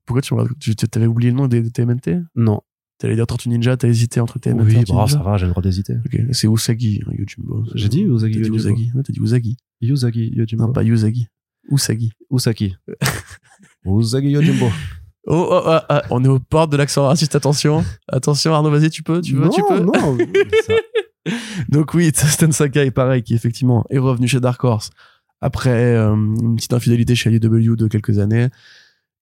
Pourquoi 0.04 0.20
tu 0.60 0.76
t'avais 0.76 1.06
oublié 1.06 1.30
le 1.30 1.38
nom 1.38 1.48
des 1.48 1.70
TMNT 1.70 2.20
Non. 2.36 2.60
T'allais 2.98 3.16
dire 3.16 3.26
Tortue 3.26 3.48
Ninja, 3.48 3.76
t'as 3.76 3.88
hésité 3.88 4.20
entre 4.20 4.38
TMNT 4.38 4.64
oui, 4.64 4.74
et 4.74 4.92
Oui, 4.92 5.08
ça 5.08 5.18
va, 5.18 5.36
j'ai 5.36 5.46
le 5.46 5.50
droit 5.50 5.62
d'hésiter. 5.62 5.94
C'est 6.32 6.46
Usagi, 6.46 7.02
hein, 7.06 7.12
Yojimbo. 7.18 7.64
J'ai 7.74 7.88
dit 7.88 8.02
Usagi 8.02 8.38
Yojimbo. 8.38 8.56
Usagi, 8.56 8.92
ouais, 8.94 9.02
t'as 9.02 9.12
dit 9.12 9.20
Usagi. 9.20 9.56
Usagi 9.82 10.32
Yojimbo. 10.34 10.66
Non, 10.66 10.72
pas 10.72 10.84
Usagi. 10.84 11.26
Usagi. 11.68 12.12
Usagi. 12.30 12.76
Usagi 13.84 14.30
Yojimbo. 14.30 14.70
Oh, 15.26 15.48
oh, 15.50 15.62
oh, 15.66 15.78
oh, 15.88 15.98
on 16.10 16.24
est 16.24 16.28
aux 16.28 16.38
portes 16.38 16.70
de 16.70 16.76
l'accent 16.76 17.06
raciste, 17.06 17.34
attention. 17.34 17.84
Attention 18.08 18.52
Arnaud, 18.52 18.70
vas-y, 18.70 18.90
tu 18.90 19.02
peux, 19.02 19.22
tu 19.22 19.34
veux, 19.34 19.44
non, 19.46 19.50
tu 19.50 19.62
peux? 19.66 19.80
Non, 19.80 20.18
Donc 21.70 21.94
oui, 21.94 22.12
Stan 22.14 22.52
Sakai, 22.52 22.90
pareil, 22.90 23.22
qui 23.22 23.34
effectivement 23.34 23.84
est 23.88 23.98
revenu 23.98 24.28
chez 24.28 24.40
Dark 24.40 24.62
Horse 24.62 24.90
après 25.40 25.70
euh, 25.70 26.14
une 26.14 26.56
petite 26.56 26.72
infidélité 26.72 27.14
chez 27.14 27.30
IDW 27.30 27.76
de 27.76 27.88
quelques 27.88 28.18
années. 28.18 28.48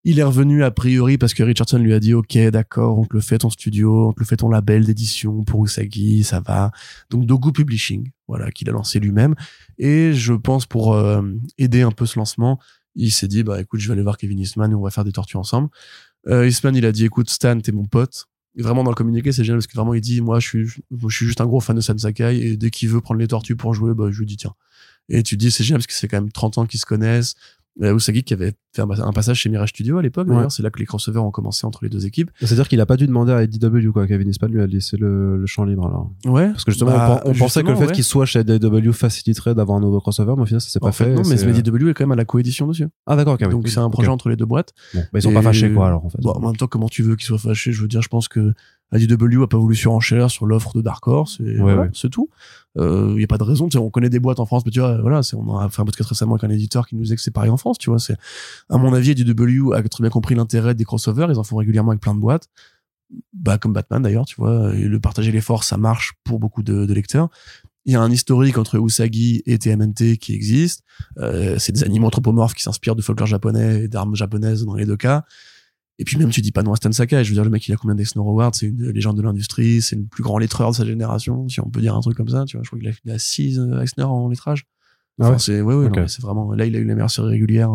Il 0.04 0.18
est 0.18 0.24
revenu 0.24 0.64
a 0.64 0.72
priori 0.72 1.16
parce 1.16 1.32
que 1.32 1.44
Richardson 1.44 1.78
lui 1.78 1.94
a 1.94 2.00
dit 2.00 2.12
ok 2.12 2.36
d'accord 2.50 2.98
on 2.98 3.04
te 3.04 3.14
le 3.14 3.20
fait 3.20 3.38
ton 3.38 3.50
studio, 3.50 4.08
on 4.08 4.12
te 4.12 4.18
le 4.18 4.26
fait 4.26 4.36
ton 4.36 4.48
label 4.48 4.84
d'édition 4.84 5.44
pour 5.44 5.64
Usagi, 5.64 6.24
ça 6.24 6.40
va. 6.40 6.72
Donc 7.08 7.24
Dogu 7.24 7.52
Publishing, 7.52 8.10
voilà 8.26 8.50
qu'il 8.50 8.68
a 8.68 8.72
lancé 8.72 8.98
lui-même 8.98 9.36
et 9.78 10.12
je 10.12 10.32
pense 10.32 10.66
pour 10.66 10.94
euh, 10.94 11.22
aider 11.56 11.82
un 11.82 11.92
peu 11.92 12.04
ce 12.06 12.18
lancement, 12.18 12.58
il 12.96 13.12
s'est 13.12 13.28
dit 13.28 13.44
bah 13.44 13.60
écoute 13.60 13.78
je 13.78 13.86
vais 13.86 13.92
aller 13.92 14.02
voir 14.02 14.16
Kevin 14.16 14.40
Eastman 14.40 14.74
on 14.74 14.82
va 14.82 14.90
faire 14.90 15.04
des 15.04 15.12
tortues 15.12 15.36
ensemble. 15.36 15.68
Euh, 16.26 16.48
Eastman 16.48 16.74
il 16.74 16.84
a 16.84 16.90
dit 16.90 17.04
écoute 17.04 17.30
Stan 17.30 17.60
t'es 17.60 17.70
mon 17.70 17.84
pote. 17.84 18.26
Et 18.56 18.62
vraiment 18.62 18.82
dans 18.82 18.90
le 18.90 18.96
communiqué 18.96 19.30
c'est 19.30 19.44
génial 19.44 19.58
parce 19.58 19.68
que 19.68 19.76
vraiment 19.76 19.94
il 19.94 20.00
dit 20.00 20.20
moi 20.20 20.40
je 20.40 20.48
suis 20.48 20.66
je 20.66 21.16
suis 21.16 21.26
juste 21.26 21.40
un 21.40 21.46
gros 21.46 21.60
fan 21.60 21.76
de 21.76 21.80
Stan 21.80 21.96
Sakai 21.96 22.38
et 22.38 22.56
dès 22.56 22.70
qu'il 22.70 22.88
veut 22.88 23.00
prendre 23.00 23.20
les 23.20 23.28
tortues 23.28 23.54
pour 23.54 23.72
jouer 23.72 23.94
bah 23.94 24.08
je 24.10 24.18
lui 24.18 24.26
dis 24.26 24.36
tiens. 24.36 24.54
Et 25.08 25.22
tu 25.22 25.36
dis 25.36 25.52
c'est 25.52 25.62
génial 25.62 25.78
parce 25.78 25.86
que 25.86 25.92
c'est 25.92 26.08
quand 26.08 26.20
même 26.20 26.32
30 26.32 26.58
ans 26.58 26.66
qu'ils 26.66 26.80
se 26.80 26.86
connaissent 26.86 27.36
Usagi 27.80 28.22
qui 28.22 28.34
avait 28.34 28.52
fait 28.74 28.82
un 28.82 29.12
passage 29.12 29.38
chez 29.38 29.48
Mirage 29.48 29.70
Studio 29.70 29.98
à 29.98 30.02
l'époque 30.02 30.28
d'ailleurs 30.28 30.52
c'est 30.52 30.62
là 30.62 30.70
que 30.70 30.78
les 30.78 30.86
crossovers 30.86 31.22
ont 31.24 31.30
commencé 31.30 31.66
entre 31.66 31.80
les 31.82 31.88
deux 31.88 32.06
équipes. 32.06 32.30
C'est 32.40 32.52
à 32.52 32.54
dire 32.54 32.68
qu'il 32.68 32.80
a 32.80 32.86
pas 32.86 32.96
dû 32.96 33.06
demander 33.06 33.32
à 33.32 33.42
IDW 33.42 33.90
quoi 33.92 34.06
Kevin 34.06 34.28
Eastman 34.28 34.50
lui 34.52 34.60
a 34.60 34.66
laissé 34.66 34.96
le, 34.96 35.38
le 35.38 35.46
champ 35.46 35.64
libre 35.64 35.86
alors. 35.86 36.10
Ouais. 36.26 36.50
Parce 36.50 36.64
que 36.64 36.70
justement 36.70 36.92
bah, 36.92 37.22
on, 37.24 37.32
pensait 37.32 37.62
que 37.62 37.68
le 37.68 37.76
fait 37.76 37.92
qu'il 37.92 38.04
soit 38.04 38.26
chez 38.26 38.40
IDW 38.40 38.92
faciliterait 38.92 39.54
d'avoir 39.54 39.78
un 39.78 39.80
nouveau 39.80 40.00
crossover 40.00 40.34
mais 40.36 40.42
au 40.42 40.46
final 40.46 40.60
ça 40.60 40.68
s'est 40.68 40.80
pas 40.80 40.92
fait, 40.92 41.14
non 41.14 41.22
mais 41.26 41.36
IDW 41.36 41.88
est 41.88 41.94
quand 41.94 42.04
même 42.04 42.12
à 42.12 42.16
la 42.16 42.24
coédition 42.24 42.66
dessus. 42.66 42.88
Ah 43.06 43.16
d'accord 43.16 43.34
okay, 43.34 43.48
donc 43.48 43.66
c'est 43.68 43.78
un 43.78 43.90
projet 43.90 44.08
entre 44.08 44.28
les 44.28 44.36
deux 44.36 44.46
boîtes. 44.46 44.72
Bon, 44.94 45.00
bah, 45.00 45.18
ils 45.18 45.22
sont 45.22 45.32
pas 45.32 45.42
fâchés 45.42 45.72
quoi 45.72 45.86
alors 45.86 46.04
en 46.04 46.10
fait. 46.10 46.20
bon, 46.20 46.32
en 46.32 46.40
même 46.40 46.56
temps 46.56 46.66
comment 46.66 46.88
tu 46.88 47.02
veux 47.02 47.16
qu'ils 47.16 47.26
soient 47.26 47.38
fâchés? 47.38 47.72
Je 47.72 47.80
veux 47.80 47.88
dire 47.88 48.02
je 48.02 48.08
pense 48.08 48.28
que 48.28 48.52
IDW 48.94 49.42
a 49.42 49.48
pas 49.48 49.56
voulu 49.58 49.74
surenchère 49.74 50.30
sur 50.30 50.46
l'offre 50.46 50.74
de 50.74 50.82
Dark 50.82 51.06
Horse 51.08 51.40
et 51.40 51.56
voilà, 51.56 51.88
c'est 51.94 52.10
tout. 52.10 52.28
Il 52.76 52.82
euh, 52.82 53.20
y 53.20 53.24
a 53.24 53.26
pas 53.26 53.38
de 53.38 53.42
raison. 53.42 53.68
Tu 53.68 53.76
sais, 53.76 53.78
on 53.78 53.90
connaît 53.90 54.08
des 54.08 54.18
boîtes 54.18 54.40
en 54.40 54.46
France, 54.46 54.62
mais 54.64 54.70
tu 54.70 54.80
vois, 54.80 55.00
voilà, 55.00 55.22
c'est, 55.22 55.36
on 55.36 55.58
a 55.58 55.68
fait 55.68 55.82
un 55.82 55.84
podcast 55.84 56.08
récemment 56.08 56.34
avec 56.34 56.44
un 56.44 56.54
éditeur 56.54 56.86
qui 56.86 56.96
nous 56.96 57.02
disait 57.02 57.16
que 57.16 57.22
c'est 57.22 57.30
pareil 57.30 57.50
en 57.50 57.56
France. 57.56 57.78
Tu 57.78 57.90
vois, 57.90 57.98
c'est 57.98 58.16
à 58.70 58.78
mon 58.78 58.94
avis, 58.94 59.10
IDW 59.12 59.74
a 59.74 59.82
très 59.82 60.02
bien 60.02 60.10
compris 60.10 60.34
l'intérêt 60.34 60.74
des 60.74 60.84
crossovers. 60.84 61.26
Ils 61.30 61.38
en 61.38 61.44
font 61.44 61.56
régulièrement 61.56 61.90
avec 61.90 62.00
plein 62.00 62.14
de 62.14 62.20
boîtes. 62.20 62.48
Bah, 63.34 63.58
comme 63.58 63.74
Batman 63.74 64.00
d'ailleurs, 64.00 64.24
tu 64.24 64.36
vois, 64.36 64.74
et 64.74 64.84
le 64.84 65.00
partager 65.00 65.32
l'effort, 65.32 65.64
ça 65.64 65.76
marche 65.76 66.14
pour 66.24 66.38
beaucoup 66.38 66.62
de, 66.62 66.86
de 66.86 66.94
lecteurs. 66.94 67.28
Il 67.84 67.92
y 67.92 67.96
a 67.96 68.00
un 68.00 68.10
historique 68.10 68.58
entre 68.58 68.80
Usagi 68.80 69.42
et 69.44 69.58
TMNT 69.58 70.16
qui 70.18 70.34
existe. 70.34 70.84
Euh, 71.18 71.58
c'est 71.58 71.72
des 71.72 71.84
animaux 71.84 72.06
anthropomorphes 72.06 72.54
qui 72.54 72.62
s'inspirent 72.62 72.94
de 72.94 73.02
folklore 73.02 73.26
japonais 73.26 73.84
et 73.84 73.88
d'armes 73.88 74.14
japonaises 74.14 74.64
dans 74.64 74.76
les 74.76 74.86
deux 74.86 74.96
cas. 74.96 75.24
Et 75.98 76.04
puis 76.04 76.16
même, 76.16 76.30
tu 76.30 76.40
dis 76.40 76.52
pas 76.52 76.62
non 76.62 76.72
à 76.72 76.76
Stan 76.76 76.90
Sakai. 76.90 77.22
Je 77.22 77.28
veux 77.30 77.34
dire, 77.34 77.44
le 77.44 77.50
mec, 77.50 77.66
il 77.68 77.72
a 77.72 77.76
combien 77.76 77.94
d'Exnor 77.94 78.26
Awards? 78.26 78.54
C'est 78.54 78.66
une 78.66 78.90
légende 78.90 79.16
de 79.16 79.22
l'industrie. 79.22 79.82
C'est 79.82 79.96
le 79.96 80.04
plus 80.04 80.22
grand 80.22 80.38
lettreur 80.38 80.70
de 80.70 80.76
sa 80.76 80.84
génération, 80.84 81.48
si 81.48 81.60
on 81.60 81.68
peut 81.68 81.80
dire 81.80 81.94
un 81.94 82.00
truc 82.00 82.16
comme 82.16 82.28
ça. 82.28 82.44
Tu 82.46 82.56
vois, 82.56 82.64
je 82.64 82.70
crois 82.70 82.78
qu'il 82.80 83.10
a, 83.10 83.18
6 83.18 83.60
Exner 83.80 84.04
en 84.04 84.28
lettrage. 84.28 84.66
Ah 85.20 85.28
enfin, 85.28 85.38
c'est, 85.38 85.60
ouais, 85.60 85.74
ouais, 85.74 86.08
c'est 86.08 86.22
vraiment, 86.22 86.54
là, 86.54 86.64
il 86.64 86.74
a 86.74 86.78
eu 86.78 86.84
la 86.84 86.94
meilleure 86.94 87.10
série 87.10 87.28
régulière 87.28 87.70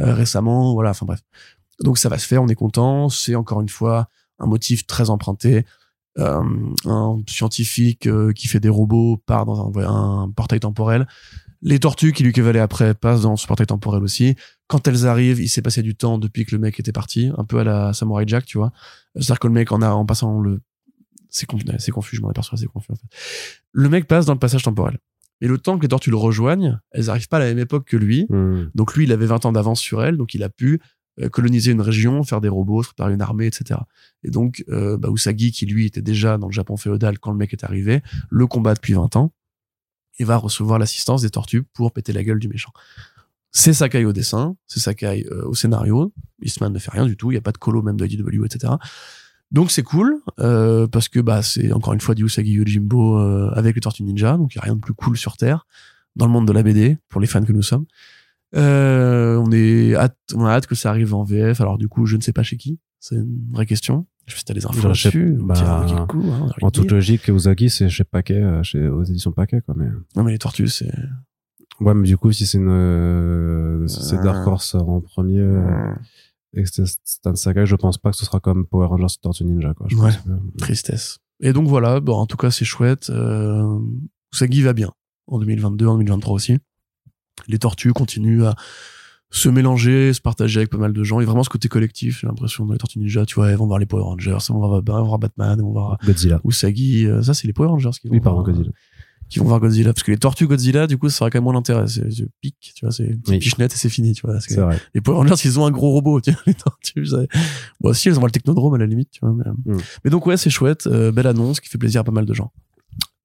euh, 0.00 0.14
récemment. 0.14 0.72
Voilà, 0.72 0.90
enfin 0.90 1.06
bref. 1.06 1.20
Donc 1.80 1.98
ça 1.98 2.08
va 2.08 2.18
se 2.18 2.26
faire, 2.26 2.42
on 2.42 2.48
est 2.48 2.54
content. 2.54 3.08
C'est 3.08 3.34
encore 3.34 3.60
une 3.60 3.68
fois 3.68 4.08
un 4.38 4.46
motif 4.46 4.86
très 4.86 5.10
emprunté. 5.10 5.64
Euh, 6.18 6.42
un 6.84 7.22
scientifique 7.26 8.06
euh, 8.06 8.32
qui 8.32 8.46
fait 8.46 8.60
des 8.60 8.68
robots 8.68 9.16
part 9.24 9.46
dans 9.46 9.72
un, 9.78 10.24
un 10.24 10.30
portail 10.30 10.60
temporel. 10.60 11.06
Les 11.62 11.78
tortues 11.78 12.12
qui 12.12 12.22
lui 12.22 12.30
équivalaient 12.30 12.60
après 12.60 12.92
passent 12.92 13.22
dans 13.22 13.36
ce 13.36 13.46
portail 13.46 13.66
temporel 13.66 14.02
aussi. 14.02 14.34
Quand 14.72 14.88
elles 14.88 15.06
arrivent, 15.06 15.38
il 15.38 15.50
s'est 15.50 15.60
passé 15.60 15.82
du 15.82 15.94
temps 15.94 16.16
depuis 16.16 16.46
que 16.46 16.54
le 16.54 16.58
mec 16.58 16.80
était 16.80 16.92
parti, 16.92 17.30
un 17.36 17.44
peu 17.44 17.58
à 17.58 17.64
la 17.64 17.92
Samurai 17.92 18.24
Jack, 18.26 18.46
tu 18.46 18.56
vois. 18.56 18.72
C'est-à-dire 19.16 19.38
que 19.38 19.46
le 19.46 19.52
mec 19.52 19.70
en 19.70 19.82
a 19.82 19.90
en 19.90 20.06
passant 20.06 20.40
le 20.40 20.60
c'est 21.28 21.44
confus, 21.44 21.66
c'est 21.78 21.90
confus, 21.90 22.16
je 22.16 22.22
m'en 22.22 22.30
aperçois, 22.30 22.56
c'est 22.56 22.68
confus 22.68 22.90
en 22.90 22.94
fait. 22.94 23.04
Le 23.72 23.90
mec 23.90 24.08
passe 24.08 24.24
dans 24.24 24.32
le 24.32 24.38
passage 24.38 24.62
temporel. 24.62 24.96
Et 25.42 25.46
le 25.46 25.58
temps 25.58 25.76
que 25.76 25.82
les 25.82 25.88
tortues 25.88 26.08
le 26.08 26.16
rejoignent, 26.16 26.78
elles 26.92 27.10
arrivent 27.10 27.28
pas 27.28 27.36
à 27.36 27.40
la 27.40 27.46
même 27.48 27.58
époque 27.58 27.84
que 27.86 27.98
lui. 27.98 28.24
Hmm. 28.30 28.70
Donc 28.74 28.94
lui, 28.94 29.04
il 29.04 29.12
avait 29.12 29.26
20 29.26 29.44
ans 29.44 29.52
d'avance 29.52 29.80
sur 29.80 30.02
elle, 30.02 30.16
donc 30.16 30.32
il 30.32 30.42
a 30.42 30.48
pu 30.48 30.80
euh, 31.20 31.28
coloniser 31.28 31.72
une 31.72 31.82
région, 31.82 32.24
faire 32.24 32.40
des 32.40 32.48
robots, 32.48 32.80
préparer 32.80 33.12
une 33.12 33.20
armée, 33.20 33.48
etc. 33.48 33.78
Et 34.24 34.30
donc, 34.30 34.64
euh, 34.70 34.96
bah, 34.96 35.10
Usagi, 35.12 35.52
qui 35.52 35.66
lui 35.66 35.84
était 35.84 36.00
déjà 36.00 36.38
dans 36.38 36.46
le 36.46 36.52
Japon 36.54 36.78
féodal 36.78 37.18
quand 37.18 37.30
le 37.30 37.36
mec 37.36 37.52
est 37.52 37.62
arrivé, 37.62 38.00
le 38.30 38.46
combat 38.46 38.72
depuis 38.72 38.94
20 38.94 39.16
ans 39.16 39.34
et 40.18 40.24
va 40.24 40.38
recevoir 40.38 40.78
l'assistance 40.78 41.20
des 41.20 41.30
tortues 41.30 41.62
pour 41.62 41.92
péter 41.92 42.12
la 42.14 42.24
gueule 42.24 42.38
du 42.38 42.48
méchant. 42.48 42.72
C'est 43.52 43.74
Sakai 43.74 44.04
au 44.04 44.12
dessin, 44.12 44.56
c'est 44.66 44.80
Sakai 44.80 45.26
euh, 45.30 45.44
au 45.44 45.54
scénario. 45.54 46.12
Eastman 46.42 46.72
ne 46.72 46.78
fait 46.78 46.90
rien 46.90 47.06
du 47.06 47.16
tout, 47.16 47.30
il 47.30 47.34
n'y 47.34 47.38
a 47.38 47.42
pas 47.42 47.52
de 47.52 47.58
colo 47.58 47.82
même 47.82 47.96
de 47.96 48.06
IDW, 48.06 48.44
etc. 48.46 48.72
Donc 49.52 49.70
c'est 49.70 49.82
cool 49.82 50.16
euh, 50.40 50.86
parce 50.86 51.08
que 51.08 51.20
bah 51.20 51.42
c'est 51.42 51.72
encore 51.72 51.92
une 51.92 52.00
fois 52.00 52.14
du 52.14 52.24
Usagi 52.24 52.52
Yojimbo 52.52 53.18
euh, 53.18 53.50
avec 53.54 53.74
les 53.74 53.82
Tortues 53.82 54.02
Ninja, 54.02 54.38
donc 54.38 54.54
il 54.54 54.58
n'y 54.58 54.62
a 54.62 54.64
rien 54.64 54.74
de 54.74 54.80
plus 54.80 54.94
cool 54.94 55.16
sur 55.18 55.36
terre 55.36 55.66
dans 56.16 56.26
le 56.26 56.32
monde 56.32 56.48
de 56.48 56.52
la 56.52 56.62
BD 56.62 56.96
pour 57.10 57.20
les 57.20 57.26
fans 57.26 57.44
que 57.44 57.52
nous 57.52 57.62
sommes. 57.62 57.84
Euh, 58.56 59.36
on 59.36 59.52
est 59.52 59.94
hâte, 59.94 60.16
on 60.34 60.46
a 60.46 60.52
hâte 60.52 60.66
que 60.66 60.74
ça 60.74 60.88
arrive 60.88 61.14
en 61.14 61.22
VF. 61.22 61.60
Alors 61.60 61.76
du 61.76 61.88
coup, 61.88 62.06
je 62.06 62.16
ne 62.16 62.22
sais 62.22 62.32
pas 62.32 62.42
chez 62.42 62.56
qui, 62.56 62.78
c'est 62.98 63.16
une 63.16 63.46
vraie 63.52 63.66
question. 63.66 64.06
Je 64.26 64.32
sais 64.32 64.38
si 64.38 64.44
t'as 64.46 64.54
des 64.54 64.64
infos 64.64 64.88
dessus. 64.88 65.36
Bah, 65.40 65.54
hein, 65.58 66.06
en 66.62 66.70
toute 66.70 66.90
logique, 66.90 67.28
Usagi 67.28 67.68
c'est 67.68 67.90
chez 67.90 68.04
Paquet, 68.04 68.42
chez 68.62 68.88
aux 68.88 69.04
éditions 69.04 69.32
Paquet 69.32 69.60
quoi. 69.60 69.74
Mais 69.76 69.88
non 70.16 70.22
mais 70.22 70.32
les 70.32 70.38
Tortues 70.38 70.68
c'est 70.68 70.94
Ouais, 71.80 71.94
mais 71.94 72.06
du 72.06 72.16
coup, 72.16 72.32
si 72.32 72.46
c'est 72.46 72.58
une, 72.58 72.68
euh, 72.68 73.86
si 73.88 74.02
c'est 74.02 74.20
Dark 74.22 74.46
Horse 74.46 74.74
en 74.74 75.00
premier, 75.00 75.40
euh, 75.40 75.92
et 76.54 76.64
que 76.64 76.68
Stan 77.04 77.34
Sakai, 77.34 77.66
je 77.66 77.76
pense 77.76 77.98
pas 77.98 78.10
que 78.10 78.16
ce 78.16 78.24
sera 78.24 78.40
comme 78.40 78.66
Power 78.66 78.86
Rangers 78.86 79.14
Tortue 79.20 79.44
Ninja, 79.44 79.74
quoi. 79.74 79.86
Je 79.88 79.96
ouais. 79.96 80.12
Tristesse. 80.58 81.18
Et 81.40 81.52
donc 81.52 81.66
voilà, 81.66 82.00
bon, 82.00 82.14
en 82.14 82.26
tout 82.26 82.36
cas, 82.36 82.50
c'est 82.50 82.64
chouette. 82.64 83.10
Euh, 83.10 83.78
Usagi 84.32 84.62
va 84.62 84.72
bien. 84.72 84.92
En 85.26 85.38
2022, 85.38 85.86
en 85.86 85.94
2023 85.94 86.34
aussi. 86.34 86.58
Les 87.48 87.58
tortues 87.58 87.92
continuent 87.92 88.44
à 88.44 88.54
se 89.30 89.48
mélanger, 89.48 90.12
se 90.12 90.20
partager 90.20 90.60
avec 90.60 90.70
pas 90.70 90.78
mal 90.78 90.92
de 90.92 91.02
gens. 91.02 91.20
Et 91.20 91.24
vraiment 91.24 91.42
ce 91.42 91.48
côté 91.48 91.68
collectif, 91.68 92.20
j'ai 92.20 92.26
l'impression 92.26 92.66
dans 92.66 92.74
les 92.74 92.78
Tortues 92.78 92.98
Ninja, 92.98 93.24
tu 93.24 93.36
vois, 93.36 93.50
ils 93.50 93.56
vont 93.56 93.66
voir 93.66 93.78
les 93.78 93.86
Power 93.86 94.02
Rangers, 94.02 94.36
on 94.50 94.60
va, 94.60 94.80
voir 95.00 95.18
Batman, 95.18 95.60
on 95.62 95.72
va 95.72 95.80
voir 95.80 95.98
Godzilla. 96.04 96.40
Usagi. 96.44 97.06
Euh, 97.06 97.22
ça, 97.22 97.32
c'est 97.32 97.46
les 97.46 97.54
Power 97.54 97.68
Rangers 97.68 97.90
qui 98.00 98.08
vont 98.08 98.14
Oui, 98.14 98.20
pardon, 98.20 98.42
Godzilla 98.42 98.70
qui 99.32 99.38
vont 99.38 99.46
voir 99.46 99.60
Godzilla. 99.60 99.92
Parce 99.92 100.02
que 100.02 100.10
les 100.10 100.18
tortues 100.18 100.46
Godzilla 100.46 100.86
du 100.86 100.98
coup 100.98 101.08
ça 101.08 101.24
aurait 101.24 101.30
quand 101.30 101.38
même 101.38 101.44
moins 101.44 101.54
d'intérêt. 101.54 101.86
C'est 101.86 102.28
pique 102.40 102.72
tu 102.74 102.84
vois 102.84 102.92
c'est 102.92 103.04
une 103.04 103.38
pichenette 103.38 103.72
et 103.72 103.76
c'est 103.76 103.88
fini 103.88 104.12
tu 104.12 104.26
vois. 104.26 104.38
C'est 104.40 104.60
vrai. 104.60 104.78
les 104.94 105.00
Power 105.00 105.18
Rangers 105.18 105.42
ils 105.44 105.58
ont 105.58 105.64
un 105.64 105.70
gros 105.70 105.90
robot 105.90 106.20
tu 106.20 106.32
vois 106.32 106.42
les 106.46 106.54
tortues 106.54 107.06
bon 107.80 107.90
aussi 107.90 108.08
elles 108.08 108.18
ont 108.18 108.24
le 108.24 108.30
technodrome 108.30 108.74
à 108.74 108.78
la 108.78 108.86
limite 108.86 109.10
tu 109.10 109.20
vois 109.20 109.34
mais, 109.34 109.72
mm. 109.72 109.78
mais 110.04 110.10
donc 110.10 110.26
ouais 110.26 110.36
c'est 110.36 110.50
chouette 110.50 110.86
euh, 110.86 111.12
belle 111.12 111.26
annonce 111.26 111.60
qui 111.60 111.68
fait 111.68 111.78
plaisir 111.78 112.02
à 112.02 112.04
pas 112.04 112.12
mal 112.12 112.26
de 112.26 112.34
gens 112.34 112.52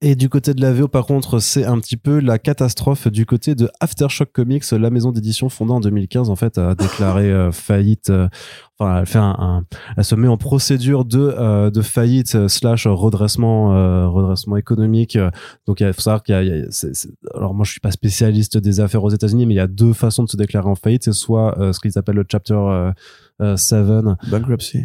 et 0.00 0.14
du 0.14 0.28
côté 0.28 0.54
de 0.54 0.60
la 0.60 0.72
VO, 0.72 0.86
par 0.86 1.06
contre, 1.06 1.40
c'est 1.40 1.64
un 1.64 1.80
petit 1.80 1.96
peu 1.96 2.20
la 2.20 2.38
catastrophe 2.38 3.08
du 3.08 3.26
côté 3.26 3.56
de 3.56 3.68
Aftershock 3.80 4.30
Comics, 4.30 4.70
la 4.70 4.90
maison 4.90 5.10
d'édition 5.10 5.48
fondée 5.48 5.72
en 5.72 5.80
2015, 5.80 6.30
en 6.30 6.36
fait, 6.36 6.56
a 6.56 6.76
déclaré 6.76 7.32
euh, 7.32 7.50
faillite. 7.50 8.10
Euh, 8.10 8.28
enfin, 8.78 9.00
elle 9.00 9.06
fait 9.06 9.18
un, 9.18 9.64
elle 9.96 10.04
se 10.04 10.14
met 10.14 10.28
en 10.28 10.36
procédure 10.36 11.04
de 11.04 11.18
euh, 11.18 11.70
de 11.70 11.82
faillite 11.82 12.46
slash 12.46 12.86
redressement 12.86 14.08
redressement 14.12 14.56
économique. 14.56 15.18
Donc, 15.66 15.80
il 15.80 15.92
faut 15.92 16.00
savoir 16.00 16.22
qu'il 16.22 16.34
y 16.36 16.62
a, 16.62 16.66
alors 17.34 17.54
moi, 17.54 17.64
je 17.64 17.72
suis 17.72 17.80
pas 17.80 17.90
spécialiste 17.90 18.56
des 18.56 18.78
affaires 18.78 19.02
aux 19.02 19.10
États-Unis, 19.10 19.46
mais 19.46 19.54
il 19.54 19.58
y 19.58 19.60
a 19.60 19.66
deux 19.66 19.94
façons 19.94 20.22
de 20.22 20.28
se 20.28 20.36
déclarer 20.36 20.68
en 20.68 20.76
faillite. 20.76 21.02
C'est 21.04 21.12
soit 21.12 21.56
ce 21.72 21.80
qu'ils 21.80 21.98
appellent 21.98 22.14
le 22.14 22.26
Chapter 22.30 22.92
7 23.56 23.84
bankruptcy 24.30 24.84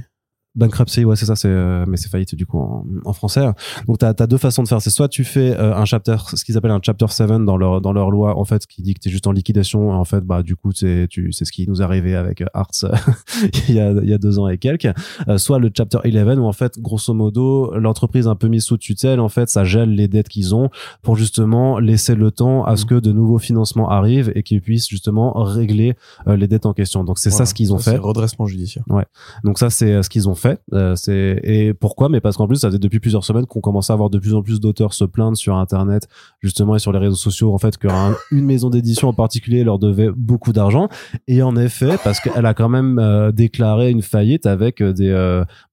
Bankruptcy, 0.56 1.04
ouais, 1.04 1.16
c'est 1.16 1.26
ça, 1.26 1.36
c'est 1.36 1.47
euh, 1.47 1.84
mais 1.88 1.97
c'est 1.97 2.10
faillite 2.10 2.36
du 2.36 2.45
coup 2.45 2.60
en, 2.60 2.86
en 3.06 3.14
français. 3.14 3.43
Donc 3.88 3.97
tu 3.97 4.06
as, 4.06 4.14
deux 4.14 4.38
façons 4.38 4.62
de 4.62 4.68
faire, 4.68 4.80
c'est 4.84 4.91
soit 4.91 5.10
tu 5.10 5.24
fais 5.24 5.58
euh, 5.58 5.76
un 5.76 5.86
chapter 5.86 6.16
ce 6.36 6.45
qu'ils 6.45 6.58
appellent 6.58 6.70
un 6.70 6.80
chapter 6.82 7.08
7 7.08 7.43
dans 7.43 7.58
leur 7.58 7.82
dans 7.82 7.91
leur 7.91 8.12
loi 8.12 8.38
en 8.38 8.45
fait 8.45 8.68
qui 8.68 8.84
dit 8.84 8.93
que 8.93 8.99
tu 8.99 9.10
es 9.10 9.12
juste 9.12 9.26
en 9.26 9.32
liquidation 9.32 9.91
en 9.91 10.06
fait 10.06 10.22
bah 10.22 10.43
du 10.43 10.56
coup 10.56 10.72
c'est 10.72 11.08
tu 11.10 11.32
c'est 11.32 11.45
ce 11.45 11.51
qui 11.51 11.68
nous 11.68 11.82
est 11.82 11.84
arrivé 11.84 12.16
avec 12.16 12.41
euh, 12.41 12.45
Arts 12.54 12.86
il 13.68 13.74
y 13.74 13.80
a 13.80 13.91
il 13.91 14.08
y 14.08 14.14
a 14.14 14.20
deux 14.20 14.38
ans 14.38 14.47
et 14.47 14.60
quelques. 14.60 14.89
soit 15.38 15.58
le 15.58 15.72
chapter 15.76 15.97
11 16.06 16.38
où 16.38 16.45
en 16.45 16.54
fait 16.54 16.80
grosso 16.80 17.16
modo 17.16 17.74
l'entreprise 17.76 18.28
un 18.28 18.36
peu 18.36 18.47
mise 18.47 18.66
sous 18.66 18.78
tutelle 18.78 19.20
en 19.20 19.30
fait 19.30 19.49
ça 19.49 19.64
gèle 19.64 19.95
les 19.95 20.08
dettes 20.08 20.30
qu'ils 20.30 20.54
ont 20.54 20.70
pour 21.01 21.16
justement 21.16 21.80
laisser 21.80 22.14
le 22.14 22.30
temps 22.30 22.64
à 22.64 22.76
ce 22.78 22.86
mmh. 22.86 22.88
que 22.89 22.95
de 22.95 23.12
nouveaux 23.12 23.39
financements 23.39 23.89
arrivent 23.89 24.32
et 24.36 24.43
qu'ils 24.43 24.62
puissent 24.62 24.88
justement 24.88 25.34
régler 25.34 25.95
les 26.28 26.47
dettes 26.47 26.68
en 26.68 26.74
question. 26.74 27.04
Donc 27.04 27.18
c'est 27.18 27.32
ça 27.32 27.45
ce 27.45 27.54
qu'ils 27.54 27.74
ont 27.74 27.80
fait. 27.80 27.97
Redressement 27.97 28.45
judiciaire. 28.45 28.84
Ouais. 28.89 29.06
Donc 29.43 29.58
ça 29.58 29.70
c'est 29.70 30.04
ce 30.04 30.10
qu'ils 30.10 30.30
ont 30.30 30.36
fait 30.36 30.42
Euh, 30.73 30.95
c'est 30.95 31.39
et 31.43 31.73
pourquoi? 31.73 32.09
Mais 32.09 32.21
parce 32.21 32.37
qu'en 32.37 32.47
plus, 32.47 32.57
ça 32.57 32.71
fait 32.71 32.79
depuis 32.79 32.99
plusieurs 32.99 33.23
semaines 33.23 33.45
qu'on 33.45 33.61
commence 33.61 33.89
à 33.89 33.93
avoir 33.93 34.09
de 34.09 34.19
plus 34.19 34.33
en 34.33 34.41
plus 34.41 34.59
d'auteurs 34.59 34.93
se 34.93 35.03
plaindre 35.05 35.37
sur 35.37 35.55
Internet, 35.55 36.07
justement, 36.41 36.75
et 36.75 36.79
sur 36.79 36.91
les 36.91 36.99
réseaux 36.99 37.15
sociaux, 37.15 37.53
en 37.53 37.57
fait, 37.57 37.77
qu'une 37.77 38.43
maison 38.45 38.69
d'édition 38.69 39.09
en 39.09 39.13
particulier 39.13 39.63
leur 39.63 39.79
devait 39.79 40.09
beaucoup 40.15 40.53
d'argent. 40.53 40.89
Et 41.27 41.41
en 41.41 41.55
effet, 41.55 41.97
parce 42.03 42.19
qu'elle 42.19 42.45
a 42.45 42.53
quand 42.53 42.69
même 42.69 42.99
euh, 42.99 43.31
déclaré 43.31 43.91
une 43.91 44.01
faillite 44.01 44.45
avec 44.45 44.81
euh, 44.81 44.93
des 44.93 45.13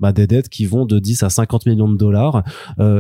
bah, 0.00 0.12
des 0.12 0.26
dettes 0.26 0.48
qui 0.48 0.66
vont 0.66 0.86
de 0.86 0.98
10 0.98 1.22
à 1.22 1.30
50 1.30 1.66
millions 1.66 1.88
de 1.88 1.96
dollars 1.96 2.42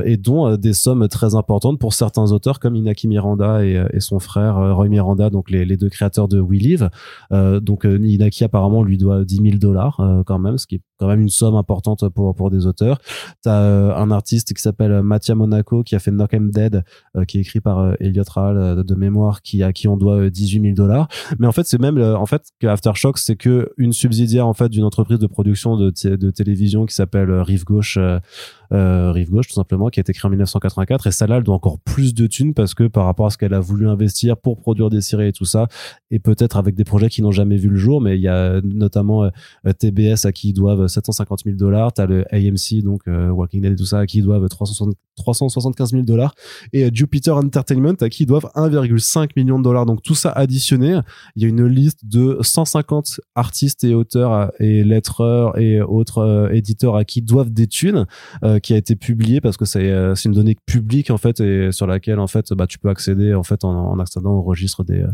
et 0.04 0.16
dont 0.16 0.56
des 0.56 0.72
sommes 0.72 1.06
très 1.08 1.34
importantes 1.34 1.78
pour 1.78 1.94
certains 1.94 2.32
auteurs 2.32 2.60
comme 2.60 2.76
Inaki 2.76 3.08
Miranda 3.08 3.64
et, 3.64 4.00
son 4.00 4.18
frère 4.18 4.76
Roy 4.76 4.88
Miranda, 4.88 5.30
donc 5.30 5.50
les, 5.50 5.64
les 5.64 5.76
deux 5.76 5.88
créateurs 5.88 6.28
de 6.28 6.40
We 6.40 6.60
Live. 6.60 6.90
donc 7.30 7.84
Inaki 7.84 8.44
apparemment 8.44 8.82
lui 8.82 8.98
doit 8.98 9.24
10 9.24 9.36
000 9.36 9.56
dollars 9.58 10.00
quand 10.26 10.38
même, 10.38 10.58
ce 10.58 10.66
qui 10.66 10.76
est 10.76 10.82
quand 11.00 11.08
même 11.08 11.22
une 11.22 11.30
somme 11.30 11.56
importante 11.56 12.06
pour 12.10 12.34
pour 12.34 12.50
des 12.50 12.66
auteurs. 12.66 13.00
T'as 13.42 13.62
euh, 13.62 13.94
un 13.96 14.10
artiste 14.10 14.52
qui 14.52 14.60
s'appelle 14.60 15.02
Mathia 15.02 15.34
Monaco 15.34 15.82
qui 15.82 15.96
a 15.96 15.98
fait 15.98 16.10
Knock 16.10 16.34
'em 16.34 16.50
Dead, 16.50 16.84
euh, 17.16 17.24
qui 17.24 17.38
est 17.38 17.40
écrit 17.40 17.60
par 17.60 17.78
euh, 17.78 17.94
Elliot 18.00 18.22
Rahal 18.28 18.84
de 18.84 18.94
mémoire, 18.94 19.40
qui 19.40 19.62
à 19.62 19.72
qui 19.72 19.88
on 19.88 19.96
doit 19.96 20.28
18 20.28 20.60
000 20.60 20.74
dollars. 20.74 21.08
Mais 21.38 21.46
en 21.46 21.52
fait, 21.52 21.64
c'est 21.64 21.80
même 21.80 21.98
en 21.98 22.26
fait 22.26 22.42
Aftershock, 22.62 23.16
c'est 23.16 23.36
que 23.36 23.72
une 23.78 23.94
subsidiaire 23.94 24.46
en 24.46 24.52
fait 24.52 24.68
d'une 24.68 24.84
entreprise 24.84 25.18
de 25.18 25.26
production 25.26 25.76
de, 25.76 25.90
de 26.04 26.30
télévision 26.30 26.84
qui 26.84 26.94
s'appelle 26.94 27.32
Rive 27.32 27.64
Gauche 27.64 27.98
euh, 28.72 29.12
Rive 29.12 29.30
Gauche 29.30 29.48
tout 29.48 29.54
simplement, 29.54 29.88
qui 29.88 30.00
a 30.00 30.02
été 30.02 30.12
créée 30.12 30.26
en 30.26 30.30
1984. 30.30 31.06
Et 31.06 31.10
celle-là, 31.10 31.38
elle 31.38 31.42
doit 31.42 31.54
encore 31.54 31.78
plus 31.80 32.14
de 32.14 32.26
thunes 32.26 32.54
parce 32.54 32.74
que 32.74 32.86
par 32.86 33.04
rapport 33.04 33.26
à 33.26 33.30
ce 33.30 33.38
qu'elle 33.38 33.54
a 33.54 33.60
voulu 33.60 33.88
investir 33.88 34.36
pour 34.36 34.58
produire 34.58 34.90
des 34.90 35.00
séries 35.00 35.28
et 35.28 35.32
tout 35.32 35.44
ça, 35.44 35.68
et 36.10 36.18
peut-être 36.18 36.56
avec 36.56 36.74
des 36.74 36.84
projets 36.84 37.08
qui 37.08 37.22
n'ont 37.22 37.32
jamais 37.32 37.56
vu 37.56 37.68
le 37.68 37.76
jour, 37.76 38.00
mais 38.00 38.16
il 38.16 38.22
y 38.22 38.28
a 38.28 38.60
notamment 38.62 39.24
euh, 39.24 39.72
TBS 39.78 40.24
à 40.24 40.32
qui 40.32 40.50
ils 40.50 40.52
doivent 40.52 40.86
750 40.86 41.40
000 41.44 41.56
dollars, 41.56 41.92
t'as 41.92 42.06
le 42.06 42.24
AMC, 42.32 42.82
donc 42.82 43.02
euh, 43.08 43.30
Walking 43.30 43.62
Dead 43.62 43.72
et 43.72 43.76
tout 43.76 43.84
ça, 43.84 44.00
à 44.00 44.06
qui 44.06 44.18
ils 44.18 44.24
doivent 44.24 44.48
375 45.20 45.92
000 45.92 46.02
dollars, 46.02 46.34
et 46.72 46.88
Jupiter 46.92 47.36
Entertainment 47.36 47.94
à 48.00 48.08
qui 48.08 48.24
ils 48.24 48.26
doivent 48.26 48.50
1,5 48.54 49.30
million 49.36 49.58
de 49.58 49.64
dollars. 49.64 49.86
Donc 49.86 50.02
tout 50.02 50.14
ça 50.14 50.30
additionné, 50.30 51.00
il 51.36 51.42
y 51.42 51.46
a 51.46 51.48
une 51.48 51.66
liste 51.66 52.06
de 52.06 52.38
150 52.40 53.20
artistes 53.34 53.84
et 53.84 53.94
auteurs 53.94 54.52
et 54.60 54.84
lettreurs 54.84 55.58
et 55.58 55.80
autres 55.80 56.50
éditeurs 56.52 56.96
à 56.96 57.04
qui 57.04 57.22
doivent 57.22 57.50
des 57.50 57.66
thunes 57.66 58.06
qui 58.62 58.74
a 58.74 58.76
été 58.76 58.96
publié 58.96 59.40
parce 59.40 59.56
que 59.56 59.64
c'est 59.64 59.90
euh, 59.90 60.14
une 60.24 60.32
donnée 60.32 60.56
publique 60.66 61.10
en 61.10 61.18
fait 61.18 61.40
et 61.40 61.72
sur 61.72 61.86
laquelle 61.86 62.18
en 62.18 62.26
fait 62.26 62.52
bah 62.52 62.66
tu 62.66 62.78
peux 62.78 62.88
accéder 62.88 63.34
en 63.34 63.42
fait 63.42 63.64
en, 63.64 63.98
accédant 63.98 64.32
au 64.32 64.42
registre 64.42 64.84
des 64.84 65.02
euh, 65.02 65.08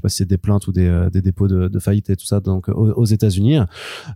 sais 0.00 0.02
pas 0.02 0.08
si 0.08 0.16
c'est 0.16 0.28
des 0.28 0.38
plaintes 0.38 0.66
ou 0.66 0.72
des, 0.72 0.86
euh, 0.86 1.10
des 1.10 1.20
dépôts 1.20 1.48
de, 1.48 1.68
de, 1.68 1.78
faillite 1.78 2.10
et 2.10 2.16
tout 2.16 2.24
ça 2.24 2.40
donc 2.40 2.68
aux, 2.68 3.04
États-Unis 3.04 3.58
euh, 3.58 3.64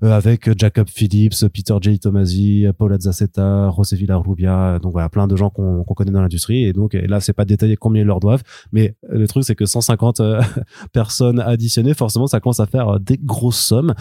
avec 0.03 0.59
Jacob 0.59 0.89
Phillips, 0.89 1.49
Peter 1.53 1.75
J. 1.81 1.99
Tomasi, 1.99 2.67
Paul 2.79 2.93
Azaceta, 2.93 3.71
José 3.77 3.97
Villarrubia, 3.97 4.79
donc 4.81 4.93
voilà 4.93 5.09
plein 5.09 5.27
de 5.27 5.37
gens 5.37 5.51
qu'on 5.51 5.85
connaît 5.85 6.11
dans 6.11 6.23
l'industrie. 6.23 6.65
Et 6.65 6.73
donc 6.73 6.95
et 6.95 7.07
là 7.07 7.21
c'est 7.21 7.33
pas 7.33 7.45
détaillé 7.45 7.77
combien 7.77 8.03
ils 8.03 8.07
leur 8.07 8.21
doivent 8.21 8.43
mais 8.73 8.95
le 9.09 9.27
truc 9.27 9.45
c'est 9.45 9.55
que 9.55 9.67
150 9.67 10.21
euh, 10.21 10.41
personnes 10.93 11.41
additionnées 11.41 11.95
forcément 11.95 12.27
ça 12.27 12.41
commence 12.41 12.61
à 12.61 12.67
faire 12.67 13.01
des 13.01 13.19
grosses 13.19 13.61
sommes. 13.61 13.95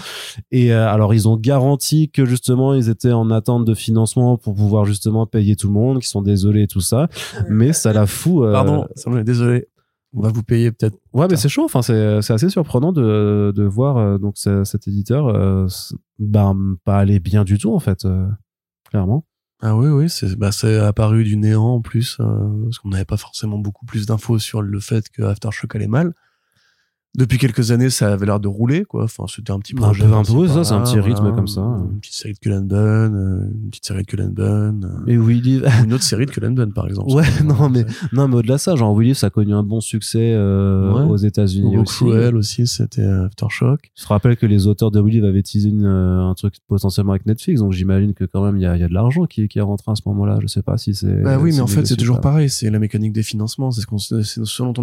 Et 0.51 0.71
alors 0.71 1.13
ils 1.13 1.27
ont 1.27 1.37
garanti 1.37 2.09
que 2.09 2.25
justement 2.25 2.73
ils 2.73 2.89
étaient 2.89 3.11
en 3.11 3.29
attente 3.31 3.65
de 3.65 3.73
financement 3.73 4.37
pour 4.37 4.53
pouvoir 4.53 4.85
justement 4.85 5.25
payer 5.25 5.55
tout 5.55 5.67
le 5.67 5.73
monde 5.73 5.99
qui 5.99 6.07
sont 6.07 6.21
désolés 6.21 6.63
et 6.63 6.67
tout 6.67 6.81
ça. 6.81 7.07
Mais 7.49 7.73
ça 7.73 7.93
la 7.93 8.05
fout 8.05 8.51
pardon 8.51 8.87
désolé 9.23 9.67
on 10.13 10.21
va 10.21 10.29
vous 10.29 10.43
payer 10.43 10.71
peut-être. 10.71 10.97
Ouais, 11.13 11.27
mais 11.29 11.37
c'est 11.37 11.49
chaud. 11.49 11.65
Enfin, 11.65 11.81
c'est 11.81 12.21
c'est 12.21 12.33
assez 12.33 12.49
surprenant 12.49 12.91
de 12.91 13.51
de 13.55 13.63
voir 13.63 13.97
euh, 13.97 14.17
donc 14.17 14.37
cet 14.37 14.87
éditeur 14.87 15.27
euh, 15.27 15.67
bah, 16.19 16.53
pas 16.83 16.99
aller 16.99 17.19
bien 17.19 17.43
du 17.43 17.57
tout 17.57 17.73
en 17.73 17.79
fait, 17.79 18.05
euh, 18.05 18.27
clairement. 18.89 19.25
Ah 19.61 19.75
oui, 19.75 19.87
oui, 19.87 20.09
c'est 20.09 20.35
bah, 20.37 20.51
c'est 20.51 20.77
apparu 20.77 21.23
du 21.23 21.37
néant 21.37 21.75
en 21.75 21.81
plus 21.81 22.17
parce 22.17 22.79
qu'on 22.79 22.89
n'avait 22.89 23.05
pas 23.05 23.17
forcément 23.17 23.57
beaucoup 23.57 23.85
plus 23.85 24.05
d'infos 24.05 24.39
sur 24.39 24.61
le 24.61 24.79
fait 24.79 25.09
que 25.09 25.23
Aftershock 25.23 25.75
allait 25.75 25.87
mal 25.87 26.13
depuis 27.15 27.37
quelques 27.37 27.69
années, 27.69 27.91
ça 27.91 28.11
avait 28.11 28.25
l'air 28.25 28.39
de 28.39 28.47
rouler, 28.47 28.85
quoi. 28.85 29.03
Enfin, 29.03 29.25
c'était 29.27 29.51
un 29.51 29.59
petit 29.59 29.75
projet. 29.75 30.03
Un 30.03 30.23
peu, 30.23 30.47
ça, 30.47 30.63
c'est 30.63 30.73
un 30.73 30.81
petit 30.81 30.99
rythme 30.99 31.33
comme 31.35 31.47
ça. 31.47 31.61
Une 31.61 31.99
petite 31.99 32.15
série 32.15 32.33
de 32.33 32.39
Cullen 32.39 32.65
Bunn, 32.65 33.15
euh, 33.15 33.51
une 33.51 33.69
petite 33.69 33.85
série 33.85 34.01
de 34.01 34.07
Cullen 34.07 34.31
Bunn. 34.31 34.83
Euh, 34.83 35.11
et 35.11 35.15
Willy. 35.15 35.61
une 35.85 35.93
autre 35.93 36.03
série 36.03 36.25
de 36.25 36.31
Cullen 36.31 36.55
Bunn, 36.55 36.73
par 36.73 36.87
exemple. 36.87 37.11
Ouais, 37.11 37.25
non, 37.43 37.69
mais, 37.69 37.85
non, 38.13 38.27
mais 38.27 38.37
au-delà 38.37 38.55
de 38.55 38.59
ça, 38.59 38.75
genre, 38.75 38.97
Willy, 38.97 39.13
ça 39.13 39.27
a 39.27 39.29
connu 39.29 39.53
un 39.53 39.61
bon 39.61 39.79
succès, 39.79 40.33
euh, 40.33 40.91
aux 41.05 41.17
États-Unis 41.17 41.77
aussi. 41.77 42.03
Cruel 42.03 42.35
aussi, 42.35 42.65
c'était 42.65 43.05
Aftershock. 43.05 43.91
Je 43.95 44.03
te 44.03 44.07
rappelle 44.07 44.35
que 44.35 44.47
les 44.47 44.65
auteurs 44.65 44.89
de 44.89 44.99
Willy 44.99 45.23
avaient 45.23 45.43
teasé 45.43 45.69
une, 45.69 45.85
un 45.85 46.33
truc 46.33 46.55
potentiellement 46.67 47.11
avec 47.11 47.27
Netflix, 47.27 47.61
donc 47.61 47.73
j'imagine 47.73 48.15
que 48.15 48.23
quand 48.23 48.43
même, 48.43 48.57
il 48.57 48.63
y 48.63 48.65
a, 48.65 48.75
y 48.75 48.83
a 48.83 48.87
de 48.87 48.93
l'argent 48.93 49.25
qui, 49.25 49.47
qui 49.47 49.59
est 49.59 49.61
rentré 49.61 49.91
à 49.91 49.95
ce 49.95 50.01
moment-là. 50.07 50.39
Je 50.41 50.47
sais 50.47 50.63
pas 50.63 50.77
si 50.77 50.95
c'est. 50.95 51.21
Bah 51.21 51.37
oui, 51.39 51.51
mais 51.53 51.61
en 51.61 51.67
fait, 51.67 51.85
c'est 51.85 51.95
toujours 51.95 52.21
pareil. 52.21 52.49
C'est 52.49 52.71
la 52.71 52.79
mécanique 52.79 53.13
des 53.13 53.23
financements. 53.23 53.69
C'est 53.69 53.81
ce 53.81 53.87
qu'on, 53.87 53.99
c'est 53.99 54.23
selon 54.23 54.73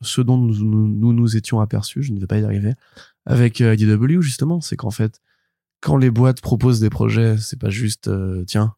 ce 0.00 0.20
dont 0.20 0.36
nous, 0.38 1.12
nous, 1.12 1.36
étions 1.36 1.60
aperçus, 1.60 2.02
je 2.02 2.12
ne 2.12 2.20
vais 2.20 2.26
pas 2.26 2.38
y 2.38 2.44
arriver, 2.44 2.74
avec 3.26 3.60
euh, 3.60 3.74
IDW 3.74 4.20
justement, 4.20 4.60
c'est 4.60 4.76
qu'en 4.76 4.90
fait, 4.90 5.20
quand 5.80 5.96
les 5.96 6.10
boîtes 6.10 6.40
proposent 6.40 6.80
des 6.80 6.90
projets, 6.90 7.36
c'est 7.38 7.58
pas 7.58 7.70
juste 7.70 8.08
euh, 8.08 8.44
tiens, 8.46 8.74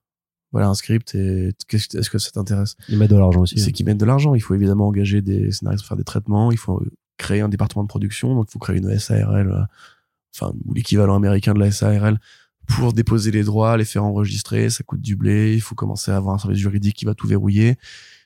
voilà 0.53 0.69
un 0.69 0.75
script 0.75 1.15
et 1.15 1.53
est-ce 1.73 2.11
que 2.11 2.19
ça 2.19 2.31
t'intéresse? 2.31 2.77
Ils 2.89 2.99
mettent 2.99 3.11
de 3.11 3.17
l'argent 3.17 3.43
aussi. 3.43 3.59
C'est 3.59 3.69
hein. 3.69 3.73
qu'ils 3.73 3.87
mettent 3.87 4.01
de 4.01 4.05
l'argent. 4.05 4.35
Il 4.35 4.41
faut 4.41 4.55
évidemment 4.55 4.89
engager 4.89 5.23
des 5.23 5.53
scénaristes 5.53 5.83
pour 5.83 5.89
faire 5.89 5.97
des 5.97 6.05
traitements. 6.05 6.51
Il 6.51 6.59
faut 6.59 6.83
créer 7.19 7.41
un 7.41 7.49
département 7.49 7.85
de 7.85 7.89
production. 7.89 8.35
Donc 8.35 8.47
il 8.49 8.53
faut 8.53 8.59
créer 8.59 8.79
une 8.79 8.99
SARL, 8.99 9.51
euh, 9.53 9.63
enfin 10.35 10.53
ou 10.65 10.75
l'équivalent 10.75 11.15
américain 11.15 11.55
de 11.55 11.61
la 11.61 11.71
SARL 11.71 12.19
pour 12.67 12.93
déposer 12.93 13.31
les 13.31 13.45
droits, 13.45 13.77
les 13.77 13.85
faire 13.85 14.05
enregistrer. 14.05 14.71
Ça 14.71 14.83
coûte 14.83 15.01
du 15.01 15.15
blé. 15.15 15.55
Il 15.55 15.61
faut 15.61 15.77
commencer 15.77 16.11
à 16.11 16.17
avoir 16.17 16.35
un 16.35 16.39
service 16.39 16.59
juridique 16.59 16.97
qui 16.97 17.05
va 17.05 17.15
tout 17.15 17.29
verrouiller 17.29 17.77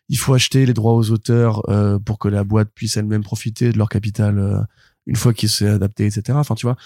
il 0.08 0.18
faut 0.18 0.34
acheter 0.34 0.66
les 0.66 0.74
droits 0.74 0.94
aux 0.94 1.10
auteurs 1.10 1.68
euh, 1.70 1.98
pour 1.98 2.18
que 2.18 2.28
la 2.28 2.44
boîte 2.44 2.70
puisse 2.74 2.96
elle-même 2.96 3.22
profiter 3.22 3.72
de 3.72 3.78
leur 3.78 3.88
capital 3.88 4.38
euh, 4.38 4.60
une 5.06 5.16
fois 5.16 5.32
qu'il 5.32 5.48
s'est 5.48 5.68
adapté, 5.68 6.06
etc. 6.06 6.38
Enfin, 6.38 6.54
tu 6.54 6.66
vois, 6.66 6.76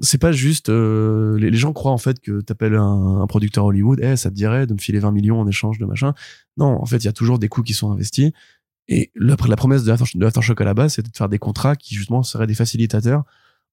c'est 0.00 0.18
pas 0.18 0.32
juste. 0.32 0.68
Euh, 0.68 1.38
les, 1.38 1.52
gens 1.56 1.72
croient 1.72 1.92
en 1.92 1.98
fait 1.98 2.20
que 2.20 2.40
t'appelles 2.40 2.76
un, 2.76 3.20
un 3.22 3.26
producteur 3.26 3.64
Hollywood, 3.64 4.00
eh, 4.02 4.16
ça 4.16 4.30
te 4.30 4.34
dirait 4.34 4.66
de 4.66 4.74
me 4.74 4.78
filer 4.78 4.98
20 4.98 5.10
millions 5.12 5.40
en 5.40 5.46
échange 5.46 5.78
de 5.78 5.86
machin. 5.86 6.14
Non, 6.56 6.80
en 6.80 6.86
fait, 6.86 6.98
il 6.98 7.06
y 7.06 7.08
a 7.08 7.12
toujours 7.12 7.38
des 7.38 7.48
coûts 7.48 7.62
qui 7.62 7.74
sont 7.74 7.90
investis. 7.90 8.30
Et 8.88 9.10
la, 9.14 9.36
la 9.46 9.56
promesse 9.56 9.84
de 9.84 9.92
Aftershock 10.24 10.60
à 10.60 10.64
la 10.64 10.74
base, 10.74 10.94
c'était 10.94 11.10
de 11.10 11.16
faire 11.16 11.28
des 11.28 11.38
contrats 11.38 11.76
qui 11.76 11.94
justement 11.94 12.22
seraient 12.22 12.46
des 12.46 12.54
facilitateurs 12.54 13.24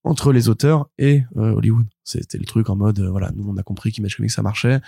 entre 0.06 0.32
les 0.32 0.50
auteurs 0.50 0.88
et 1.00 1.24
euh, 1.36 1.54
Hollywood. 1.54 1.88
C'était 2.04 2.38
le 2.38 2.46
truc 2.46 2.70
en 2.70 2.76
mode, 2.76 3.00
euh, 3.00 3.10
voilà, 3.10 3.32
nous 3.36 3.50
on 3.50 3.58
a 3.58 3.64
compris 3.64 3.92
qu'Image 3.92 4.16
Comics 4.16 4.32
ça 4.32 4.44
marchait 4.44 4.80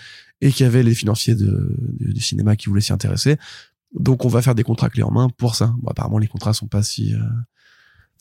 et 0.42 0.52
qu'il 0.52 0.64
y 0.64 0.68
avait 0.68 0.84
les 0.84 0.94
financiers 0.94 1.34
de, 1.34 1.76
du 2.00 2.22
cinéma 2.22 2.56
qui 2.56 2.70
voulaient 2.70 2.82
s'y 2.82 2.94
intéresser. 2.94 3.38
Donc 3.94 4.26
on 4.26 4.28
va 4.28 4.44
faire 4.44 4.54
des 4.54 4.64
contrats 4.64 4.90
clés 4.90 5.04
en 5.04 5.12
main 5.12 5.30
pour 5.30 5.56
ça. 5.56 5.74
Bon, 5.80 5.90
apparemment 5.90 6.20
les 6.20 6.28
contrats 6.28 6.54
sont 6.54 6.68
pas 6.68 6.84
si 6.84 7.16
euh, 7.16 7.20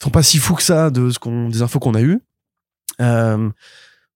sont 0.02 0.10
pas 0.10 0.22
si 0.22 0.38
fous 0.38 0.54
que 0.54 0.62
ça 0.62 0.90
de 0.90 1.10
ce 1.10 1.18
qu'on 1.18 1.50
des 1.50 1.60
infos 1.60 1.78
qu'on 1.78 1.94
a 1.94 2.02
eues. 2.02 2.20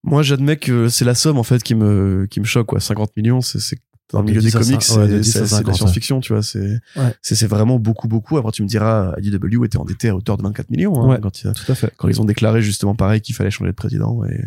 moi 0.03 0.23
j'admets 0.23 0.57
que 0.57 0.89
c'est 0.89 1.05
la 1.05 1.15
somme 1.15 1.37
en 1.37 1.43
fait 1.43 1.63
qui 1.63 1.75
me 1.75 2.27
qui 2.31 2.41
me 2.41 2.47
choque 2.47 2.69
quoi. 2.69 2.81
50 2.81 3.15
millions 3.17 3.43
c'est 3.43 3.79
dans 4.13 4.21
le 4.21 4.27
milieu 4.27 4.41
des 4.41 4.51
comics, 4.51 4.83
c'est 4.83 5.07
de 5.07 5.67
la 5.67 5.75
science-fiction, 5.75 6.21
tu 6.21 6.33
vois. 6.33 6.43
C'est 6.43 6.81
c'est 7.23 7.47
vraiment 7.47 7.79
beaucoup, 7.79 8.09
beaucoup. 8.09 8.39
Après, 8.39 8.53
tu 8.53 8.63
me 8.63 8.69
diras, 8.69 9.15
IDW 9.21 9.65
était 9.65 9.79
endetté 9.79 10.09
à 10.09 10.17
hauteur 10.17 10.37
de 10.37 10.43
24 10.43 10.71
millions 10.71 11.11
hein, 11.11 11.19
quand, 11.21 11.31
tout 11.31 11.73
à 11.73 11.75
fait. 11.75 11.93
quand 11.97 12.09
ils 12.09 12.21
ont 12.21 12.25
déclaré 12.25 12.63
justement 12.63 12.95
pareil 12.95 13.21
qu'il 13.21 13.35
fallait 13.35 13.51
changer 13.51 13.71
de 13.71 13.77
président 13.77 14.25
et, 14.25 14.45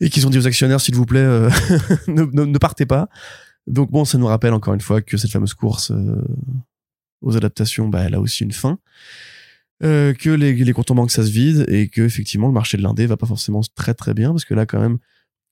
et 0.00 0.10
qu'ils 0.10 0.26
ont 0.26 0.30
dit 0.30 0.38
aux 0.38 0.46
actionnaires, 0.46 0.80
s'il 0.80 0.94
vous 0.94 1.06
plaît, 1.06 1.20
euh, 1.20 1.50
ne, 2.08 2.22
ne, 2.24 2.58
partez 2.58 2.86
pas. 2.86 3.08
Donc 3.66 3.90
bon, 3.90 4.04
ça 4.04 4.18
nous 4.18 4.26
rappelle 4.26 4.52
encore 4.52 4.74
une 4.74 4.80
fois 4.80 5.02
que 5.02 5.16
cette 5.16 5.30
fameuse 5.30 5.54
course 5.54 5.90
euh, 5.90 6.22
aux 7.22 7.36
adaptations, 7.36 7.88
bah, 7.88 8.02
elle 8.04 8.14
a 8.14 8.20
aussi 8.20 8.44
une 8.44 8.52
fin. 8.52 8.78
Euh, 9.82 10.14
que 10.14 10.30
les, 10.30 10.54
les 10.54 10.72
comptes 10.72 10.90
en 10.90 10.94
banque 10.94 11.10
ça 11.10 11.22
se 11.22 11.30
vide 11.30 11.66
et 11.68 11.88
que 11.88 12.00
effectivement 12.00 12.46
le 12.46 12.54
marché 12.54 12.78
de 12.78 12.82
l'indé 12.82 13.04
va 13.04 13.18
pas 13.18 13.26
forcément 13.26 13.60
très 13.74 13.92
très 13.92 14.14
bien 14.14 14.30
parce 14.30 14.46
que 14.46 14.54
là 14.54 14.64
quand 14.64 14.80
même 14.80 14.96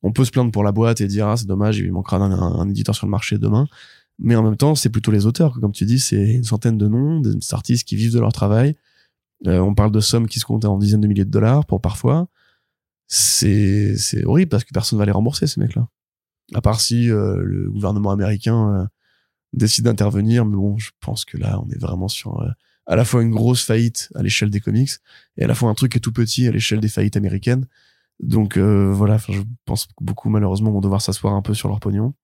on 0.05 0.12
peut 0.12 0.24
se 0.24 0.31
plaindre 0.31 0.52
pour 0.52 0.62
la 0.62 0.70
boîte 0.70 1.01
et 1.01 1.06
dire 1.09 1.26
ah 1.26 1.36
c'est 1.36 1.47
dommage 1.47 1.78
il 1.78 1.90
manquera 1.90 2.18
un, 2.18 2.68
éditeur 2.68 2.94
sur 2.94 3.06
le 3.06 3.10
marché 3.10 3.39
demain. 3.39 3.66
Mais 4.18 4.36
en 4.36 4.43
même 4.43 4.56
temps 4.56 4.74
c'est 4.74 4.90
plutôt 4.90 5.10
les 5.10 5.26
auteurs 5.26 5.59
comme 5.60 5.72
tu 5.72 5.86
dis 5.86 5.98
c'est 5.98 6.35
une 6.35 6.44
centaine 6.44 6.78
de 6.78 6.86
noms 6.86 7.20
des 7.20 7.32
artistes 7.52 7.89
qui 7.89 7.97
vivent 7.97 8.12
de 8.12 8.20
leur 8.20 8.32
travail. 8.32 8.76
Euh, 9.47 9.59
on 9.59 9.74
parle 9.74 9.90
de 9.90 10.01
sommes 10.01 10.28
qui 10.28 10.39
se 10.39 10.44
comptent 10.44 10.66
en 10.66 10.78
dizaines 10.78 11.01
de 11.01 11.09
milliers 11.09 11.24
de 11.24 11.31
dollars 11.31 11.64
pour 11.66 11.81
parfois. 11.81 12.28
C'est 13.09 13.97
horrible 14.24 14.51
parce 14.51 14.64
que 14.64 14.72
personne 14.72 14.98
va 14.98 15.06
les 15.06 15.12
rembourser 15.12 15.47
ces 15.47 15.60
mecs 15.60 15.74
là 15.74 15.89
à 16.52 16.60
part 16.60 16.81
si 16.81 17.10
euh, 17.10 17.40
le 17.43 17.70
gouvernement 17.70 18.10
américain 18.10 18.74
euh, 18.74 18.86
décide 19.55 19.86
d'intervenir 19.86 20.44
mais 20.44 20.56
bon 20.56 20.76
je 20.76 20.90
pense 21.01 21.24
que 21.24 21.39
là 21.39 21.59
on 21.60 21.68
est 21.70 21.78
vraiment 21.78 22.09
sur 22.09 22.47
à 22.86 22.97
la 22.97 23.05
fois 23.06 23.22
une 23.22 23.31
grosse 23.31 23.64
faillite 23.64 24.10
à 24.14 24.22
l'échelle 24.22 24.51
des 24.51 24.60
comics 24.60 24.90
et 25.39 25.44
à 25.44 25.47
la 25.47 25.55
fois 25.55 25.70
un 25.70 25.74
truc 25.74 25.98
tout 26.02 26.12
petit 26.12 26.47
à 26.47 26.51
l'échelle 26.51 26.81
des 26.81 26.89
faillites 26.89 27.16
américaines 27.16 27.66
donc 28.20 28.57
euh, 28.57 28.93
voilà, 28.93 29.19
je 29.28 29.41
pense 29.65 29.86
que 29.86 29.93
beaucoup 30.01 30.28
malheureusement 30.28 30.70
vont 30.70 30.81
devoir 30.81 31.03
s'asseoir 31.03 31.35
un 31.35 31.43
peu 31.43 31.55
sur 31.55 31.69
leur 31.69 31.81
pognon. 31.81 32.15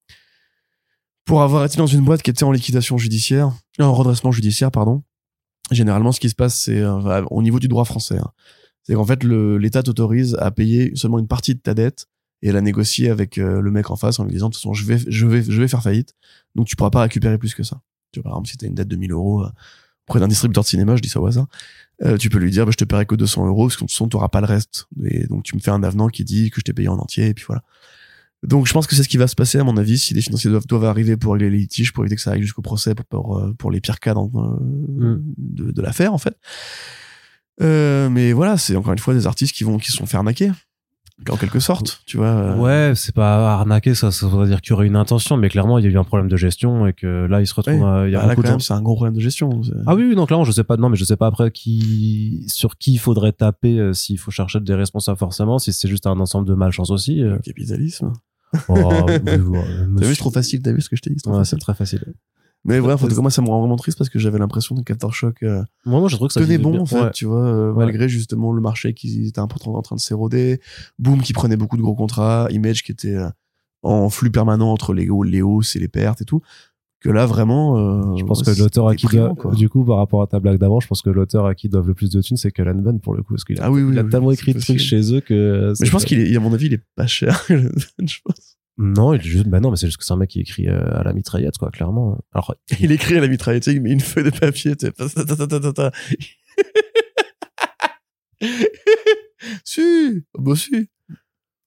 Pour 1.25 1.43
avoir 1.43 1.65
été 1.65 1.77
dans 1.77 1.87
une 1.87 2.05
boîte 2.05 2.23
qui 2.23 2.31
était 2.31 2.45
en 2.45 2.53
liquidation 2.53 2.99
judiciaire, 2.99 3.53
en 3.79 3.93
redressement 3.93 4.33
judiciaire, 4.33 4.71
pardon, 4.71 5.03
généralement 5.71 6.13
ce 6.13 6.21
qui 6.21 6.31
se 6.31 6.35
passe, 6.35 6.59
c'est 6.59 6.81
euh, 6.81 7.25
au 7.31 7.43
niveau 7.43 7.59
du 7.59 7.69
droit 7.69 7.85
français. 7.85 8.19
Hein. 8.19 8.31
c'est 8.83 8.95
qu'en 8.95 9.05
fait, 9.05 9.23
l'État 9.25 9.83
t'autorise 9.83 10.37
à 10.41 10.51
payer 10.51 10.93
seulement 10.97 11.19
une 11.19 11.29
partie 11.29 11.55
de 11.55 11.61
ta 11.61 11.75
dette 11.75 12.07
et 12.43 12.51
à 12.51 12.53
la 12.53 12.63
négocier 12.63 13.11
avec 13.11 13.39
euh, 13.39 13.61
le 13.61 13.71
mec 13.71 13.91
en 13.91 13.97
face 13.97 14.19
en 14.19 14.25
lui 14.25 14.33
disant 14.33 14.49
de 14.49 14.55
toute 14.55 14.63
façon 14.63 14.73
je 14.73 14.87
vais 14.87 14.99
je 15.07 15.27
vais 15.27 15.43
je 15.43 15.61
vais 15.61 15.69
faire 15.69 15.83
faillite 15.83 16.15
donc 16.55 16.67
tu 16.67 16.75
pourras 16.75 16.89
pas 16.89 17.03
récupérer 17.03 17.37
plus 17.37 17.55
que 17.55 17.63
ça 17.63 17.83
tu 18.13 18.21
vois, 18.21 18.31
par 18.31 18.33
exemple 18.33 18.49
si 18.49 18.57
t'as 18.57 18.67
une 18.67 18.75
dette 18.75 18.89
de 18.89 18.97
1000 18.97 19.13
euros 19.13 19.45
auprès 20.11 20.21
d'un 20.21 20.29
distributeur 20.29 20.65
de 20.65 20.69
cinéma 20.69 20.97
je 20.97 21.03
dis 21.03 21.09
ça 21.09 21.21
au 21.21 21.27
hasard 21.27 21.47
euh, 22.03 22.17
tu 22.17 22.31
peux 22.31 22.39
lui 22.39 22.51
dire 22.51 22.65
bah, 22.65 22.73
je 22.73 22.77
te 22.77 22.85
paierai 22.85 23.07
que 23.07 23.15
200 23.15 23.47
euros 23.47 23.67
parce 23.67 23.77
que 23.77 23.81
de 23.81 23.87
toute 23.87 23.93
façon 23.93 24.09
t'auras 24.09 24.29
pas 24.29 24.41
le 24.41 24.47
reste. 24.47 24.87
Et 25.05 25.27
donc 25.27 25.43
tu 25.43 25.55
me 25.55 25.61
fais 25.61 25.71
un 25.71 25.83
avenant 25.83 26.09
qui 26.09 26.25
dit 26.25 26.51
que 26.51 26.59
je 26.59 26.65
t'ai 26.65 26.73
payé 26.73 26.89
en 26.89 26.99
entier 26.99 27.27
et 27.27 27.35
puis 27.35 27.45
voilà. 27.47 27.63
Donc 28.43 28.67
je 28.67 28.73
pense 28.73 28.87
que 28.87 28.97
c'est 28.97 29.03
ce 29.03 29.09
qui 29.09 29.19
va 29.19 29.27
se 29.27 29.35
passer 29.35 29.59
à 29.59 29.65
mon 29.65 29.77
avis 29.77 29.99
si 29.99 30.15
les 30.15 30.23
financiers 30.23 30.49
doivent, 30.49 30.67
doivent 30.67 30.87
arriver 30.87 31.19
pour 31.19 31.35
régler 31.35 31.51
les 31.51 31.59
litiges 31.59 31.93
pour 31.93 32.03
éviter 32.05 32.17
que 32.17 32.23
ça 32.23 32.33
aille 32.33 32.41
jusqu'au 32.41 32.63
procès 32.63 32.95
pour, 32.95 33.05
pour, 33.05 33.39
euh, 33.39 33.53
pour, 33.53 33.71
les 33.71 33.83
pires 33.83 34.01
cas 34.01 34.15
dans, 34.15 34.31
euh, 34.35 35.17
mm. 35.17 35.23
de, 35.37 35.73
de 35.73 35.83
l'affaire 35.83 36.15
en 36.15 36.19
fait. 36.19 36.37
Euh, 37.61 38.09
mais 38.09 38.33
voilà 38.33 38.57
c'est 38.57 38.77
encore 38.77 38.95
une 38.95 38.99
fois 38.99 39.13
des 39.13 39.27
artistes 39.27 39.55
qui 39.55 39.65
vont 39.65 39.77
qui 39.77 39.91
se 39.91 39.99
sont 39.99 40.07
fait 40.07 40.17
arnaquer 40.17 40.53
en 41.29 41.37
quelque 41.37 41.61
sorte, 41.61 42.03
tu 42.07 42.17
vois. 42.17 42.27
Euh. 42.27 42.57
Ouais, 42.57 42.93
c'est 42.95 43.15
pas 43.15 43.53
arnaquer, 43.53 43.95
ça, 43.95 44.11
ça 44.11 44.27
veut 44.27 44.47
dire 44.47 44.61
qu'il 44.61 44.71
y 44.71 44.73
aurait 44.73 44.87
une 44.87 44.97
intention, 44.97 45.37
mais 45.37 45.49
clairement, 45.49 45.79
il 45.79 45.85
y 45.85 45.89
a 45.89 45.91
eu 45.91 45.99
un 45.99 46.05
problème 46.05 46.29
de 46.29 46.37
gestion 46.37 46.87
et 46.87 46.93
que 46.93 47.27
là, 47.27 47.41
il 47.41 47.47
se 47.47 47.55
retrouve, 47.55 47.75
il 48.07 48.13
y 48.13 48.17
a 48.17 48.27
bah, 48.27 48.35
beaucoup 48.35 48.61
C'est 48.61 48.73
un 48.73 48.83
gros 48.83 48.95
problème 48.95 49.15
de 49.15 49.21
gestion. 49.21 49.61
Ah 49.87 49.95
oui, 49.95 50.15
non, 50.15 50.27
clairement, 50.27 50.45
je 50.45 50.53
sais 50.53 50.65
pas, 50.65 50.77
non, 50.77 50.89
mais 50.89 50.97
je 50.97 51.05
sais 51.05 51.17
pas 51.17 51.27
après 51.27 51.51
qui, 51.51 52.45
sur 52.49 52.79
qui 52.79 52.93
il 52.93 52.99
faudrait 52.99 53.33
taper 53.33 53.79
euh, 53.79 53.93
s'il 53.93 54.19
faut 54.19 54.31
chercher 54.31 54.61
des 54.61 54.75
responsables 54.75 55.19
forcément, 55.19 55.59
si 55.59 55.73
c'est 55.73 55.89
juste 55.89 56.07
un 56.07 56.19
ensemble 56.21 56.47
de 56.49 56.55
malchance 56.55 56.91
aussi. 56.91 57.23
Euh. 57.23 57.35
Le 57.35 57.39
capitalisme. 57.39 58.13
Oh, 58.69 58.75
t'as 59.07 59.37
vu, 59.37 60.15
c'est 60.15 60.17
trop 60.17 60.31
facile, 60.31 60.63
t'as 60.63 60.73
vu 60.73 60.81
ce 60.81 60.89
que 60.89 60.97
je 60.97 61.03
t'ai 61.03 61.11
dit? 61.11 61.23
C'est 61.45 61.59
très 61.59 61.75
facile. 61.75 62.05
Mais 62.65 62.79
en 62.79 62.83
moi, 63.23 63.31
ça 63.31 63.41
me 63.41 63.49
rend 63.49 63.61
vraiment 63.61 63.77
triste 63.77 63.97
parce 63.97 64.11
que 64.11 64.19
j'avais 64.19 64.39
l'impression 64.39 64.77
que 64.77 64.93
Aftershock 64.93 65.43
euh, 65.43 65.63
moi, 65.87 66.01
moi, 66.01 66.09
je 66.09 66.17
trouve 66.17 66.29
que 66.29 66.35
ça 66.35 66.41
tenait 66.41 66.59
bon, 66.59 66.79
en 66.79 66.87
fait, 66.87 67.11
tu 67.13 67.25
vois, 67.25 67.47
euh, 67.47 67.73
malgré 67.73 68.09
justement 68.09 68.53
le 68.53 68.61
marché 68.61 68.93
qui 68.93 69.27
était 69.27 69.41
peu 69.41 69.71
en 69.71 69.83
train 69.83 69.97
de 69.97 70.01
s'éroder, 70.01 70.61
Boom 70.99 71.23
qui 71.23 71.33
prenait 71.33 71.57
beaucoup 71.57 71.79
de 71.79 71.83
gros 71.83 71.95
contrats, 71.95 72.49
Image 72.51 72.83
qui 72.83 72.93
était 72.93 73.17
euh, 73.17 73.29
en 73.83 74.11
flux 74.11 74.31
permanent 74.31 74.71
entre 74.71 74.93
les, 74.93 75.09
les 75.25 75.43
hausses 75.43 75.75
et 75.77 75.79
les 75.79 75.89
pertes 75.89 76.21
et 76.21 76.27
tout. 76.27 76.43
Que 77.01 77.09
là, 77.09 77.25
vraiment. 77.25 77.79
Euh, 77.79 78.17
je 78.19 78.25
pense 78.25 78.43
que 78.43 78.51
l'auteur 78.61 78.87
à 78.89 78.95
qui 78.95 79.07
doit, 79.07 79.35
du 79.55 79.71
coup, 79.71 79.87
par 79.87 79.97
rapport 79.97 80.21
à 80.21 80.27
ta 80.27 80.39
blague 80.39 80.59
d'avant, 80.59 80.81
je 80.81 80.87
pense 80.87 81.01
que 81.01 81.09
l'auteur 81.09 81.47
à 81.47 81.55
qui 81.55 81.71
doivent 81.71 81.89
le 81.89 81.95
plus 81.95 82.11
de 82.11 82.21
thunes, 82.21 82.37
c'est 82.37 82.51
Cullen 82.51 82.83
Bunn 82.83 83.01
pour 83.01 83.15
le 83.15 83.23
coup. 83.23 83.33
Parce 83.33 83.45
qu'il 83.45 83.59
a, 83.59 83.65
ah 83.65 83.71
oui, 83.71 83.81
oui, 83.83 83.93
il 83.95 83.99
a 83.99 84.05
tellement 84.05 84.33
écrit 84.33 84.53
de 84.53 84.61
trucs 84.61 84.79
chez 84.79 85.15
eux 85.15 85.23
que. 85.23 85.73
Mais 85.81 85.87
je 85.87 85.91
pense 85.91 86.05
qu'il 86.05 86.21
est, 86.21 86.37
à 86.37 86.41
mon 86.41 86.53
avis, 86.53 86.67
il 86.67 86.75
est 86.75 86.85
pas 86.97 87.07
cher, 87.07 87.43
je 87.49 88.19
pense. 88.23 88.50
Non, 88.83 89.13
il 89.13 89.21
juste, 89.21 89.47
bah 89.47 89.61
non, 89.61 89.71
mais 89.71 89.77
c'est 89.77 89.89
juste 89.89 89.99
que 89.99 90.05
c'est 90.07 90.15
un 90.15 90.17
mec 90.17 90.31
qui 90.31 90.41
écrit 90.41 90.67
euh, 90.67 90.81
à 90.99 91.03
la 91.03 91.13
mitraillette, 91.13 91.59
quoi, 91.59 91.71
clairement. 91.71 92.19
Alors, 92.33 92.55
il, 92.81 92.91
écrit 92.93 93.19
à 93.19 93.21
la 93.21 93.29
mitraillette, 93.29 93.67
il 93.67 93.83
met 93.83 93.91
une 93.91 94.01
feuille 94.01 94.25
de 94.25 94.31
papier, 94.31 94.75
si, 99.65 100.25
bah 100.33 100.57
si. 100.57 100.89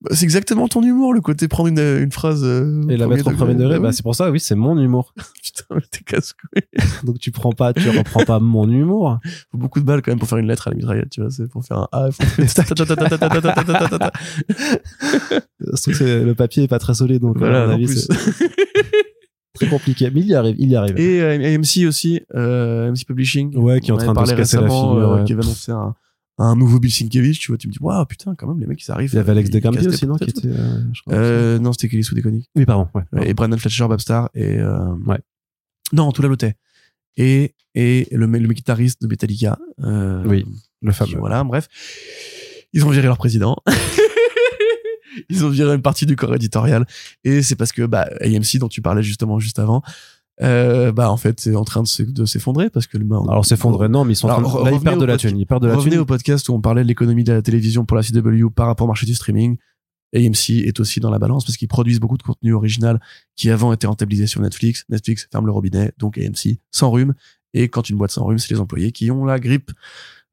Bah, 0.03 0.09
c'est 0.13 0.25
exactement 0.25 0.67
ton 0.67 0.83
humour, 0.83 1.13
le 1.13 1.21
côté 1.21 1.47
prendre 1.47 1.69
une, 1.69 1.79
une 1.79 2.11
phrase. 2.11 2.43
Euh, 2.43 2.81
et 2.89 2.97
la 2.97 3.07
mettre 3.07 3.27
au 3.27 3.31
premier 3.31 3.55
degré. 3.55 3.79
Bah, 3.79 3.93
c'est 3.93 4.03
pour 4.03 4.15
ça, 4.15 4.31
oui, 4.31 4.39
c'est 4.39 4.55
mon 4.55 4.77
humour. 4.77 5.13
Putain, 5.43 5.63
t'es 5.91 6.03
casse-couille. 6.03 6.61
Donc 7.05 7.19
tu 7.19 7.31
prends 7.31 7.53
pas, 7.53 7.73
tu 7.73 7.89
reprends 7.89 8.25
pas 8.25 8.39
mon 8.39 8.69
humour. 8.69 9.19
Faut 9.51 9.57
beaucoup 9.57 9.79
de 9.79 9.85
balles 9.85 10.01
quand 10.01 10.11
même 10.11 10.19
pour 10.19 10.27
faire 10.27 10.39
une 10.39 10.47
lettre 10.47 10.67
à 10.67 10.71
la 10.71 10.75
mitraillette, 10.75 11.09
tu 11.09 11.21
vois. 11.21 11.29
C'est 11.31 11.47
pour 11.47 11.63
faire 11.63 11.77
un 11.77 11.87
A. 11.93 12.09
le 15.99 16.33
papier 16.33 16.63
est 16.63 16.67
pas 16.67 16.79
très 16.79 16.95
solide, 16.95 17.21
donc 17.21 17.37
voilà, 17.37 17.63
à 17.63 17.67
mon 17.67 17.73
avis, 17.73 17.87
c'est 17.87 18.13
très 19.53 19.67
compliqué. 19.67 20.11
Mais 20.13 20.19
il 20.19 20.27
y 20.27 20.35
arrive, 20.35 20.55
il 20.59 20.69
y 20.69 20.75
arrive. 20.75 20.99
Et 20.99 21.21
euh, 21.21 21.57
MC 21.57 21.87
aussi, 21.87 22.21
euh, 22.35 22.91
MC 22.91 23.05
Publishing. 23.05 23.55
Ouais, 23.57 23.79
qui 23.79 23.91
est 23.91 23.93
en 23.93 23.97
train 23.97 24.13
de 24.13 24.27
se 24.27 24.33
casser 24.33 24.57
la 24.57 24.63
figure. 24.63 25.11
Euh, 25.13 25.23
qui 25.23 25.33
va 25.33 25.43
annoncer 25.43 25.71
un 25.71 25.95
un 26.37 26.55
nouveau 26.55 26.79
Bill 26.79 26.91
Sienkiewicz, 26.91 27.39
tu 27.39 27.51
vois, 27.51 27.57
tu 27.57 27.67
me 27.67 27.73
dis, 27.73 27.79
waouh, 27.79 28.05
putain, 28.05 28.35
quand 28.35 28.47
même, 28.47 28.59
les 28.59 28.65
mecs, 28.65 28.83
ils 28.83 28.91
arrivent. 28.91 29.11
Il 29.13 29.17
y 29.17 29.19
avait 29.19 29.31
Alex 29.31 29.49
de 29.49 29.59
Campi 29.59 29.87
aussi, 29.87 30.07
non, 30.07 30.15
qui 30.15 30.29
était, 30.29 30.47
euh, 30.47 30.81
je 30.93 31.01
crois, 31.01 31.13
euh, 31.13 31.59
non, 31.59 31.73
c'était 31.73 31.89
Kelly 31.89 32.03
Soudekoni. 32.03 32.47
Oui, 32.55 32.65
pardon, 32.65 32.87
ouais. 32.95 33.29
Et 33.29 33.33
Brandon 33.33 33.57
Fletcher, 33.57 33.87
Babstar, 33.87 34.29
et, 34.33 34.57
euh, 34.57 34.95
ouais. 35.05 35.19
Non, 35.91 36.11
tout 36.11 36.21
la 36.23 36.27
lotait. 36.27 36.55
Et, 37.17 37.53
et 37.75 38.07
le, 38.11 38.25
le 38.25 38.53
guitariste 38.53 39.01
de 39.01 39.07
Metallica. 39.07 39.59
Euh, 39.83 40.23
oui, 40.25 40.45
le 40.81 40.91
fameux. 40.91 41.17
Voilà, 41.17 41.43
bref. 41.43 41.67
Ils 42.73 42.85
ont 42.85 42.89
viré 42.89 43.05
leur 43.05 43.17
président. 43.17 43.57
ils 45.29 45.45
ont 45.45 45.49
viré 45.49 45.75
une 45.75 45.81
partie 45.83 46.07
du 46.07 46.15
corps 46.15 46.33
éditorial. 46.33 46.87
Et 47.23 47.43
c'est 47.43 47.55
parce 47.55 47.71
que, 47.71 47.83
bah, 47.83 48.09
AMC, 48.21 48.57
dont 48.57 48.67
tu 48.69 48.81
parlais 48.81 49.03
justement 49.03 49.39
juste 49.39 49.59
avant, 49.59 49.83
euh, 50.41 50.91
bah 50.91 51.11
en 51.11 51.17
fait 51.17 51.39
c'est 51.39 51.55
en 51.55 51.63
train 51.63 51.83
de 51.83 52.25
s'effondrer 52.25 52.71
parce 52.71 52.87
que 52.87 52.97
le 52.97 53.05
alors 53.29 53.45
s'effondrer 53.45 53.87
non 53.87 54.03
mais 54.03 54.13
ils 54.13 54.15
sont 54.15 54.27
train 54.27 54.41
de... 54.41 54.65
là 54.65 54.71
ils 54.71 54.79
perdent 54.79 54.99
de 54.99 55.05
la 55.05 55.17
thune 55.17 55.37
ils 55.37 55.45
perdent 55.45 55.61
de 55.61 55.67
la 55.67 55.75
revenez 55.75 55.99
au 55.99 56.05
podcast 56.05 56.49
où 56.49 56.53
on 56.53 56.61
parlait 56.61 56.81
de 56.81 56.87
l'économie 56.87 57.23
de 57.23 57.33
la 57.33 57.43
télévision 57.43 57.85
pour 57.85 57.95
la 57.95 58.01
CW 58.01 58.49
par 58.49 58.65
rapport 58.65 58.85
au 58.85 58.87
marché 58.87 59.05
du 59.05 59.13
streaming. 59.13 59.57
AMC 60.15 60.49
est 60.65 60.79
aussi 60.79 60.99
dans 60.99 61.09
la 61.09 61.17
balance 61.17 61.43
parce 61.43 61.57
qu'ils 61.57 61.67
produisent 61.67 61.99
beaucoup 61.99 62.17
de 62.17 62.23
contenu 62.23 62.53
original 62.53 62.99
qui 63.35 63.49
avant 63.49 63.73
était 63.73 63.87
rentabilisé 63.87 64.27
sur 64.27 64.41
Netflix. 64.41 64.85
Netflix 64.89 65.27
ferme 65.31 65.47
le 65.47 65.51
robinet 65.51 65.91
donc 65.97 66.17
AMC 66.17 66.59
sans 66.71 66.91
rhume 66.91 67.13
et 67.53 67.69
quand 67.69 67.89
une 67.89 67.97
boîte 67.97 68.11
sans 68.11 68.25
rhume 68.25 68.39
c'est 68.39 68.53
les 68.53 68.59
employés 68.59 68.91
qui 68.91 69.11
ont 69.11 69.25
la 69.25 69.39
grippe. 69.39 69.71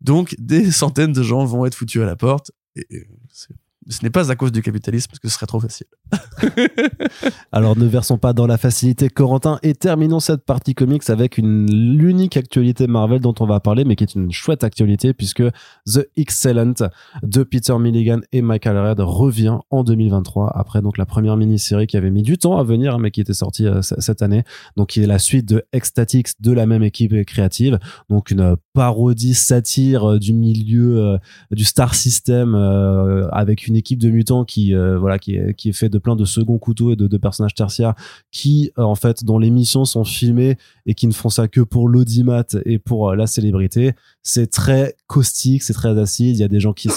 Donc 0.00 0.34
des 0.38 0.70
centaines 0.70 1.12
de 1.12 1.22
gens 1.22 1.44
vont 1.44 1.66
être 1.66 1.74
foutus 1.74 2.00
à 2.00 2.06
la 2.06 2.16
porte 2.16 2.52
et 2.74 3.06
c'est 3.28 3.54
ce 3.88 4.02
n'est 4.02 4.10
pas 4.10 4.30
à 4.30 4.36
cause 4.36 4.52
du 4.52 4.62
capitalisme, 4.62 5.08
parce 5.08 5.18
que 5.18 5.28
ce 5.28 5.34
serait 5.34 5.46
trop 5.46 5.60
facile. 5.60 5.86
Alors 7.52 7.76
ne 7.76 7.86
versons 7.86 8.18
pas 8.18 8.32
dans 8.32 8.46
la 8.46 8.58
facilité, 8.58 9.08
Corentin, 9.08 9.58
et 9.62 9.74
terminons 9.74 10.20
cette 10.20 10.44
partie 10.44 10.74
comics 10.74 11.08
avec 11.08 11.38
une 11.38 11.66
l'unique 11.70 12.36
actualité 12.36 12.86
Marvel 12.86 13.20
dont 13.20 13.34
on 13.40 13.46
va 13.46 13.60
parler, 13.60 13.84
mais 13.84 13.96
qui 13.96 14.04
est 14.04 14.14
une 14.14 14.30
chouette 14.32 14.64
actualité, 14.64 15.14
puisque 15.14 15.42
The 15.86 16.08
Excellent 16.16 16.74
de 17.22 17.42
Peter 17.42 17.76
Milligan 17.78 18.20
et 18.32 18.42
Michael 18.42 18.78
Red 18.78 19.00
revient 19.00 19.58
en 19.70 19.82
2023, 19.82 20.52
après 20.54 20.82
donc 20.82 20.98
la 20.98 21.06
première 21.06 21.36
mini-série 21.36 21.86
qui 21.86 21.96
avait 21.96 22.10
mis 22.10 22.22
du 22.22 22.38
temps 22.38 22.58
à 22.58 22.64
venir, 22.64 22.98
mais 22.98 23.10
qui 23.10 23.20
était 23.20 23.34
sortie 23.34 23.66
euh, 23.66 23.82
cette 23.82 24.22
année, 24.22 24.44
donc 24.76 24.90
qui 24.90 25.02
est 25.02 25.06
la 25.06 25.18
suite 25.18 25.48
de 25.48 25.64
Ecstatics 25.72 26.40
de 26.40 26.52
la 26.52 26.66
même 26.66 26.82
équipe 26.82 27.14
créative, 27.24 27.78
donc 28.08 28.30
une 28.30 28.56
parodie 28.74 29.34
satire 29.34 30.12
euh, 30.12 30.18
du 30.18 30.32
milieu 30.32 30.98
euh, 30.98 31.18
du 31.50 31.64
star 31.64 31.94
system 31.94 32.54
avec 33.32 33.66
une 33.66 33.76
équipe 33.80 33.98
de 33.98 34.10
mutants 34.10 34.44
qui 34.44 34.74
euh, 34.74 34.98
voilà 34.98 35.18
qui 35.18 35.34
est, 35.34 35.54
qui 35.54 35.70
est 35.70 35.72
fait 35.72 35.88
de 35.88 35.98
plein 35.98 36.14
de 36.14 36.24
seconds 36.24 36.58
couteaux 36.58 36.92
et 36.92 36.96
de, 36.96 37.08
de 37.08 37.16
personnages 37.16 37.54
tertiaires 37.54 37.94
qui 38.30 38.70
euh, 38.78 38.82
en 38.82 38.94
fait 38.94 39.24
dont 39.24 39.38
les 39.38 39.50
missions 39.50 39.84
sont 39.84 40.04
filmées 40.04 40.56
et 40.86 40.94
qui 40.94 41.06
ne 41.06 41.12
font 41.12 41.30
ça 41.30 41.48
que 41.48 41.60
pour 41.60 41.88
l'audimat 41.88 42.44
et 42.64 42.78
pour 42.78 43.10
euh, 43.10 43.16
la 43.16 43.26
célébrité 43.26 43.92
c'est 44.22 44.50
très 44.50 44.96
caustique 45.06 45.62
c'est 45.62 45.72
très 45.72 45.98
acide. 45.98 46.36
Il 46.36 46.40
y 46.40 46.44
a 46.44 46.48
des 46.48 46.60
gens 46.60 46.72
qui 46.72 46.88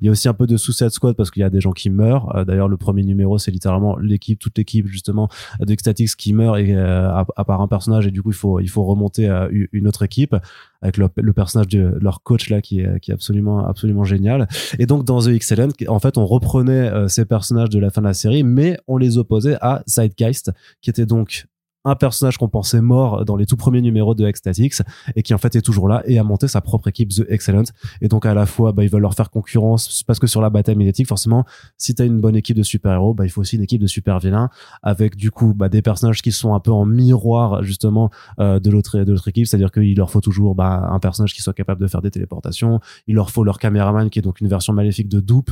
il 0.00 0.06
y 0.06 0.08
a 0.08 0.10
aussi 0.12 0.28
un 0.28 0.34
peu 0.34 0.46
de 0.46 0.56
Suicide 0.56 0.90
Squad 0.90 1.16
parce 1.16 1.30
qu'il 1.30 1.40
y 1.40 1.44
a 1.44 1.50
des 1.50 1.60
gens 1.60 1.72
qui 1.72 1.90
meurent. 1.90 2.44
D'ailleurs 2.46 2.68
le 2.68 2.76
premier 2.76 3.02
numéro 3.02 3.38
c'est 3.38 3.50
littéralement 3.50 3.96
l'équipe 3.96 4.38
toute 4.38 4.56
l'équipe 4.56 4.86
justement 4.86 5.28
de 5.60 5.74
qui 5.74 6.32
meurt 6.32 6.58
et 6.58 6.74
à, 6.74 7.44
part 7.46 7.60
un 7.60 7.68
personnage. 7.68 8.06
Et 8.06 8.10
du 8.10 8.22
coup 8.22 8.30
il 8.30 8.36
faut 8.36 8.60
il 8.60 8.68
faut 8.68 8.84
remonter 8.84 9.28
à 9.28 9.48
une 9.50 9.88
autre 9.88 10.02
équipe 10.02 10.36
avec 10.80 10.96
le, 10.96 11.32
personnage 11.32 11.68
de 11.68 11.98
leur 12.00 12.22
coach 12.22 12.50
là 12.50 12.60
qui 12.60 12.80
est 12.80 13.00
qui 13.00 13.10
est 13.10 13.14
absolument 13.14 13.66
absolument 13.66 14.04
génial. 14.04 14.48
Et 14.78 14.86
donc 14.86 15.04
dans 15.04 15.20
The 15.20 15.28
Excellent 15.28 15.68
en 15.88 15.98
fait 15.98 16.16
on 16.18 16.26
reprenait 16.26 17.08
ces 17.08 17.24
personnages 17.24 17.70
de 17.70 17.78
la 17.78 17.90
fin 17.90 18.00
de 18.00 18.06
la 18.06 18.14
série, 18.14 18.44
mais 18.44 18.78
on 18.86 18.96
les 18.96 19.18
opposait 19.18 19.56
à 19.60 19.82
Sidegeist, 19.86 20.52
qui 20.80 20.90
était 20.90 21.06
donc 21.06 21.46
un 21.88 21.96
personnage 21.96 22.38
qu'on 22.38 22.48
pensait 22.48 22.80
mort 22.80 23.24
dans 23.24 23.36
les 23.36 23.46
tout 23.46 23.56
premiers 23.56 23.82
numéros 23.82 24.14
de 24.14 24.26
Ecstatics 24.26 24.74
et 25.16 25.22
qui 25.22 25.34
en 25.34 25.38
fait 25.38 25.56
est 25.56 25.62
toujours 25.62 25.88
là 25.88 26.02
et 26.06 26.18
a 26.18 26.24
monté 26.24 26.48
sa 26.48 26.60
propre 26.60 26.88
équipe 26.88 27.10
The 27.10 27.24
Excellent. 27.28 27.64
Et 28.00 28.08
donc 28.08 28.26
à 28.26 28.34
la 28.34 28.46
fois 28.46 28.72
bah, 28.72 28.84
ils 28.84 28.90
veulent 28.90 29.02
leur 29.02 29.14
faire 29.14 29.30
concurrence 29.30 30.02
parce 30.02 30.18
que 30.18 30.26
sur 30.26 30.40
la 30.40 30.50
bataille 30.50 30.76
médiatique 30.76 31.06
forcément 31.06 31.44
si 31.76 31.94
t'as 31.94 32.06
une 32.06 32.20
bonne 32.20 32.36
équipe 32.36 32.56
de 32.56 32.62
super 32.62 32.92
héros 32.92 33.14
bah 33.14 33.24
il 33.24 33.30
faut 33.30 33.40
aussi 33.40 33.56
une 33.56 33.62
équipe 33.62 33.80
de 33.80 33.86
super 33.86 34.18
vilains 34.18 34.50
avec 34.82 35.16
du 35.16 35.30
coup 35.30 35.54
bah, 35.54 35.68
des 35.68 35.82
personnages 35.82 36.22
qui 36.22 36.32
sont 36.32 36.54
un 36.54 36.60
peu 36.60 36.70
en 36.70 36.84
miroir 36.84 37.62
justement 37.62 38.10
euh, 38.38 38.60
de 38.60 38.70
l'autre 38.70 38.98
de 38.98 39.12
l'autre 39.12 39.28
équipe. 39.28 39.46
C'est 39.46 39.56
à 39.56 39.58
dire 39.58 39.70
qu'il 39.70 39.96
leur 39.96 40.10
faut 40.10 40.20
toujours 40.20 40.54
bah, 40.54 40.88
un 40.90 40.98
personnage 40.98 41.34
qui 41.34 41.42
soit 41.42 41.52
capable 41.54 41.80
de 41.80 41.86
faire 41.86 42.02
des 42.02 42.10
téléportations. 42.10 42.80
Il 43.06 43.14
leur 43.14 43.30
faut 43.30 43.44
leur 43.44 43.58
caméraman 43.58 44.10
qui 44.10 44.18
est 44.18 44.22
donc 44.22 44.40
une 44.40 44.48
version 44.48 44.72
maléfique 44.72 45.08
de 45.08 45.20
Doop 45.20 45.50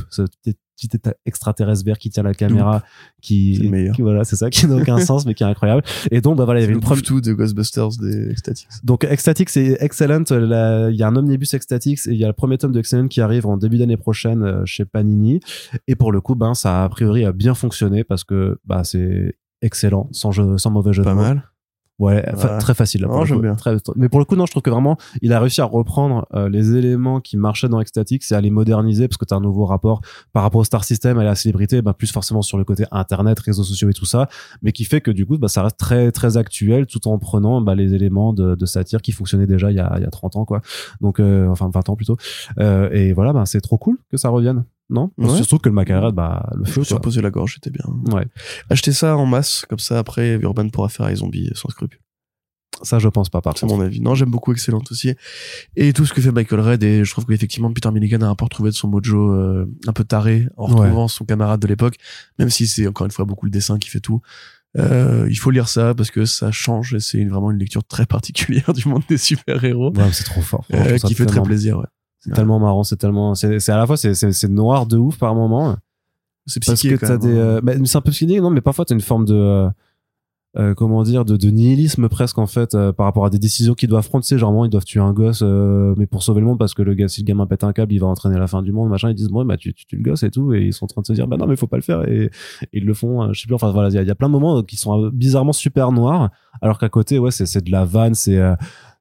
petit 0.77 0.99
extraterrestre 1.25 1.85
vert 1.85 1.97
qui 1.97 2.09
tient 2.09 2.23
la 2.23 2.33
caméra, 2.33 2.83
qui, 3.21 3.71
qui, 3.93 4.01
voilà, 4.01 4.23
c'est 4.23 4.35
ça, 4.35 4.49
qui 4.49 4.67
n'a 4.67 4.75
aucun 4.75 4.99
sens, 5.05 5.25
mais 5.25 5.33
qui 5.33 5.43
est 5.43 5.47
incroyable. 5.47 5.83
Et 6.11 6.21
donc, 6.21 6.37
bah 6.37 6.45
voilà, 6.45 6.59
il 6.59 6.63
y 6.63 6.65
avait 6.65 6.73
une 6.73 6.79
preuve 6.79 7.01
tout 7.01 7.19
de 7.19 7.33
Ghostbusters 7.33 7.89
des 7.99 8.31
Ecstatics. 8.31 8.67
Donc, 8.83 9.03
Ecstatics 9.03 9.49
c'est 9.49 9.77
Excellent. 9.79 10.23
Il 10.29 10.95
y 10.95 11.03
a 11.03 11.07
un 11.07 11.15
omnibus 11.15 11.53
Ecstatics 11.53 12.07
et 12.07 12.11
il 12.11 12.17
y 12.17 12.23
a 12.23 12.27
le 12.27 12.33
premier 12.33 12.57
tome 12.57 12.71
de 12.71 12.79
Excellent 12.79 13.07
qui 13.07 13.21
arrive 13.21 13.47
en 13.47 13.57
début 13.57 13.77
d'année 13.77 13.97
prochaine 13.97 14.43
euh, 14.43 14.65
chez 14.65 14.85
Panini. 14.85 15.39
Et 15.87 15.95
pour 15.95 16.11
le 16.11 16.21
coup, 16.21 16.35
ben, 16.35 16.53
ça 16.53 16.81
a, 16.81 16.83
a 16.85 16.89
priori 16.89 17.25
a 17.25 17.31
bien 17.31 17.55
fonctionné 17.55 18.03
parce 18.03 18.23
que, 18.23 18.59
bah, 18.65 18.83
c'est 18.83 19.35
excellent, 19.61 20.07
sans 20.11 20.31
jeu, 20.31 20.57
sans 20.57 20.69
mauvais 20.69 20.93
jeu 20.93 21.03
Pas 21.03 21.15
mal. 21.15 21.43
Ouais, 21.99 22.23
très 22.59 22.75
facile. 22.75 23.01
Là, 23.01 23.25
j'aime 23.25 23.41
bien. 23.41 23.55
Très... 23.55 23.75
Mais 23.95 24.07
pour 24.07 24.19
le 24.19 24.25
coup, 24.25 24.35
non, 24.35 24.45
je 24.45 24.51
trouve 24.51 24.61
que 24.61 24.69
vraiment, 24.69 24.97
il 25.21 25.33
a 25.33 25.39
réussi 25.39 25.61
à 25.61 25.65
reprendre 25.65 26.27
euh, 26.35 26.47
les 26.47 26.75
éléments 26.75 27.21
qui 27.21 27.37
marchaient 27.37 27.69
dans 27.69 27.81
Ecstatic 27.81 28.23
et 28.29 28.35
à 28.35 28.41
les 28.41 28.51
moderniser 28.51 29.07
parce 29.07 29.17
que 29.17 29.25
tu 29.25 29.33
as 29.33 29.37
un 29.37 29.41
nouveau 29.41 29.65
rapport 29.65 30.01
par 30.31 30.43
rapport 30.43 30.61
au 30.61 30.63
Star 30.63 30.83
System 30.83 31.17
et 31.17 31.21
à 31.21 31.23
la 31.23 31.35
célébrité, 31.35 31.81
bah, 31.81 31.93
plus 31.93 32.11
forcément 32.11 32.43
sur 32.43 32.59
le 32.59 32.65
côté 32.65 32.85
internet, 32.91 33.39
réseaux 33.39 33.63
sociaux 33.63 33.89
et 33.89 33.93
tout 33.93 34.05
ça, 34.05 34.29
mais 34.61 34.71
qui 34.71 34.85
fait 34.85 35.01
que 35.01 35.09
du 35.09 35.25
coup, 35.25 35.39
bah, 35.39 35.47
ça 35.47 35.63
reste 35.63 35.77
très 35.77 36.11
très 36.11 36.37
actuel 36.37 36.85
tout 36.85 37.07
en 37.07 37.17
prenant 37.17 37.61
bah, 37.61 37.73
les 37.73 37.95
éléments 37.95 38.31
de, 38.31 38.53
de 38.53 38.65
satire 38.67 39.01
qui 39.01 39.11
fonctionnaient 39.11 39.47
déjà 39.47 39.71
il 39.71 39.77
y 39.77 39.79
a, 39.79 39.91
il 39.97 40.03
y 40.03 40.05
a 40.05 40.11
30 40.11 40.35
ans, 40.35 40.45
quoi. 40.45 40.61
Donc, 41.01 41.19
euh, 41.19 41.47
enfin 41.47 41.69
20 41.73 41.89
ans 41.89 41.95
plutôt. 41.95 42.17
Euh, 42.59 42.89
et 42.91 43.13
voilà, 43.13 43.33
bah, 43.33 43.43
c'est 43.45 43.61
trop 43.61 43.77
cool 43.77 43.97
que 44.11 44.17
ça 44.17 44.29
revienne 44.29 44.65
non? 44.89 45.11
Ouais. 45.17 45.35
Surtout 45.35 45.57
que 45.59 45.69
le 45.69 45.75
Macarade, 45.75 46.15
bah, 46.15 46.49
le 46.55 46.65
feu. 46.65 46.81
Posé 47.01 47.21
la 47.21 47.29
gorge, 47.29 47.55
c'était 47.55 47.69
bien. 47.69 47.85
Ouais. 48.13 48.25
Acheter 48.69 48.91
ça 48.91 49.17
en 49.17 49.25
masse, 49.25 49.65
comme 49.69 49.79
ça, 49.79 49.99
après, 49.99 50.35
Urban 50.41 50.69
pourra 50.69 50.89
faire 50.89 51.07
les 51.07 51.15
zombies 51.15 51.51
sans 51.53 51.69
scrupule. 51.69 51.99
Ça, 52.83 52.99
je 52.99 53.07
pense 53.07 53.29
pas, 53.29 53.41
par 53.41 53.57
C'est 53.57 53.65
mon 53.65 53.81
avis. 53.81 54.01
Non, 54.01 54.13
j'aime 54.13 54.29
beaucoup 54.29 54.51
Excellent 54.51 54.81
aussi. 54.91 55.15
Et 55.75 55.93
tout 55.93 56.05
ce 56.05 56.13
que 56.13 56.21
fait 56.21 56.31
Michael 56.31 56.59
Red, 56.59 56.83
et 56.83 57.03
je 57.03 57.11
trouve 57.11 57.25
qu'effectivement, 57.25 57.71
Peter 57.71 57.89
Milligan 57.91 58.21
a 58.21 58.27
un 58.27 58.35
peu 58.35 58.45
retrouvé 58.45 58.69
de 58.69 58.75
son 58.75 58.87
mojo 58.87 59.31
euh, 59.31 59.65
un 59.87 59.93
peu 59.93 60.03
taré 60.03 60.47
en 60.57 60.65
retrouvant 60.65 61.07
son 61.07 61.25
camarade 61.25 61.59
de 61.59 61.67
l'époque, 61.67 61.95
même 62.39 62.49
si 62.49 62.67
c'est 62.67 62.87
encore 62.87 63.05
une 63.05 63.11
fois 63.11 63.25
beaucoup 63.25 63.45
le 63.45 63.51
dessin 63.51 63.79
qui 63.79 63.89
fait 63.89 63.99
tout. 63.99 64.21
Euh, 64.77 65.27
il 65.29 65.37
faut 65.37 65.49
lire 65.49 65.69
ça 65.69 65.95
parce 65.95 66.11
que 66.11 66.25
ça 66.25 66.51
change 66.51 66.93
et 66.93 66.99
c'est 66.99 67.23
vraiment 67.25 67.51
une 67.51 67.57
lecture 67.57 67.83
très 67.83 68.05
particulière 68.05 68.73
du 68.75 68.87
monde 68.87 69.03
des 69.09 69.17
super-héros. 69.17 69.91
Ouais, 69.95 70.11
c'est 70.11 70.25
trop 70.25 70.41
fort. 70.41 70.65
Euh, 70.73 70.97
qui 70.99 71.15
fait 71.15 71.25
très 71.25 71.41
plaisir, 71.41 71.79
ouais. 71.79 71.85
C'est 72.27 72.33
tellement 72.33 72.59
marrant, 72.59 72.83
c'est 72.83 72.97
tellement, 72.97 73.35
c'est 73.35 73.69
à 73.69 73.77
la 73.77 73.87
fois, 73.87 73.97
c'est 73.97 74.49
noir 74.49 74.85
de 74.85 74.97
ouf 74.97 75.17
par 75.17 75.33
moment. 75.33 75.77
C'est. 76.45 76.65
Parce 76.65 76.81
que 76.81 76.95
t'as 76.95 77.17
des, 77.17 77.39
hein. 77.39 77.59
bah, 77.61 77.73
c'est 77.83 77.97
un 77.97 78.01
peu 78.01 78.11
psychique, 78.11 78.41
non, 78.41 78.49
mais 78.49 78.61
parfois 78.61 78.85
t'as 78.85 78.95
une 78.95 79.01
forme 79.01 79.25
de, 79.25 79.69
euh, 80.57 80.73
comment 80.73 81.03
dire 81.03 81.23
de, 81.23 81.37
de, 81.37 81.49
nihilisme 81.49 82.09
presque 82.09 82.39
en 82.39 82.47
fait 82.47 82.73
euh, 82.73 82.91
par 82.91 83.05
rapport 83.05 83.25
à 83.25 83.29
des 83.29 83.37
décisions 83.37 83.75
qu'ils 83.75 83.89
doivent 83.89 84.07
prendre 84.07 84.23
tu 84.23 84.29
sais 84.29 84.39
genre 84.39 84.65
ils 84.65 84.69
doivent 84.69 84.85
tuer 84.85 85.01
un 85.01 85.13
gosse 85.13 85.41
euh, 85.43 85.93
mais 85.97 86.07
pour 86.07 86.23
sauver 86.23 86.39
le 86.39 86.47
monde 86.47 86.57
parce 86.57 86.73
que 86.73 86.81
le 86.81 86.95
gars 86.95 87.07
si 87.07 87.21
le 87.21 87.25
gamin 87.25 87.45
pète 87.45 87.63
un 87.63 87.73
câble 87.73 87.93
il 87.93 87.99
va 87.99 88.07
entraîner 88.07 88.39
la 88.39 88.47
fin 88.47 88.63
du 88.63 88.71
monde 88.71 88.89
machin 88.89 89.09
ils 89.09 89.13
disent 89.13 89.27
bon 89.27 89.45
bah 89.45 89.55
tu, 89.57 89.73
tu 89.75 89.85
tues 89.85 89.97
le 89.97 90.01
gosse 90.01 90.23
et 90.23 90.31
tout 90.31 90.55
et 90.55 90.61
ils 90.61 90.73
sont 90.73 90.85
en 90.85 90.87
train 90.87 91.01
de 91.01 91.05
se 91.05 91.13
dire 91.13 91.27
bah 91.27 91.37
non 91.37 91.45
mais 91.45 91.55
faut 91.57 91.67
pas 91.67 91.75
le 91.75 91.83
faire 91.83 92.07
et, 92.07 92.31
ils 92.73 92.85
le 92.85 92.93
font 92.95 93.31
je 93.33 93.41
sais 93.41 93.45
plus 93.45 93.53
enfin 93.53 93.71
voilà 93.71 93.89
il 93.89 94.01
y, 94.01 94.03
y, 94.03 94.09
a 94.09 94.15
plein 94.15 94.29
de 94.29 94.31
moments 94.31 94.63
qui 94.63 94.77
sont 94.77 95.11
bizarrement 95.13 95.53
super 95.53 95.91
noirs 95.91 96.31
alors 96.61 96.79
qu'à 96.79 96.89
côté 96.89 97.19
ouais 97.19 97.29
c'est 97.29 97.45
c'est 97.45 97.63
de 97.63 97.71
la 97.71 97.85
vanne 97.85 98.15
c'est 98.15 98.41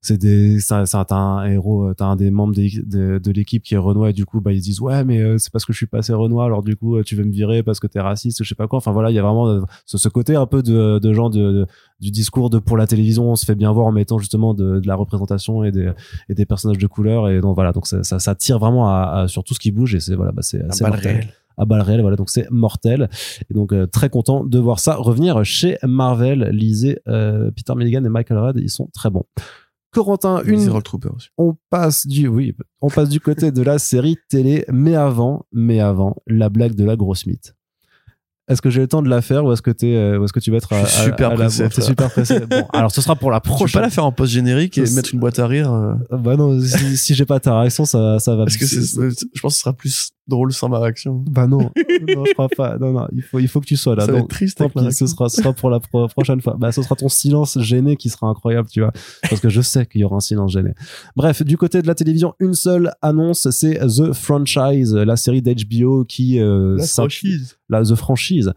c'est 0.00 0.18
des 0.18 0.60
ça, 0.60 0.84
t'as 0.86 1.16
un 1.16 1.46
héros 1.46 1.92
t'as 1.94 2.06
un 2.06 2.16
des 2.16 2.30
membres 2.30 2.54
de, 2.54 3.18
de, 3.18 3.30
l'équipe 3.32 3.62
qui 3.62 3.74
est 3.74 3.78
Renoir 3.78 4.08
et 4.08 4.12
du 4.12 4.24
coup 4.24 4.40
bah 4.40 4.52
ils 4.52 4.60
disent 4.60 4.80
ouais 4.80 5.04
mais 5.04 5.20
euh, 5.20 5.38
c'est 5.38 5.52
parce 5.52 5.64
que 5.64 5.72
je 5.72 5.78
suis 5.78 5.86
passé 5.86 6.12
Renoir 6.12 6.46
alors 6.46 6.62
du 6.62 6.76
coup 6.76 7.02
tu 7.02 7.16
veux 7.16 7.24
me 7.24 7.32
virer 7.32 7.62
parce 7.62 7.80
que 7.80 7.86
t'es 7.86 8.00
raciste 8.00 8.42
je 8.42 8.48
sais 8.48 8.54
pas 8.54 8.68
quoi 8.68 8.78
enfin 8.78 8.92
voilà 8.92 9.10
il 9.10 9.14
y 9.14 9.18
a 9.18 9.22
vraiment 9.22 9.48
euh, 9.48 9.60
ce, 9.84 9.98
ce, 9.98 10.08
côté 10.08 10.36
un 10.36 10.46
peu 10.46 10.62
de, 10.62 10.98
de 10.98 11.12
gens 11.12 11.30
de, 11.30 11.66
du 12.00 12.10
discours 12.10 12.50
de 12.50 12.58
pour 12.58 12.76
la 12.76 12.86
télévision 12.86 13.30
on 13.30 13.36
se 13.36 13.44
fait 13.44 13.54
bien 13.54 13.72
voir 13.72 13.86
en 13.86 13.92
mettant 13.92 14.18
justement 14.18 14.54
de, 14.54 14.80
de 14.80 14.86
la 14.86 14.94
représentation 14.94 15.64
et 15.64 15.72
des 15.72 15.90
et 16.28 16.34
des 16.34 16.46
personnages 16.46 16.78
de 16.78 16.86
couleur 16.86 17.28
et 17.28 17.40
donc 17.40 17.54
voilà 17.54 17.72
donc 17.72 17.86
ça, 17.86 18.02
ça, 18.02 18.18
ça 18.18 18.34
tire 18.34 18.58
vraiment 18.58 18.88
à, 18.88 19.26
sur 19.28 19.44
tout 19.44 19.54
ce 19.54 19.60
qui 19.60 19.70
bouge 19.70 19.94
et 19.94 20.00
c'est 20.00 20.14
voilà 20.14 20.32
bah 20.32 20.42
c'est 20.42 20.62
réel 20.94 21.28
à 21.58 21.64
balles 21.64 21.80
réelles. 21.80 22.02
Voilà, 22.02 22.16
donc 22.16 22.28
c'est 22.28 22.50
mortel. 22.50 23.08
Et 23.50 23.54
donc 23.54 23.72
euh, 23.72 23.86
très 23.86 24.10
content 24.10 24.44
de 24.44 24.58
voir 24.58 24.78
ça 24.78 24.94
revenir 24.94 25.42
chez 25.42 25.78
Marvel. 25.82 26.50
Lisez 26.52 26.98
Peter 27.06 27.74
Milligan 27.74 28.04
et 28.04 28.10
Michael 28.10 28.38
Red, 28.38 28.56
ils 28.58 28.68
sont 28.68 28.90
très 28.92 29.08
bons. 29.08 29.24
Corentin, 29.96 30.42
une. 30.44 30.70
On 31.38 31.56
passe 31.70 32.06
du, 32.06 32.28
oui, 32.28 32.54
on 32.82 32.90
passe 32.90 33.08
du 33.08 33.18
côté 33.18 33.50
de 33.50 33.62
la 33.62 33.78
série 33.80 34.18
télé, 34.28 34.66
mais 34.70 34.94
avant, 34.94 35.46
mais 35.52 35.80
avant, 35.80 36.16
la 36.26 36.50
blague 36.50 36.74
de 36.74 36.84
la 36.84 36.96
grosse 36.96 37.24
mythe. 37.24 37.54
Est-ce 38.48 38.60
que 38.62 38.70
j'ai 38.70 38.82
le 38.82 38.88
temps 38.88 39.02
de 39.02 39.08
la 39.08 39.22
faire 39.22 39.44
ou 39.44 39.52
est-ce 39.52 39.62
que, 39.62 39.70
es, 39.70 39.96
euh, 39.96 40.22
est-ce 40.22 40.32
que 40.32 40.38
tu 40.38 40.50
vas 40.50 40.58
être 40.58 40.72
à, 40.72 40.84
super 40.86 41.34
pressé 41.34 41.68
super 41.80 42.10
pressé. 42.12 42.40
Bon, 42.40 42.64
alors 42.72 42.92
ce 42.92 43.00
sera 43.00 43.16
pour 43.16 43.32
la 43.32 43.40
prochaine. 43.40 43.66
Tu 43.66 43.72
peux 43.72 43.78
pas 43.78 43.86
la 43.86 43.90
faire 43.90 44.04
en 44.04 44.12
post 44.12 44.32
générique 44.32 44.78
et 44.78 44.88
mettre 44.90 45.14
une 45.14 45.18
boîte 45.18 45.38
à 45.38 45.48
rire. 45.48 45.72
Euh. 45.72 45.94
Bah 46.12 46.36
non, 46.36 46.60
si, 46.60 46.96
si 46.96 47.14
j'ai 47.14 47.24
pas 47.24 47.40
ta 47.40 47.58
réaction, 47.58 47.84
ça, 47.86 48.20
ça 48.20 48.36
va. 48.36 48.44
Parce 48.44 48.56
que 48.56 48.66
je 48.66 49.40
pense 49.40 49.54
que 49.54 49.56
ce 49.56 49.60
sera 49.60 49.72
plus 49.72 50.12
drôle 50.28 50.52
sans 50.52 50.68
ma 50.68 50.78
réaction. 50.78 51.24
Bah 51.28 51.46
non, 51.46 51.58
non 52.16 52.24
je 52.24 52.32
crois 52.32 52.48
pas. 52.48 52.78
Non, 52.78 52.92
non, 52.92 53.06
il 53.12 53.22
faut, 53.22 53.38
il 53.38 53.48
faut 53.48 53.60
que 53.60 53.66
tu 53.66 53.76
sois 53.76 53.94
là. 53.94 54.06
Ça 54.06 54.12
va 54.12 54.18
être 54.18 54.28
triste. 54.28 54.58
Tant 54.58 54.68
pis, 54.68 54.92
ce 54.92 55.06
sera, 55.06 55.28
ce 55.28 55.42
sera 55.42 55.52
pour 55.52 55.70
la 55.70 55.80
prochaine 55.80 56.40
fois. 56.40 56.56
Bah, 56.58 56.72
ce 56.72 56.82
sera 56.82 56.96
ton 56.96 57.08
silence 57.08 57.58
gêné 57.60 57.96
qui 57.96 58.08
sera 58.08 58.28
incroyable, 58.28 58.68
tu 58.68 58.80
vois. 58.80 58.92
Parce 59.28 59.40
que 59.40 59.48
je 59.48 59.60
sais 59.60 59.86
qu'il 59.86 60.00
y 60.00 60.04
aura 60.04 60.16
un 60.16 60.20
silence 60.20 60.52
gêné. 60.52 60.72
Bref, 61.14 61.42
du 61.42 61.56
côté 61.56 61.82
de 61.82 61.86
la 61.86 61.94
télévision, 61.94 62.34
une 62.40 62.54
seule 62.54 62.92
annonce, 63.02 63.48
c'est 63.50 63.78
The 63.78 64.12
Franchise, 64.12 64.94
la 64.94 65.16
série 65.16 65.42
d'HBO 65.42 66.04
qui, 66.04 66.40
euh, 66.40 66.76
la 66.76 66.86
franchise. 66.86 67.56
La 67.68 67.82
The 67.82 67.94
Franchise 67.94 68.52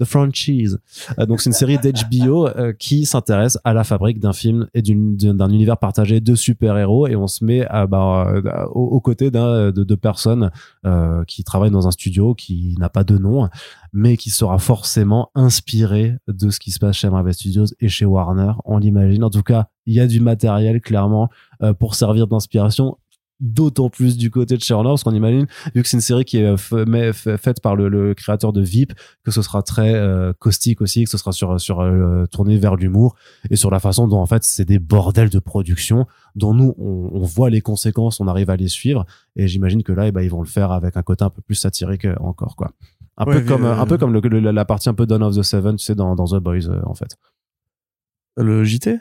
The 0.00 0.04
Franchise. 0.04 0.78
Euh, 1.18 1.26
donc 1.26 1.40
c'est 1.40 1.50
une 1.50 1.54
série 1.54 1.78
d'HBO 1.78 2.48
euh, 2.48 2.72
qui 2.72 3.06
s'intéresse 3.06 3.58
à 3.64 3.72
la 3.72 3.84
fabrique 3.84 4.18
d'un 4.18 4.32
film 4.32 4.66
et 4.74 4.82
d'un 4.82 5.50
univers 5.50 5.78
partagé 5.78 6.20
de 6.20 6.34
super-héros 6.34 7.06
et 7.06 7.16
on 7.16 7.28
se 7.28 7.44
met 7.44 7.66
bah, 7.88 8.26
euh, 8.28 8.64
aux, 8.72 9.00
côtés 9.00 9.30
de, 9.30 9.70
de, 9.70 9.94
personnes 9.94 10.50
qui 11.26 11.44
travaillent 11.44 11.70
dans 11.70 11.86
un 11.86 11.90
studio 11.90 12.34
qui 12.34 12.74
n'a 12.78 12.88
pas 12.88 13.04
de 13.04 13.16
nom 13.18 13.48
mais 13.92 14.16
qui 14.16 14.30
sera 14.30 14.58
forcément 14.58 15.30
inspiré 15.34 16.16
de 16.26 16.50
ce 16.50 16.58
qui 16.58 16.72
se 16.72 16.80
passe 16.80 16.96
chez 16.96 17.08
Marvel 17.08 17.32
Studios 17.32 17.66
et 17.80 17.88
chez 17.88 18.04
Warner, 18.04 18.52
on 18.64 18.78
l'imagine. 18.78 19.22
En 19.22 19.30
tout 19.30 19.44
cas, 19.44 19.68
il 19.86 19.94
y 19.94 20.00
a 20.00 20.08
du 20.08 20.18
matériel 20.20 20.80
clairement 20.80 21.30
pour 21.78 21.94
servir 21.94 22.26
d'inspiration 22.26 22.98
d'autant 23.44 23.90
plus 23.90 24.16
du 24.16 24.30
côté 24.30 24.56
de 24.56 24.62
Sherlock 24.62 24.92
parce 24.92 25.04
qu'on 25.04 25.14
imagine 25.14 25.46
vu 25.74 25.82
que 25.82 25.88
c'est 25.88 25.98
une 25.98 26.00
série 26.00 26.24
qui 26.24 26.38
est 26.38 26.56
faite 26.56 27.60
par 27.60 27.76
le, 27.76 28.14
créateur 28.14 28.52
de 28.52 28.62
VIP 28.62 28.94
que 29.22 29.30
ce 29.30 29.42
sera 29.42 29.62
très 29.62 29.94
euh, 29.94 30.32
caustique 30.38 30.80
aussi 30.80 31.04
que 31.04 31.10
ce 31.10 31.18
sera 31.18 31.32
sur 31.32 31.60
sur 31.60 31.80
euh, 31.80 32.24
tourné 32.26 32.56
vers 32.56 32.76
l'humour 32.76 33.16
et 33.50 33.56
sur 33.56 33.70
la 33.70 33.80
façon 33.80 34.08
dont 34.08 34.18
en 34.18 34.26
fait 34.26 34.44
c'est 34.44 34.64
des 34.64 34.78
bordels 34.78 35.28
de 35.28 35.38
production 35.38 36.06
dont 36.34 36.54
nous 36.54 36.74
on, 36.78 37.20
voit 37.20 37.50
les 37.50 37.60
conséquences 37.60 38.18
on 38.18 38.28
arrive 38.28 38.48
à 38.48 38.56
les 38.56 38.68
suivre 38.68 39.04
et 39.36 39.46
j'imagine 39.46 39.82
que 39.82 39.92
là 39.92 40.08
eh 40.08 40.12
ben, 40.12 40.22
ils 40.22 40.30
vont 40.30 40.42
le 40.42 40.48
faire 40.48 40.72
avec 40.72 40.96
un 40.96 41.02
côté 41.02 41.24
un 41.24 41.30
peu 41.30 41.42
plus 41.42 41.54
satirique 41.54 42.06
euh, 42.06 42.14
encore 42.20 42.56
quoi. 42.56 42.72
Un 43.16 43.26
peu 43.26 43.42
comme 43.42 43.64
un 43.64 43.86
peu 43.86 43.96
comme 43.96 44.12
le, 44.12 44.40
la 44.40 44.64
partie 44.64 44.88
un 44.88 44.94
peu 44.94 45.06
Dawn 45.06 45.22
of 45.22 45.36
the 45.36 45.42
Seven 45.42 45.76
tu 45.76 45.84
sais 45.84 45.94
dans, 45.94 46.16
dans 46.16 46.26
The 46.26 46.42
Boys 46.42 46.68
en 46.84 46.94
fait. 46.94 47.16
le 48.36 48.64
JT 48.64 48.98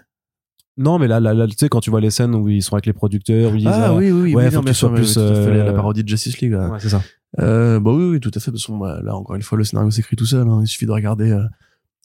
non, 0.77 0.99
mais 0.99 1.07
là, 1.07 1.19
là, 1.19 1.33
là 1.33 1.47
tu 1.47 1.55
sais, 1.57 1.69
quand 1.69 1.79
tu 1.79 1.89
vois 1.89 2.01
les 2.01 2.09
scènes 2.09 2.33
où 2.35 2.49
ils 2.49 2.63
sont 2.63 2.73
avec 2.75 2.85
les 2.85 2.93
producteurs, 2.93 3.51
où 3.51 3.55
ils 3.55 3.67
ah 3.67 3.89
disent, 3.89 3.97
oui, 3.97 4.11
oui, 4.11 4.35
ouais, 4.35 4.45
oui, 4.45 4.51
faut 4.51 4.61
que 4.61 4.67
tu 4.67 4.73
sois 4.73 4.93
plus 4.93 5.15
euh... 5.17 5.63
la 5.65 5.73
parodie 5.73 6.03
de 6.03 6.09
Justice 6.09 6.39
League. 6.39 6.51
Là. 6.51 6.69
Ouais, 6.69 6.79
c'est 6.79 6.89
ça. 6.89 7.01
Euh, 7.39 7.79
bah 7.79 7.91
oui, 7.91 8.11
oui, 8.11 8.19
tout 8.19 8.31
à 8.33 8.39
fait. 8.39 8.51
De 8.51 8.55
toute 8.55 8.61
façon, 8.61 8.77
bah, 8.77 8.99
là, 9.03 9.15
encore 9.15 9.35
une 9.35 9.41
fois, 9.41 9.57
le 9.57 9.63
scénario 9.63 9.91
s'écrit 9.91 10.15
tout 10.15 10.25
seul. 10.25 10.47
Hein. 10.47 10.61
Il 10.63 10.67
suffit 10.67 10.85
de 10.85 10.91
regarder, 10.91 11.31
euh, 11.31 11.43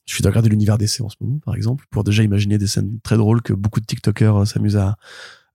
il 0.07 0.11
suffit 0.11 0.23
de 0.23 0.29
regarder 0.29 0.49
l'univers 0.49 0.79
d'essai 0.79 1.03
en 1.03 1.09
ce 1.09 1.17
moment, 1.21 1.39
par 1.45 1.55
exemple, 1.55 1.87
pour 1.91 2.05
déjà 2.05 2.23
imaginer 2.23 2.59
des 2.59 2.67
scènes 2.67 2.99
très 3.03 3.17
drôles 3.17 3.43
que 3.43 3.53
beaucoup 3.53 3.81
de 3.81 3.87
TikTokers 3.87 4.37
euh, 4.37 4.45
s'amusent 4.45 4.77
à, 4.77 4.97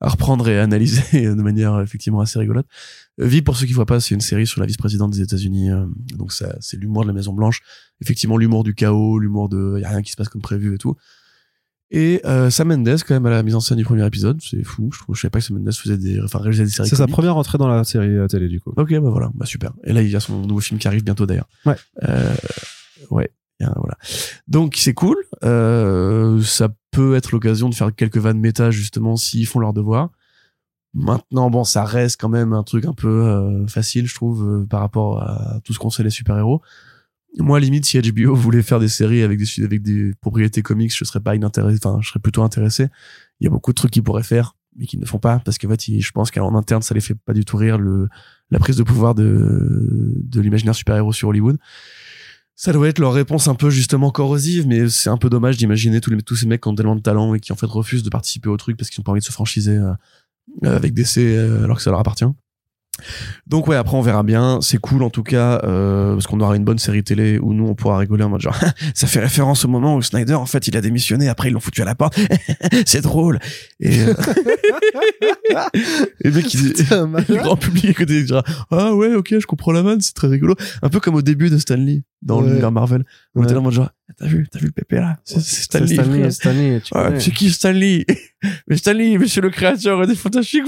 à 0.03 0.09
reprendre 0.09 0.47
et 0.49 0.59
à 0.59 0.63
analyser 0.63 1.21
de 1.35 1.41
manière 1.41 1.79
effectivement 1.79 2.19
assez 2.19 2.37
rigolote. 2.37 2.67
Euh, 3.19 3.25
Vie, 3.25 3.41
pour 3.41 3.55
ceux 3.55 3.65
qui 3.65 3.73
voient 3.73 3.85
pas, 3.85 3.99
c'est 3.99 4.13
une 4.13 4.21
série 4.21 4.45
sur 4.45 4.59
la 4.59 4.67
vice-présidente 4.67 5.11
des 5.11 5.21
États-Unis. 5.21 5.71
Euh, 5.71 5.85
donc 6.15 6.33
ça, 6.33 6.55
c'est 6.59 6.77
l'humour 6.77 7.03
de 7.03 7.07
la 7.07 7.13
Maison 7.13 7.33
Blanche. 7.33 7.61
Effectivement, 8.01 8.37
l'humour 8.37 8.63
du 8.63 8.75
chaos, 8.75 9.17
l'humour 9.17 9.49
de, 9.49 9.79
y 9.79 9.85
a 9.85 9.89
rien 9.89 10.01
qui 10.01 10.11
se 10.11 10.17
passe 10.17 10.29
comme 10.29 10.41
prévu 10.41 10.75
et 10.75 10.77
tout. 10.77 10.95
Et 11.93 12.19
euh, 12.25 12.49
Sam 12.49 12.67
Mendes, 12.67 12.97
quand 13.07 13.13
même, 13.13 13.25
à 13.25 13.29
la 13.29 13.43
mise 13.43 13.55
en 13.55 13.61
scène 13.61 13.77
du 13.77 13.85
premier 13.85 14.05
épisode, 14.05 14.41
c'est 14.41 14.63
fou. 14.63 14.89
Je, 14.91 14.99
trouve, 14.99 15.15
je 15.15 15.21
savais 15.21 15.29
pas 15.29 15.39
que 15.39 15.45
Sam 15.45 15.57
Mendes 15.57 15.73
faisait 15.73 15.97
des, 15.97 16.19
enfin, 16.21 16.39
réalisait 16.39 16.65
des 16.65 16.71
séries. 16.71 16.89
C'est 16.89 16.97
sa 16.97 17.07
première 17.07 17.37
entrée 17.37 17.57
dans 17.57 17.67
la 17.67 17.85
série 17.85 18.17
euh, 18.17 18.27
télé, 18.27 18.49
du 18.49 18.59
coup. 18.59 18.73
Ok, 18.75 18.91
bah 18.91 19.09
voilà, 19.09 19.31
bah 19.35 19.45
super. 19.45 19.71
Et 19.85 19.93
là, 19.93 20.01
il 20.01 20.09
y 20.09 20.15
a 20.15 20.19
son 20.19 20.41
nouveau 20.41 20.59
film 20.59 20.79
qui 20.79 20.87
arrive 20.87 21.03
bientôt, 21.03 21.25
d'ailleurs. 21.25 21.47
Ouais. 21.65 21.75
Euh, 22.03 22.35
ouais. 23.11 23.31
Voilà. 23.75 23.97
Donc 24.47 24.75
c'est 24.77 24.93
cool. 24.93 25.17
Euh, 25.43 26.41
ça 26.41 26.69
peut 26.91 27.15
être 27.15 27.31
l'occasion 27.31 27.69
de 27.69 27.75
faire 27.75 27.93
quelques 27.95 28.17
vannes 28.17 28.39
méta 28.39 28.71
justement 28.71 29.15
s'ils 29.15 29.47
font 29.47 29.59
leur 29.59 29.73
devoir. 29.73 30.09
Maintenant, 30.93 31.49
bon, 31.49 31.63
ça 31.63 31.85
reste 31.85 32.21
quand 32.21 32.29
même 32.29 32.53
un 32.53 32.61
truc 32.61 32.85
un 32.85 32.93
peu 32.93 33.07
euh, 33.07 33.65
facile, 33.65 34.05
je 34.05 34.13
trouve, 34.13 34.47
euh, 34.47 34.65
par 34.65 34.79
rapport 34.79 35.23
à 35.23 35.59
tout 35.63 35.73
ce 35.73 35.79
qu'on 35.79 35.89
sait 35.89 36.03
les 36.03 36.11
super-héros. 36.11 36.61
Moi, 37.39 37.59
limite, 37.59 37.85
si 37.85 37.99
HBO 37.99 38.35
voulait 38.35 38.61
faire 38.61 38.79
des 38.79 38.87
séries 38.87 39.23
avec 39.23 39.39
des 39.39 39.63
avec 39.63 39.81
des 39.81 40.13
propriétés 40.21 40.61
comics, 40.61 40.95
je 40.95 41.03
serais 41.03 41.19
pas 41.19 41.35
inintéressé. 41.35 41.79
Enfin, 41.83 41.99
je 42.01 42.09
serais 42.09 42.19
plutôt 42.19 42.43
intéressé. 42.43 42.87
Il 43.39 43.45
y 43.45 43.47
a 43.47 43.49
beaucoup 43.49 43.71
de 43.71 43.75
trucs 43.75 43.91
qu'ils 43.91 44.03
pourraient 44.03 44.23
faire, 44.23 44.55
mais 44.75 44.85
qu'ils 44.85 44.99
ne 44.99 45.05
font 45.05 45.19
pas 45.19 45.39
parce 45.39 45.57
que 45.57 45.67
fait, 45.67 45.99
je 45.99 46.11
pense 46.11 46.29
qu'en 46.29 46.55
interne, 46.55 46.83
ça 46.83 46.93
les 46.93 47.01
fait 47.01 47.15
pas 47.15 47.33
du 47.33 47.43
tout 47.43 47.57
rire 47.57 47.79
la 48.51 48.59
prise 48.59 48.77
de 48.77 48.83
pouvoir 48.83 49.15
de 49.15 50.41
l'imaginaire 50.41 50.75
super-héros 50.75 51.13
sur 51.13 51.29
Hollywood. 51.29 51.57
Ça 52.55 52.71
doit 52.71 52.87
être 52.87 52.99
leur 52.99 53.13
réponse 53.13 53.47
un 53.47 53.55
peu 53.55 53.69
justement 53.69 54.11
corrosive, 54.11 54.67
mais 54.67 54.87
c'est 54.87 55.09
un 55.09 55.17
peu 55.17 55.29
dommage 55.29 55.57
d'imaginer 55.57 55.99
tous 56.01 56.35
ces 56.35 56.45
mecs 56.45 56.61
qui 56.61 56.67
ont 56.67 56.75
tellement 56.75 56.95
de 56.95 57.01
talent 57.01 57.33
et 57.33 57.39
qui 57.39 57.51
en 57.51 57.55
fait 57.55 57.65
refusent 57.65 58.03
de 58.03 58.09
participer 58.09 58.49
au 58.49 58.57
truc 58.57 58.77
parce 58.77 58.89
qu'ils 58.89 59.01
ont 59.01 59.03
pas 59.03 59.11
envie 59.11 59.21
de 59.21 59.25
se 59.25 59.31
franchiser 59.31 59.77
euh, 59.77 59.93
avec 60.61 60.93
DC 60.93 61.17
euh, 61.17 61.63
alors 61.63 61.77
que 61.77 61.83
ça 61.83 61.89
leur 61.89 61.99
appartient. 61.99 62.25
Donc 63.47 63.67
ouais, 63.67 63.75
après 63.75 63.97
on 63.97 64.01
verra 64.01 64.23
bien. 64.23 64.59
C'est 64.61 64.77
cool 64.77 65.03
en 65.03 65.09
tout 65.09 65.23
cas 65.23 65.59
euh, 65.63 66.13
parce 66.13 66.27
qu'on 66.27 66.39
aura 66.39 66.55
une 66.55 66.63
bonne 66.63 66.77
série 66.77 67.03
télé 67.03 67.39
où 67.39 67.53
nous 67.53 67.67
on 67.67 67.75
pourra 67.75 67.97
rigoler 67.97 68.23
en 68.23 68.29
mode 68.29 68.41
genre 68.41 68.57
ça 68.93 69.07
fait 69.07 69.19
référence 69.19 69.65
au 69.65 69.67
moment 69.67 69.95
où 69.95 70.01
Snyder 70.01 70.35
en 70.35 70.45
fait 70.45 70.67
il 70.67 70.77
a 70.77 70.81
démissionné 70.81 71.27
après 71.27 71.49
ils 71.49 71.53
l'ont 71.53 71.59
foutu 71.59 71.81
à 71.81 71.85
la 71.85 71.95
porte. 71.95 72.17
c'est 72.85 73.01
drôle. 73.01 73.39
Et 73.79 74.01
euh... 74.01 74.13
et 76.23 76.31
mec 76.31 76.53
il 76.53 76.67
le 76.67 77.35
grand 77.37 77.57
public 77.57 77.85
écoute 77.85 78.07
dira 78.07 78.43
ah 78.71 78.93
ouais 78.93 79.13
ok 79.15 79.39
je 79.39 79.45
comprends 79.45 79.71
la 79.71 79.81
vanne 79.81 80.01
c'est 80.01 80.13
très 80.13 80.27
rigolo. 80.27 80.55
Un 80.81 80.89
peu 80.89 80.99
comme 80.99 81.15
au 81.15 81.21
début 81.21 81.49
de 81.49 81.57
Stanley 81.57 82.03
dans 82.21 82.41
l'univers 82.41 82.71
Marvel. 82.71 83.03
On 83.35 83.43
était 83.43 83.53
là 83.53 83.59
en 83.59 83.63
mode 83.63 83.73
genre 83.73 83.89
t'as 84.17 84.27
vu 84.27 84.47
t'as 84.51 84.59
vu 84.59 84.67
le 84.67 84.71
pépé 84.71 84.97
là? 84.97 85.17
C'est 85.23 85.41
Stanley. 85.41 85.95
Stanley, 85.95 86.31
Stanley 86.31 86.81
tu 86.81 86.97
ouais, 86.97 87.19
c'est 87.19 87.31
qui 87.31 87.49
Stanley 87.51 88.05
Mais 88.67 88.77
Stanley 88.77 89.17
monsieur 89.17 89.41
le 89.41 89.49
créateur 89.49 90.05
des 90.05 90.15
Fantastiques 90.15 90.63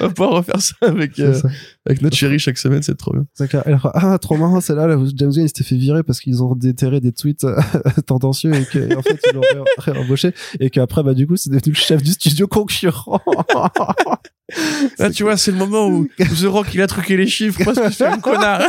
on 0.00 0.04
va 0.04 0.08
pouvoir 0.08 0.30
refaire 0.30 0.60
ça 0.60 0.74
avec, 0.82 1.18
euh, 1.18 1.40
avec 1.86 2.02
notre 2.02 2.16
chérie 2.16 2.38
chaque 2.38 2.58
semaine, 2.58 2.82
c'est 2.82 2.96
trop 2.96 3.12
bien. 3.12 3.26
Alors, 3.64 3.90
ah, 3.94 4.18
trop 4.18 4.36
marrant, 4.36 4.60
c'est 4.60 4.74
là, 4.74 4.86
là 4.86 4.96
James 5.14 5.30
Gunn 5.30 5.46
s'était 5.46 5.64
fait 5.64 5.76
virer 5.76 6.02
parce 6.02 6.20
qu'ils 6.20 6.42
ont 6.42 6.54
déterré 6.54 7.00
des 7.00 7.12
tweets 7.12 7.44
euh, 7.44 7.60
tendancieux 8.06 8.52
et 8.54 8.64
qu'en 8.64 9.02
fait, 9.02 9.18
ils 9.30 9.34
l'ont 9.34 9.64
réembauché 9.78 10.32
et 10.58 10.70
qu'après, 10.70 11.02
bah, 11.02 11.14
du 11.14 11.26
coup, 11.26 11.36
c'est 11.36 11.50
devenu 11.50 11.72
le 11.72 11.74
chef 11.74 12.02
du 12.02 12.12
studio 12.12 12.46
concurrent. 12.46 13.20
là, 14.98 15.10
tu 15.10 15.22
vois, 15.22 15.36
c'est 15.36 15.52
le 15.52 15.58
moment 15.58 15.88
où 15.88 16.08
The 16.18 16.46
Rock, 16.46 16.68
il 16.74 16.82
a 16.82 16.86
truqué 16.86 17.16
les 17.16 17.26
chiffres 17.26 17.60
parce 17.64 17.78
que 17.78 17.92
c'est 17.92 18.06
un 18.06 18.18
connard. 18.18 18.62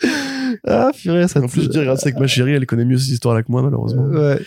ah, 0.66 0.90
purée, 0.96 1.28
ça 1.28 1.40
En 1.40 1.48
plus, 1.48 1.62
je 1.62 1.68
dirais, 1.68 1.94
c'est 1.96 2.12
que 2.12 2.18
ma 2.18 2.26
chérie, 2.26 2.52
elle 2.52 2.66
connaît 2.66 2.84
mieux 2.84 2.98
cette 2.98 3.10
histoire-là 3.10 3.42
que 3.42 3.50
moi, 3.50 3.62
malheureusement. 3.62 4.04
Ouais. 4.04 4.40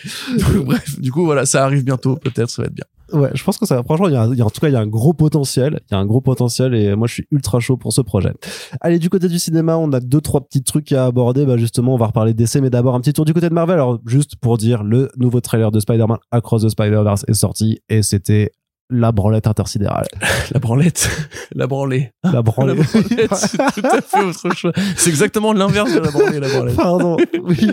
bref, 0.64 1.00
du 1.00 1.12
coup, 1.12 1.24
voilà, 1.24 1.46
ça 1.46 1.64
arrive 1.64 1.84
bientôt, 1.84 2.16
peut-être, 2.16 2.50
ça 2.50 2.62
va 2.62 2.66
être 2.66 2.74
bien. 2.74 2.86
Ouais, 3.12 3.30
je 3.34 3.44
pense 3.44 3.58
que 3.58 3.66
ça, 3.66 3.82
franchement, 3.82 4.08
il 4.08 4.14
y, 4.14 4.16
a, 4.16 4.24
en 4.24 4.50
tout 4.50 4.60
cas, 4.60 4.68
il 4.68 4.72
y 4.72 4.76
a 4.76 4.80
un 4.80 4.86
gros 4.86 5.12
potentiel. 5.12 5.80
Il 5.90 5.94
y 5.94 5.96
a 5.96 5.98
un 5.98 6.06
gros 6.06 6.20
potentiel 6.20 6.74
et 6.74 6.94
moi, 6.94 7.06
je 7.06 7.14
suis 7.14 7.26
ultra 7.30 7.60
chaud 7.60 7.76
pour 7.76 7.92
ce 7.92 8.00
projet. 8.00 8.32
Allez, 8.80 8.98
du 8.98 9.10
côté 9.10 9.28
du 9.28 9.38
cinéma, 9.38 9.76
on 9.76 9.92
a 9.92 10.00
deux, 10.00 10.20
trois 10.20 10.40
petits 10.40 10.62
trucs 10.62 10.92
à 10.92 11.06
aborder. 11.06 11.44
Bah, 11.46 11.56
justement, 11.56 11.94
on 11.94 11.98
va 11.98 12.06
reparler 12.06 12.34
d'essai, 12.34 12.60
mais 12.60 12.70
d'abord 12.70 12.94
un 12.94 13.00
petit 13.00 13.12
tour 13.12 13.24
du 13.24 13.34
côté 13.34 13.48
de 13.48 13.54
Marvel. 13.54 13.74
Alors, 13.74 13.98
juste 14.06 14.36
pour 14.36 14.58
dire, 14.58 14.82
le 14.82 15.10
nouveau 15.16 15.40
trailer 15.40 15.70
de 15.70 15.80
Spider-Man 15.80 16.18
Across 16.30 16.64
the 16.64 16.68
Spider-Verse 16.70 17.24
est 17.28 17.34
sorti 17.34 17.80
et 17.88 18.02
c'était 18.02 18.52
la 18.90 19.10
branlette 19.10 19.46
intersidérale. 19.46 20.06
La 20.52 20.60
branlette 20.60 21.08
La 21.54 21.66
branlée. 21.66 22.12
La 22.24 22.42
branlée. 22.42 22.74
La 22.76 22.84
branlette, 22.84 23.34
c'est 23.34 23.56
tout 23.56 23.86
à 23.86 24.00
fait 24.02 24.22
autre 24.22 24.54
chose. 24.54 24.72
C'est 24.96 25.10
exactement 25.10 25.52
l'inverse 25.52 25.94
de 25.94 26.00
la 26.00 26.10
branlée, 26.10 26.40
la 26.40 26.48
branlette. 26.48 26.76
Pardon, 26.76 27.16
oui. 27.42 27.70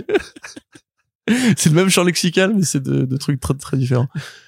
c'est 1.57 1.69
le 1.69 1.75
même 1.75 1.89
champ 1.89 2.03
lexical, 2.03 2.53
mais 2.55 2.63
c'est 2.63 2.81
de, 2.81 3.05
de, 3.05 3.17
trucs 3.17 3.39
très, 3.39 3.53
très 3.53 3.77
différents. 3.77 4.07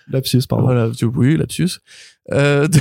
Lapsus, 0.10 0.42
pardon. 0.48 0.66
Voilà, 0.66 0.90
oui, 1.16 1.38
lapsus. 1.38 1.80
Euh, 2.32 2.68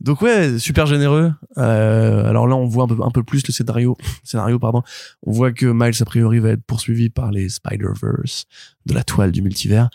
Donc 0.00 0.22
ouais, 0.22 0.58
super 0.58 0.86
généreux. 0.86 1.32
Euh, 1.58 2.28
alors 2.28 2.46
là, 2.46 2.56
on 2.56 2.66
voit 2.66 2.84
un 2.84 2.88
peu, 2.88 2.96
un 3.02 3.10
peu 3.10 3.22
plus 3.22 3.46
le 3.46 3.52
scénario, 3.52 3.96
scénario 4.22 4.58
pardon. 4.58 4.82
On 5.24 5.32
voit 5.32 5.52
que 5.52 5.66
Miles 5.66 6.00
a 6.00 6.04
priori 6.04 6.38
va 6.38 6.50
être 6.50 6.64
poursuivi 6.64 7.10
par 7.10 7.30
les 7.30 7.48
Spider-Verse 7.48 8.46
de 8.86 8.94
la 8.94 9.04
toile 9.04 9.32
du 9.32 9.42
multivers. 9.42 9.90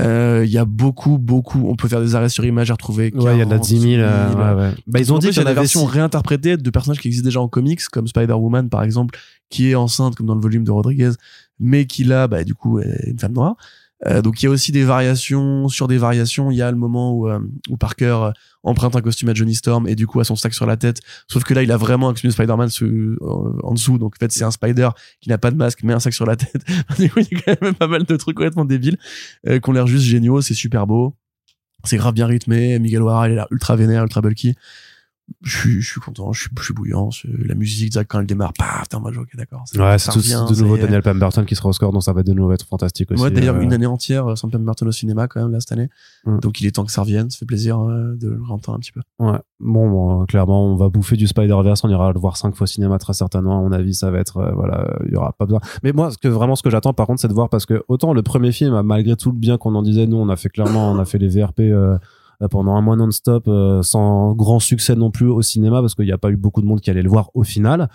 Euh, 0.00 0.42
il 0.44 0.50
y 0.50 0.58
a 0.58 0.64
beaucoup, 0.64 1.18
beaucoup. 1.18 1.68
On 1.68 1.76
peut 1.76 1.88
faire 1.88 2.00
des 2.00 2.14
arrêts 2.14 2.30
sur 2.30 2.44
image 2.44 2.70
à 2.70 2.74
retrouver. 2.74 3.12
Ouais, 3.14 3.36
il 3.36 3.40
y 3.40 3.44
en 3.44 3.50
a 3.50 3.58
10 3.58 3.80
000. 3.80 3.92
Euh, 4.00 4.32
ouais, 4.32 4.60
ouais. 4.62 4.74
Bah, 4.86 5.00
ils 5.00 5.12
ont 5.12 5.18
dit 5.18 5.28
qu'il 5.28 5.36
y 5.36 5.40
a 5.40 5.44
des 5.44 5.52
versions 5.52 5.84
réinterprétées 5.84 6.56
de 6.56 6.70
personnages 6.70 7.00
qui 7.00 7.08
existent 7.08 7.26
déjà 7.26 7.40
en 7.40 7.48
comics, 7.48 7.82
comme 7.90 8.06
Spider-Woman 8.06 8.70
par 8.70 8.82
exemple, 8.82 9.18
qui 9.50 9.70
est 9.70 9.74
enceinte 9.74 10.14
comme 10.14 10.26
dans 10.26 10.34
le 10.34 10.40
volume 10.40 10.64
de 10.64 10.70
Rodriguez, 10.70 11.10
mais 11.60 11.86
qui 11.86 12.04
là, 12.04 12.26
bah 12.26 12.42
du 12.44 12.54
coup, 12.54 12.78
est 12.78 13.10
une 13.10 13.18
femme 13.18 13.32
noire. 13.32 13.56
Euh, 14.08 14.22
donc 14.22 14.42
il 14.42 14.46
y 14.46 14.48
a 14.48 14.50
aussi 14.50 14.72
des 14.72 14.84
variations 14.84 15.68
sur 15.68 15.88
des 15.88 15.98
variations. 15.98 16.50
Il 16.50 16.56
y 16.56 16.62
a 16.62 16.70
le 16.70 16.76
moment 16.76 17.12
où, 17.12 17.28
euh, 17.28 17.38
où 17.68 17.76
Parker 17.76 18.18
euh, 18.22 18.30
emprunte 18.62 18.96
un 18.96 19.00
costume 19.00 19.28
à 19.28 19.34
Johnny 19.34 19.54
Storm 19.54 19.86
et 19.86 19.94
du 19.94 20.06
coup 20.06 20.20
a 20.20 20.24
son 20.24 20.36
sac 20.36 20.54
sur 20.54 20.66
la 20.66 20.76
tête. 20.76 21.00
Sauf 21.28 21.44
que 21.44 21.54
là 21.54 21.62
il 21.62 21.70
a 21.70 21.76
vraiment 21.76 22.08
un 22.08 22.12
costume 22.12 22.28
de 22.28 22.34
Spider-Man 22.34 22.68
en 23.62 23.74
dessous. 23.74 23.98
Donc 23.98 24.14
en 24.16 24.18
fait 24.18 24.32
c'est 24.32 24.44
un 24.44 24.50
Spider 24.50 24.90
qui 25.20 25.28
n'a 25.28 25.38
pas 25.38 25.50
de 25.50 25.56
masque 25.56 25.80
mais 25.84 25.92
un 25.92 26.00
sac 26.00 26.14
sur 26.14 26.26
la 26.26 26.36
tête. 26.36 26.64
du 26.98 27.10
coup 27.10 27.20
il 27.20 27.38
y 27.38 27.50
a 27.50 27.56
quand 27.56 27.62
même 27.62 27.74
pas 27.74 27.86
mal 27.86 28.04
de 28.04 28.16
trucs 28.16 28.36
complètement 28.36 28.64
débiles 28.64 28.98
euh, 29.48 29.60
qui 29.60 29.70
ont 29.70 29.72
l'air 29.72 29.86
juste 29.86 30.04
géniaux. 30.04 30.40
C'est 30.40 30.54
super 30.54 30.86
beau. 30.86 31.14
C'est 31.84 31.96
grave 31.96 32.14
bien 32.14 32.26
rythmé. 32.26 32.78
Miguel 32.78 33.02
O'Hara 33.02 33.28
il 33.28 33.32
a 33.32 33.34
l'air 33.34 33.46
ultra 33.50 33.76
vénère, 33.76 34.02
ultra 34.02 34.20
bulky 34.20 34.54
je 35.42 35.58
suis, 35.58 35.80
je 35.80 35.90
suis 35.90 36.00
content, 36.00 36.32
je 36.32 36.42
suis, 36.42 36.50
je 36.58 36.64
suis 36.64 36.74
bouillant. 36.74 37.10
La 37.24 37.54
musique, 37.54 37.96
quand 38.08 38.20
elle 38.20 38.26
démarre, 38.26 38.52
paf, 38.52 38.88
t'es 38.88 38.96
en 38.96 39.00
mode, 39.00 39.16
ok, 39.16 39.28
d'accord. 39.36 39.64
Ouais, 39.76 39.98
c'est 39.98 40.10
tout 40.10 40.20
de 40.20 40.60
nouveau 40.60 40.76
Daniel 40.76 41.02
Pemberton 41.02 41.44
qui 41.44 41.54
sera 41.54 41.68
au 41.68 41.72
score, 41.72 41.92
donc 41.92 42.02
ça 42.02 42.12
va 42.12 42.22
de 42.22 42.32
nouveau 42.32 42.52
être 42.52 42.66
fantastique 42.66 43.10
aussi. 43.10 43.22
Ouais, 43.22 43.30
d'ailleurs, 43.30 43.56
euh. 43.56 43.60
une 43.60 43.72
année 43.72 43.86
entière 43.86 44.26
euh, 44.26 44.36
sans 44.36 44.48
Pemberton 44.48 44.86
au 44.86 44.92
cinéma, 44.92 45.28
quand 45.28 45.40
même, 45.40 45.52
là, 45.52 45.60
cette 45.60 45.72
année. 45.72 45.88
Mm. 46.24 46.38
Donc, 46.40 46.60
il 46.60 46.66
est 46.66 46.72
temps 46.72 46.84
que 46.84 46.92
ça 46.92 47.02
revienne. 47.02 47.30
Ça 47.30 47.38
fait 47.38 47.46
plaisir 47.46 47.80
euh, 47.80 48.14
de 48.16 48.30
le 48.30 48.42
rentendre 48.42 48.76
un 48.76 48.80
petit 48.80 48.92
peu. 48.92 49.00
Ouais. 49.18 49.38
Bon, 49.60 49.90
bon, 49.90 50.26
clairement, 50.26 50.66
on 50.66 50.76
va 50.76 50.88
bouffer 50.88 51.16
du 51.16 51.26
Spider-Verse. 51.26 51.84
On 51.84 51.88
ira 51.88 52.12
le 52.12 52.18
voir 52.18 52.36
cinq 52.36 52.54
fois 52.54 52.64
au 52.64 52.66
cinéma, 52.66 52.98
très 52.98 53.14
certainement. 53.14 53.58
À 53.58 53.62
mon 53.62 53.72
avis, 53.72 53.94
ça 53.94 54.10
va 54.10 54.18
être, 54.18 54.52
voilà, 54.54 54.98
il 55.06 55.12
y 55.12 55.16
aura 55.16 55.32
pas 55.32 55.46
besoin. 55.46 55.60
Mais 55.82 55.92
moi, 55.92 56.10
ce 56.10 56.18
que, 56.18 56.28
vraiment, 56.28 56.56
ce 56.56 56.62
que 56.62 56.70
j'attends, 56.70 56.92
par 56.92 57.06
contre, 57.06 57.20
c'est 57.20 57.28
de 57.28 57.34
voir 57.34 57.48
parce 57.48 57.66
que 57.66 57.82
autant 57.88 58.12
le 58.12 58.22
premier 58.22 58.52
film, 58.52 58.80
malgré 58.82 59.16
tout 59.16 59.30
le 59.30 59.36
bien 59.36 59.58
qu'on 59.58 59.74
en 59.74 59.82
disait, 59.82 60.06
nous, 60.06 60.16
on 60.16 60.28
a 60.28 60.36
fait 60.36 60.48
clairement, 60.48 60.90
on 60.90 60.98
a 60.98 61.04
fait 61.04 61.18
les 61.18 61.28
VRP, 61.28 61.60
pendant 62.48 62.74
un 62.74 62.80
mois 62.80 62.96
non-stop 62.96 63.44
euh, 63.48 63.82
sans 63.82 64.32
grand 64.34 64.60
succès 64.60 64.94
non 64.94 65.10
plus 65.10 65.26
au 65.26 65.42
cinéma 65.42 65.80
parce 65.80 65.94
qu'il 65.94 66.06
n'y 66.06 66.12
a 66.12 66.18
pas 66.18 66.30
eu 66.30 66.36
beaucoup 66.36 66.60
de 66.62 66.66
monde 66.66 66.80
qui 66.80 66.90
allait 66.90 67.02
le 67.02 67.08
voir 67.08 67.30
au 67.34 67.42
final. 67.42 67.88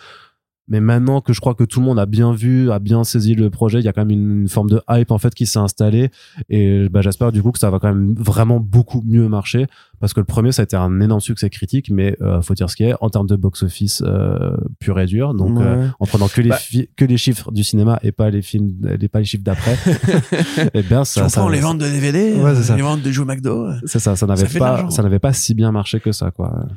Mais 0.67 0.81
maintenant 0.81 1.21
que 1.21 1.33
je 1.33 1.39
crois 1.39 1.55
que 1.55 1.63
tout 1.63 1.79
le 1.79 1.85
monde 1.85 1.99
a 1.99 2.05
bien 2.05 2.33
vu, 2.33 2.71
a 2.71 2.79
bien 2.79 3.03
saisi 3.03 3.35
le 3.35 3.49
projet, 3.49 3.79
il 3.79 3.85
y 3.85 3.87
a 3.87 3.93
quand 3.93 4.05
même 4.05 4.41
une, 4.41 4.47
forme 4.47 4.69
de 4.69 4.81
hype 4.89 5.11
en 5.11 5.17
fait 5.17 5.33
qui 5.33 5.45
s'est 5.45 5.59
installée 5.59 6.09
et 6.49 6.89
bah, 6.89 7.01
j'espère 7.01 7.31
du 7.31 7.41
coup 7.41 7.51
que 7.51 7.59
ça 7.59 7.69
va 7.69 7.79
quand 7.79 7.87
même 7.87 8.13
vraiment 8.15 8.59
beaucoup 8.59 9.01
mieux 9.05 9.27
marcher 9.27 9.67
parce 9.99 10.13
que 10.13 10.19
le 10.19 10.25
premier 10.25 10.51
ça 10.51 10.61
a 10.61 10.63
été 10.63 10.75
un 10.75 10.99
énorme 10.99 11.21
succès 11.21 11.49
critique, 11.49 11.89
mais 11.89 12.15
euh, 12.21 12.41
faut 12.41 12.53
dire 12.53 12.69
ce 12.69 12.75
qui 12.75 12.83
est 12.83 12.93
en 13.01 13.09
termes 13.09 13.27
de 13.27 13.35
box-office 13.35 14.03
euh, 14.05 14.55
pur 14.79 14.99
et 14.99 15.05
dur. 15.05 15.33
Donc 15.33 15.59
euh, 15.59 15.87
en 15.99 16.05
prenant 16.05 16.27
que 16.27 16.41
les 16.41 16.49
bah 16.49 16.59
que 16.95 17.05
les 17.05 17.17
chiffres 17.17 17.51
du 17.51 17.63
cinéma 17.63 17.99
et 18.03 18.11
pas 18.11 18.29
les 18.29 18.41
films, 18.41 18.73
les 18.81 19.07
pas 19.07 19.19
les 19.19 19.25
chiffres 19.25 19.43
d'après, 19.43 19.73
et 19.73 20.69
eh 20.73 20.83
bien 20.83 21.03
ça. 21.03 21.29
ça, 21.29 21.49
les 21.49 21.59
ventes 21.59 21.79
de 21.79 21.85
DVD, 21.85 22.35
les 22.35 22.81
ventes 22.81 23.01
de 23.01 23.11
jeux 23.11 23.25
McDo. 23.25 23.69
C'est 23.85 23.99
ça, 23.99 24.15
ça 24.15 24.25
n'avait 24.27 24.47
pas, 24.59 24.89
ça 24.89 25.01
n'avait 25.01 25.19
pas 25.19 25.33
si 25.33 25.53
bien 25.53 25.71
marché 25.71 25.99
que 25.99 26.11
ça 26.11 26.31
quoi. 26.31 26.67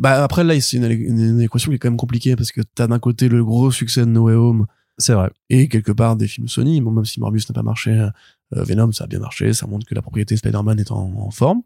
Bah 0.00 0.24
après 0.24 0.44
là, 0.44 0.58
c'est 0.60 0.78
une, 0.78 1.40
équation 1.40 1.70
qui 1.70 1.76
est 1.76 1.78
quand 1.78 1.90
même 1.90 1.98
compliquée 1.98 2.34
parce 2.34 2.52
que 2.52 2.62
t'as 2.74 2.86
d'un 2.86 2.98
côté 2.98 3.28
le 3.28 3.44
gros 3.44 3.70
succès 3.70 4.00
de 4.00 4.06
No 4.06 4.24
Way 4.24 4.34
Home, 4.34 4.66
c'est 4.96 5.12
vrai, 5.12 5.30
et 5.50 5.68
quelque 5.68 5.92
part 5.92 6.16
des 6.16 6.26
films 6.26 6.48
Sony. 6.48 6.80
Bon, 6.80 6.90
même 6.90 7.04
si 7.04 7.20
Morbius 7.20 7.48
n'a 7.48 7.52
pas 7.52 7.62
marché, 7.62 7.90
euh, 7.92 8.10
Venom 8.50 8.90
ça 8.92 9.04
a 9.04 9.06
bien 9.06 9.20
marché, 9.20 9.52
ça 9.52 9.66
montre 9.66 9.86
que 9.86 9.94
la 9.94 10.00
propriété 10.00 10.36
Spider-Man 10.36 10.80
est 10.80 10.90
en, 10.90 11.30
forme. 11.30 11.60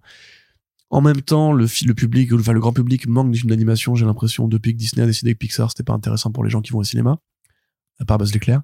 En 0.91 1.01
même 1.01 1.23
temps, 1.23 1.53
le, 1.53 1.67
le 1.87 1.95
public, 1.95 2.33
enfin 2.33 2.53
le 2.53 2.61
grand 2.61 2.73
public 2.73 3.07
manque 3.07 3.31
des 3.31 3.39
films 3.39 3.51
d'animation. 3.51 3.95
J'ai 3.95 4.05
l'impression 4.05 4.49
depuis 4.49 4.73
que 4.73 4.79
Disney 4.79 5.05
a 5.05 5.07
décidé 5.07 5.33
que 5.35 5.39
Pixar 5.39 5.71
c'était 5.71 5.85
pas 5.85 5.95
intéressant 5.95 6.33
pour 6.33 6.43
les 6.43 6.51
gens 6.51 6.61
qui 6.61 6.73
vont 6.73 6.81
au 6.81 6.85
cinéma, 6.85 7.19
à 8.01 8.05
part 8.05 8.19
Buzz 8.19 8.33
l'éclair. 8.33 8.63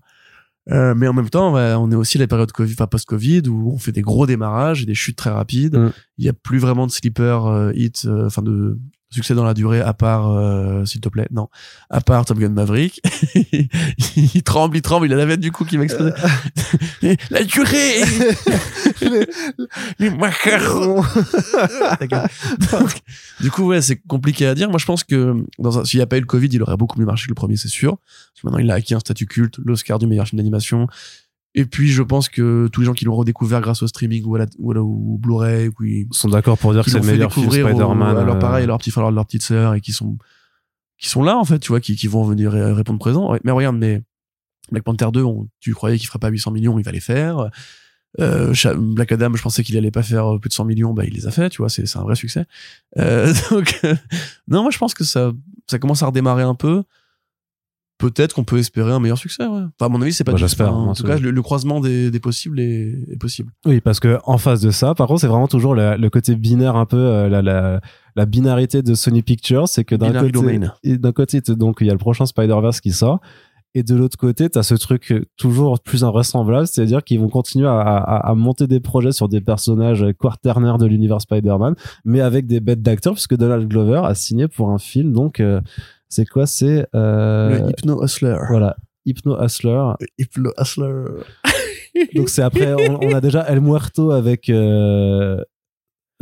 Euh, 0.70 0.94
mais 0.94 1.08
en 1.08 1.12
même 1.12 1.30
temps, 1.30 1.54
on 1.54 1.90
est 1.90 1.94
aussi 1.94 2.18
à 2.18 2.20
la 2.20 2.26
période 2.26 2.52
COVID, 2.52 2.74
post-Covid 2.90 3.42
où 3.48 3.72
on 3.72 3.78
fait 3.78 3.92
des 3.92 4.02
gros 4.02 4.26
démarrages 4.26 4.82
et 4.82 4.86
des 4.86 4.94
chutes 4.94 5.16
très 5.16 5.30
rapides. 5.30 5.76
Mm. 5.76 5.92
Il 6.18 6.24
y 6.24 6.28
a 6.28 6.32
plus 6.32 6.58
vraiment 6.58 6.86
de 6.86 6.92
sleeper 6.92 7.46
euh, 7.46 7.72
hit, 7.74 8.04
euh, 8.06 8.26
enfin 8.26 8.42
de 8.42 8.78
succès 9.10 9.34
dans 9.34 9.44
la 9.44 9.54
durée 9.54 9.80
à 9.80 9.92
part 9.92 10.30
euh, 10.30 10.84
s'il 10.84 11.00
te 11.00 11.08
plaît. 11.08 11.26
Non. 11.30 11.48
À 11.90 12.00
part 12.00 12.24
Top 12.24 12.38
Gun 12.38 12.50
Maverick. 12.50 13.00
Il 14.34 14.42
tremble 14.42 14.76
il 14.76 14.82
tremble 14.82 15.06
il 15.06 15.12
a 15.12 15.16
la 15.16 15.26
veine 15.26 15.40
du 15.40 15.52
coup 15.52 15.64
qui 15.64 15.76
va 15.76 15.84
exploser. 15.84 16.12
La 17.30 17.44
durée 17.44 18.02
les, 19.98 20.10
macarons 20.10 21.02
du 23.40 23.50
coup 23.50 23.66
ouais 23.66 23.80
c'est 23.82 23.96
compliqué 23.96 24.46
à 24.46 24.54
dire. 24.54 24.68
Moi 24.68 24.78
je 24.78 24.86
pense 24.86 25.04
que 25.04 25.34
dans 25.58 25.84
s'il 25.84 25.98
n'y 25.98 26.02
a 26.02 26.06
pas 26.06 26.16
eu 26.16 26.20
le 26.20 26.26
Covid 26.26 26.48
il 26.48 26.62
aurait 26.62 26.76
beaucoup 26.76 26.98
mieux 26.98 27.06
marché 27.06 27.24
que 27.24 27.30
le 27.30 27.34
premier 27.34 27.56
c'est 27.56 27.68
sûr. 27.68 27.96
Parce 27.98 28.42
que 28.42 28.46
maintenant 28.46 28.58
il 28.58 28.70
a 28.70 28.74
acquis 28.74 28.94
un 28.94 29.00
statut 29.00 29.26
culte 29.26 29.58
l'Oscar 29.64 29.98
du 29.98 30.06
meilleur 30.06 30.26
film 30.26 30.38
d'animation 30.38 30.86
et 31.54 31.64
puis 31.64 31.88
je 31.88 32.02
pense 32.02 32.28
que 32.28 32.68
tous 32.68 32.80
les 32.80 32.86
gens 32.86 32.92
qui 32.92 33.04
l'ont 33.04 33.16
redécouvert 33.16 33.60
grâce 33.60 33.82
au 33.82 33.88
streaming 33.88 34.24
ou, 34.24 34.36
à 34.36 34.38
la, 34.38 34.46
ou, 34.58 35.18
Blu-ray, 35.18 35.70
qui 35.76 36.06
sont 36.12 36.28
d'accord 36.28 36.56
pour 36.58 36.72
dire 36.72 36.84
que 36.84 36.90
c'est 36.90 37.00
le 37.00 37.06
meilleur 37.06 37.32
film 37.32 37.50
Spider-Man. 37.50 38.16
Alors 38.16 38.38
pareil, 38.38 38.66
leur 38.66 38.78
petit 38.78 38.90
frère, 38.90 39.10
leur 39.10 39.26
petite 39.26 39.42
sœur, 39.42 39.74
et 39.74 39.80
qui 39.80 39.92
sont 39.92 40.16
qui 40.98 41.08
sont 41.08 41.22
là 41.22 41.36
en 41.36 41.44
fait, 41.44 41.58
tu 41.58 41.68
vois, 41.68 41.80
qui, 41.80 41.96
qui 41.96 42.06
vont 42.06 42.24
venir 42.24 42.52
répondre 42.52 42.98
présent. 42.98 43.36
Mais 43.42 43.50
regarde, 43.50 43.76
mais 43.76 44.02
Black 44.70 44.84
Panther 44.84 45.08
2, 45.12 45.24
tu 45.58 45.74
croyais 45.74 45.98
qu'il 45.98 46.06
ferait 46.06 46.18
pas 46.18 46.28
800 46.28 46.52
millions, 46.52 46.78
il 46.78 46.84
va 46.84 46.92
les 46.92 47.00
faire. 47.00 47.50
Euh, 48.18 48.52
Black 48.76 49.12
Adam, 49.12 49.32
je 49.34 49.42
pensais 49.42 49.62
qu'il 49.62 49.76
allait 49.76 49.90
pas 49.90 50.02
faire 50.02 50.38
plus 50.40 50.48
de 50.48 50.54
100 50.54 50.64
millions, 50.64 50.92
bah 50.92 51.04
il 51.04 51.14
les 51.14 51.26
a 51.26 51.30
fait, 51.30 51.48
tu 51.48 51.58
vois, 51.58 51.68
c'est 51.68 51.96
un 51.96 52.02
vrai 52.02 52.14
succès. 52.14 52.44
Euh, 52.98 53.32
donc 53.50 53.80
non, 54.46 54.62
moi 54.62 54.70
je 54.70 54.78
pense 54.78 54.94
que 54.94 55.04
ça 55.04 55.32
ça 55.66 55.78
commence 55.78 56.02
à 56.02 56.06
redémarrer 56.06 56.42
un 56.42 56.54
peu. 56.54 56.84
Peut-être 58.00 58.34
qu'on 58.34 58.44
peut 58.44 58.58
espérer 58.58 58.92
un 58.92 58.98
meilleur 58.98 59.18
succès. 59.18 59.44
Ouais. 59.44 59.60
Enfin, 59.60 59.86
à 59.86 59.88
mon 59.88 60.00
avis, 60.00 60.12
c'est 60.12 60.24
pas. 60.24 60.32
Bah, 60.32 60.38
j'espère. 60.38 60.74
En 60.74 60.94
tout 60.94 61.04
cas, 61.04 61.18
le, 61.18 61.42
croisement 61.42 61.80
des, 61.80 62.10
des 62.10 62.18
possibles 62.18 62.58
est, 62.58 62.96
est, 63.10 63.18
possible. 63.18 63.52
Oui, 63.66 63.80
parce 63.80 64.00
que 64.00 64.18
en 64.24 64.38
face 64.38 64.60
de 64.60 64.70
ça, 64.70 64.94
par 64.94 65.06
contre, 65.06 65.20
c'est 65.20 65.26
vraiment 65.26 65.48
toujours 65.48 65.74
le 65.74 66.08
côté 66.08 66.34
binaire, 66.34 66.76
un 66.76 66.86
peu 66.86 66.96
euh, 66.96 67.28
la, 67.28 67.42
la, 67.42 67.80
la 68.16 68.26
binarité 68.26 68.82
de 68.82 68.94
Sony 68.94 69.22
Pictures, 69.22 69.68
c'est 69.68 69.84
que 69.84 69.94
d'un 69.94 70.12
côté, 70.12 70.60
d'un 70.96 71.12
côté, 71.12 71.40
donc 71.40 71.78
il 71.80 71.88
y 71.88 71.90
a 71.90 71.92
le 71.92 71.98
prochain 71.98 72.24
Spider-Verse 72.24 72.80
qui 72.80 72.92
sort, 72.92 73.20
et 73.74 73.84
de 73.84 73.94
l'autre 73.94 74.16
côté, 74.16 74.50
tu 74.50 74.58
as 74.58 74.64
ce 74.64 74.74
truc 74.74 75.14
toujours 75.36 75.78
plus 75.80 76.02
invraisemblable, 76.02 76.66
c'est-à-dire 76.66 77.04
qu'ils 77.04 77.20
vont 77.20 77.28
continuer 77.28 77.68
à, 77.68 77.78
à, 77.78 78.30
à, 78.30 78.34
monter 78.34 78.66
des 78.66 78.80
projets 78.80 79.12
sur 79.12 79.28
des 79.28 79.40
personnages 79.40 80.04
quaternaires 80.18 80.78
de 80.78 80.86
l'univers 80.86 81.20
Spider-Man, 81.20 81.76
mais 82.04 82.20
avec 82.20 82.46
des 82.46 82.58
bêtes 82.58 82.82
d'acteurs, 82.82 83.12
puisque 83.12 83.36
Donald 83.36 83.68
Glover 83.68 84.00
a 84.04 84.14
signé 84.16 84.48
pour 84.48 84.70
un 84.70 84.78
film, 84.78 85.12
donc 85.12 85.38
euh, 85.38 85.60
c'est 86.10 86.26
quoi 86.26 86.46
C'est 86.46 86.86
euh... 86.94 87.58
le 87.58 87.70
Hypno 87.70 88.04
Hustler. 88.04 88.36
Voilà, 88.48 88.76
Hypno 89.06 89.42
Hustler. 89.42 89.92
Hypno 90.18 90.52
Hustler. 90.58 91.04
donc 92.14 92.28
c'est 92.28 92.42
après, 92.42 92.74
on, 92.74 93.14
a 93.14 93.20
déjà 93.20 93.48
El 93.48 93.60
Muerto 93.60 94.10
avec. 94.10 94.50
Euh... 94.50 95.42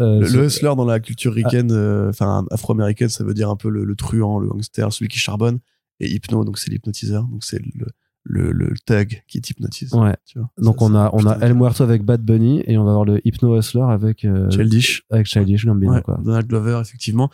Euh, 0.00 0.20
le, 0.20 0.44
hustler 0.44 0.72
dans 0.76 0.84
la 0.84 1.00
culture 1.00 1.34
ricaine, 1.34 1.72
euh, 1.72 2.10
enfin 2.10 2.46
afro-américaine, 2.52 3.08
ça 3.08 3.24
veut 3.24 3.34
dire 3.34 3.50
un 3.50 3.56
peu 3.56 3.68
le, 3.68 3.82
le 3.82 3.96
truand, 3.96 4.38
le 4.38 4.46
gangster, 4.46 4.92
celui 4.92 5.08
qui 5.08 5.18
charbonne 5.18 5.58
et 6.00 6.08
hypno 6.08 6.44
donc 6.44 6.58
c'est 6.58 6.70
l'hypnotiseur 6.70 7.24
donc 7.24 7.44
c'est 7.44 7.60
le 7.74 7.86
le, 8.24 8.52
le 8.52 8.74
tag 8.84 9.22
qui 9.26 9.40
t'hypnotise 9.40 9.94
ouais 9.94 10.14
tu 10.26 10.38
vois, 10.38 10.50
donc 10.58 10.82
on 10.82 10.94
a 10.94 11.08
on 11.14 11.24
a 11.26 11.38
El 11.38 11.54
Muerto 11.54 11.82
avec 11.82 12.04
Bad 12.04 12.20
Bunny 12.22 12.62
et 12.66 12.76
on 12.76 12.84
va 12.84 12.90
avoir 12.90 13.06
le 13.06 13.26
Hypno 13.26 13.58
Hustler 13.58 13.86
avec 13.88 14.24
euh, 14.24 14.50
Childish 14.50 15.04
avec 15.10 15.26
Childish 15.26 15.64
Gambino 15.64 15.94
ouais, 15.94 16.02
quoi 16.02 16.18
Donald 16.22 16.46
Glover 16.46 16.78
effectivement 16.82 17.30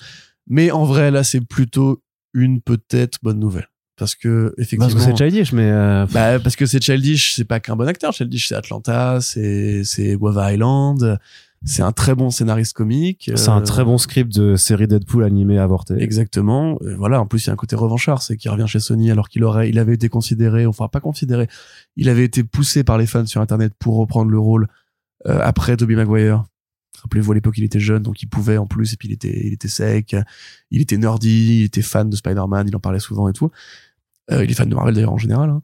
mais 0.46 0.70
en 0.70 0.84
vrai 0.84 1.10
là 1.10 1.24
c'est 1.24 1.40
plutôt 1.40 2.00
une 2.34 2.60
peut-être 2.60 3.18
bonne 3.22 3.38
nouvelle 3.38 3.68
parce 3.96 4.16
que 4.16 4.52
effectivement 4.58 4.86
parce 4.86 4.94
que 4.94 5.00
c'est 5.00 5.16
Childish 5.16 5.52
mais 5.52 5.70
euh... 5.70 6.06
bah, 6.12 6.40
parce 6.40 6.56
que 6.56 6.66
c'est 6.66 6.82
Childish 6.82 7.34
c'est 7.36 7.44
pas 7.44 7.60
qu'un 7.60 7.76
bon 7.76 7.88
acteur 7.88 8.12
Childish 8.12 8.48
c'est 8.48 8.56
Atlanta 8.56 9.20
c'est 9.20 9.84
c'est 9.84 10.16
Guava 10.16 10.52
Island 10.52 11.18
c'est 11.64 11.82
un 11.82 11.92
très 11.92 12.14
bon 12.14 12.30
scénariste 12.30 12.74
comique. 12.74 13.30
C'est 13.34 13.48
un 13.48 13.62
très 13.62 13.84
bon 13.84 13.96
script 13.96 14.34
de 14.34 14.54
série 14.54 14.86
Deadpool 14.86 15.24
animé 15.24 15.58
avorté. 15.58 15.94
Exactement. 15.98 16.78
voilà. 16.98 17.20
En 17.20 17.26
plus, 17.26 17.44
il 17.44 17.46
y 17.46 17.50
a 17.50 17.54
un 17.54 17.56
côté 17.56 17.74
revanchard, 17.74 18.22
c'est 18.22 18.36
qu'il 18.36 18.50
revient 18.50 18.66
chez 18.68 18.80
Sony 18.80 19.10
alors 19.10 19.28
qu'il 19.28 19.44
aurait, 19.44 19.70
il 19.70 19.78
avait 19.78 19.94
été 19.94 20.08
considéré, 20.08 20.66
enfin 20.66 20.88
pas 20.88 21.00
considéré, 21.00 21.48
il 21.96 22.08
avait 22.10 22.24
été 22.24 22.44
poussé 22.44 22.84
par 22.84 22.98
les 22.98 23.06
fans 23.06 23.24
sur 23.24 23.40
Internet 23.40 23.72
pour 23.78 23.96
reprendre 23.96 24.30
le 24.30 24.38
rôle 24.38 24.68
euh, 25.26 25.40
après 25.42 25.76
Tobey 25.76 25.94
Maguire. 25.94 26.44
Rappelez-vous 27.02 27.32
à 27.32 27.34
l'époque, 27.34 27.58
il 27.58 27.64
était 27.64 27.80
jeune, 27.80 28.02
donc 28.02 28.22
il 28.22 28.26
pouvait 28.26 28.56
en 28.56 28.66
plus, 28.66 28.92
et 28.92 28.96
puis 28.96 29.08
il 29.08 29.12
était, 29.12 29.46
il 29.46 29.52
était 29.52 29.68
sec, 29.68 30.16
il 30.70 30.80
était 30.80 30.96
nerdy, 30.96 31.60
il 31.60 31.64
était 31.64 31.82
fan 31.82 32.08
de 32.08 32.16
Spider-Man, 32.16 32.68
il 32.68 32.76
en 32.76 32.80
parlait 32.80 33.00
souvent 33.00 33.28
et 33.28 33.32
tout. 33.32 33.50
Euh, 34.30 34.44
il 34.44 34.50
est 34.50 34.54
fan 34.54 34.68
de 34.68 34.74
Marvel 34.74 34.94
d'ailleurs 34.94 35.12
en 35.12 35.18
général. 35.18 35.50
Hein. 35.50 35.62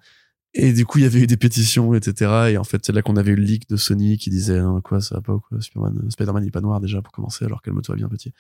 Et 0.53 0.73
du 0.73 0.85
coup, 0.85 0.99
il 0.99 1.03
y 1.03 1.07
avait 1.07 1.21
eu 1.21 1.27
des 1.27 1.37
pétitions, 1.37 1.95
etc. 1.95 2.51
Et 2.51 2.59
en 2.59 2.65
fait, 2.65 2.85
c'est 2.85 2.93
là 2.93 3.03
qu'on 3.03 3.17
avait 3.17 3.31
eu 3.31 3.37
le 3.37 3.43
leak 3.43 3.69
de 3.69 3.77
Sony 3.77 4.19
qui 4.19 4.31
disait 4.31 4.59
hein, 4.59 4.81
quoi, 4.83 5.01
ça 5.01 5.17
va 5.17 5.21
pas 5.21 5.35
ou 5.35 5.41
quoi, 5.41 5.61
Spider-Man, 5.61 6.11
Spider-Man 6.11 6.45
il 6.45 6.49
est 6.49 6.51
pas 6.51 6.61
noir 6.61 6.81
déjà 6.81 7.01
pour 7.01 7.13
commencer, 7.13 7.45
alors 7.45 7.63
calme-toi 7.63 7.95
bien 7.95 8.09
petit. 8.09 8.33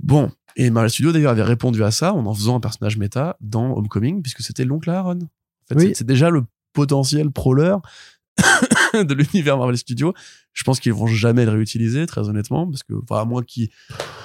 Bon, 0.00 0.30
et 0.56 0.70
Marvel 0.70 0.90
Studios 0.90 1.12
d'ailleurs 1.12 1.32
avait 1.32 1.42
répondu 1.42 1.82
à 1.82 1.90
ça 1.90 2.12
en 2.12 2.26
en 2.26 2.34
faisant 2.34 2.56
un 2.56 2.60
personnage 2.60 2.96
méta 2.98 3.36
dans 3.40 3.76
Homecoming, 3.76 4.22
puisque 4.22 4.42
c'était 4.42 4.64
l'oncle 4.64 4.90
Aaron. 4.90 5.18
En 5.20 5.28
fait, 5.68 5.76
oui. 5.76 5.92
c'est 5.94 6.06
déjà 6.06 6.30
le 6.30 6.44
potentiel 6.72 7.30
prowler 7.30 7.76
de 8.94 9.14
l'univers 9.14 9.56
Marvel 9.56 9.76
Studios. 9.76 10.14
Je 10.52 10.64
pense 10.64 10.80
qu'ils 10.80 10.92
vont 10.92 11.06
jamais 11.06 11.44
le 11.44 11.52
réutiliser, 11.52 12.06
très 12.06 12.28
honnêtement, 12.28 12.66
parce 12.66 12.82
que, 12.82 12.94
enfin, 13.02 13.22
à 13.22 13.24
moins 13.24 13.42
qu'ils, 13.42 13.68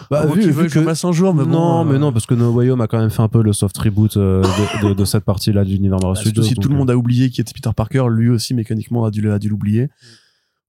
bah, 0.10 0.26
vu, 0.26 0.49
vu 0.49 0.69
que 0.69 1.06
un 1.06 1.11
jour, 1.11 1.34
mais 1.34 1.45
non, 1.45 1.84
bon, 1.84 1.85
mais 1.85 1.95
euh, 1.95 1.99
non, 1.99 2.11
parce 2.11 2.26
que 2.26 2.34
No 2.34 2.52
Way 2.52 2.72
Home 2.72 2.81
a 2.81 2.88
quand 2.88 2.99
même 2.99 3.11
fait 3.11 3.22
un 3.22 3.27
peu 3.27 3.44
le 3.44 3.53
soft 3.53 3.77
reboot 3.77 4.18
euh, 4.18 4.41
de, 4.41 4.88
de, 4.88 4.94
de, 4.94 5.06
cette 5.06 5.26
partie-là 5.26 5.64
de 5.64 5.69
l'univers 5.69 5.99
Marvel 6.02 6.18
Studios. 6.18 6.44
Si 6.44 6.56
tout 6.56 6.69
le 6.69 6.76
monde 6.76 6.90
a 6.90 6.98
oublié 6.98 7.30
qui 7.30 7.41
était 7.41 7.53
Peter 7.53 7.69
Parker, 7.76 8.06
lui 8.10 8.30
aussi 8.30 8.53
mécaniquement 8.53 9.06
a 9.06 9.11
dû, 9.11 9.30
a 9.30 9.38
dû 9.38 9.49
l'oublier. 9.49 9.90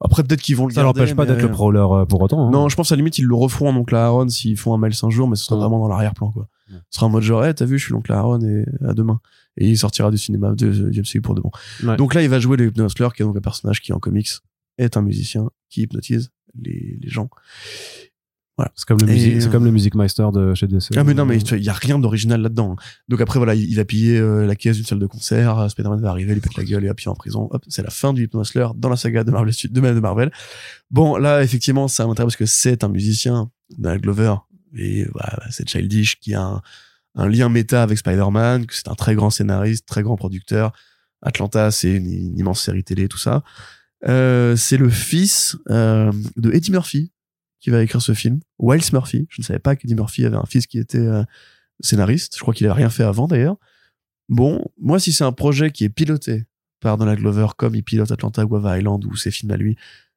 Après, 0.00 0.22
peut-être 0.22 0.42
qu'ils 0.42 0.56
vont 0.56 0.66
le 0.66 0.74
ça 0.74 0.82
n'empêche 0.82 1.14
pas 1.14 1.24
d'être 1.24 1.40
le 1.40 1.50
prowler 1.50 1.78
euh, 1.78 2.04
pour 2.04 2.20
autant. 2.20 2.48
Hein. 2.48 2.50
Non, 2.50 2.68
je 2.68 2.76
pense 2.76 2.92
à 2.92 2.94
la 2.94 2.98
limite 2.98 3.18
ils 3.18 3.24
le 3.24 3.34
referont 3.34 3.70
en 3.70 3.76
oncle 3.76 3.94
Aaron 3.94 4.28
s'ils 4.28 4.58
font 4.58 4.74
un 4.74 4.78
Miles 4.78 4.94
un 5.02 5.10
jour, 5.10 5.28
mais 5.28 5.36
ce 5.36 5.44
sera 5.44 5.56
vraiment 5.56 5.78
dans 5.78 5.88
l'arrière-plan 5.88 6.30
quoi. 6.30 6.48
Ce 6.68 6.96
sera 6.96 7.06
en 7.06 7.10
mode 7.10 7.22
genre, 7.22 7.44
hey, 7.44 7.54
t'as 7.54 7.64
vu, 7.64 7.78
je 7.78 7.84
suis 7.84 7.92
l'oncle 7.92 8.12
Aaron 8.12 8.40
et 8.40 8.66
à 8.86 8.92
demain 8.92 9.20
et 9.56 9.68
il 9.68 9.78
sortira 9.78 10.10
du 10.10 10.18
cinéma 10.18 10.52
de, 10.52 10.90
du 10.90 11.00
MCU 11.00 11.20
pour 11.20 11.34
de 11.34 11.40
bon. 11.40 11.50
Ouais. 11.82 11.96
Donc 11.96 12.14
là, 12.14 12.22
il 12.22 12.28
va 12.28 12.40
jouer 12.40 12.56
le 12.56 12.66
Hypnosler, 12.66 13.08
qui 13.14 13.22
est 13.22 13.24
donc 13.24 13.36
un 13.36 13.40
personnage 13.40 13.80
qui 13.80 13.92
en 13.92 13.98
comics 13.98 14.30
est 14.78 14.96
un 14.96 15.02
musicien 15.02 15.48
qui 15.70 15.82
hypnotise 15.82 16.30
les, 16.60 16.98
les 17.00 17.08
gens. 17.08 17.28
Voilà. 18.56 18.70
C'est 18.76 18.86
comme 18.86 19.00
le 19.00 19.06
musique, 19.06 19.42
c'est 19.42 19.50
comme 19.50 19.64
le 19.64 19.72
Music 19.72 19.96
Meister 19.96 20.26
de 20.32 20.54
chez 20.54 20.68
DC. 20.68 20.90
Ah 20.96 21.02
mais 21.02 21.14
non 21.14 21.24
mais 21.24 21.38
il 21.38 21.64
y 21.64 21.68
a 21.68 21.72
rien 21.72 21.98
d'original 21.98 22.40
là-dedans. 22.40 22.76
Donc 23.08 23.20
après 23.20 23.40
voilà, 23.40 23.56
il, 23.56 23.68
il 23.68 23.80
a 23.80 23.84
pillé 23.84 24.16
euh, 24.16 24.46
la 24.46 24.54
caisse 24.54 24.76
d'une 24.76 24.86
salle 24.86 25.00
de 25.00 25.06
concert, 25.06 25.68
Spider-Man 25.68 26.00
va 26.00 26.10
arriver, 26.10 26.34
il 26.34 26.40
pète 26.40 26.56
la 26.56 26.62
gueule 26.62 26.84
et 26.84 26.90
hop, 26.90 27.00
il 27.00 27.04
est 27.04 27.08
en 27.08 27.16
prison. 27.16 27.48
Hop, 27.50 27.64
c'est 27.66 27.82
la 27.82 27.90
fin 27.90 28.12
du 28.12 28.24
Hypnosler 28.24 28.68
dans 28.76 28.88
la 28.88 28.96
saga 28.96 29.24
de 29.24 29.32
Marvel 29.32 29.52
de, 29.52 29.80
de 29.80 30.00
Marvel. 30.00 30.30
Bon, 30.92 31.16
là 31.16 31.42
effectivement, 31.42 31.88
ça 31.88 32.06
m'intéresse 32.06 32.26
parce 32.26 32.36
que 32.36 32.46
c'est 32.46 32.84
un 32.84 32.88
musicien, 32.88 33.50
Donald 33.76 34.02
Glover 34.02 34.36
et 34.76 35.04
voilà, 35.12 35.40
c'est 35.50 35.68
Childish 35.68 36.20
qui 36.20 36.34
a 36.34 36.42
un, 36.42 36.62
un 37.14 37.28
lien 37.28 37.48
méta 37.48 37.82
avec 37.82 37.98
Spider-Man, 37.98 38.66
que 38.66 38.74
c'est 38.74 38.88
un 38.88 38.94
très 38.94 39.14
grand 39.14 39.30
scénariste, 39.30 39.86
très 39.86 40.02
grand 40.02 40.16
producteur. 40.16 40.72
Atlanta, 41.22 41.70
c'est 41.70 41.96
une, 41.96 42.38
immense 42.38 42.62
série 42.62 42.84
télé, 42.84 43.08
tout 43.08 43.18
ça. 43.18 43.42
Euh, 44.06 44.56
c'est 44.56 44.76
le 44.76 44.90
fils 44.90 45.56
euh, 45.70 46.12
de 46.36 46.52
Eddie 46.52 46.70
Murphy 46.70 47.12
qui 47.60 47.70
va 47.70 47.82
écrire 47.82 48.02
ce 48.02 48.12
film. 48.12 48.40
Wiles 48.58 48.92
Murphy. 48.92 49.26
Je 49.30 49.40
ne 49.40 49.44
savais 49.44 49.58
pas 49.58 49.74
qu'Eddie 49.74 49.94
Murphy 49.94 50.26
avait 50.26 50.36
un 50.36 50.44
fils 50.44 50.66
qui 50.66 50.78
était 50.78 50.98
euh, 50.98 51.24
scénariste. 51.80 52.36
Je 52.36 52.40
crois 52.40 52.52
qu'il 52.52 52.66
avait 52.66 52.74
rien 52.74 52.90
fait 52.90 53.04
avant 53.04 53.26
d'ailleurs. 53.26 53.56
Bon, 54.28 54.64
moi, 54.78 55.00
si 55.00 55.12
c'est 55.12 55.24
un 55.24 55.32
projet 55.32 55.70
qui 55.70 55.84
est 55.84 55.88
piloté 55.88 56.44
par 56.80 56.98
Donald 56.98 57.18
Glover, 57.18 57.46
comme 57.56 57.74
il 57.74 57.82
pilote 57.82 58.10
Atlanta, 58.10 58.44
Guava 58.44 58.78
Island 58.78 59.04
ou 59.06 59.16
ses 59.16 59.30
films 59.30 59.52
à 59.52 59.56
lui, 59.56 59.76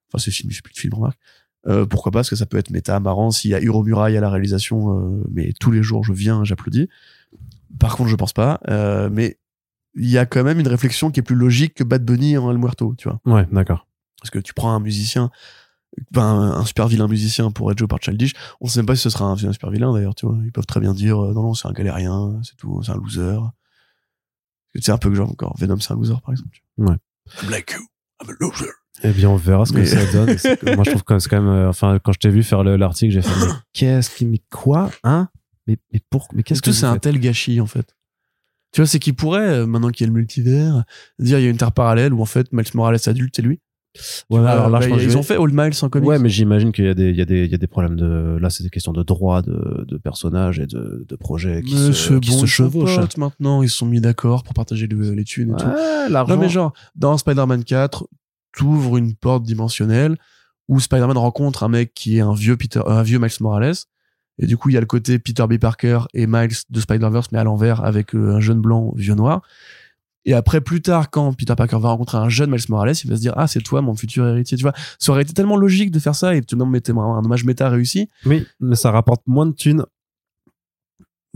enfin 0.10 0.22
ses 0.22 0.32
films, 0.32 0.52
je 0.52 0.58
sais 0.58 0.62
plus 0.62 0.74
de 0.74 0.80
film, 0.80 0.94
remarque. 0.94 1.20
Euh, 1.68 1.86
pourquoi 1.86 2.12
pas 2.12 2.20
Parce 2.20 2.30
que 2.30 2.36
ça 2.36 2.46
peut 2.46 2.58
être 2.58 2.70
méta, 2.70 3.00
marrant. 3.00 3.32
S'il 3.32 3.52
y 3.52 3.56
a 3.56 3.60
Hiro 3.62 3.84
Murai 3.84 4.16
à 4.16 4.22
la 4.22 4.30
réalisation, 4.30 4.98
euh, 4.98 5.24
mais 5.32 5.54
tous 5.60 5.72
les 5.72 5.84
jours 5.84 6.04
je 6.04 6.14
viens, 6.14 6.44
j'applaudis. 6.44 6.90
Par 7.80 7.96
contre, 7.96 8.10
je 8.10 8.16
pense 8.16 8.34
pas. 8.34 8.60
Euh, 8.70 9.10
mais 9.12 9.40
il 9.96 10.10
y 10.10 10.18
a 10.18 10.26
quand 10.26 10.44
même 10.44 10.60
une 10.60 10.68
réflexion 10.68 11.12
qui 11.12 11.20
est 11.20 11.24
plus 11.24 11.36
logique 11.36 11.74
que 11.76 11.84
Bad 11.84 12.06
Bunny 12.06 12.38
en 12.38 12.50
El 12.52 12.58
Muerto, 12.58 12.96
tu 12.98 13.10
vois. 13.10 13.20
Ouais, 13.26 13.48
d'accord. 13.52 13.88
Parce 14.22 14.30
que 14.30 14.40
tu 14.40 14.54
prends 14.54 14.74
un 14.74 14.80
musicien, 14.80 15.30
ben, 16.12 16.24
un 16.24 16.66
super 16.66 16.88
vilain 16.88 17.08
musicien 17.08 17.52
pour 17.52 17.72
être 17.72 17.78
joué 17.78 17.88
par 17.88 18.02
Childish, 18.02 18.34
on 18.62 18.68
sait 18.68 18.80
même 18.80 18.86
pas 18.86 18.96
si 18.96 19.02
ce 19.02 19.10
sera 19.10 19.26
un, 19.26 19.34
un 19.34 19.54
super 19.54 19.70
vilain 19.70 19.94
d'ailleurs, 19.94 20.16
tu 20.16 20.26
vois. 20.26 20.38
Ils 20.44 20.52
peuvent 20.52 20.66
très 20.66 20.80
bien 20.80 20.94
dire, 20.94 21.18
non, 21.18 21.44
non, 21.44 21.54
c'est 21.54 21.68
un 21.68 21.74
galérien, 21.74 22.40
c'est 22.44 22.56
tout, 22.56 22.82
c'est 22.84 22.92
un 22.92 22.96
loser. 22.96 23.40
C'est 24.80 24.92
un 24.92 24.98
peu 24.98 25.10
que 25.10 25.16
genre 25.16 25.30
encore, 25.30 25.56
Venom 25.58 25.80
c'est 25.80 25.94
un 25.94 25.96
loser 25.96 26.16
par 26.24 26.32
exemple. 26.32 26.62
Ouais. 26.78 26.96
Like 27.50 27.72
you, 27.72 27.86
I'm 28.22 28.30
a 28.30 28.34
loser. 28.40 28.72
Eh 29.04 29.12
bien, 29.12 29.30
on 29.30 29.36
verra 29.36 29.66
ce 29.66 29.74
que 29.74 29.86
ça 29.86 30.00
donne. 30.12 30.28
moi, 30.76 30.84
je 30.84 30.90
trouve 30.92 31.04
que 31.04 31.20
c'est 31.20 31.30
quand 31.30 31.42
même, 31.42 31.52
euh, 31.52 31.70
enfin, 31.70 32.00
quand 32.04 32.14
je 32.14 32.20
t'ai 32.20 32.30
vu 32.30 32.44
faire 32.44 32.64
l'article, 32.64 33.14
j'ai 33.14 33.22
fait, 33.22 33.46
mais 33.46 33.52
qu'est-ce 33.74 34.10
qui, 34.10 34.26
mais 34.26 34.42
quoi, 34.50 34.90
hein? 35.04 35.30
Mais, 35.68 35.78
mais 35.94 36.00
pour, 36.10 36.28
mais 36.34 36.44
qu'est-ce 36.44 36.62
que 36.62 36.72
c'est 36.72 36.86
un 36.86 36.98
tel 36.98 37.20
gâchis, 37.20 37.60
en 37.62 37.68
fait? 37.68 37.96
Tu 38.72 38.82
vois, 38.82 38.88
c'est 38.88 39.00
qu'il 39.00 39.16
pourrait, 39.16 39.48
euh, 39.48 39.66
maintenant 39.66 39.90
qu'il 39.90 40.06
y 40.06 40.10
a 40.10 40.12
le 40.12 40.18
multivers, 40.18 40.84
dire 41.20 41.40
il 41.40 41.44
y 41.44 41.48
a 41.48 41.50
une 41.50 41.58
terre 41.58 41.72
parallèle 41.72 42.14
où 42.14 42.22
en 42.22 42.26
fait 42.26 42.52
Miles 42.52 42.66
Morales 42.74 43.00
adulte 43.06 43.34
c'est 43.36 43.42
lui? 43.42 43.62
Ouais, 44.30 44.40
vois, 44.40 44.50
alors 44.50 44.70
là, 44.70 44.82
je 44.82 44.90
bah, 44.90 44.98
ils 45.02 45.18
ont 45.18 45.24
fait 45.24 45.38
Old 45.38 45.54
Miles 45.56 45.74
en 45.82 45.90
comics. 45.90 46.08
Ouais, 46.08 46.20
mais 46.20 46.30
j'imagine 46.30 46.72
qu'il 46.72 46.86
y 46.86 46.90
a 46.90 46.94
des, 46.94 47.10
il 47.10 47.16
y 47.16 47.22
a 47.22 47.26
des, 47.26 47.46
il 47.46 47.52
y 47.52 47.56
a 47.56 47.58
des 47.58 47.68
problèmes 47.68 47.96
de, 47.96 48.38
là, 48.40 48.50
c'est 48.50 48.64
des 48.64 48.70
questions 48.70 48.94
de 48.94 49.02
droit, 49.02 49.42
de, 49.42 49.86
de 49.88 49.98
personnages 49.98 50.60
et 50.60 50.68
de, 50.68 51.06
de 51.08 51.16
projets 51.16 51.62
qui 51.64 51.74
mais 51.74 51.94
se, 51.94 52.14
qui 52.14 52.30
bon 52.30 52.38
se 52.38 52.46
chevauchent. 52.46 53.18
Maintenant, 53.18 53.64
ils 53.64 53.70
se 53.70 53.78
sont 53.78 53.86
mis 53.88 54.02
d'accord 54.02 54.44
pour 54.44 54.54
partager 54.54 54.88
les, 54.88 55.16
les 55.16 55.24
thunes 55.24 55.50
et 55.50 55.54
ouais, 55.54 55.60
tout. 55.60 56.12
L'argent. 56.12 56.36
Non, 56.36 56.40
mais 56.40 56.50
genre, 56.50 56.74
dans 56.96 57.18
Spider-Man 57.18 57.64
4, 57.64 58.08
t'ouvres 58.58 58.98
une 58.98 59.16
porte 59.16 59.44
dimensionnelle 59.44 60.18
où 60.68 60.80
Spider-Man 60.80 61.18
rencontre 61.18 61.64
un 61.64 61.70
mec 61.70 61.94
qui 61.94 62.18
est 62.18 62.22
un 62.22 62.34
vieux 62.34 62.58
Peter, 62.58 62.82
un 62.86 63.04
vieux 63.04 63.20
Miles 63.20 63.32
Morales. 63.40 63.76
Et 64.40 64.46
du 64.46 64.58
coup, 64.58 64.70
il 64.70 64.74
y 64.74 64.78
a 64.78 64.82
le 64.82 64.86
côté 64.86 65.18
Peter 65.18 65.46
B. 65.48 65.58
Parker 65.58 66.00
et 66.14 66.28
Miles 66.28 66.58
de 66.70 66.80
Spider-Verse, 66.80 67.32
mais 67.32 67.40
à 67.40 67.44
l'envers 67.44 67.84
avec 67.86 68.14
euh, 68.14 68.36
un 68.36 68.40
jeune 68.40 68.60
blanc 68.60 68.92
vieux 68.96 69.16
noir. 69.16 69.42
Et 70.26 70.34
après, 70.34 70.60
plus 70.60 70.82
tard, 70.82 71.10
quand 71.10 71.32
Peter 71.34 71.56
Parker 71.56 71.78
va 71.80 71.90
rencontrer 71.90 72.18
un 72.18 72.28
jeune 72.28 72.52
Miles 72.52 72.60
Morales, 72.68 72.96
il 73.02 73.10
va 73.10 73.16
se 73.16 73.22
dire, 73.22 73.34
ah, 73.38 73.48
c'est 73.48 73.62
toi, 73.62 73.82
mon 73.82 73.96
futur 73.96 74.28
héritier, 74.28 74.58
tu 74.58 74.64
vois. 74.64 74.74
Ça 75.00 75.12
aurait 75.14 75.22
été 75.22 75.34
tellement 75.34 75.56
logique 75.56 75.90
de 75.90 76.00
faire 76.00 76.16
ça 76.16 76.36
et 76.36 76.42
tout 76.42 76.56
le 76.56 76.60
monde 76.60 76.72
mettait 76.72 76.92
un 76.92 76.98
hommage 76.98 77.46
méta 77.46 77.70
réussi. 77.70 78.10
Oui, 78.26 78.46
mais 78.60 78.76
ça 78.76 78.92
rapporte 78.92 79.22
moins 79.26 79.46
de 79.46 79.54
thunes 79.54 79.86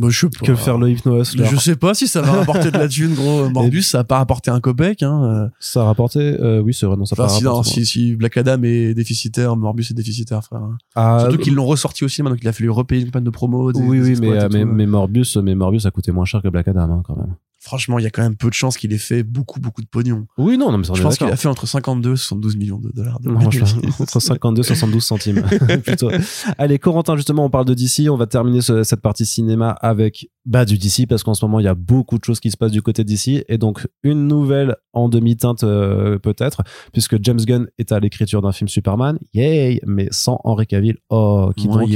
bah, 0.01 0.09
je 0.09 0.19
sais 0.19 0.29
pas. 0.29 0.45
que 0.45 0.55
faire 0.55 0.77
le 0.77 0.93
Je 0.95 1.55
sais 1.57 1.75
pas 1.75 1.93
si 1.93 2.07
ça 2.07 2.21
va 2.21 2.31
rapporter 2.31 2.71
de 2.71 2.77
la 2.77 2.87
thune, 2.87 3.13
gros. 3.13 3.49
Morbus, 3.53 3.83
ça 3.83 3.99
a 3.99 4.03
pas 4.03 4.17
rapporté 4.17 4.51
un 4.51 4.59
copec, 4.59 5.03
hein. 5.03 5.49
Ça 5.59 5.81
a 5.81 5.85
rapporté, 5.85 6.19
euh, 6.19 6.61
oui, 6.61 6.73
c'est 6.73 6.85
vrai, 6.85 6.97
non, 6.97 7.05
ça 7.05 7.15
enfin, 7.15 7.23
a 7.23 7.27
pas 7.27 7.33
si, 7.33 7.45
rapporté. 7.45 7.69
si, 7.69 7.85
si 7.85 8.15
Black 8.15 8.37
Adam 8.37 8.61
est 8.63 8.93
déficitaire, 8.93 9.55
Morbus 9.55 9.87
est 9.91 9.93
déficitaire, 9.93 10.43
frère. 10.43 10.61
Ah, 10.95 11.19
Surtout 11.21 11.37
qu'ils 11.37 11.55
l'ont 11.55 11.65
ressorti 11.65 12.03
aussi, 12.03 12.21
donc 12.21 12.39
il 12.41 12.47
a 12.47 12.53
fallu 12.53 12.69
repayer 12.69 13.01
une 13.01 13.07
campagne 13.07 13.23
de 13.23 13.29
promo. 13.29 13.71
Des, 13.71 13.79
oui, 13.81 13.99
des 13.99 14.09
oui, 14.09 14.17
mais, 14.19 14.27
et 14.27 14.49
mais, 14.49 14.65
mais 14.65 14.85
Morbius, 14.85 15.37
mais 15.37 15.55
Morbius 15.55 15.85
a 15.85 15.91
coûté 15.91 16.11
moins 16.11 16.25
cher 16.25 16.41
que 16.41 16.47
Black 16.47 16.67
Adam, 16.67 16.91
hein, 16.91 17.03
quand 17.05 17.15
même. 17.15 17.35
Franchement, 17.61 17.99
il 17.99 18.03
y 18.03 18.07
a 18.07 18.09
quand 18.09 18.23
même 18.23 18.35
peu 18.35 18.49
de 18.49 18.53
chances 18.53 18.75
qu'il 18.75 18.91
ait 18.91 18.97
fait 18.97 19.21
beaucoup, 19.21 19.59
beaucoup 19.59 19.81
de 19.81 19.87
pognon. 19.87 20.25
Oui, 20.37 20.57
non, 20.57 20.71
non 20.71 20.79
mais 20.79 20.83
Je 20.83 21.01
pense 21.01 21.17
qu'il 21.17 21.27
a 21.27 21.35
fait 21.35 21.47
entre 21.47 21.67
52 21.67 22.13
et 22.13 22.17
72 22.17 22.57
millions 22.57 22.79
de 22.79 22.89
dollars. 22.89 23.19
De 23.19 23.29
entre 24.01 24.19
52 24.19 24.61
et 24.61 24.63
72 24.63 25.03
centimes, 25.03 25.43
plutôt. 25.85 26.09
Allez, 26.57 26.79
Corentin, 26.79 27.15
justement, 27.15 27.45
on 27.45 27.49
parle 27.49 27.65
de 27.65 27.75
DC. 27.75 28.09
On 28.09 28.17
va 28.17 28.25
terminer 28.25 28.61
cette 28.61 29.01
partie 29.01 29.27
cinéma 29.27 29.69
avec 29.69 30.27
bah, 30.45 30.65
du 30.65 30.79
DC, 30.79 31.07
parce 31.07 31.21
qu'en 31.23 31.35
ce 31.35 31.45
moment, 31.45 31.59
il 31.59 31.65
y 31.65 31.69
a 31.69 31.75
beaucoup 31.75 32.17
de 32.17 32.23
choses 32.23 32.39
qui 32.39 32.49
se 32.49 32.57
passent 32.57 32.71
du 32.71 32.81
côté 32.81 33.03
de 33.03 33.09
DC. 33.09 33.45
Et 33.47 33.59
donc, 33.59 33.87
une 34.01 34.27
nouvelle 34.27 34.75
en 34.93 35.07
demi-teinte, 35.07 35.63
euh, 35.63 36.17
peut-être, 36.17 36.63
puisque 36.91 37.23
James 37.23 37.39
Gunn 37.39 37.67
est 37.77 37.91
à 37.91 37.99
l'écriture 37.99 38.41
d'un 38.41 38.51
film 38.51 38.67
Superman. 38.67 39.19
Yay! 39.35 39.79
Mais 39.85 40.07
sans 40.09 40.39
Henry 40.43 40.65
Cavill. 40.65 40.97
Oh, 41.09 41.51
qui 41.55 41.67
donc, 41.67 41.89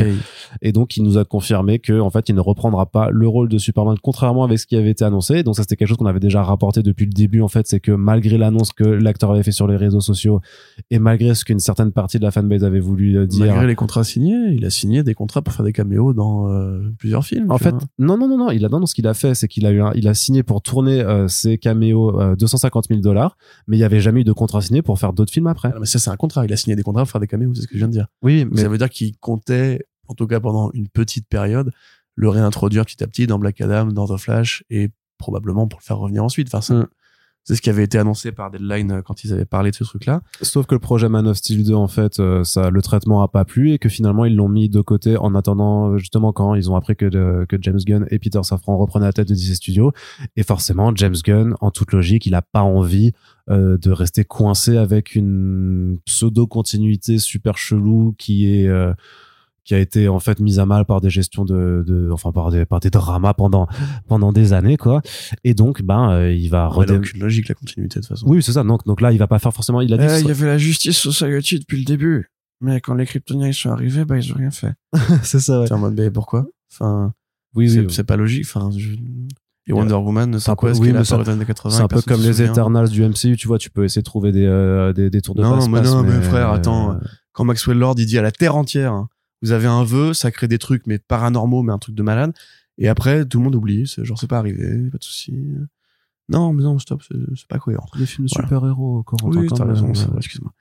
et 0.62 0.72
donc, 0.72 0.96
il 0.96 1.04
nous 1.04 1.18
a 1.18 1.26
confirmé 1.26 1.80
que, 1.80 2.00
en 2.00 2.12
fait, 2.12 2.30
il 2.30 2.36
ne 2.36 2.42
reprendra 2.42 2.86
pas 2.86 3.10
le 3.10 3.28
rôle 3.28 3.50
de 3.50 3.58
Superman, 3.58 3.98
contrairement 4.02 4.44
avec 4.44 4.60
ce 4.60 4.68
qui 4.68 4.76
avait 4.76 4.92
été 4.92 5.04
annoncé. 5.04 5.42
Donc, 5.42 5.55
ça, 5.56 5.64
c'était 5.64 5.76
quelque 5.76 5.88
chose 5.88 5.98
qu'on 5.98 6.06
avait 6.06 6.20
déjà 6.20 6.44
rapporté 6.44 6.84
depuis 6.84 7.06
le 7.06 7.12
début, 7.12 7.42
en 7.42 7.48
fait, 7.48 7.68
c'est 7.68 7.80
que 7.80 7.92
malgré 7.92 8.38
l'annonce 8.38 8.74
que 8.74 8.84
l'acteur 8.84 9.32
avait 9.32 9.44
fait 9.44 9.52
sur 9.52 9.68
les 9.68 9.76
réseaux 9.76 10.02
sociaux 10.02 10.42
et 10.92 11.00
malgré 11.00 11.34
ce 11.34 11.46
qu'une 11.46 11.60
certaine 11.60 11.92
partie 11.92 12.20
de 12.20 12.24
la 12.24 12.32
fanbase 12.32 12.64
avait 12.64 12.80
voulu 12.80 13.18
euh, 13.18 13.26
dire. 13.26 13.46
Malgré 13.46 13.68
les 13.68 13.76
contrats 13.76 14.04
signés, 14.04 14.54
il 14.54 14.66
a 14.66 14.70
signé 14.70 15.04
des 15.04 15.14
contrats 15.14 15.42
pour 15.42 15.54
faire 15.54 15.66
des 15.66 15.74
caméos 15.74 16.14
dans 16.14 16.50
euh, 16.50 16.82
plusieurs 16.98 17.26
films. 17.26 17.52
En 17.52 17.58
fait, 17.58 17.76
non, 17.98 18.18
non, 18.18 18.28
non, 18.28 18.38
non, 18.38 18.52
il 18.52 18.66
a, 18.66 18.70
non, 18.70 18.80
non, 18.80 18.86
ce 18.86 18.96
qu'il 18.96 19.08
a 19.08 19.14
fait, 19.14 19.34
c'est 19.36 19.48
qu'il 19.48 19.66
a 19.66 19.72
eu 19.72 19.82
il 19.96 20.08
a 20.08 20.14
signé 20.14 20.44
pour 20.44 20.62
tourner 20.62 21.02
euh, 21.02 21.28
ses 21.28 21.58
caméos 21.58 22.36
250 22.36 22.86
000 22.90 23.02
dollars, 23.02 23.38
mais 23.68 23.78
il 23.78 23.80
n'y 23.80 23.86
avait 23.86 24.00
jamais 24.00 24.22
eu 24.22 24.24
de 24.24 24.34
contrat 24.34 24.62
signé 24.62 24.82
pour 24.82 25.00
faire 25.00 25.14
d'autres 25.14 25.32
films 25.32 25.48
après. 25.48 25.72
Ah, 25.74 25.78
mais 25.80 25.86
ça, 25.86 26.00
c'est 26.00 26.10
un 26.10 26.16
contrat. 26.18 26.46
Il 26.46 26.54
a 26.54 26.58
signé 26.58 26.76
des 26.76 26.84
contrats 26.84 27.04
pour 27.04 27.12
faire 27.12 27.22
des 27.22 27.28
caméos, 27.28 27.54
c'est 27.56 27.62
ce 27.62 27.68
que 27.68 27.74
je 27.74 27.80
viens 27.80 27.88
de 27.88 27.94
dire. 27.94 28.08
Oui, 28.22 28.46
mais 28.52 28.62
ça 28.62 28.68
veut 28.68 28.78
dire 28.78 28.90
qu'il 28.90 29.18
comptait, 29.18 29.86
en 30.08 30.14
tout 30.14 30.28
cas 30.28 30.40
pendant 30.40 30.72
une 30.74 30.88
petite 30.88 31.28
période, 31.28 31.72
le 32.16 32.30
réintroduire 32.30 32.86
petit 32.86 33.04
à 33.04 33.08
petit 33.08 33.28
dans 33.28 33.40
Black 33.40 33.62
Adam, 33.62 33.88
dans 33.88 34.08
The 34.08 34.18
Flash 34.18 34.64
et 34.70 34.90
probablement 35.18 35.68
pour 35.68 35.80
le 35.80 35.84
faire 35.84 35.98
revenir 35.98 36.24
ensuite. 36.24 36.54
Enfin, 36.54 36.76
mm. 36.76 36.88
c'est 37.44 37.56
ce 37.56 37.62
qui 37.62 37.70
avait 37.70 37.84
été 37.84 37.98
annoncé 37.98 38.32
par 38.32 38.52
Deadline 38.52 38.92
euh, 38.92 39.02
quand 39.02 39.24
ils 39.24 39.34
avaient 39.34 39.46
parlé 39.46 39.72
de 39.72 39.76
ce 39.76 39.84
truc-là. 39.84 40.22
Sauf 40.42 40.66
que 40.66 40.76
le 40.76 40.80
projet 40.80 41.10
Man 41.10 41.28
of 41.28 41.38
Steel 41.38 41.64
2, 41.64 41.74
en 41.74 41.88
fait, 41.88 42.20
euh, 42.20 42.44
ça, 42.44 42.70
le 42.70 42.82
traitement 42.82 43.22
a 43.22 43.28
pas 43.28 43.46
plu 43.46 43.72
et 43.72 43.80
que 43.80 43.90
finalement 43.90 44.26
ils 44.26 44.36
l'ont 44.36 44.50
mis 44.50 44.70
de 44.70 44.82
côté 44.82 45.18
en 45.18 45.36
attendant 45.36 45.92
euh, 45.92 45.98
justement 45.98 46.34
quand 46.34 46.56
ils 46.56 46.70
ont 46.70 46.76
appris 46.76 46.96
que, 46.96 47.46
que 47.46 47.58
James 47.62 47.80
Gunn 47.86 48.08
et 48.10 48.20
Peter 48.20 48.42
Safran 48.44 48.78
reprenaient 48.78 49.06
la 49.06 49.14
tête 49.14 49.28
de 49.28 49.34
DC 49.34 49.56
Studios. 49.56 49.92
Et 50.36 50.44
forcément, 50.44 50.92
James 50.96 51.16
Gunn, 51.24 51.56
en 51.62 51.72
toute 51.72 51.92
logique, 51.92 52.26
il 52.26 52.36
a 52.36 52.42
pas 52.42 52.62
envie 52.62 53.14
de 53.48 53.92
rester 53.92 54.26
coincé 54.26 54.76
avec 54.76 55.14
une 55.14 56.00
pseudo 56.06 56.48
continuité 56.48 57.20
super 57.20 57.60
chelou 57.60 58.16
qui 58.18 58.52
est 58.52 58.68
qui 59.66 59.74
a 59.74 59.80
été 59.80 60.08
en 60.08 60.20
fait 60.20 60.40
mise 60.40 60.60
à 60.60 60.66
mal 60.66 60.86
par 60.86 61.02
des 61.02 61.10
gestions 61.10 61.44
de, 61.44 61.84
de 61.86 62.10
enfin 62.12 62.32
par 62.32 62.52
des 62.52 62.66
par 62.66 62.80
des 62.80 62.92
dramas 62.92 63.34
pendant 63.34 63.68
pendant 64.08 64.32
des 64.32 64.54
années 64.54 64.78
quoi. 64.78 65.02
Et 65.44 65.56
donc 65.56 65.82
ben 65.82 66.12
euh, 66.12 66.32
il 66.32 66.50
va 66.50 66.70
ouais, 66.78 66.90
a 66.90 66.96
aucune 66.96 67.20
logique 67.20 67.50
la 67.50 67.56
continuité 67.56 68.00
de 68.00 68.06
toute 68.06 68.10
façon. 68.10 68.28
Oui 68.30 68.42
c'est 68.44 68.54
ça. 68.54 68.64
Donc 68.64 68.86
donc 68.86 69.02
là 69.02 69.12
il 69.12 69.18
va 69.18 69.28
pas 69.28 69.40
faire 69.40 69.54
forcément 69.54 69.82
il 69.82 69.92
a 69.94 69.98
dit 69.98 70.06
eh, 70.08 70.22
il 70.22 70.28
y 70.28 70.32
avait 70.32 70.46
la 70.46 70.60
justice 70.60 70.98
society 70.98 71.60
depuis 71.60 71.80
le 71.80 71.84
début. 71.84 72.30
Mais 72.62 72.80
quand 72.80 72.94
les 72.94 73.06
kryptoniens 73.06 73.52
sont 73.52 73.72
arrivés 73.72 74.06
bah 74.06 74.18
ils 74.18 74.32
ont 74.32 74.38
rien 74.38 74.52
fait. 74.52 74.74
C'est 75.24 75.40
ça 75.40 75.62
ouais. 75.62 75.72
en 75.72 75.80
mode 75.80 75.96
mais 75.96 76.12
pourquoi? 76.12 76.46
Enfin 76.72 77.12
oui 77.56 77.70
c'est 77.70 77.80
oui, 77.80 78.04
pas 78.06 78.16
logique. 78.16 78.46
Enfin 78.46 78.70
je... 78.78 78.90
Et 79.68 79.74
Wonder 79.74 79.96
Woman, 79.96 80.40
c'est 80.40 80.56
quoi 80.56 80.72
oui, 80.74 80.94
C'est 81.04 81.82
un 81.82 81.88
peu 81.88 82.02
comme 82.04 82.22
les 82.22 82.40
Eternals 82.44 82.90
du 82.90 83.02
MCU, 83.04 83.36
tu 83.36 83.48
vois, 83.48 83.58
tu 83.58 83.72
peux 83.72 83.84
essayer 83.84 84.04
de 84.04 84.06
trouver 84.06 84.32
des, 84.32 84.46
euh, 84.46 84.94
des, 84.94 85.10
des, 85.10 85.22
tours 85.22 85.34
de 85.34 85.42
non, 85.42 85.56
passe 85.56 85.70
mais 85.70 85.82
non, 85.82 86.04
mais 86.04 86.22
frère, 86.22 86.52
attends, 86.52 86.92
euh, 86.92 86.98
quand 87.32 87.46
Maxwell 87.46 87.80
Lord 87.80 87.96
il 87.98 88.06
dit 88.06 88.20
à 88.20 88.22
la 88.22 88.32
Terre 88.32 88.56
entière, 88.56 88.94
hein, 88.94 89.10
vous 89.42 89.52
avez 89.52 89.68
un 89.68 89.84
vœu, 89.84 90.14
ça 90.14 90.32
crée 90.32 90.48
des 90.48 90.58
trucs, 90.58 90.88
mais 90.88 91.00
paranormaux, 91.00 91.62
mais 91.62 91.74
un 91.74 91.80
truc 91.80 91.96
de 91.96 92.04
malade. 92.04 92.34
Et 92.78 92.88
après, 92.88 93.26
tout 93.26 93.38
le 93.38 93.44
monde 93.44 93.56
oublie, 93.56 93.88
c'est 93.88 94.04
genre, 94.04 94.20
c'est 94.20 94.28
pas 94.28 94.38
arrivé, 94.38 94.90
pas 94.90 94.98
de 94.98 95.04
souci. 95.04 95.34
Non, 96.28 96.54
mais 96.54 96.64
non, 96.64 96.80
stop, 96.80 97.04
c'est 97.04 97.48
pas 97.48 97.60
cohérent. 97.60 97.88
Les 97.98 98.06
films 98.06 98.26
de 98.26 98.32
super-héros, 98.32 99.00
encore 99.00 99.20
Oui, 99.24 99.48
t'as 99.56 99.66
raison, 99.66 99.92
excuse-moi. 100.18 100.54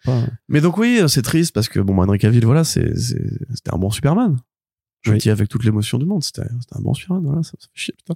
Mais 0.49 0.61
donc 0.61 0.77
oui, 0.77 1.01
c'est 1.09 1.23
triste 1.23 1.55
parce 1.55 1.69
que, 1.69 1.81
bon, 1.81 1.97
Henry 2.03 2.19
Cavill, 2.19 2.45
voilà, 2.45 2.65
c'est, 2.65 2.95
c'était 2.97 3.73
un 3.73 3.79
bon 3.79 3.91
Superman. 3.91 4.37
Je 5.03 5.13
le 5.13 5.19
dis 5.19 5.29
avec 5.29 5.51
toute 5.51 5.65
l'émotion 5.65 5.99
du 5.99 6.07
monde, 6.07 6.23
c'était, 6.23 6.43
un 6.43 6.81
bon 6.81 6.95
Superman, 6.95 7.25
voilà, 7.25 7.43
ça, 7.43 7.53
fait 7.59 7.69
chier, 7.75 7.95
putain. 7.97 8.15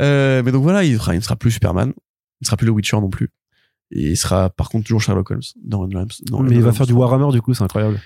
Euh, 0.00 0.42
mais 0.44 0.52
donc 0.52 0.62
voilà, 0.62 0.84
il 0.84 0.96
sera, 0.96 1.14
il 1.14 1.22
sera 1.22 1.36
plus 1.36 1.50
Superman. 1.50 1.92
Il 2.40 2.46
sera 2.46 2.56
plus 2.56 2.66
le 2.66 2.72
Witcher 2.72 2.96
non 2.96 3.08
plus. 3.08 3.30
Et 3.92 4.10
il 4.10 4.16
sera, 4.16 4.50
par 4.50 4.68
contre, 4.68 4.84
toujours 4.84 5.00
Sherlock 5.00 5.30
Holmes 5.30 5.42
dans, 5.62 5.86
dans 5.86 6.42
Mais 6.42 6.56
il 6.56 6.62
va 6.62 6.72
faire 6.72 6.86
du 6.86 6.92
Warhammer, 6.92 7.30
du 7.30 7.42
coup, 7.42 7.54
c'est 7.54 7.62
incroyable. 7.62 8.00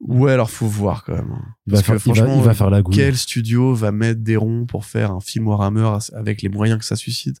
Ouais, 0.00 0.32
alors 0.32 0.50
faut 0.50 0.66
voir 0.66 1.04
quand 1.04 1.14
même. 1.14 1.38
Il 1.66 1.72
va, 1.72 1.82
faire, 1.82 1.96
il 2.04 2.42
va, 2.42 2.54
faire 2.54 2.70
la 2.70 2.82
goutte. 2.82 2.94
Quel 2.94 3.16
studio 3.16 3.74
va 3.74 3.92
mettre 3.92 4.20
des 4.20 4.36
ronds 4.36 4.66
pour 4.66 4.84
faire 4.84 5.10
un 5.10 5.20
film 5.20 5.48
Warhammer 5.48 5.98
avec 6.12 6.42
les 6.42 6.48
moyens 6.48 6.78
que 6.78 6.84
ça 6.84 6.96
suscite? 6.96 7.38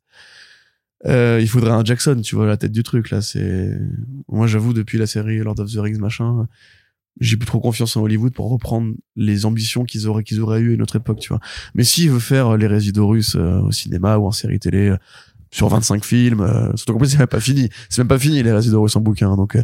Euh, 1.04 1.38
Il 1.40 1.48
faudrait 1.48 1.72
un 1.72 1.84
Jackson, 1.84 2.20
tu 2.22 2.34
vois, 2.34 2.46
la 2.46 2.56
tête 2.56 2.72
du 2.72 2.82
truc 2.82 3.10
là. 3.10 3.20
C'est 3.20 3.78
moi, 4.28 4.46
j'avoue, 4.46 4.72
depuis 4.72 4.96
la 4.96 5.06
série 5.06 5.38
Lord 5.38 5.60
of 5.60 5.70
the 5.70 5.76
Rings 5.76 5.98
machin, 5.98 6.48
j'ai 7.20 7.36
plus 7.36 7.46
trop 7.46 7.60
confiance 7.60 7.96
en 7.96 8.02
Hollywood 8.02 8.32
pour 8.32 8.50
reprendre 8.50 8.94
les 9.16 9.44
ambitions 9.44 9.84
qu'ils 9.84 10.08
auraient 10.08 10.24
qu'ils 10.24 10.40
auraient 10.40 10.60
eu 10.60 10.70
à 10.70 10.74
une 10.74 10.82
autre 10.82 10.96
époque, 10.96 11.20
tu 11.20 11.28
vois. 11.28 11.40
Mais 11.74 11.84
s'il 11.84 12.10
veut 12.10 12.20
faire 12.20 12.56
les 12.56 12.66
résidus 12.66 13.00
russes 13.00 13.36
euh, 13.36 13.60
au 13.60 13.72
cinéma 13.72 14.16
ou 14.16 14.26
en 14.26 14.32
série 14.32 14.58
télé, 14.58 14.94
sur 15.56 15.68
25 15.68 16.04
films. 16.04 16.42
Euh, 16.42 16.76
surtout 16.76 16.92
qu'en 16.92 16.98
plus, 16.98 17.08
c'est 17.08 17.18
même 17.18 17.26
pas 17.26 17.40
fini. 17.40 17.70
C'est 17.88 18.02
même 18.02 18.08
pas 18.08 18.18
fini, 18.18 18.42
les 18.42 18.52
résidus 18.52 18.76
sans 18.88 19.00
bouquin. 19.00 19.36
Donc, 19.36 19.56
euh, 19.56 19.62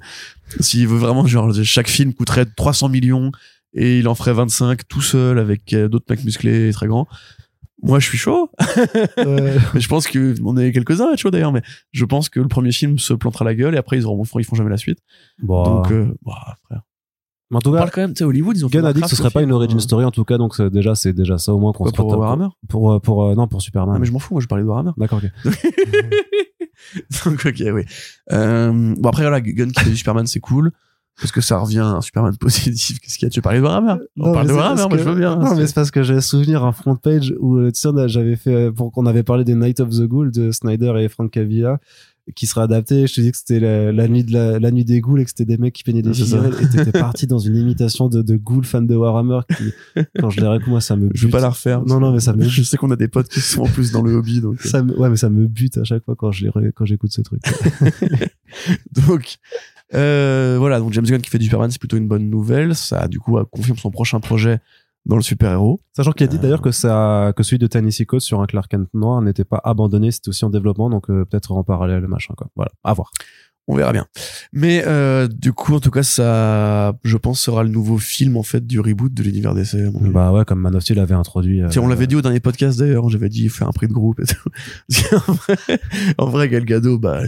s'il 0.60 0.88
veut 0.88 0.98
vraiment, 0.98 1.26
genre, 1.26 1.52
chaque 1.62 1.88
film 1.88 2.14
coûterait 2.14 2.46
300 2.46 2.88
millions 2.88 3.30
et 3.74 3.98
il 3.98 4.08
en 4.08 4.14
ferait 4.14 4.32
25 4.32 4.88
tout 4.88 5.02
seul 5.02 5.38
avec 5.38 5.72
euh, 5.74 5.88
d'autres 5.88 6.06
mecs 6.08 6.24
musclés 6.24 6.68
et 6.68 6.72
très 6.72 6.86
grands. 6.86 7.06
Moi, 7.82 8.00
je 8.00 8.08
suis 8.08 8.18
chaud. 8.18 8.50
mais 9.18 9.80
je 9.80 9.88
pense 9.88 10.06
que 10.06 10.34
on 10.42 10.56
est 10.56 10.72
quelques-uns 10.72 11.10
à 11.10 11.12
être 11.12 11.18
chaud 11.18 11.30
d'ailleurs, 11.30 11.52
mais 11.52 11.62
je 11.90 12.04
pense 12.04 12.28
que 12.28 12.40
le 12.40 12.48
premier 12.48 12.72
film 12.72 12.98
se 12.98 13.12
plantera 13.12 13.44
la 13.44 13.54
gueule 13.54 13.74
et 13.74 13.78
après 13.78 13.98
ils 13.98 14.06
auront, 14.06 14.24
ils 14.36 14.44
font 14.44 14.56
jamais 14.56 14.70
la 14.70 14.76
suite. 14.76 15.00
Bon. 15.42 15.64
Donc, 15.64 15.90
euh, 15.90 16.14
bah, 16.24 16.56
frère. 16.64 16.82
Mais 17.52 17.58
en 17.58 17.60
tout 17.60 17.72
cas, 17.72 17.86
quand 17.86 18.00
même, 18.00 18.14
tu 18.14 18.24
Hollywood, 18.24 18.56
ils 18.56 18.64
ont 18.64 18.68
Gunn 18.68 18.86
a 18.86 18.94
dit 18.94 19.02
que 19.02 19.08
ce 19.08 19.16
serait 19.16 19.30
pas 19.30 19.42
une 19.42 19.52
origin 19.52 19.78
story 19.78 20.06
en 20.06 20.10
tout 20.10 20.24
cas, 20.24 20.38
donc 20.38 20.60
déjà 20.60 20.94
c'est 20.94 21.12
déjà 21.12 21.36
ça 21.36 21.52
au 21.52 21.58
moins 21.58 21.72
qu'on 21.72 21.86
se 21.86 21.92
pour 21.92 22.06
Warhammer 22.06 22.48
pour 22.66 22.98
pour 23.02 23.24
euh, 23.24 23.34
non 23.34 23.46
pour 23.46 23.60
Superman. 23.60 23.94
Ah, 23.96 23.98
mais 23.98 24.06
je 24.06 24.12
m'en 24.12 24.18
fous, 24.18 24.32
moi 24.32 24.40
je 24.40 24.46
parlais 24.46 24.64
de 24.64 24.68
Warhammer. 24.68 24.92
D'accord, 24.96 25.20
ok. 25.22 25.52
donc 27.24 27.44
ok, 27.44 27.62
oui. 27.74 27.82
Euh, 28.32 28.94
bon 28.96 29.08
après 29.10 29.22
voilà, 29.22 29.42
Gunn 29.42 29.70
qui 29.70 29.84
fait 29.84 29.90
du 29.90 29.96
Superman, 29.96 30.26
c'est 30.26 30.40
cool. 30.40 30.72
Parce 31.20 31.30
que 31.30 31.42
ça 31.42 31.58
revient 31.58 31.80
à 31.80 31.88
un 31.88 32.00
Superman 32.00 32.34
positif. 32.40 32.98
Qu'est-ce 32.98 33.18
qu'il 33.18 33.26
y 33.26 33.28
a? 33.28 33.30
Tu 33.30 33.42
parlais 33.42 33.58
de 33.58 33.64
Warhammer? 33.64 33.96
On 34.18 34.32
parle 34.32 34.48
de 34.48 34.52
Warhammer, 34.54 34.86
moi 34.88 34.96
je 34.96 35.04
veux 35.04 35.14
bien. 35.14 35.36
Non, 35.36 35.54
mais 35.54 35.66
c'est 35.66 35.74
parce 35.74 35.90
que 35.90 36.02
j'ai 36.02 36.22
souvenir 36.22 36.64
un 36.64 36.72
front 36.72 36.96
page 36.96 37.34
où, 37.38 37.58
euh, 37.58 37.70
tu 37.70 37.80
sais, 37.80 37.90
j'avais 38.06 38.34
fait, 38.34 38.72
pour 38.72 38.92
qu'on 38.92 39.04
avait 39.04 39.22
parlé 39.22 39.44
des 39.44 39.54
Night 39.54 39.80
of 39.80 39.90
the 39.90 40.04
Ghoul 40.04 40.30
de 40.32 40.50
Snyder 40.50 40.94
et 40.98 41.08
Frank 41.10 41.30
Cavilla 41.30 41.80
qui 42.34 42.46
serait 42.46 42.62
adapté. 42.62 43.06
Je 43.06 43.14
te 43.14 43.20
dis 43.20 43.32
que 43.32 43.36
c'était 43.36 43.60
la, 43.60 44.08
nuit 44.08 44.24
de 44.24 44.32
la, 44.32 44.70
nuit 44.70 44.84
des 44.84 45.00
ghouls 45.00 45.18
et 45.18 45.24
que 45.24 45.30
c'était 45.30 45.44
des 45.44 45.58
mecs 45.58 45.74
qui 45.74 45.82
peignaient 45.82 46.02
des 46.02 46.14
figurines 46.14 46.52
et 46.60 46.68
t'étais 46.68 46.92
parti 46.92 47.26
dans 47.26 47.38
une 47.38 47.56
imitation 47.56 48.08
de, 48.08 48.22
de 48.22 48.36
ghouls 48.36 48.64
fans 48.64 48.82
de 48.82 48.94
Warhammer 48.94 49.40
qui, 49.56 50.02
quand 50.18 50.30
je 50.30 50.40
l'ai 50.40 50.58
moi, 50.66 50.80
ça 50.80 50.96
me 50.96 51.08
bute. 51.08 51.16
Je 51.16 51.26
vais 51.26 51.30
pas 51.30 51.40
la 51.40 51.50
refaire. 51.50 51.84
Non, 51.84 52.00
non, 52.00 52.12
mais 52.12 52.20
ça 52.20 52.32
me 52.32 52.42
Je 52.48 52.62
sais 52.62 52.76
qu'on 52.76 52.90
a 52.90 52.96
des 52.96 53.08
potes 53.08 53.28
qui 53.28 53.40
sont 53.40 53.62
en 53.62 53.66
plus 53.66 53.92
dans 53.92 54.02
le 54.02 54.14
hobby, 54.14 54.40
donc. 54.40 54.60
Ça 54.60 54.82
ouais, 54.82 55.10
mais 55.10 55.16
ça 55.16 55.30
me 55.30 55.46
bute 55.46 55.78
à 55.78 55.84
chaque 55.84 56.04
fois 56.04 56.14
quand 56.16 56.30
je 56.32 56.46
quand 56.74 56.84
j'écoute 56.84 57.12
ce 57.12 57.22
truc. 57.22 57.42
donc, 58.92 59.38
euh, 59.94 60.56
voilà. 60.58 60.78
Donc 60.78 60.92
James 60.92 61.04
Gunn 61.04 61.20
qui 61.20 61.30
fait 61.30 61.38
du 61.38 61.44
Superman, 61.44 61.70
c'est 61.70 61.80
plutôt 61.80 61.96
une 61.96 62.08
bonne 62.08 62.28
nouvelle. 62.28 62.74
Ça, 62.74 63.08
du 63.08 63.18
coup, 63.18 63.38
confirme 63.50 63.78
son 63.78 63.90
prochain 63.90 64.20
projet 64.20 64.60
dans 65.06 65.16
le 65.16 65.22
super-héros. 65.22 65.80
Sachant 65.96 66.12
qu'il 66.12 66.24
a 66.24 66.28
dit 66.28 66.38
d'ailleurs 66.38 66.60
euh. 66.60 66.62
que 66.62 66.70
ça, 66.70 67.32
que 67.36 67.42
celui 67.42 67.58
de 67.58 67.66
Tennessee 67.66 68.06
Coates 68.06 68.22
sur 68.22 68.40
un 68.40 68.46
Clark 68.46 68.70
Kent 68.70 68.88
noir 68.94 69.20
n'était 69.22 69.44
pas 69.44 69.60
abandonné, 69.64 70.10
c'était 70.10 70.28
aussi 70.28 70.44
en 70.44 70.50
développement, 70.50 70.90
donc 70.90 71.10
euh, 71.10 71.24
peut-être 71.24 71.52
en 71.52 71.64
parallèle, 71.64 72.06
machin, 72.06 72.34
quoi. 72.36 72.48
Voilà, 72.56 72.70
à 72.84 72.94
voir. 72.94 73.10
On 73.68 73.76
verra 73.76 73.92
bien. 73.92 74.06
Mais 74.52 74.82
euh, 74.86 75.28
du 75.28 75.52
coup, 75.52 75.74
en 75.74 75.80
tout 75.80 75.92
cas, 75.92 76.02
ça, 76.02 76.98
je 77.04 77.16
pense, 77.16 77.40
sera 77.40 77.62
le 77.62 77.68
nouveau 77.68 77.96
film 77.96 78.36
en 78.36 78.42
fait 78.42 78.66
du 78.66 78.80
reboot 78.80 79.14
de 79.14 79.22
l'univers 79.22 79.54
DC. 79.54 79.76
Bah 80.12 80.32
ouais, 80.32 80.44
comme 80.44 80.58
Man 80.58 80.74
of 80.74 80.82
Steel 80.82 80.98
avait 80.98 81.14
introduit. 81.14 81.62
Tiens, 81.70 81.82
on 81.82 81.86
l'avait 81.86 82.08
dit 82.08 82.16
au 82.16 82.22
dernier 82.22 82.40
podcast 82.40 82.80
d'ailleurs. 82.80 83.08
J'avais 83.08 83.28
dit 83.28 83.48
faire 83.48 83.68
un 83.68 83.72
prix 83.72 83.86
de 83.86 83.92
groupe. 83.92 84.18
Et 84.18 84.24
tout. 84.24 85.14
en, 85.28 85.32
vrai, 85.32 85.56
en 86.18 86.26
vrai, 86.26 86.48
Gal 86.48 86.64
Gadot, 86.64 86.98
bah 86.98 87.22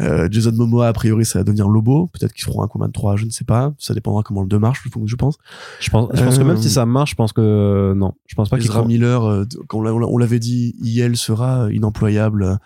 euh, 0.00 0.28
Jason 0.30 0.52
Momoa, 0.52 0.88
a 0.88 0.92
priori, 0.92 1.24
ça 1.24 1.38
va 1.38 1.44
devenir 1.44 1.68
Lobo. 1.68 2.08
Peut-être 2.08 2.32
qu'ils 2.32 2.44
feront 2.44 2.62
un 2.62 2.68
combat 2.68 2.88
de 2.88 2.92
3, 2.92 3.16
je 3.16 3.26
ne 3.26 3.30
sais 3.30 3.44
pas. 3.44 3.72
Ça 3.78 3.94
dépendra 3.94 4.22
comment 4.22 4.42
le 4.42 4.48
2 4.48 4.58
marche, 4.58 4.82
je 4.84 4.88
pense. 5.16 5.38
Je 5.80 5.90
pense, 5.90 6.08
je 6.12 6.24
pense 6.24 6.38
que 6.38 6.42
même 6.42 6.60
si 6.60 6.70
ça 6.70 6.84
marche, 6.84 7.10
je 7.10 7.14
pense 7.14 7.32
que 7.32 7.92
non. 7.96 8.14
Je 8.26 8.34
pense 8.34 8.48
pas 8.48 8.58
qu'il 8.58 8.66
sera 8.66 8.84
Miller, 8.84 9.24
euh, 9.24 9.44
quand 9.68 9.78
on 9.78 10.18
l'avait 10.18 10.40
dit, 10.40 10.74
IL 10.82 11.16
sera 11.16 11.68
inemployable. 11.72 12.58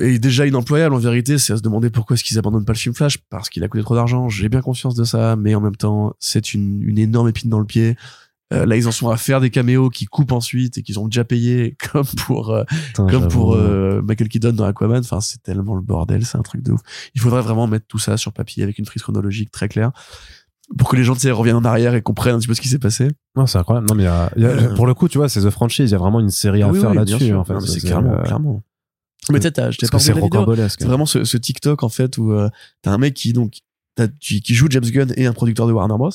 Et 0.00 0.18
déjà 0.18 0.46
inemployable 0.46 0.94
en 0.94 0.98
vérité, 0.98 1.36
c'est 1.36 1.52
à 1.52 1.58
se 1.58 1.62
demander 1.62 1.90
pourquoi 1.90 2.14
est-ce 2.14 2.24
qu'ils 2.24 2.38
abandonnent 2.38 2.64
pas 2.64 2.72
le 2.72 2.78
film 2.78 2.94
Flash 2.94 3.18
parce 3.28 3.50
qu'il 3.50 3.62
a 3.62 3.68
coûté 3.68 3.84
trop 3.84 3.94
d'argent. 3.94 4.30
J'ai 4.30 4.48
bien 4.48 4.62
conscience 4.62 4.94
de 4.94 5.04
ça, 5.04 5.36
mais 5.36 5.54
en 5.54 5.60
même 5.60 5.76
temps, 5.76 6.14
c'est 6.18 6.54
une, 6.54 6.82
une 6.82 6.98
énorme 6.98 7.28
épine 7.28 7.50
dans 7.50 7.58
le 7.58 7.66
pied. 7.66 7.94
Euh, 8.52 8.64
là, 8.64 8.76
ils 8.76 8.88
en 8.88 8.92
sont 8.92 9.10
à 9.10 9.16
faire 9.16 9.40
des 9.40 9.50
caméos 9.50 9.90
qui 9.90 10.06
coupent 10.06 10.32
ensuite 10.32 10.78
et 10.78 10.82
qu'ils 10.82 10.98
ont 10.98 11.06
déjà 11.06 11.24
payé, 11.24 11.76
comme 11.92 12.06
pour 12.26 12.50
euh, 12.50 12.64
comme 12.96 13.28
pour 13.28 13.54
euh, 13.54 14.00
Michael 14.02 14.28
Keaton 14.28 14.52
dans 14.52 14.64
Aquaman. 14.64 15.00
Enfin, 15.00 15.20
c'est 15.20 15.42
tellement 15.42 15.74
le 15.74 15.82
bordel, 15.82 16.24
c'est 16.24 16.38
un 16.38 16.42
truc 16.42 16.62
de 16.62 16.72
ouf. 16.72 16.80
Il 17.14 17.20
faudrait 17.20 17.42
vraiment 17.42 17.66
mettre 17.66 17.86
tout 17.86 17.98
ça 17.98 18.16
sur 18.16 18.32
papier 18.32 18.62
avec 18.62 18.78
une 18.78 18.86
frise 18.86 19.02
chronologique 19.02 19.50
très 19.50 19.68
claire. 19.68 19.92
pour 20.78 20.88
que 20.88 20.96
les 20.96 21.04
gens 21.04 21.14
reviennent 21.14 21.56
en 21.56 21.64
arrière 21.64 21.94
et 21.94 22.02
comprennent 22.02 22.36
un 22.36 22.38
petit 22.38 22.48
peu 22.48 22.54
ce 22.54 22.60
qui 22.60 22.68
s'est 22.68 22.78
passé. 22.78 23.08
Non, 23.36 23.46
c'est 23.46 23.58
incroyable. 23.58 23.86
Non, 23.86 23.94
mais 23.94 24.04
y 24.04 24.06
a, 24.06 24.30
euh. 24.38 24.74
pour 24.74 24.86
le 24.86 24.94
coup, 24.94 25.08
tu 25.08 25.18
vois, 25.18 25.28
c'est 25.28 25.42
The 25.42 25.50
Franchise. 25.50 25.90
Il 25.90 25.92
y 25.92 25.94
a 25.94 25.98
vraiment 25.98 26.20
une 26.20 26.30
série 26.30 26.62
à 26.62 26.72
faire 26.72 26.94
là-dessus. 26.94 27.34
En 27.34 27.44
fait, 27.44 27.60
c'est 27.60 27.80
clairement, 27.80 28.14
euh, 28.14 28.22
clairement. 28.22 28.62
Mais 29.30 29.40
peut-être, 29.40 29.72
je 29.72 29.78
t'ai 29.78 29.88
pas 29.88 29.98
c'est 29.98 30.14
C'est 30.14 30.84
vraiment 30.84 31.04
ce, 31.04 31.24
ce, 31.24 31.36
TikTok 31.36 31.82
en 31.82 31.88
fait 31.88 32.16
où 32.16 32.32
euh, 32.32 32.48
t'as 32.82 32.92
un 32.92 32.98
mec 32.98 33.14
qui 33.14 33.32
donc 33.32 33.58
qui, 34.20 34.40
qui, 34.40 34.54
joue 34.54 34.66
James 34.70 34.84
Gunn 34.84 35.12
et 35.16 35.26
un 35.26 35.32
producteur 35.32 35.66
de 35.66 35.72
Warner 35.72 35.96
Bros. 35.96 36.10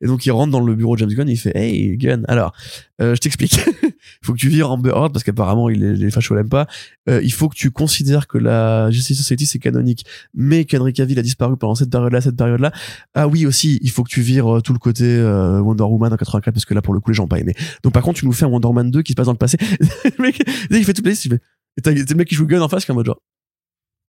Et 0.00 0.06
donc 0.06 0.24
il 0.26 0.30
rentre 0.30 0.52
dans 0.52 0.60
le 0.60 0.74
bureau 0.74 0.94
de 0.96 1.00
James 1.00 1.10
Gunn 1.10 1.28
et 1.28 1.32
il 1.32 1.36
fait 1.36 1.56
Hey 1.56 1.96
Gunn, 1.96 2.24
alors 2.28 2.52
euh, 3.00 3.14
je 3.14 3.20
t'explique. 3.20 3.58
il 3.82 3.92
faut 4.22 4.32
que 4.32 4.38
tu 4.38 4.48
vires 4.48 4.70
Amber 4.70 4.90
Heard 4.90 5.12
parce 5.12 5.24
qu'apparemment 5.24 5.68
il 5.68 5.80
les 5.80 6.10
fachos 6.10 6.34
l'aiment 6.34 6.48
pas. 6.48 6.66
Euh, 7.08 7.20
il 7.22 7.32
faut 7.32 7.48
que 7.48 7.56
tu 7.56 7.70
considères 7.70 8.26
que 8.26 8.38
la 8.38 8.90
Justice 8.90 9.18
Society 9.18 9.46
c'est 9.46 9.58
canonique, 9.58 10.04
mais 10.34 10.64
qu'Henry 10.64 10.92
Cavill 10.92 11.18
a 11.18 11.22
disparu 11.22 11.56
pendant 11.56 11.74
cette 11.74 11.90
période-là, 11.90 12.20
cette 12.20 12.36
période-là. 12.36 12.72
Ah 13.14 13.28
oui 13.28 13.46
aussi, 13.46 13.78
il 13.82 13.90
faut 13.90 14.02
que 14.02 14.10
tu 14.10 14.22
vires 14.22 14.56
euh, 14.56 14.60
tout 14.60 14.72
le 14.72 14.78
côté 14.78 15.04
euh, 15.04 15.60
Wonder 15.60 15.84
Woman 15.84 16.12
en 16.12 16.16
84 16.16 16.52
parce 16.54 16.64
que 16.64 16.74
là 16.74 16.82
pour 16.82 16.94
le 16.94 17.00
coup 17.00 17.10
les 17.10 17.14
gens 17.14 17.24
ont 17.24 17.28
pas 17.28 17.38
aimé. 17.38 17.54
Donc 17.82 17.92
par 17.92 18.02
contre 18.02 18.20
tu 18.20 18.26
nous 18.26 18.32
fais 18.32 18.44
un 18.44 18.48
Wonder 18.48 18.68
Woman 18.68 18.90
2 18.90 19.02
qui 19.02 19.12
se 19.12 19.16
passe 19.16 19.26
dans 19.26 19.32
le 19.32 19.38
passé. 19.38 19.58
le 20.04 20.22
mec, 20.22 20.42
il 20.70 20.84
fait 20.84 20.94
toute 20.94 21.04
la 21.04 21.10
liste, 21.10 21.24
il 21.26 21.32
fait 21.32 21.40
et 21.76 21.82
t'as 21.82 21.92
le 21.92 22.14
mec 22.14 22.28
qui 22.28 22.34
joue 22.34 22.46
Gunn 22.46 22.62
en 22.62 22.68
face 22.68 22.84
qui 22.84 22.90
est 22.90 22.92
en 22.92 22.96
mode 22.96 23.06
genre 23.06 23.20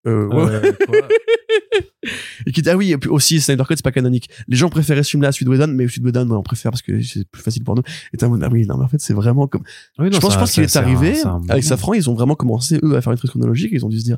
euh, 0.08 0.28
ouais. 0.28 0.62
et 2.46 2.52
qui 2.52 2.62
dit 2.62 2.70
ah 2.70 2.78
oui 2.78 2.96
aussi 3.10 3.42
Snyder 3.42 3.64
Cut 3.68 3.76
c'est 3.76 3.84
pas 3.84 3.92
canonique. 3.92 4.30
Les 4.48 4.56
gens 4.56 4.70
préféraient 4.70 5.04
ce 5.04 5.12
film 5.12 5.24
là 5.24 5.30
à 5.30 5.32
celui 5.32 5.46
de 5.46 5.52
Whedon 5.52 5.68
mais 5.68 5.88
celui 5.88 6.02
de 6.02 6.06
Whedon 6.08 6.30
on 6.32 6.44
préfère 6.44 6.72
parce 6.72 6.82
que 6.82 7.02
c'est 7.02 7.28
plus 7.30 7.42
facile 7.42 7.64
pour 7.64 7.76
nous. 7.76 7.84
Et 8.14 8.18
t'as 8.18 8.28
ah 8.28 8.50
oui 8.52 8.66
non 8.66 8.78
mais 8.78 8.86
en 8.86 8.88
fait 8.88 9.00
c'est 9.00 9.14
vraiment 9.14 9.48
comme 9.48 9.64
je 9.98 10.20
pense, 10.20 10.34
je 10.34 10.40
pense 10.40 10.52
qu'il 10.52 10.64
est 10.64 10.76
arrivé 10.76 11.16
avec 11.50 11.64
Safran 11.64 11.94
ils 11.94 12.10
ont 12.10 12.14
vraiment 12.14 12.36
commencé 12.36 12.80
eux 12.84 12.96
à 12.96 13.02
faire 13.02 13.12
une 13.12 13.18
truc 13.18 13.32
chronologique 13.32 13.72
ils 13.72 13.86
ont 13.86 13.90
dû 13.90 14.00
se 14.00 14.06
dire 14.06 14.18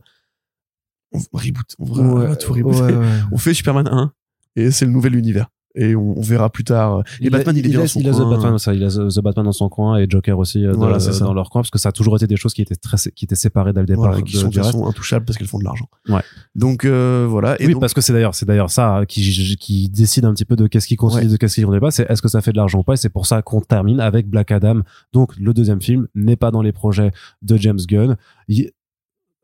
on 1.14 1.20
reboot 1.34 1.76
on, 1.80 1.86
va, 1.86 2.36
tout 2.36 2.54
on 3.32 3.38
fait 3.38 3.54
Superman 3.54 3.88
1 3.88 4.12
et 4.56 4.72
c'est 4.72 4.86
le 4.86 4.92
nouvel 4.92 5.16
univers 5.16 5.50
et 5.78 5.96
on, 5.96 6.20
verra 6.20 6.50
plus 6.50 6.64
tard. 6.64 7.04
Et 7.22 7.30
Batman, 7.30 7.56
il, 7.56 7.66
est 7.66 7.70
il, 7.70 7.76
dans 7.76 7.88
son 7.88 8.00
il 8.00 8.10
coin. 8.10 8.20
A 8.20 8.26
The 8.26 8.30
Batman, 8.30 8.58
ça, 8.58 8.74
il 8.74 8.84
a 8.84 8.90
The, 8.90 9.22
Batman 9.22 9.46
dans 9.46 9.52
son 9.52 9.70
coin 9.70 9.98
et 9.98 10.08
Joker 10.10 10.38
aussi 10.38 10.66
euh, 10.66 10.74
dans, 10.74 10.90
dans 10.90 11.34
leur 11.34 11.50
coin 11.50 11.62
parce 11.62 11.70
que 11.70 11.78
ça 11.78 11.90
a 11.90 11.92
toujours 11.92 12.16
été 12.16 12.28
des 12.28 12.36
choses 12.36 12.54
qui 12.54 12.62
étaient 12.62 12.76
très 12.76 12.98
qui 13.16 13.26
étaient 13.26 13.36
séparées 13.36 13.74
dès 13.74 13.82
le 13.82 13.86
départ 13.86 14.08
voilà, 14.08 14.22
qui 14.22 14.38
sont 14.38 14.50
de 14.50 14.88
intouchables 14.88 15.26
parce 15.26 15.38
qu'elles 15.38 15.48
font 15.48 15.60
de 15.60 15.64
l'argent. 15.64 15.88
Ouais. 16.10 16.22
Donc 16.56 16.84
euh, 16.84 17.28
voilà. 17.30 17.62
Et 17.62 17.68
oui, 17.68 17.76
parce 17.80 17.94
que 17.94 18.02
c'est 18.02 18.14
d'ailleurs 18.14 18.34
c'est 18.34 18.46
d'ailleurs 18.46 18.72
ça 18.72 18.98
hein, 18.98 19.06
qui 19.06 19.58
qui 19.60 19.90
décide 19.90 20.26
un 20.26 20.34
petit 20.34 20.46
peu 20.46 20.56
de 20.56 20.68
qu'est-ce 20.68 20.88
qui 20.88 20.96
continue 20.96 21.28
de 21.28 21.38
qu'est-ce 21.38 21.56
qui 21.56 21.62
continue 21.62 21.80
pas. 21.80 21.92
C'est 21.92 22.10
est-ce 22.10 22.22
que 22.22 22.30
ça 22.30 22.42
fait 22.42 22.52
de 22.52 22.58
l'argent 22.58 22.80
ou 22.80 22.84
pas. 22.84 22.94
Et 22.94 22.98
c'est 22.98 23.10
pour 23.10 23.28
ça 23.28 23.42
qu'on 23.42 23.62
termine 23.62 24.00
avec 24.00 24.28
Black 24.28 24.52
Adam. 24.52 24.82
Donc 25.14 25.38
le 25.38 25.54
deuxième 25.54 25.82
film 25.82 26.08
n'est 26.16 26.36
pas 26.36 26.52
dans 26.52 26.62
les 26.62 26.72
projets 26.72 27.12
de 27.44 27.58
James 27.58 27.80
Gunn. 27.88 28.18
Il, 28.48 28.72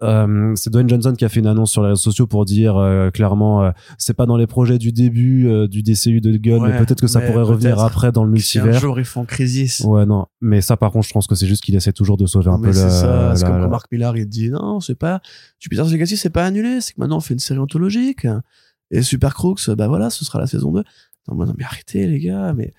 euh, 0.01 0.53
c'est 0.55 0.69
Dwayne 0.69 0.89
Johnson 0.89 1.13
qui 1.13 1.23
a 1.23 1.29
fait 1.29 1.39
une 1.39 1.47
annonce 1.47 1.71
sur 1.71 1.81
les 1.83 1.89
réseaux 1.89 2.01
sociaux 2.01 2.27
pour 2.27 2.45
dire 2.45 2.77
euh, 2.77 3.09
clairement 3.11 3.63
euh, 3.63 3.71
c'est 3.97 4.15
pas 4.15 4.25
dans 4.25 4.35
les 4.35 4.47
projets 4.47 4.77
du 4.77 4.91
début 4.91 5.47
du 5.69 5.83
DCU 5.83 6.19
de 6.19 6.35
Gunn 6.37 6.63
mais 6.63 6.77
peut-être 6.77 6.99
que 6.99 7.07
ça 7.07 7.21
pourrait 7.21 7.43
revenir 7.43 7.79
après 7.79 8.11
dans 8.11 8.23
le 8.23 8.31
multivers. 8.31 8.75
Un 8.75 8.79
jour 8.79 8.99
ils 8.99 9.05
font 9.05 9.23
Crisis. 9.23 9.81
Ouais 9.81 10.05
non, 10.05 10.25
mais 10.41 10.61
ça 10.61 10.77
par 10.77 10.91
contre 10.91 11.07
je 11.07 11.13
pense 11.13 11.27
que 11.27 11.35
c'est 11.35 11.47
juste 11.47 11.63
qu'il 11.63 11.75
essaie 11.75 11.93
toujours 11.93 12.17
de 12.17 12.25
sauver 12.25 12.49
un 12.49 12.59
peu 12.59 12.73
C'est 12.73 12.89
ça, 12.89 13.35
c'est 13.35 13.45
comme 13.45 13.61
quand 13.61 13.69
Mark 13.69 13.91
Millar 13.91 14.17
il 14.17 14.27
dit 14.27 14.49
non, 14.49 14.79
c'est 14.79 14.95
pas 14.95 15.21
Jupiter's 15.59 15.91
Legacy 15.91 16.17
c'est 16.17 16.29
pas 16.29 16.45
annulé, 16.45 16.81
c'est 16.81 16.93
que 16.93 16.99
maintenant 16.99 17.17
on 17.17 17.21
fait 17.21 17.33
une 17.33 17.39
série 17.39 17.59
ontologique 17.59 18.27
et 18.91 19.01
Super 19.01 19.33
Crooks 19.33 19.69
bah 19.71 19.87
voilà, 19.87 20.09
ce 20.09 20.25
sera 20.25 20.39
la 20.39 20.47
saison 20.47 20.71
2. 20.71 20.83
Non, 21.29 21.45
non 21.45 21.53
mais 21.57 21.63
arrêtez 21.63 22.07
les 22.07 22.19
gars, 22.19 22.53
mais 22.53 22.73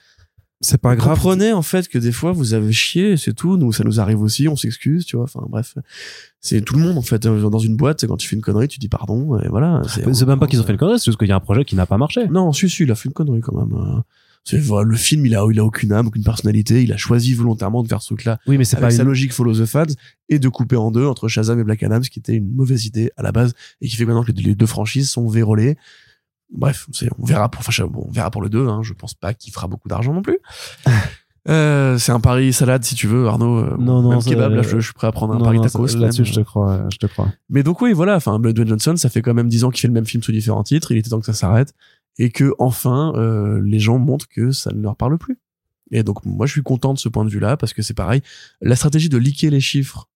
c'est 0.60 0.80
pas 0.80 0.96
grave. 0.96 1.14
Comprenez 1.14 1.52
en 1.52 1.62
fait 1.62 1.88
que 1.88 1.98
des 1.98 2.12
fois 2.12 2.32
vous 2.32 2.54
avez 2.54 2.72
chié, 2.72 3.16
c'est 3.16 3.34
tout. 3.34 3.56
Nous, 3.56 3.72
ça 3.72 3.84
nous 3.84 4.00
arrive 4.00 4.20
aussi, 4.20 4.48
on 4.48 4.56
s'excuse, 4.56 5.04
tu 5.04 5.16
vois. 5.16 5.24
Enfin 5.24 5.44
bref, 5.48 5.74
c'est 6.40 6.62
tout 6.62 6.76
le 6.76 6.82
monde 6.82 6.96
en 6.96 7.02
fait 7.02 7.22
dans 7.22 7.58
une 7.58 7.76
boîte. 7.76 8.06
Quand 8.06 8.16
tu 8.16 8.28
fais 8.28 8.36
une 8.36 8.42
connerie, 8.42 8.68
tu 8.68 8.78
dis 8.78 8.88
pardon 8.88 9.38
et 9.40 9.48
voilà. 9.48 9.82
C'est 9.86 10.26
même 10.26 10.38
pas 10.38 10.46
qu'ils 10.46 10.60
ont 10.60 10.64
fait 10.64 10.72
une 10.72 10.78
connerie, 10.78 10.98
c'est 10.98 11.06
juste 11.06 11.18
qu'il 11.18 11.28
y 11.28 11.32
a 11.32 11.36
un 11.36 11.40
projet 11.40 11.64
qui 11.64 11.76
n'a 11.76 11.86
pas 11.86 11.98
marché. 11.98 12.26
Non, 12.28 12.52
si 12.52 12.68
si, 12.68 12.84
il 12.84 12.90
a 12.90 12.94
fait 12.94 13.08
une 13.08 13.14
connerie 13.14 13.40
quand 13.40 13.56
même. 13.56 14.02
C'est 14.46 14.58
voilà, 14.58 14.86
le 14.86 14.96
film, 14.96 15.24
il 15.24 15.34
a 15.34 15.46
il 15.50 15.58
a 15.58 15.64
aucune 15.64 15.90
âme, 15.92 16.08
aucune 16.08 16.22
personnalité. 16.22 16.82
Il 16.82 16.92
a 16.92 16.98
choisi 16.98 17.32
volontairement 17.32 17.82
de 17.82 17.88
faire 17.88 18.02
ce 18.02 18.08
truc-là. 18.08 18.38
Oui, 18.46 18.58
mais 18.58 18.64
c'est 18.64 18.78
pas 18.78 18.90
sa 18.90 19.02
logique 19.02 19.32
follow 19.32 19.54
the 19.54 19.64
fans 19.64 19.86
et 20.28 20.38
de 20.38 20.48
couper 20.48 20.76
en 20.76 20.90
deux 20.90 21.06
entre 21.06 21.28
Shazam 21.28 21.58
et 21.60 21.64
Black 21.64 21.82
Adam, 21.82 22.02
ce 22.02 22.10
qui 22.10 22.18
était 22.18 22.34
une 22.34 22.54
mauvaise 22.54 22.84
idée 22.84 23.10
à 23.16 23.22
la 23.22 23.32
base 23.32 23.54
et 23.80 23.88
qui 23.88 23.96
fait 23.96 24.04
maintenant 24.04 24.22
que 24.22 24.32
les 24.32 24.54
deux 24.54 24.66
franchises 24.66 25.10
sont 25.10 25.28
vérolées 25.28 25.76
bref, 26.54 26.88
on 27.18 27.24
verra 27.24 27.48
pour, 27.50 27.60
enfin, 27.60 27.84
bon, 27.86 28.06
on 28.08 28.12
verra 28.12 28.30
pour 28.30 28.42
le 28.42 28.48
2. 28.48 28.68
Hein, 28.68 28.80
je 28.82 28.94
pense 28.94 29.14
pas 29.14 29.34
qu'il 29.34 29.52
fera 29.52 29.66
beaucoup 29.66 29.88
d'argent 29.88 30.12
non 30.12 30.22
plus. 30.22 30.38
Euh, 31.46 31.98
c'est 31.98 32.10
un 32.10 32.20
pari 32.20 32.54
salade 32.54 32.84
si 32.84 32.94
tu 32.94 33.06
veux, 33.06 33.28
Arnaud. 33.28 33.58
Euh, 33.58 33.76
non, 33.78 34.00
non, 34.00 34.18
kebab, 34.18 34.52
là, 34.52 34.62
je, 34.62 34.78
suis 34.78 34.94
prêt 34.94 35.08
à 35.08 35.12
prendre 35.12 35.34
un 35.34 35.38
pari 35.38 35.60
tacos. 35.60 35.94
Là-dessus, 35.98 36.24
je 36.24 36.32
te 36.32 36.40
crois, 36.40 36.86
je 36.90 36.96
te 36.96 37.04
crois. 37.04 37.28
Mais 37.50 37.62
donc 37.62 37.82
oui, 37.82 37.92
voilà. 37.92 38.16
Enfin, 38.16 38.38
Dwayne 38.38 38.66
Johnson, 38.66 38.96
ça 38.96 39.10
fait 39.10 39.20
quand 39.20 39.34
même 39.34 39.48
10 39.50 39.64
ans 39.64 39.70
qu'il 39.70 39.82
fait 39.82 39.88
le 39.88 39.92
même 39.92 40.06
film 40.06 40.22
sous 40.22 40.32
différents 40.32 40.62
titres. 40.62 40.90
Il 40.92 40.96
était 40.96 41.10
temps 41.10 41.20
que 41.20 41.26
ça 41.26 41.34
s'arrête 41.34 41.74
et 42.18 42.30
que 42.30 42.54
enfin, 42.58 43.12
euh, 43.16 43.60
les 43.62 43.78
gens 43.78 43.98
montrent 43.98 44.28
que 44.28 44.52
ça 44.52 44.72
ne 44.72 44.80
leur 44.80 44.96
parle 44.96 45.18
plus. 45.18 45.38
Et 45.90 46.02
donc 46.02 46.24
moi, 46.24 46.46
je 46.46 46.52
suis 46.52 46.62
content 46.62 46.94
de 46.94 46.98
ce 46.98 47.08
point 47.08 47.26
de 47.26 47.30
vue-là 47.30 47.56
parce 47.56 47.74
que 47.74 47.82
c'est 47.82 47.94
pareil. 47.94 48.22
La 48.62 48.74
stratégie 48.74 49.10
de 49.10 49.18
liquer 49.18 49.50
les 49.50 49.60
chiffres 49.60 50.08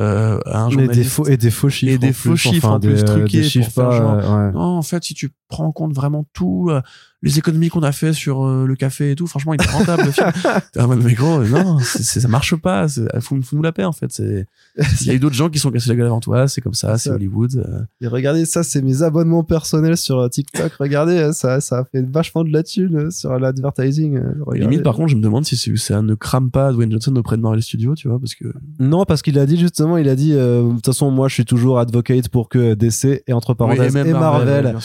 euh, 0.00 0.38
un 0.46 0.70
et 0.70 0.86
des 0.86 1.02
faux 1.02 1.26
et 1.26 1.36
des 1.36 1.50
faux 1.50 1.68
chiffres 1.68 1.92
et 1.92 1.98
des 1.98 2.12
faux 2.12 2.36
chiffres 2.36 2.68
en 2.68 2.78
plus 2.78 3.04
truqués 3.04 3.40
des 3.40 3.48
chiffres 3.48 3.72
pas, 3.72 3.90
genre, 3.90 4.52
non 4.52 4.60
en 4.60 4.82
fait 4.82 5.02
si 5.02 5.12
tu 5.12 5.30
prends 5.48 5.64
en 5.64 5.72
compte 5.72 5.94
vraiment 5.94 6.26
tout 6.32 6.68
euh, 6.70 6.80
les 7.22 7.38
économies 7.38 7.68
qu'on 7.68 7.82
a 7.82 7.90
fait 7.90 8.12
sur 8.12 8.44
euh, 8.44 8.64
le 8.64 8.76
café 8.76 9.12
et 9.12 9.14
tout 9.16 9.26
franchement 9.26 9.54
il 9.54 9.60
est 9.60 9.70
rentable 9.70 10.04
le 10.04 10.12
film. 10.12 10.30
T'es 10.72 10.80
un 10.80 10.86
mais 10.86 11.14
gros 11.14 11.42
non 11.42 11.78
ça 11.80 12.28
marche 12.28 12.54
pas 12.54 12.86
faut, 13.20 13.40
faut 13.42 13.56
nous 13.56 13.62
la 13.62 13.72
paix 13.72 13.84
en 13.84 13.92
fait 13.92 14.18
il 14.18 15.06
y 15.06 15.10
a 15.10 15.14
eu 15.14 15.18
d'autres 15.18 15.34
gens 15.34 15.48
qui 15.48 15.58
sont 15.58 15.70
cassés 15.70 15.88
la 15.88 15.96
gueule 15.96 16.06
avant 16.06 16.20
toi 16.20 16.48
c'est 16.48 16.60
comme 16.60 16.74
ça 16.74 16.98
c'est 16.98 17.10
Hollywood 17.10 17.56
euh. 17.56 17.80
et 18.00 18.06
regardez 18.06 18.44
ça 18.44 18.62
c'est 18.62 18.82
mes 18.82 19.02
abonnements 19.02 19.42
personnels 19.42 19.96
sur 19.96 20.28
TikTok. 20.28 20.72
Regardez 20.78 21.32
ça 21.32 21.60
ça 21.60 21.78
a 21.78 21.84
fait 21.84 22.02
vachement 22.08 22.44
de 22.44 22.52
la 22.52 22.62
thune 22.62 23.10
sur 23.10 23.38
l'advertising 23.38 24.20
limite 24.52 24.82
par 24.82 24.94
contre 24.94 25.08
je 25.08 25.16
me 25.16 25.22
demande 25.22 25.44
si 25.44 25.56
ça 25.78 26.02
ne 26.02 26.14
crame 26.14 26.50
pas 26.50 26.72
Dwayne 26.72 26.92
Johnson 26.92 27.16
auprès 27.16 27.36
de 27.36 27.42
Marvel 27.42 27.62
Studios 27.62 27.94
tu 27.94 28.08
vois 28.08 28.18
parce 28.18 28.34
que 28.34 28.52
non 28.78 29.04
parce 29.04 29.22
qu'il 29.22 29.38
a 29.38 29.46
dit 29.46 29.56
justement 29.56 29.96
il 29.96 30.08
a 30.08 30.14
dit 30.14 30.32
de 30.32 30.74
toute 30.74 30.86
façon 30.86 31.10
moi 31.10 31.28
je 31.28 31.34
suis 31.34 31.44
toujours 31.46 31.78
advocate 31.78 32.28
pour 32.28 32.48
que 32.48 32.74
DC 32.74 33.22
et 33.26 33.32
entre 33.32 33.54
parenthèses 33.54 33.96
et, 33.96 34.12
Marvel, 34.12 34.76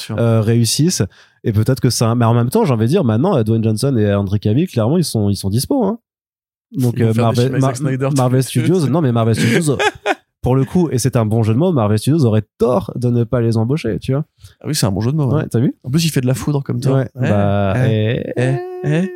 réussissent 0.53 1.03
et 1.43 1.51
peut-être 1.51 1.79
que 1.79 1.89
ça 1.89 2.15
mais 2.15 2.25
en 2.25 2.33
même 2.33 2.49
temps 2.49 2.65
j'ai 2.65 2.73
envie 2.73 2.85
de 2.85 2.89
dire 2.89 3.03
maintenant 3.03 3.41
Dwayne 3.43 3.63
Johnson 3.63 3.95
et 3.97 4.13
Andrew 4.13 4.37
Cavill 4.37 4.67
clairement 4.67 4.97
ils 4.97 5.03
sont 5.03 5.29
ils 5.29 5.35
sont 5.35 5.49
dispo 5.49 5.83
hein. 5.83 5.99
Donc 6.71 6.99
euh, 6.99 7.13
Marvel, 7.13 7.59
Marvel 8.15 8.43
Studios 8.43 8.87
non 8.87 9.01
mais 9.01 9.11
Marvel 9.11 9.35
Studios 9.39 9.77
pour 10.41 10.55
le 10.55 10.65
coup 10.65 10.89
et 10.91 10.97
c'est 10.97 11.15
un 11.15 11.25
bon 11.25 11.43
jeu 11.43 11.53
de 11.53 11.59
mots 11.59 11.71
Marvel 11.71 11.99
Studios 11.99 12.25
aurait 12.25 12.43
tort 12.57 12.91
de 12.95 13.09
ne 13.09 13.23
pas 13.23 13.41
les 13.41 13.57
embaucher 13.57 13.99
tu 13.99 14.13
vois. 14.13 14.25
Ah 14.61 14.65
oui 14.67 14.75
c'est 14.75 14.85
un 14.85 14.91
bon 14.91 15.01
jeu 15.01 15.11
de 15.11 15.17
mots 15.17 15.35
ouais, 15.35 15.47
t'as 15.49 15.59
vu? 15.59 15.75
En 15.83 15.89
plus 15.91 16.05
il 16.05 16.09
fait 16.09 16.21
de 16.21 16.27
la 16.27 16.33
foudre 16.33 16.63
comme 16.63 16.79
toi 16.79 16.97
ouais, 16.97 17.09
bah, 17.15 17.73
eh, 17.87 18.23
eh, 18.37 18.55
eh. 18.83 19.09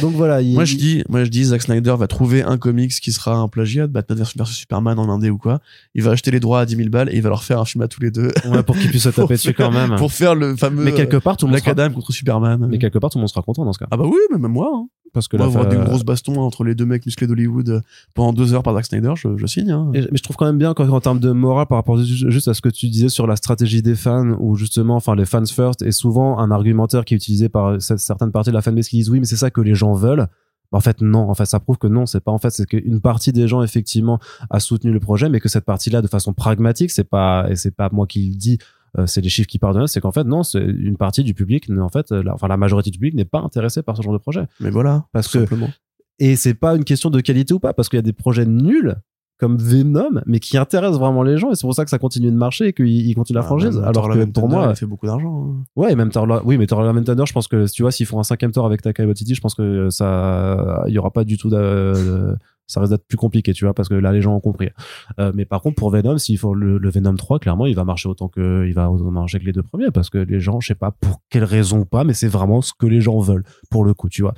Donc 0.00 0.14
voilà. 0.14 0.42
Moi 0.42 0.64
je 0.64 0.76
dis, 0.76 1.04
moi 1.08 1.22
je 1.24 1.30
dis, 1.30 1.44
Zack 1.44 1.62
Snyder 1.62 1.94
va 1.98 2.06
trouver 2.06 2.42
un 2.42 2.56
comics 2.56 2.92
qui 2.92 3.12
sera 3.12 3.36
un 3.36 3.48
plagiat 3.48 3.86
de 3.86 3.92
Batman 3.92 4.18
vs 4.18 4.44
Superman 4.46 4.98
en 4.98 5.08
indé 5.10 5.28
ou 5.28 5.36
quoi. 5.36 5.60
Il 5.94 6.02
va 6.02 6.12
acheter 6.12 6.30
les 6.30 6.40
droits 6.40 6.60
à 6.60 6.66
10 6.66 6.76
000 6.76 6.88
balles 6.88 7.10
et 7.10 7.16
il 7.16 7.22
va 7.22 7.28
leur 7.28 7.44
faire 7.44 7.60
un 7.60 7.64
film 7.64 7.82
à 7.82 7.88
tous 7.88 8.00
les 8.00 8.10
deux. 8.10 8.32
Ouais, 8.46 8.62
pour 8.62 8.76
qu'ils 8.76 8.88
puissent 8.88 9.02
se 9.04 9.08
taper 9.10 9.34
dessus 9.34 9.52
quand 9.52 9.70
même. 9.70 9.96
Pour 9.96 10.12
faire 10.12 10.34
le 10.34 10.56
fameux. 10.56 10.84
Mais 10.84 10.92
quelque 10.92 11.18
part 11.18 11.36
tout 11.36 11.46
le 11.46 11.52
monde 11.52 11.60
sera... 11.60 11.72
Adam 11.72 11.90
contre 11.90 12.12
Superman. 12.12 12.66
Mais 12.70 12.78
quelque 12.78 12.98
part 12.98 13.10
tout 13.10 13.18
le 13.18 13.22
monde 13.22 13.28
sera 13.28 13.42
content 13.42 13.64
dans 13.64 13.72
ce 13.72 13.78
cas. 13.78 13.86
Ah 13.90 13.96
bah 13.96 14.04
oui, 14.06 14.18
mais 14.30 14.38
même 14.38 14.52
moi. 14.52 14.70
Hein 14.72 14.88
parce 15.14 15.28
que 15.28 15.36
là, 15.36 15.44
avoir 15.44 15.66
des 15.66 15.76
grosses 15.76 16.04
bastons 16.04 16.38
entre 16.40 16.64
les 16.64 16.74
deux 16.74 16.84
mecs 16.84 17.06
musclés 17.06 17.26
d'Hollywood 17.26 17.68
euh, 17.70 17.80
pendant 18.14 18.32
deux 18.32 18.52
heures 18.52 18.62
par 18.62 18.74
Zack 18.74 18.86
Snyder, 18.86 19.14
je, 19.16 19.36
je 19.36 19.46
signe. 19.46 19.70
Hein. 19.70 19.90
mais 19.92 20.02
je 20.12 20.22
trouve 20.22 20.36
quand 20.36 20.46
même 20.46 20.58
bien 20.58 20.74
qu'en 20.74 20.88
en 20.88 21.00
termes 21.00 21.20
de 21.20 21.30
morale 21.30 21.66
par 21.66 21.78
rapport 21.78 21.96
juste 21.98 22.48
à 22.48 22.54
ce 22.54 22.60
que 22.60 22.68
tu 22.68 22.88
disais 22.88 23.08
sur 23.08 23.26
la 23.26 23.36
stratégie 23.36 23.80
des 23.80 23.94
fans, 23.94 24.36
où 24.40 24.56
justement, 24.56 24.96
enfin 24.96 25.14
les 25.14 25.24
fans 25.24 25.46
first 25.46 25.80
est 25.82 25.92
souvent 25.92 26.38
un 26.38 26.50
argumentaire 26.50 27.04
qui 27.04 27.14
est 27.14 27.16
utilisé 27.16 27.48
par 27.48 27.80
certaines 27.80 28.32
parties 28.32 28.50
de 28.50 28.54
la 28.54 28.62
fanbase 28.62 28.88
qui 28.88 28.96
disent 28.96 29.10
oui, 29.10 29.20
mais 29.20 29.26
c'est 29.26 29.36
ça 29.36 29.50
que 29.50 29.60
les 29.60 29.74
gens 29.74 29.94
veulent. 29.94 30.26
En 30.72 30.80
fait, 30.80 31.00
non. 31.00 31.30
En 31.30 31.34
fait, 31.34 31.46
ça 31.46 31.60
prouve 31.60 31.78
que 31.78 31.86
non, 31.86 32.04
c'est 32.04 32.20
pas 32.20 32.32
en 32.32 32.38
fait, 32.38 32.50
c'est 32.50 32.66
qu'une 32.66 33.00
partie 33.00 33.32
des 33.32 33.46
gens 33.46 33.62
effectivement 33.62 34.18
a 34.50 34.58
soutenu 34.58 34.90
le 34.90 34.98
projet, 34.98 35.28
mais 35.28 35.38
que 35.38 35.48
cette 35.48 35.64
partie-là, 35.64 36.02
de 36.02 36.08
façon 36.08 36.32
pragmatique, 36.32 36.90
c'est 36.90 37.04
pas 37.04 37.46
et 37.48 37.54
c'est 37.54 37.70
pas 37.70 37.88
moi 37.92 38.08
qui 38.08 38.30
le 38.30 38.34
dis, 38.34 38.58
euh, 38.58 38.64
c'est 39.06 39.20
les 39.20 39.28
chiffres 39.28 39.48
qui 39.48 39.58
parlent 39.58 39.80
de 39.80 39.86
c'est 39.86 40.00
qu'en 40.00 40.12
fait 40.12 40.24
non, 40.24 40.42
c'est 40.42 40.62
une 40.62 40.96
partie 40.96 41.24
du 41.24 41.34
public, 41.34 41.68
en 41.70 41.88
fait, 41.88 42.10
la, 42.10 42.34
enfin 42.34 42.48
la 42.48 42.56
majorité 42.56 42.90
du 42.90 42.98
public 42.98 43.14
n'est 43.14 43.24
pas 43.24 43.40
intéressée 43.40 43.82
par 43.82 43.96
ce 43.96 44.02
genre 44.02 44.12
de 44.12 44.18
projet. 44.18 44.46
Mais 44.60 44.70
voilà, 44.70 45.06
parce 45.12 45.28
que 45.28 45.40
simplement. 45.40 45.70
Et 46.18 46.36
c'est 46.36 46.54
pas 46.54 46.76
une 46.76 46.84
question 46.84 47.10
de 47.10 47.20
qualité 47.20 47.54
ou 47.54 47.58
pas, 47.58 47.72
parce 47.72 47.88
qu'il 47.88 47.96
y 47.96 47.98
a 47.98 48.02
des 48.02 48.12
projets 48.12 48.46
nuls 48.46 48.94
comme 49.38 49.56
Venom, 49.58 50.22
mais 50.26 50.38
qui 50.38 50.56
intéressent 50.56 51.00
vraiment 51.00 51.24
les 51.24 51.38
gens, 51.38 51.50
et 51.50 51.56
c'est 51.56 51.66
pour 51.66 51.74
ça 51.74 51.84
que 51.84 51.90
ça 51.90 51.98
continue 51.98 52.30
de 52.30 52.36
marcher 52.36 52.68
et 52.68 52.72
qu'il 52.72 53.14
continue 53.16 53.34
la 53.34 53.40
ah, 53.40 53.46
franchise. 53.46 53.82
alors 53.84 54.08
que 54.08 54.24
pour 54.26 54.48
moi, 54.48 54.68
il 54.70 54.76
fait 54.76 54.86
beaucoup 54.86 55.06
d'argent. 55.06 55.48
Hein. 55.48 55.64
Ouais, 55.74 55.94
même 55.96 56.10
Thor, 56.10 56.42
oui, 56.44 56.56
mais 56.56 56.66
Thor 56.66 56.84
Thunder, 57.04 57.24
je 57.26 57.32
pense 57.32 57.48
que 57.48 57.70
tu 57.70 57.82
vois, 57.82 57.90
s'ils 57.90 58.06
font 58.06 58.20
un 58.20 58.22
cinquième 58.22 58.52
Thor 58.52 58.64
avec 58.64 58.80
Taika 58.80 59.04
Waititi, 59.04 59.34
je 59.34 59.40
pense 59.40 59.56
que 59.56 59.90
ça, 59.90 60.84
il 60.86 60.94
y 60.94 60.98
aura 60.98 61.10
pas 61.10 61.24
du 61.24 61.36
tout 61.36 61.50
de, 61.50 62.36
ça 62.66 62.80
risque 62.80 62.92
d'être 62.92 63.06
plus 63.06 63.16
compliqué, 63.16 63.52
tu 63.52 63.64
vois, 63.64 63.74
parce 63.74 63.88
que 63.88 63.94
là, 63.94 64.12
les 64.12 64.22
gens 64.22 64.34
ont 64.34 64.40
compris. 64.40 64.70
Euh, 65.18 65.32
mais 65.34 65.44
par 65.44 65.60
contre, 65.60 65.76
pour 65.76 65.90
Venom, 65.90 66.18
s'il 66.18 66.38
faut 66.38 66.54
le, 66.54 66.78
Venom 66.90 67.14
3, 67.14 67.38
clairement, 67.38 67.66
il 67.66 67.74
va 67.74 67.84
marcher 67.84 68.08
autant 68.08 68.28
que, 68.28 68.66
il 68.66 68.74
va 68.74 68.90
marcher 68.90 69.38
que 69.38 69.44
les 69.44 69.52
deux 69.52 69.62
premiers, 69.62 69.90
parce 69.90 70.10
que 70.10 70.18
les 70.18 70.40
gens, 70.40 70.60
je 70.60 70.68
sais 70.68 70.74
pas 70.74 70.90
pour 70.90 71.20
quelle 71.30 71.44
raison 71.44 71.80
ou 71.80 71.84
pas, 71.84 72.04
mais 72.04 72.14
c'est 72.14 72.28
vraiment 72.28 72.62
ce 72.62 72.72
que 72.78 72.86
les 72.86 73.00
gens 73.00 73.18
veulent, 73.20 73.44
pour 73.70 73.84
le 73.84 73.94
coup, 73.94 74.08
tu 74.08 74.22
vois. 74.22 74.34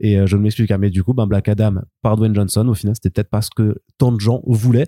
Et 0.00 0.18
euh, 0.18 0.26
je 0.26 0.36
m'explique, 0.36 0.70
hein, 0.70 0.78
mais 0.78 0.90
du 0.90 1.04
coup, 1.04 1.14
ben, 1.14 1.26
Black 1.26 1.48
Adam 1.48 1.74
par 2.02 2.16
Dwayne 2.16 2.34
Johnson, 2.34 2.66
au 2.68 2.74
final, 2.74 2.94
c'était 2.94 3.10
peut-être 3.10 3.30
pas 3.30 3.42
ce 3.42 3.50
que 3.50 3.76
tant 3.98 4.12
de 4.12 4.20
gens 4.20 4.42
voulaient. 4.46 4.86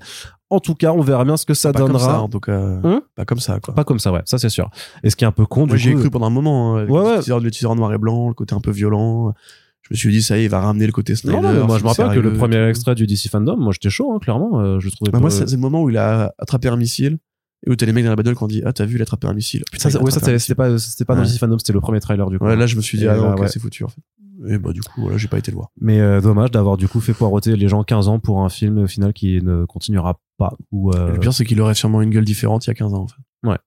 En 0.53 0.59
tout 0.59 0.75
cas, 0.75 0.91
on 0.93 1.01
verra 1.01 1.25
bien 1.25 1.37
ce 1.37 1.47
que 1.47 1.55
ça 1.55 1.73
pas 1.73 1.79
donnera. 1.79 1.99
Comme 1.99 2.15
ça, 2.15 2.21
en 2.23 2.29
tout 2.29 2.41
cas, 2.41 2.59
hum 2.59 3.01
pas 3.15 3.25
comme 3.25 3.39
ça, 3.39 3.61
quoi. 3.61 3.73
Pas 3.73 3.85
comme 3.85 4.01
ça, 4.01 4.11
ouais, 4.11 4.23
ça 4.25 4.37
c'est 4.39 4.49
sûr. 4.49 4.69
Et 5.05 5.11
ce 5.11 5.17
qui 5.17 5.25
est 5.25 5.29
un 5.29 5.33
peu 5.33 5.47
con, 5.47 5.67
Moi, 5.67 5.77
j'ai 5.77 5.93
coup, 5.93 6.01
cru 6.01 6.11
pendant 6.11 6.27
un 6.27 6.31
moment, 6.31 6.75
hein, 6.75 6.79
avec 6.81 6.91
Ouais, 6.91 7.01
ouais. 7.01 7.17
le, 7.17 7.23
teaser, 7.23 7.41
le 7.41 7.51
teaser 7.53 7.67
en 7.67 7.77
noir 7.77 7.93
et 7.93 7.99
blanc, 7.99 8.29
le 8.29 8.35
côté 8.35 8.55
un 8.55 8.61
peu 8.61 8.73
violent. 8.73 9.33
Je 9.91 9.95
me 9.95 9.99
suis 9.99 10.11
dit, 10.13 10.23
ça 10.23 10.39
y 10.39 10.43
est, 10.43 10.45
il 10.45 10.49
va 10.51 10.61
ramener 10.61 10.87
le 10.87 10.93
côté 10.93 11.17
Snyder. 11.17 11.41
Non, 11.41 11.53
non, 11.53 11.67
moi 11.67 11.79
je 11.79 11.83
me 11.83 11.89
rappelle 11.89 12.15
que 12.15 12.21
le 12.21 12.33
premier 12.35 12.69
extrait 12.69 12.95
du 12.95 13.07
DC 13.07 13.29
Fandom, 13.29 13.57
moi 13.57 13.73
j'étais 13.73 13.91
chaud, 13.91 14.13
hein, 14.15 14.19
clairement. 14.21 14.61
euh, 14.61 14.79
je 14.79 14.87
le 14.87 14.91
trouvais 14.93 15.11
Bah, 15.11 15.19
pas- 15.19 15.21
moi, 15.23 15.31
c'est 15.31 15.51
le 15.51 15.57
moment 15.59 15.83
où 15.83 15.91
il 15.91 15.97
a 15.97 16.33
attrapé 16.39 16.69
un 16.69 16.77
missile 16.77 17.19
et 17.67 17.71
où 17.71 17.77
t'as 17.77 17.87
les 17.87 17.93
mecs 17.93 18.05
dans 18.05 18.11
la 18.11 18.17
bagnole 18.17 18.37
qui 18.37 18.43
ont 18.43 18.47
dit, 18.47 18.63
ah, 18.65 18.73
t'as 18.73 18.85
vu, 18.87 18.97
il 18.97 19.01
a 19.01 19.03
attrapé 19.03 19.27
un 19.27 19.35
missile. 19.35 19.65
Putain, 19.71 19.91
ça, 19.91 20.01
ouais, 20.03 20.11
c'était 20.39 20.55
pas, 20.55 20.79
c'était 20.79 21.05
pas 21.05 21.15
dans 21.17 21.23
Ouais. 21.23 21.27
DC 21.27 21.39
Fandom, 21.39 21.59
c'était 21.59 21.73
le 21.73 21.81
premier 21.81 21.99
trailer 22.01 22.31
du 22.31 22.39
coup. 22.39 22.45
Ouais, 22.45 22.57
là, 22.57 22.67
je 22.67 22.77
me 22.77 22.81
suis 22.83 22.99
dit, 22.99 23.05
Et 23.05 23.09
ah, 23.09 23.17
non, 23.17 23.33
ok, 23.33 23.41
ouais. 23.41 23.49
c'est 23.49 23.59
foutu, 23.61 23.85
en 23.85 23.89
fait. 23.89 24.01
Et 24.49 24.57
bah, 24.59 24.73
du 24.73 24.81
coup, 24.81 25.03
voilà, 25.03 25.19
j'ai 25.19 25.29
pas 25.29 25.37
été 25.39 25.51
le 25.51 25.57
voir. 25.57 25.69
Mais 25.81 26.01
euh, 26.01 26.21
dommage 26.23 26.51
d'avoir 26.51 26.79
du 26.79 26.89
coup 26.89 27.01
fait 27.01 27.13
poireauter 27.13 27.57
les 27.57 27.69
gens 27.69 27.83
15 27.85 28.09
ans 28.09 28.19
pour 28.21 28.41
un 28.43 28.49
film 28.49 28.79
au 28.79 28.87
final 28.87 29.13
qui 29.13 29.43
ne 29.43 29.67
continuera 29.67 30.19
pas. 30.39 30.57
Ou, 30.73 30.93
euh, 30.93 31.13
Le 31.13 31.19
pire, 31.19 31.35
c'est 31.35 31.45
qu'il 31.45 31.61
aurait 31.61 31.75
sûrement 31.75 32.01
une 32.01 32.09
gueule 32.11 32.25
différente 32.25 32.65
il 32.67 32.69
y 32.69 32.71
a 32.71 32.75
15 32.75 32.95
ans, 32.95 33.03
en 33.03 33.07
fait. 33.09 33.59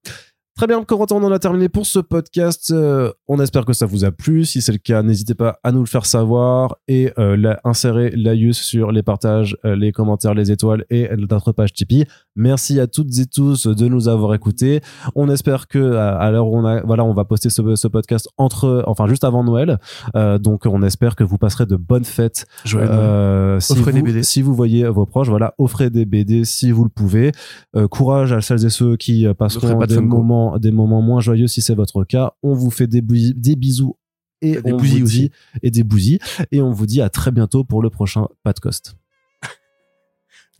Très 0.55 0.67
bien, 0.67 0.83
Corentin, 0.83 1.15
on 1.15 1.23
en 1.23 1.31
a 1.31 1.39
terminé 1.39 1.67
pour 1.67 1.87
ce 1.87 1.97
podcast. 1.97 2.69
Euh, 2.69 3.11
on 3.27 3.39
espère 3.39 3.65
que 3.65 3.73
ça 3.73 3.87
vous 3.87 4.05
a 4.05 4.11
plu. 4.11 4.45
Si 4.45 4.61
c'est 4.61 4.71
le 4.71 4.77
cas, 4.77 5.01
n'hésitez 5.01 5.33
pas 5.33 5.59
à 5.63 5.71
nous 5.71 5.79
le 5.79 5.87
faire 5.87 6.05
savoir 6.05 6.77
et 6.87 7.11
euh, 7.17 7.55
insérer 7.63 8.11
l'AIUS 8.11 8.53
sur 8.53 8.91
les 8.91 9.01
partages, 9.01 9.57
euh, 9.65 9.75
les 9.75 9.91
commentaires, 9.91 10.35
les 10.35 10.51
étoiles 10.51 10.85
et 10.91 11.09
notre 11.17 11.53
page 11.53 11.73
Tipeee. 11.73 12.05
Merci 12.35 12.79
à 12.79 12.87
toutes 12.87 13.15
et 13.19 13.25
tous 13.27 13.67
de 13.67 13.87
nous 13.87 14.07
avoir 14.07 14.33
écoutés. 14.33 14.81
On 15.13 15.29
espère 15.29 15.67
que 15.67 15.95
à, 15.95 16.31
l'heure 16.31 16.47
où 16.47 16.57
on 16.57 16.65
a, 16.65 16.81
voilà, 16.81 17.03
on 17.03 17.13
va 17.13 17.25
poster 17.25 17.49
ce, 17.49 17.75
ce 17.75 17.87
podcast 17.87 18.27
entre, 18.37 18.83
enfin 18.87 19.05
juste 19.07 19.23
avant 19.23 19.43
Noël. 19.43 19.77
Euh, 20.15 20.39
donc 20.39 20.65
on 20.65 20.81
espère 20.81 21.15
que 21.15 21.23
vous 21.23 21.37
passerez 21.37 21.65
de 21.67 21.75
bonnes 21.75 22.05
fêtes 22.05 22.47
Joël, 22.65 22.89
euh, 22.91 23.59
si, 23.59 23.73
Offrez 23.73 23.91
vous, 23.91 23.97
des 23.97 24.01
BD. 24.01 24.23
si 24.23 24.41
vous 24.41 24.55
voyez 24.55 24.87
vos 24.87 25.05
proches, 25.05 25.29
voilà, 25.29 25.53
offrez 25.59 25.89
des 25.91 26.05
BD 26.05 26.43
si 26.43 26.71
vous 26.71 26.83
le 26.83 26.89
pouvez. 26.89 27.31
Euh, 27.75 27.87
courage 27.87 28.33
à 28.33 28.41
celles 28.41 28.65
et 28.65 28.69
ceux 28.69 28.97
qui 28.97 29.27
passeront 29.37 29.77
pas 29.77 29.85
de 29.85 29.95
des 29.95 30.01
moments, 30.01 30.57
des 30.57 30.71
moments 30.71 31.01
moins 31.01 31.21
joyeux 31.21 31.47
si 31.47 31.61
c'est 31.61 31.75
votre 31.75 32.03
cas. 32.03 32.33
On 32.41 32.53
vous 32.53 32.71
fait 32.71 32.87
des, 32.87 33.01
bisous 33.01 33.95
et 34.41 34.59
Des 34.61 34.73
on 34.73 34.77
vous 34.77 35.03
aussi. 35.03 35.03
dit 35.03 35.31
et 35.61 35.69
des 35.71 35.83
bousilles 35.83 36.19
et 36.51 36.61
on 36.61 36.71
vous 36.71 36.85
dit 36.87 37.01
à 37.01 37.09
très 37.09 37.31
bientôt 37.31 37.63
pour 37.63 37.81
le 37.83 37.89
prochain 37.89 38.27
podcast. 38.43 38.95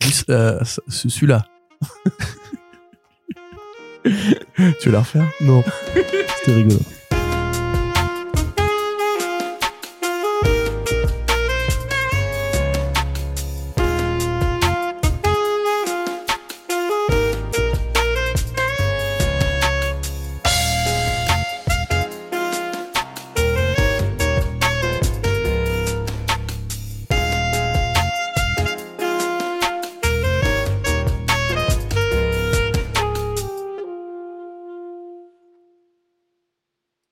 Ce- 0.02 0.62
Celui-là. 0.88 1.44
Tu 4.04 4.86
veux 4.86 4.92
la 4.92 5.00
refaire? 5.00 5.26
Non, 5.40 5.62
c'était 6.36 6.54
rigolo. 6.54 6.78